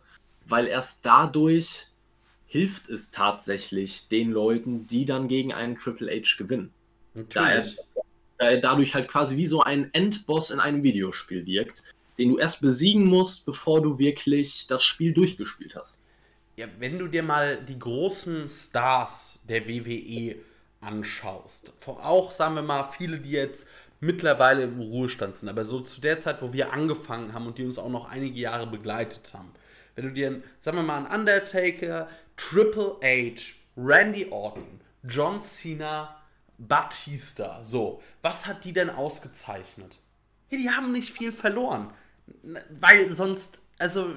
weil 0.50 0.68
erst 0.68 1.06
dadurch 1.06 1.88
hilft 2.46 2.90
es 2.90 3.12
tatsächlich 3.12 4.08
den 4.08 4.32
Leuten, 4.32 4.88
die 4.88 5.06
dann 5.06 5.28
gegen 5.28 5.54
einen 5.54 5.78
Triple 5.78 6.12
H 6.12 6.38
gewinnen. 6.38 6.72
Da 7.30 7.50
er, 7.50 7.66
da 8.38 8.50
er, 8.50 8.58
dadurch 8.58 8.94
halt 8.96 9.08
quasi 9.08 9.36
wie 9.38 9.48
so 9.48 9.62
ein 9.62 9.94
Endboss 9.94 10.52
in 10.52 10.60
einem 10.60 10.84
Videospiel 10.84 11.46
wirkt, 11.46 11.84
den 12.18 12.30
du 12.30 12.38
erst 12.38 12.62
besiegen 12.62 13.06
musst, 13.06 13.46
bevor 13.46 13.82
du 13.82 14.00
wirklich 14.00 14.68
das 14.68 14.84
Spiel 14.84 15.14
durchgespielt 15.14 15.76
hast. 15.76 16.02
Ja, 16.56 16.68
wenn 16.80 16.98
du 16.98 17.08
dir 17.08 17.22
mal 17.22 17.64
die 17.64 17.78
großen 17.78 18.50
Stars 18.50 19.38
der 19.44 19.68
WWE 19.68 20.36
anschaust, 20.80 21.74
auch 21.86 22.32
sagen 22.32 22.56
wir 22.56 22.62
mal 22.62 22.90
viele, 22.98 23.20
die 23.20 23.32
jetzt 23.32 23.68
mittlerweile 24.00 24.64
im 24.64 24.80
Ruhestand 24.80 25.36
sind, 25.36 25.50
aber 25.50 25.64
so 25.64 25.80
zu 25.82 26.02
der 26.02 26.20
Zeit, 26.20 26.42
wo 26.42 26.54
wir 26.54 26.72
angefangen 26.74 27.34
haben 27.34 27.48
und 27.48 27.58
die 27.58 27.66
uns 27.66 27.78
auch 27.78 27.90
noch 27.90 28.06
einige 28.06 28.40
Jahre 28.40 28.68
begleitet 28.68 29.34
haben, 29.34 29.52
wenn 29.98 30.06
du 30.06 30.14
dir, 30.14 30.44
sagen 30.60 30.78
wir 30.78 30.84
mal, 30.84 31.06
einen 31.06 31.22
Undertaker, 31.22 32.08
Triple 32.38 32.98
H, 33.02 33.56
Randy 33.76 34.28
Orton, 34.30 34.80
John 35.04 35.42
Cena, 35.42 36.22
Batista, 36.60 37.64
so, 37.64 38.02
was 38.22 38.46
hat 38.46 38.64
die 38.64 38.74
denn 38.74 38.92
ausgezeichnet? 38.92 40.00
Ja, 40.52 40.58
die 40.60 40.70
haben 40.70 40.92
nicht 40.92 41.12
viel 41.12 41.32
verloren. 41.32 41.92
Weil 42.70 43.10
sonst, 43.10 43.60
also, 43.80 44.14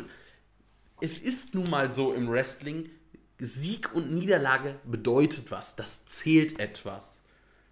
es 1.01 1.17
ist 1.17 1.55
nun 1.55 1.71
mal 1.71 1.91
so 1.91 2.13
im 2.13 2.31
Wrestling, 2.31 2.91
Sieg 3.39 3.95
und 3.95 4.13
Niederlage 4.13 4.79
bedeutet 4.85 5.51
was. 5.51 5.77
Das 5.77 6.05
zählt 6.05 6.61
etwas. 6.61 7.23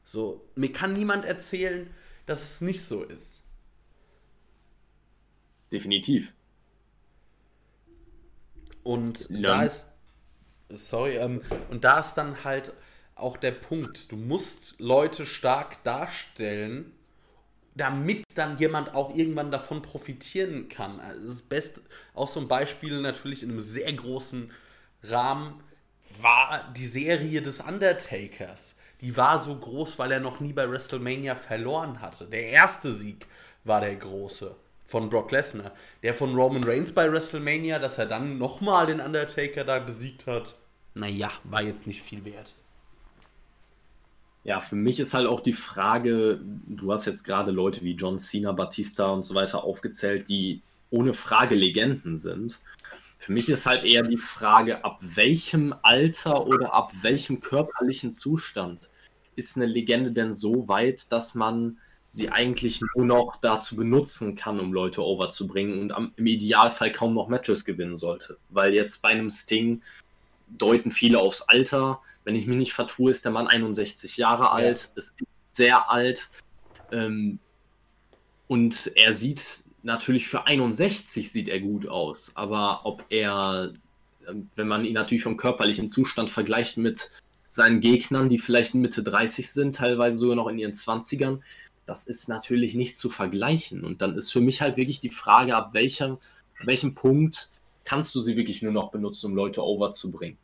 So, 0.06 0.48
mir 0.54 0.72
kann 0.72 0.94
niemand 0.94 1.26
erzählen, 1.26 1.90
dass 2.24 2.54
es 2.54 2.60
nicht 2.62 2.82
so 2.82 3.04
ist. 3.04 3.42
Definitiv. 5.70 6.32
Und 8.82 9.28
ja. 9.30 9.40
da 9.40 9.62
ist, 9.62 9.88
sorry, 10.68 11.16
ähm, 11.16 11.42
und 11.70 11.84
da 11.84 12.00
ist 12.00 12.14
dann 12.14 12.44
halt 12.44 12.72
auch 13.14 13.36
der 13.36 13.52
Punkt. 13.52 14.12
Du 14.12 14.16
musst 14.16 14.76
Leute 14.78 15.26
stark 15.26 15.82
darstellen, 15.84 16.92
damit 17.74 18.24
dann 18.34 18.58
jemand 18.58 18.94
auch 18.94 19.14
irgendwann 19.14 19.50
davon 19.50 19.82
profitieren 19.82 20.68
kann. 20.68 21.00
Also 21.00 21.26
das 21.26 21.42
Beste, 21.42 21.80
auch 22.14 22.28
so 22.28 22.40
ein 22.40 22.48
Beispiel 22.48 23.00
natürlich 23.00 23.42
in 23.42 23.50
einem 23.50 23.60
sehr 23.60 23.92
großen 23.92 24.50
Rahmen, 25.02 25.62
war 26.20 26.72
die 26.76 26.86
Serie 26.86 27.42
des 27.42 27.60
Undertakers. 27.60 28.76
Die 29.00 29.16
war 29.16 29.42
so 29.42 29.54
groß, 29.54 29.98
weil 29.98 30.10
er 30.10 30.20
noch 30.20 30.40
nie 30.40 30.52
bei 30.52 30.68
WrestleMania 30.68 31.36
verloren 31.36 32.00
hatte. 32.00 32.26
Der 32.26 32.48
erste 32.48 32.90
Sieg 32.90 33.26
war 33.62 33.80
der 33.80 33.94
große 33.94 34.56
von 34.88 35.10
Brock 35.10 35.30
Lesnar. 35.30 35.72
Der 36.02 36.14
von 36.14 36.34
Roman 36.34 36.64
Reigns 36.64 36.92
bei 36.92 37.12
WrestleMania, 37.12 37.78
dass 37.78 37.98
er 37.98 38.06
dann 38.06 38.38
nochmal 38.38 38.86
den 38.86 39.00
Undertaker 39.00 39.62
da 39.62 39.80
besiegt 39.80 40.26
hat, 40.26 40.56
naja, 40.94 41.30
war 41.44 41.62
jetzt 41.62 41.86
nicht 41.86 42.00
viel 42.00 42.24
wert. 42.24 42.54
Ja, 44.44 44.60
für 44.60 44.76
mich 44.76 44.98
ist 44.98 45.12
halt 45.12 45.26
auch 45.26 45.40
die 45.40 45.52
Frage, 45.52 46.40
du 46.42 46.90
hast 46.90 47.04
jetzt 47.04 47.24
gerade 47.24 47.50
Leute 47.50 47.82
wie 47.82 47.92
John 47.92 48.18
Cena, 48.18 48.52
Batista 48.52 49.08
und 49.08 49.24
so 49.24 49.34
weiter 49.34 49.62
aufgezählt, 49.62 50.26
die 50.30 50.62
ohne 50.88 51.12
Frage 51.12 51.54
Legenden 51.54 52.16
sind. 52.16 52.58
Für 53.18 53.32
mich 53.32 53.50
ist 53.50 53.66
halt 53.66 53.84
eher 53.84 54.04
die 54.04 54.16
Frage, 54.16 54.86
ab 54.86 55.00
welchem 55.02 55.74
Alter 55.82 56.46
oder 56.46 56.72
ab 56.72 56.92
welchem 57.02 57.40
körperlichen 57.40 58.12
Zustand 58.12 58.88
ist 59.36 59.56
eine 59.56 59.66
Legende 59.66 60.12
denn 60.12 60.32
so 60.32 60.66
weit, 60.66 61.12
dass 61.12 61.34
man 61.34 61.76
sie 62.08 62.30
eigentlich 62.30 62.80
nur 62.96 63.04
noch 63.04 63.36
dazu 63.36 63.76
benutzen 63.76 64.34
kann, 64.34 64.58
um 64.58 64.72
Leute 64.72 65.04
overzubringen 65.04 65.78
und 65.78 65.92
am, 65.92 66.12
im 66.16 66.26
Idealfall 66.26 66.90
kaum 66.90 67.14
noch 67.14 67.28
Matches 67.28 67.64
gewinnen 67.64 67.98
sollte. 67.98 68.38
Weil 68.48 68.72
jetzt 68.72 69.02
bei 69.02 69.10
einem 69.10 69.30
Sting 69.30 69.82
deuten 70.48 70.90
viele 70.90 71.20
aufs 71.20 71.42
Alter. 71.42 72.00
Wenn 72.24 72.34
ich 72.34 72.46
mich 72.46 72.56
nicht 72.56 72.72
vertue, 72.72 73.10
ist 73.10 73.24
der 73.26 73.32
Mann 73.32 73.46
61 73.46 74.16
Jahre 74.16 74.50
alt, 74.50 74.88
ja. 74.88 74.92
ist 74.96 75.16
sehr 75.50 75.90
alt. 75.90 76.30
Ähm, 76.90 77.38
und 78.46 78.90
er 78.96 79.12
sieht 79.12 79.64
natürlich 79.82 80.28
für 80.28 80.46
61 80.46 81.30
sieht 81.30 81.48
er 81.48 81.60
gut 81.60 81.88
aus, 81.88 82.32
aber 82.34 82.80
ob 82.84 83.04
er, 83.10 83.72
wenn 84.54 84.68
man 84.68 84.84
ihn 84.84 84.94
natürlich 84.94 85.22
vom 85.22 85.36
körperlichen 85.36 85.88
Zustand 85.88 86.30
vergleicht 86.30 86.78
mit 86.78 87.10
seinen 87.50 87.80
Gegnern, 87.80 88.28
die 88.28 88.38
vielleicht 88.38 88.74
Mitte 88.74 89.02
30 89.02 89.50
sind, 89.50 89.76
teilweise 89.76 90.18
sogar 90.18 90.36
noch 90.36 90.48
in 90.48 90.58
ihren 90.58 90.72
20ern, 90.72 91.40
das 91.88 92.06
ist 92.06 92.28
natürlich 92.28 92.74
nicht 92.74 92.98
zu 92.98 93.08
vergleichen. 93.08 93.84
Und 93.84 94.02
dann 94.02 94.14
ist 94.14 94.30
für 94.30 94.42
mich 94.42 94.60
halt 94.60 94.76
wirklich 94.76 95.00
die 95.00 95.10
Frage, 95.10 95.56
ab 95.56 95.72
welchem, 95.72 96.18
welchem 96.62 96.94
Punkt 96.94 97.50
kannst 97.84 98.14
du 98.14 98.20
sie 98.20 98.36
wirklich 98.36 98.60
nur 98.60 98.72
noch 98.72 98.90
benutzen, 98.90 99.26
um 99.26 99.34
Leute 99.34 99.64
overzubringen. 99.64 100.36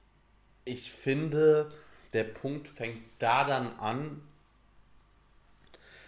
Ich 0.65 0.91
finde, 0.91 1.71
der 2.15 2.25
Punkt 2.25 2.67
fängt 2.67 3.03
da 3.19 3.45
dann 3.45 3.79
an, 3.79 4.23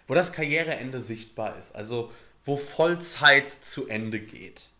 wo 0.06 0.14
das 0.14 0.32
Karriereende 0.32 1.00
sichtbar 1.00 1.58
ist. 1.58 1.74
Also 1.76 2.10
wo 2.44 2.56
Vollzeit 2.56 3.62
zu 3.62 3.88
Ende 3.88 4.20
geht. 4.20 4.70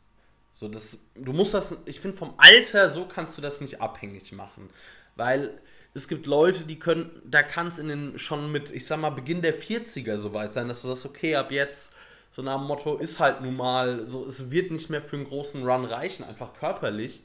So, 0.52 0.68
das, 0.68 1.00
du 1.16 1.34
musst 1.34 1.52
das, 1.52 1.76
ich 1.84 2.00
finde, 2.00 2.16
vom 2.16 2.32
Alter 2.38 2.88
so 2.88 3.04
kannst 3.04 3.36
du 3.36 3.42
das 3.42 3.60
nicht 3.60 3.82
abhängig 3.82 4.32
machen. 4.32 4.70
Weil 5.16 5.60
es 5.97 6.09
gibt 6.09 6.27
Leute, 6.27 6.64
die 6.64 6.78
können, 6.78 7.10
da 7.24 7.43
kann 7.43 7.68
es 7.68 7.78
in 7.78 7.89
den 7.89 8.18
schon 8.18 8.52
mit, 8.52 8.70
ich 8.70 8.86
sag 8.86 9.01
mal, 9.01 9.10
Beginn 9.10 9.40
der 9.40 9.59
40er 9.59 10.18
soweit 10.18 10.52
sein, 10.52 10.68
dass 10.68 10.82
du 10.82 10.89
sagst, 10.89 11.06
okay, 11.06 11.36
ab 11.36 11.51
jetzt, 11.51 11.90
so 12.31 12.43
nach 12.43 12.59
dem 12.59 12.66
Motto, 12.66 12.97
ist 12.97 13.18
halt 13.18 13.40
nun 13.40 13.56
mal, 13.56 14.05
so, 14.05 14.27
es 14.27 14.51
wird 14.51 14.70
nicht 14.70 14.90
mehr 14.90 15.01
für 15.01 15.16
einen 15.16 15.24
großen 15.24 15.66
Run 15.66 15.86
reichen, 15.86 16.23
einfach 16.23 16.52
körperlich. 16.52 17.23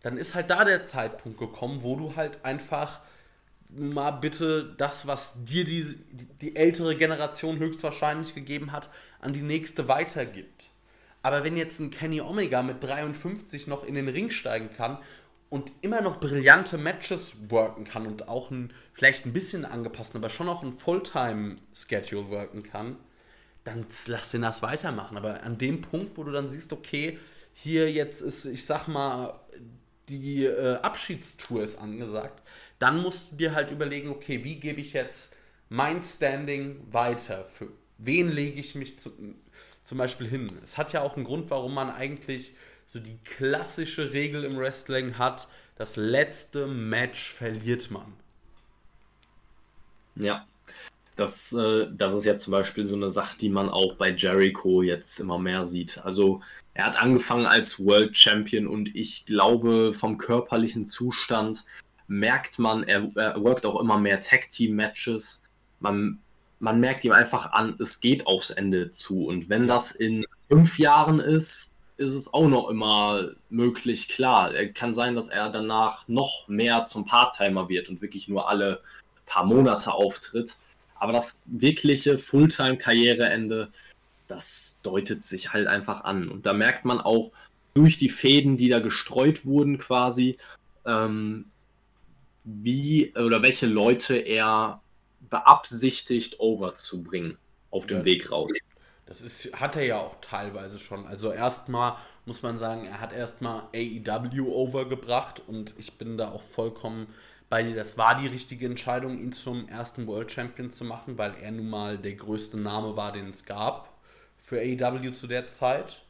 Dann 0.00 0.16
ist 0.16 0.34
halt 0.34 0.50
da 0.50 0.64
der 0.64 0.84
Zeitpunkt 0.84 1.38
gekommen, 1.38 1.82
wo 1.82 1.96
du 1.96 2.16
halt 2.16 2.42
einfach 2.46 3.02
mal 3.68 4.12
bitte 4.12 4.74
das, 4.78 5.06
was 5.06 5.44
dir 5.44 5.66
die, 5.66 5.94
die 6.40 6.56
ältere 6.56 6.96
Generation 6.96 7.58
höchstwahrscheinlich 7.58 8.34
gegeben 8.34 8.72
hat, 8.72 8.88
an 9.20 9.34
die 9.34 9.42
nächste 9.42 9.86
weitergibt. 9.86 10.70
Aber 11.22 11.44
wenn 11.44 11.58
jetzt 11.58 11.78
ein 11.80 11.90
Kenny 11.90 12.22
Omega 12.22 12.62
mit 12.62 12.82
53 12.82 13.66
noch 13.66 13.84
in 13.84 13.94
den 13.94 14.08
Ring 14.08 14.30
steigen 14.30 14.70
kann 14.70 14.98
und 15.54 15.70
immer 15.82 16.00
noch 16.00 16.18
brillante 16.18 16.76
Matches 16.78 17.48
worken 17.48 17.84
kann 17.84 18.08
und 18.08 18.26
auch 18.26 18.50
ein, 18.50 18.72
vielleicht 18.92 19.24
ein 19.24 19.32
bisschen 19.32 19.64
angepasst, 19.64 20.16
aber 20.16 20.28
schon 20.28 20.48
auch 20.48 20.64
ein 20.64 20.72
Fulltime-Schedule 20.72 22.28
worken 22.28 22.64
kann, 22.64 22.96
dann 23.62 23.86
lass 24.08 24.32
den 24.32 24.42
das 24.42 24.62
weitermachen. 24.62 25.16
Aber 25.16 25.44
an 25.44 25.56
dem 25.56 25.80
Punkt, 25.80 26.18
wo 26.18 26.24
du 26.24 26.32
dann 26.32 26.48
siehst, 26.48 26.72
okay, 26.72 27.20
hier 27.52 27.88
jetzt 27.88 28.20
ist, 28.20 28.46
ich 28.46 28.66
sag 28.66 28.88
mal, 28.88 29.38
die 30.08 30.44
äh, 30.44 30.74
Abschiedstour 30.78 31.62
ist 31.62 31.78
angesagt, 31.78 32.42
dann 32.80 33.00
musst 33.00 33.30
du 33.30 33.36
dir 33.36 33.54
halt 33.54 33.70
überlegen, 33.70 34.08
okay, 34.08 34.42
wie 34.42 34.56
gebe 34.56 34.80
ich 34.80 34.92
jetzt 34.92 35.36
mein 35.68 36.02
Standing 36.02 36.80
weiter? 36.90 37.44
Für 37.44 37.68
wen 37.98 38.28
lege 38.28 38.58
ich 38.58 38.74
mich 38.74 38.98
zu, 38.98 39.12
zum 39.84 39.98
Beispiel 39.98 40.28
hin? 40.28 40.48
Es 40.64 40.78
hat 40.78 40.92
ja 40.92 41.02
auch 41.02 41.14
einen 41.14 41.24
Grund, 41.24 41.48
warum 41.50 41.74
man 41.74 41.90
eigentlich 41.90 42.56
so 42.86 43.00
die 43.00 43.18
klassische 43.24 44.12
Regel 44.12 44.44
im 44.44 44.56
Wrestling 44.56 45.18
hat, 45.18 45.48
das 45.76 45.96
letzte 45.96 46.66
Match 46.66 47.32
verliert 47.32 47.90
man. 47.90 48.12
Ja, 50.16 50.46
das, 51.16 51.52
äh, 51.52 51.88
das 51.92 52.14
ist 52.14 52.24
ja 52.24 52.36
zum 52.36 52.52
Beispiel 52.52 52.84
so 52.84 52.96
eine 52.96 53.10
Sache, 53.10 53.36
die 53.38 53.48
man 53.48 53.68
auch 53.68 53.94
bei 53.94 54.10
Jericho 54.10 54.82
jetzt 54.82 55.18
immer 55.20 55.38
mehr 55.38 55.64
sieht. 55.64 55.98
Also 56.04 56.40
er 56.74 56.86
hat 56.86 57.00
angefangen 57.00 57.46
als 57.46 57.84
World 57.84 58.16
Champion 58.16 58.66
und 58.66 58.94
ich 58.94 59.26
glaube 59.26 59.92
vom 59.92 60.18
körperlichen 60.18 60.86
Zustand 60.86 61.64
merkt 62.06 62.58
man, 62.58 62.82
er, 62.84 63.10
er 63.14 63.40
workt 63.42 63.64
auch 63.66 63.80
immer 63.80 63.98
mehr 63.98 64.20
Tag 64.20 64.48
Team 64.48 64.76
Matches. 64.76 65.44
Man, 65.80 66.18
man 66.58 66.80
merkt 66.80 67.04
ihm 67.04 67.12
einfach 67.12 67.52
an, 67.52 67.76
es 67.80 68.00
geht 68.00 68.26
aufs 68.26 68.50
Ende 68.50 68.90
zu. 68.90 69.26
Und 69.26 69.48
wenn 69.48 69.66
das 69.66 69.92
in 69.92 70.26
fünf 70.48 70.78
Jahren 70.78 71.20
ist, 71.20 71.73
ist 71.96 72.14
es 72.14 72.32
auch 72.34 72.48
noch 72.48 72.68
immer 72.68 73.30
möglich, 73.50 74.08
klar. 74.08 74.52
Er 74.54 74.72
kann 74.72 74.94
sein, 74.94 75.14
dass 75.14 75.28
er 75.28 75.50
danach 75.50 76.08
noch 76.08 76.48
mehr 76.48 76.84
zum 76.84 77.04
Part-Timer 77.04 77.68
wird 77.68 77.88
und 77.88 78.00
wirklich 78.00 78.28
nur 78.28 78.48
alle 78.48 78.82
paar 79.26 79.46
Monate 79.46 79.92
auftritt. 79.92 80.56
Aber 80.96 81.12
das 81.12 81.42
wirkliche 81.46 82.18
Fulltime-Karriereende, 82.18 83.68
das 84.26 84.80
deutet 84.82 85.22
sich 85.22 85.52
halt 85.52 85.66
einfach 85.66 86.04
an. 86.04 86.28
Und 86.28 86.46
da 86.46 86.52
merkt 86.52 86.84
man 86.84 87.00
auch 87.00 87.30
durch 87.74 87.98
die 87.98 88.08
Fäden, 88.08 88.56
die 88.56 88.68
da 88.68 88.78
gestreut 88.78 89.44
wurden, 89.44 89.78
quasi, 89.78 90.36
ähm, 90.86 91.46
wie 92.44 93.12
oder 93.16 93.42
welche 93.42 93.66
Leute 93.66 94.16
er 94.16 94.80
beabsichtigt 95.30 96.40
overzubringen 96.40 97.38
auf 97.70 97.86
dem 97.86 97.98
ja. 97.98 98.04
Weg 98.04 98.30
raus. 98.30 98.52
Das 99.06 99.20
ist, 99.20 99.52
hat 99.60 99.76
er 99.76 99.84
ja 99.84 99.98
auch 99.98 100.16
teilweise 100.20 100.78
schon. 100.78 101.06
Also 101.06 101.30
erstmal 101.30 101.96
muss 102.24 102.42
man 102.42 102.56
sagen, 102.56 102.86
er 102.86 103.00
hat 103.00 103.12
erstmal 103.12 103.64
AEW 103.74 104.48
overgebracht 104.50 105.42
und 105.46 105.74
ich 105.78 105.98
bin 105.98 106.16
da 106.16 106.30
auch 106.30 106.42
vollkommen 106.42 107.08
bei 107.50 107.62
dir. 107.62 107.74
Das 107.74 107.98
war 107.98 108.16
die 108.16 108.26
richtige 108.26 108.66
Entscheidung, 108.66 109.18
ihn 109.18 109.32
zum 109.32 109.68
ersten 109.68 110.06
World 110.06 110.32
Champion 110.32 110.70
zu 110.70 110.84
machen, 110.84 111.18
weil 111.18 111.34
er 111.42 111.50
nun 111.50 111.68
mal 111.68 111.98
der 111.98 112.14
größte 112.14 112.56
Name 112.58 112.96
war, 112.96 113.12
den 113.12 113.28
es 113.28 113.44
gab 113.44 113.92
für 114.38 114.58
AEW 114.58 115.12
zu 115.12 115.26
der 115.26 115.48
Zeit. 115.48 116.02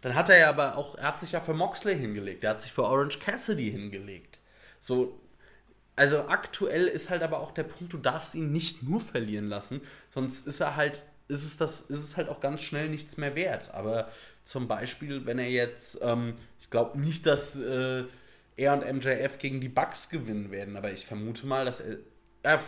Dann 0.00 0.14
hat 0.14 0.28
er 0.28 0.38
ja 0.38 0.48
aber 0.48 0.76
auch, 0.76 0.96
er 0.96 1.08
hat 1.08 1.20
sich 1.20 1.32
ja 1.32 1.40
für 1.40 1.54
Moxley 1.54 1.98
hingelegt, 1.98 2.44
er 2.44 2.50
hat 2.50 2.62
sich 2.62 2.72
für 2.72 2.84
Orange 2.84 3.18
Cassidy 3.18 3.70
hingelegt. 3.70 4.40
So, 4.78 5.20
also 5.96 6.28
aktuell 6.28 6.86
ist 6.86 7.10
halt 7.10 7.22
aber 7.22 7.40
auch 7.40 7.50
der 7.50 7.64
Punkt, 7.64 7.92
du 7.92 7.98
darfst 7.98 8.36
ihn 8.36 8.52
nicht 8.52 8.84
nur 8.84 9.00
verlieren 9.00 9.48
lassen, 9.48 9.80
sonst 10.14 10.46
ist 10.46 10.60
er 10.60 10.76
halt 10.76 11.04
ist 11.28 11.44
es, 11.44 11.56
das, 11.56 11.82
ist 11.82 12.02
es 12.02 12.16
halt 12.16 12.28
auch 12.28 12.40
ganz 12.40 12.62
schnell 12.62 12.88
nichts 12.88 13.16
mehr 13.16 13.34
wert. 13.34 13.72
Aber 13.74 14.10
zum 14.44 14.66
Beispiel, 14.66 15.26
wenn 15.26 15.38
er 15.38 15.50
jetzt, 15.50 15.98
ähm, 16.02 16.34
ich 16.60 16.70
glaube 16.70 16.98
nicht, 16.98 17.26
dass 17.26 17.56
äh, 17.56 18.04
er 18.56 18.72
und 18.72 18.96
MJF 18.96 19.38
gegen 19.38 19.60
die 19.60 19.68
Bucks 19.68 20.08
gewinnen 20.08 20.50
werden, 20.50 20.76
aber 20.76 20.92
ich 20.92 21.06
vermute 21.06 21.46
mal, 21.46 21.64
dass 21.64 21.80
er, 21.80 21.98
äh, 22.42 22.58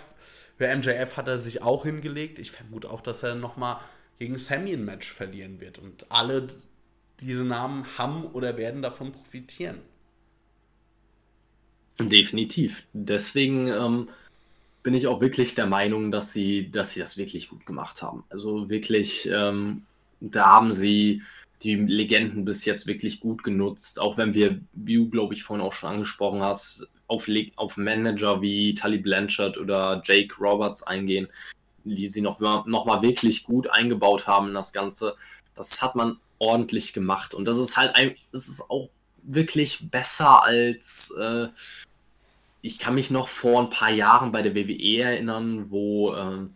für 0.56 0.76
MJF 0.76 1.16
hat 1.16 1.26
er 1.26 1.38
sich 1.38 1.62
auch 1.62 1.84
hingelegt. 1.84 2.38
Ich 2.38 2.50
vermute 2.50 2.90
auch, 2.90 3.00
dass 3.00 3.22
er 3.22 3.34
nochmal 3.34 3.80
gegen 4.18 4.36
Sammy 4.36 4.74
ein 4.74 4.84
Match 4.84 5.10
verlieren 5.10 5.58
wird. 5.58 5.78
Und 5.78 6.04
alle 6.10 6.48
diese 7.20 7.44
Namen 7.44 7.86
haben 7.96 8.26
oder 8.26 8.58
werden 8.58 8.82
davon 8.82 9.12
profitieren. 9.12 9.78
Definitiv. 11.98 12.86
Deswegen 12.92 13.68
ähm, 13.68 14.08
bin 14.82 14.94
ich 14.94 15.06
auch 15.06 15.20
wirklich 15.20 15.54
der 15.54 15.66
Meinung, 15.66 16.10
dass 16.10 16.32
sie, 16.32 16.70
dass 16.70 16.94
sie 16.94 17.00
das 17.00 17.16
wirklich 17.16 17.48
gut 17.48 17.66
gemacht 17.66 18.02
haben. 18.02 18.24
Also 18.30 18.70
wirklich, 18.70 19.28
ähm, 19.32 19.82
da 20.20 20.46
haben 20.46 20.74
sie 20.74 21.22
die 21.62 21.74
Legenden 21.74 22.44
bis 22.44 22.64
jetzt 22.64 22.86
wirklich 22.86 23.20
gut 23.20 23.42
genutzt. 23.44 24.00
Auch 24.00 24.16
wenn 24.16 24.34
wir, 24.34 24.60
wie 24.72 24.94
du, 24.94 25.10
glaube 25.10 25.34
ich, 25.34 25.42
vorhin 25.42 25.64
auch 25.64 25.72
schon 25.72 25.90
angesprochen 25.90 26.42
hast, 26.42 26.88
auf, 27.06 27.28
auf 27.56 27.76
Manager 27.76 28.40
wie 28.40 28.72
Tully 28.74 28.98
Blanchard 28.98 29.58
oder 29.58 30.00
Jake 30.04 30.34
Roberts 30.38 30.82
eingehen, 30.82 31.28
die 31.84 32.08
sie 32.08 32.20
noch, 32.20 32.40
noch 32.40 32.86
mal 32.86 33.02
wirklich 33.02 33.44
gut 33.44 33.68
eingebaut 33.68 34.26
haben 34.26 34.48
in 34.48 34.54
das 34.54 34.72
Ganze. 34.72 35.16
Das 35.54 35.82
hat 35.82 35.96
man 35.96 36.18
ordentlich 36.38 36.92
gemacht. 36.92 37.34
Und 37.34 37.44
das 37.44 37.58
ist 37.58 37.76
halt 37.76 37.94
ein, 37.96 38.14
das 38.32 38.48
ist 38.48 38.70
auch 38.70 38.88
wirklich 39.22 39.90
besser 39.90 40.42
als 40.42 41.14
äh, 41.20 41.48
ich 42.62 42.78
kann 42.78 42.94
mich 42.94 43.10
noch 43.10 43.28
vor 43.28 43.60
ein 43.60 43.70
paar 43.70 43.90
Jahren 43.90 44.32
bei 44.32 44.42
der 44.42 44.54
WWE 44.54 45.02
erinnern, 45.02 45.70
wo, 45.70 46.12
äh, 46.14 46.46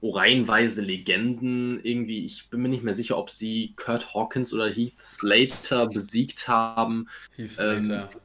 wo 0.00 0.10
reihenweise 0.10 0.80
Legenden 0.80 1.80
irgendwie, 1.84 2.24
ich 2.24 2.48
bin 2.48 2.62
mir 2.62 2.68
nicht 2.68 2.82
mehr 2.82 2.94
sicher, 2.94 3.18
ob 3.18 3.30
sie 3.30 3.74
Kurt 3.76 4.14
Hawkins 4.14 4.54
oder 4.54 4.70
Heath 4.70 4.98
Slater 5.00 5.86
besiegt 5.86 6.48
haben. 6.48 7.08
Heath 7.36 7.52
Slater. 7.52 7.74
Ähm, 7.76 8.20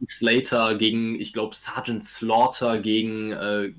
Heath 0.00 0.10
Slater 0.10 0.74
gegen, 0.74 1.18
ich 1.18 1.32
glaube, 1.32 1.54
Sergeant 1.54 2.04
Slaughter 2.04 2.78
gegen, 2.78 3.32
äh, 3.32 3.72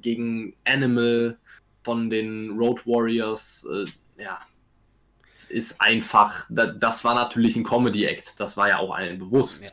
gegen 0.00 0.54
Animal 0.64 1.36
von 1.82 2.10
den 2.10 2.50
Road 2.56 2.86
Warriors. 2.86 3.66
Äh, 3.72 4.22
ja, 4.22 4.38
es 5.32 5.50
ist 5.50 5.80
einfach, 5.80 6.46
das 6.48 7.04
war 7.04 7.14
natürlich 7.14 7.56
ein 7.56 7.64
Comedy-Act, 7.64 8.38
das 8.38 8.56
war 8.56 8.68
ja 8.68 8.78
auch 8.78 8.94
allen 8.94 9.18
bewusst. 9.18 9.64
Ja. 9.64 9.70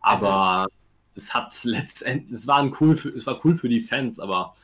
Also, 0.00 0.26
Aber 0.26 0.68
es 1.14 1.34
hat 1.34 1.54
letztendlich, 1.64 2.32
es 2.32 2.46
war, 2.46 2.58
ein 2.58 2.74
cool 2.80 2.96
für, 2.96 3.10
es 3.10 3.26
war 3.26 3.44
cool 3.44 3.56
für 3.56 3.68
die 3.68 3.80
Fans, 3.80 4.18
aber 4.20 4.54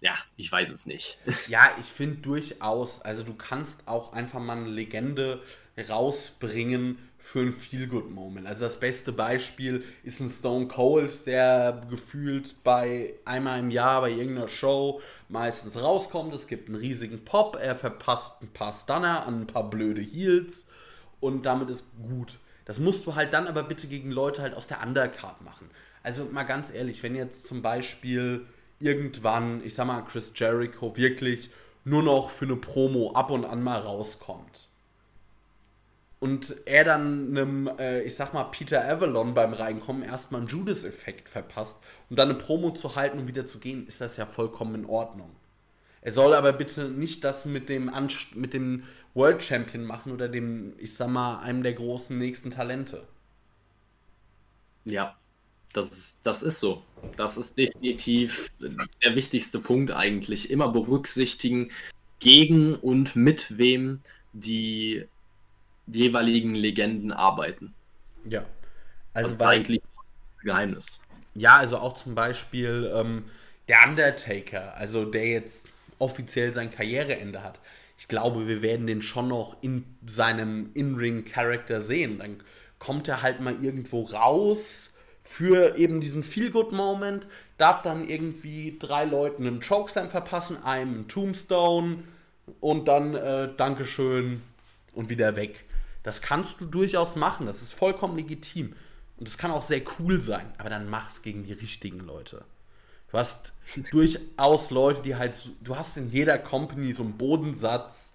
ja, 0.00 0.12
ich 0.36 0.52
weiß 0.52 0.70
es 0.70 0.86
nicht. 0.86 1.18
Ja, 1.48 1.70
ich 1.80 1.86
finde 1.86 2.16
durchaus, 2.16 3.00
also 3.00 3.22
du 3.22 3.34
kannst 3.34 3.88
auch 3.88 4.12
einfach 4.12 4.40
mal 4.40 4.56
eine 4.56 4.68
Legende 4.68 5.42
rausbringen 5.88 6.98
für 7.18 7.40
ein 7.40 7.52
Feel-Good-Moment. 7.52 8.46
Also 8.46 8.64
das 8.64 8.78
beste 8.78 9.10
Beispiel 9.10 9.82
ist 10.02 10.20
ein 10.20 10.28
Stone 10.28 10.68
Cold, 10.68 11.26
der 11.26 11.86
gefühlt 11.88 12.62
bei 12.62 13.14
einmal 13.24 13.60
im 13.60 13.70
Jahr 13.70 14.02
bei 14.02 14.10
irgendeiner 14.10 14.48
Show 14.48 15.00
meistens 15.30 15.82
rauskommt. 15.82 16.34
Es 16.34 16.46
gibt 16.46 16.68
einen 16.68 16.76
riesigen 16.76 17.24
Pop, 17.24 17.56
er 17.58 17.76
verpasst 17.76 18.32
ein 18.42 18.48
paar 18.48 18.74
Stunner 18.74 19.26
an 19.26 19.40
ein 19.40 19.46
paar 19.46 19.70
blöde 19.70 20.02
Heels 20.02 20.66
und 21.18 21.46
damit 21.46 21.70
ist 21.70 21.86
gut. 22.06 22.38
Das 22.66 22.78
musst 22.78 23.06
du 23.06 23.14
halt 23.14 23.32
dann 23.32 23.46
aber 23.46 23.62
bitte 23.62 23.86
gegen 23.86 24.10
Leute 24.10 24.42
halt 24.42 24.54
aus 24.54 24.66
der 24.66 24.82
Undercard 24.82 25.40
machen. 25.40 25.70
Also 26.04 26.26
mal 26.26 26.44
ganz 26.44 26.72
ehrlich, 26.72 27.02
wenn 27.02 27.16
jetzt 27.16 27.46
zum 27.46 27.62
Beispiel 27.62 28.46
irgendwann, 28.78 29.64
ich 29.64 29.74
sag 29.74 29.86
mal, 29.86 30.02
Chris 30.02 30.32
Jericho 30.36 30.96
wirklich 30.96 31.50
nur 31.84 32.04
noch 32.04 32.30
für 32.30 32.44
eine 32.44 32.56
Promo 32.56 33.12
ab 33.14 33.32
und 33.32 33.44
an 33.44 33.62
mal 33.62 33.80
rauskommt 33.80 34.68
und 36.24 36.56
er 36.64 36.84
dann 36.84 37.36
einem, 37.36 37.70
äh, 37.78 38.00
ich 38.00 38.14
sag 38.14 38.32
mal, 38.32 38.44
Peter 38.44 38.82
Avalon 38.88 39.34
beim 39.34 39.52
Reinkommen 39.52 40.02
erstmal 40.02 40.40
einen 40.40 40.48
Judas-Effekt 40.48 41.28
verpasst, 41.28 41.84
um 42.08 42.16
dann 42.16 42.30
eine 42.30 42.38
Promo 42.38 42.70
zu 42.70 42.96
halten 42.96 43.18
und 43.18 43.28
wieder 43.28 43.44
zu 43.44 43.58
gehen, 43.58 43.86
ist 43.86 44.00
das 44.00 44.16
ja 44.16 44.24
vollkommen 44.24 44.74
in 44.74 44.86
Ordnung. 44.86 45.36
Er 46.00 46.12
soll 46.12 46.32
aber 46.32 46.54
bitte 46.54 46.88
nicht 46.88 47.24
das 47.24 47.44
mit 47.44 47.68
dem, 47.68 47.90
Anst 47.90 48.36
mit 48.36 48.54
dem 48.54 48.84
World 49.12 49.42
Champion 49.42 49.84
machen 49.84 50.12
oder 50.12 50.28
dem, 50.30 50.72
ich 50.78 50.94
sag 50.94 51.08
mal, 51.08 51.40
einem 51.40 51.62
der 51.62 51.74
großen 51.74 52.16
nächsten 52.16 52.50
Talente. 52.50 53.06
Ja, 54.84 55.16
das, 55.74 56.22
das 56.22 56.42
ist 56.42 56.60
so. 56.60 56.82
Das 57.16 57.36
ist 57.36 57.58
definitiv 57.58 58.50
der 58.60 59.14
wichtigste 59.14 59.58
Punkt 59.58 59.90
eigentlich. 59.90 60.50
Immer 60.50 60.68
berücksichtigen, 60.70 61.70
gegen 62.20 62.74
und 62.76 63.16
mit 63.16 63.58
wem 63.58 64.00
die 64.32 65.06
jeweiligen 65.86 66.54
Legenden 66.54 67.12
arbeiten. 67.12 67.74
Ja. 68.24 68.46
Also 69.12 69.30
das 69.30 69.38
ist 69.38 69.46
eigentlich 69.46 69.82
Geheimnis. 70.42 71.00
Ja, 71.34 71.58
also 71.58 71.76
auch 71.78 71.96
zum 71.96 72.14
Beispiel 72.14 72.90
ähm, 72.94 73.24
der 73.68 73.86
Undertaker, 73.86 74.74
also 74.76 75.04
der 75.04 75.26
jetzt 75.26 75.66
offiziell 75.98 76.52
sein 76.52 76.70
Karriereende 76.70 77.42
hat. 77.42 77.60
Ich 77.98 78.08
glaube, 78.08 78.48
wir 78.48 78.62
werden 78.62 78.86
den 78.86 79.02
schon 79.02 79.28
noch 79.28 79.62
in 79.62 79.84
seinem 80.06 80.70
In-Ring-Charakter 80.72 81.82
sehen. 81.82 82.18
Dann 82.18 82.42
kommt 82.78 83.08
er 83.08 83.22
halt 83.22 83.40
mal 83.40 83.62
irgendwo 83.62 84.02
raus 84.04 84.93
für 85.24 85.76
eben 85.76 86.00
diesen 86.00 86.22
Feel-Good-Moment, 86.22 87.26
darf 87.56 87.82
dann 87.82 88.08
irgendwie 88.08 88.76
drei 88.78 89.04
Leuten 89.04 89.46
einen 89.46 89.60
Chokeslam 89.60 90.10
verpassen, 90.10 90.62
einem 90.62 90.94
einen 90.94 91.08
Tombstone 91.08 92.04
und 92.60 92.86
dann 92.86 93.14
äh, 93.14 93.48
Dankeschön 93.56 94.42
und 94.92 95.08
wieder 95.08 95.34
weg. 95.34 95.64
Das 96.02 96.20
kannst 96.20 96.60
du 96.60 96.66
durchaus 96.66 97.16
machen, 97.16 97.46
das 97.46 97.62
ist 97.62 97.72
vollkommen 97.72 98.16
legitim. 98.16 98.74
Und 99.16 99.28
das 99.28 99.38
kann 99.38 99.50
auch 99.50 99.62
sehr 99.62 99.80
cool 99.98 100.20
sein, 100.20 100.52
aber 100.58 100.68
dann 100.68 100.90
mach's 100.90 101.22
gegen 101.22 101.44
die 101.44 101.52
richtigen 101.52 102.00
Leute. 102.00 102.44
Du 103.10 103.18
hast 103.18 103.54
durchaus 103.90 104.70
Leute, 104.70 105.02
die 105.02 105.16
halt, 105.16 105.50
du 105.62 105.76
hast 105.76 105.96
in 105.96 106.10
jeder 106.10 106.38
Company 106.38 106.92
so 106.92 107.02
einen 107.02 107.16
Bodensatz, 107.16 108.12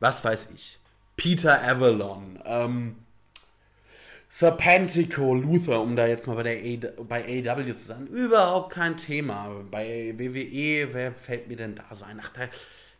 was 0.00 0.24
weiß 0.24 0.50
ich, 0.54 0.78
Peter 1.16 1.62
Avalon, 1.62 2.38
ähm, 2.44 2.96
Serpentico, 4.38 5.32
Luther, 5.32 5.80
um 5.80 5.96
da 5.96 6.06
jetzt 6.06 6.26
mal 6.26 6.34
bei 6.34 6.42
der 6.42 6.58
A 6.58 7.02
bei 7.04 7.24
AW 7.24 7.72
zu 7.72 7.86
sagen, 7.86 8.06
überhaupt 8.08 8.70
kein 8.70 8.98
Thema. 8.98 9.64
Bei 9.70 10.12
WWE, 10.18 10.92
wer 10.92 11.12
fällt 11.12 11.48
mir 11.48 11.56
denn 11.56 11.74
da 11.74 11.94
so 11.94 12.04
ein? 12.04 12.20
Ach, 12.22 12.28
da 12.34 12.42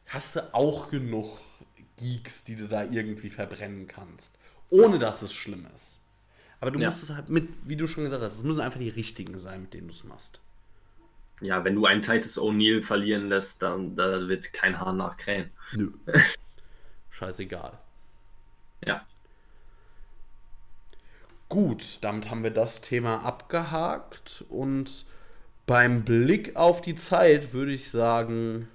hast 0.07 0.37
du 0.37 0.55
auch 0.55 0.91
genug 0.91 1.39
Geeks, 1.99 2.45
die 2.45 2.57
du 2.57 2.67
da 2.69 2.85
irgendwie 2.85 3.29
verbrennen 3.29 3.87
kannst. 3.87 4.33
Ohne 4.71 4.99
dass 4.99 5.21
es 5.21 5.35
schlimm 5.35 5.67
ist. 5.75 6.01
Aber 6.59 6.71
du 6.71 6.79
ja. 6.79 6.89
musst 6.89 7.03
es 7.03 7.11
halt 7.11 7.29
mit, 7.29 7.51
wie 7.65 7.77
du 7.77 7.87
schon 7.87 8.05
gesagt 8.05 8.23
hast, 8.23 8.37
es 8.37 8.43
müssen 8.43 8.63
einfach 8.63 8.81
die 8.81 8.89
richtigen 8.89 9.39
sein, 9.39 9.61
mit 9.61 9.75
denen 9.75 9.89
du 9.89 9.93
es 9.93 10.05
machst. 10.05 10.41
Ja, 11.43 11.63
wenn 11.67 11.75
du 11.75 11.85
einen 11.85 12.01
Titus 12.01 12.39
O'Neill 12.39 12.83
verlieren 12.83 13.29
lässt, 13.29 13.61
dann 13.61 13.95
da 13.95 14.27
wird 14.27 14.55
kein 14.55 14.81
Haar 14.81 14.95
nachkrähen. 14.95 15.51
Nö. 15.75 15.91
Scheißegal. 17.11 17.79
Ja. 18.87 19.05
Gut, 21.49 21.99
damit 22.01 22.31
haben 22.31 22.43
wir 22.43 22.51
das 22.51 22.81
Thema 22.81 23.25
abgehakt 23.25 24.45
und 24.49 25.05
beim 25.67 26.05
Blick 26.05 26.57
auf 26.57 26.81
die 26.81 26.97
Zeit 26.97 27.53
würde 27.53 27.73
ich 27.73 27.91
sagen, 27.91 28.69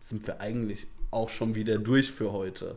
sind 0.00 0.26
wir 0.26 0.40
eigentlich 0.40 0.86
auch 1.10 1.30
schon 1.30 1.54
wieder 1.54 1.78
durch 1.78 2.10
für 2.10 2.32
heute. 2.32 2.76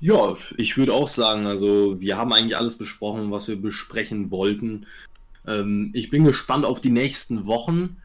Ja, 0.00 0.36
ich 0.58 0.76
würde 0.76 0.92
auch 0.92 1.08
sagen, 1.08 1.46
also 1.46 1.98
wir 2.00 2.18
haben 2.18 2.32
eigentlich 2.32 2.56
alles 2.56 2.76
besprochen, 2.76 3.30
was 3.30 3.48
wir 3.48 3.56
besprechen 3.56 4.30
wollten. 4.30 4.86
Ähm, 5.46 5.90
ich 5.94 6.10
bin 6.10 6.24
gespannt 6.24 6.66
auf 6.66 6.80
die 6.80 6.90
nächsten 6.90 7.46
Wochen. 7.46 8.02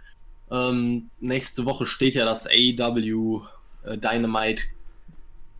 Ähm, 0.50 1.10
nächste 1.20 1.66
Woche 1.66 1.86
steht 1.86 2.16
ja 2.16 2.24
das 2.24 2.48
AEW 2.48 3.42
äh, 3.84 3.98
Dynamite 3.98 4.64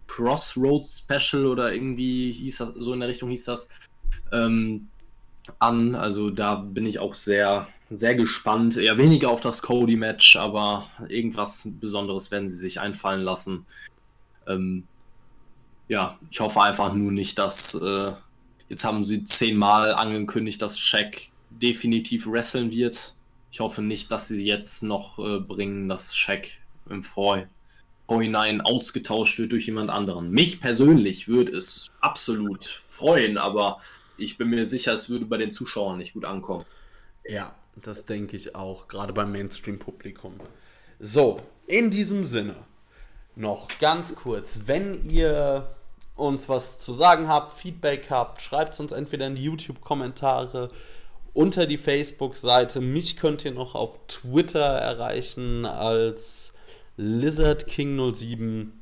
Crossroads 0.10 1.00
Special 1.00 1.46
oder 1.46 1.72
irgendwie 1.72 2.32
hieß 2.32 2.58
das, 2.58 2.72
so 2.76 2.94
in 2.94 3.00
der 3.00 3.10
Richtung 3.10 3.30
hieß 3.30 3.46
das, 3.46 3.70
ähm, 4.32 4.88
an. 5.60 5.96
Also 5.96 6.32
da 6.32 6.56
bin 6.56 6.86
ich 6.86 7.00
auch 7.00 7.14
sehr 7.14 7.68
sehr 7.92 8.16
gespannt. 8.16 8.78
Eher 8.78 8.98
weniger 8.98 9.30
auf 9.30 9.42
das 9.42 9.62
Cody-Match, 9.62 10.36
aber 10.36 10.90
irgendwas 11.08 11.68
Besonderes 11.80 12.30
werden 12.32 12.48
sie 12.48 12.58
sich 12.58 12.80
einfallen 12.80 13.22
lassen. 13.22 13.66
Ähm, 14.48 14.84
ja, 15.88 16.20
ich 16.30 16.40
hoffe 16.40 16.62
einfach 16.62 16.94
nur 16.94 17.12
nicht, 17.12 17.40
dass 17.40 17.76
äh, 17.76 18.12
jetzt 18.68 18.86
haben 18.86 19.04
sie 19.04 19.24
zehnmal 19.24 19.94
angekündigt, 19.94 20.62
dass 20.62 20.78
Shaq 20.78 21.30
definitiv 21.50 22.28
wresteln 22.28 22.72
wird. 22.72 23.16
Ich 23.52 23.60
hoffe 23.60 23.82
nicht, 23.82 24.12
dass 24.12 24.28
sie 24.28 24.46
jetzt 24.46 24.84
noch 24.84 25.18
äh, 25.18 25.40
bringen, 25.40 25.90
dass 25.90 26.16
Shaq 26.16 26.48
im 26.90 27.02
Vor 27.02 27.48
Vorhinein 28.10 28.60
ausgetauscht 28.62 29.38
wird 29.38 29.52
durch 29.52 29.68
jemand 29.68 29.92
anderen. 29.92 30.32
Mich 30.32 30.60
persönlich 30.60 31.28
würde 31.28 31.56
es 31.56 31.92
absolut 32.02 32.66
freuen, 32.66 33.38
aber 33.38 33.82
ich 34.18 34.36
bin 34.36 34.50
mir 34.50 34.66
sicher, 34.66 34.94
es 34.94 35.12
würde 35.12 35.26
bei 35.26 35.38
den 35.38 35.52
Zuschauern 35.52 36.00
nicht 36.00 36.14
gut 36.14 36.26
ankommen. 36.26 36.66
Ja, 37.24 37.54
das 37.76 38.06
denke 38.06 38.36
ich 38.36 38.56
auch, 38.56 38.88
gerade 38.88 39.14
beim 39.14 39.32
Mainstream-Publikum. 39.32 40.40
So, 41.00 41.38
in 41.68 41.92
diesem 41.92 42.24
Sinne 42.24 42.56
noch 43.36 43.68
ganz 43.80 44.16
kurz, 44.16 44.62
wenn 44.66 45.08
ihr 45.08 45.68
uns 46.16 46.50
was 46.50 46.80
zu 46.80 46.94
sagen 46.94 47.28
habt, 47.28 47.52
Feedback 47.54 48.08
habt, 48.10 48.42
schreibt 48.42 48.74
es 48.74 48.80
uns 48.80 48.92
entweder 48.92 49.28
in 49.28 49.36
die 49.36 49.44
YouTube-Kommentare, 49.44 50.70
unter 51.34 51.68
die 51.68 51.78
Facebook-Seite. 51.78 52.82
Mich 52.82 53.18
könnt 53.18 53.46
ihr 53.46 53.52
noch 53.52 53.76
auf 53.76 54.00
Twitter 54.08 54.66
erreichen 54.66 55.68
als 55.68 56.49
Lizard 57.02 57.66
King 57.66 58.14
07. 58.14 58.74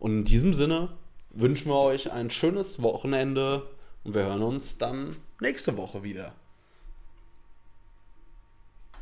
Und 0.00 0.10
in 0.10 0.24
diesem 0.24 0.52
Sinne 0.52 0.88
wünschen 1.30 1.70
wir 1.70 1.78
euch 1.78 2.10
ein 2.10 2.28
schönes 2.28 2.82
Wochenende 2.82 3.68
und 4.02 4.16
wir 4.16 4.24
hören 4.24 4.42
uns 4.42 4.78
dann 4.78 5.14
nächste 5.40 5.76
Woche 5.76 6.02
wieder. 6.02 6.32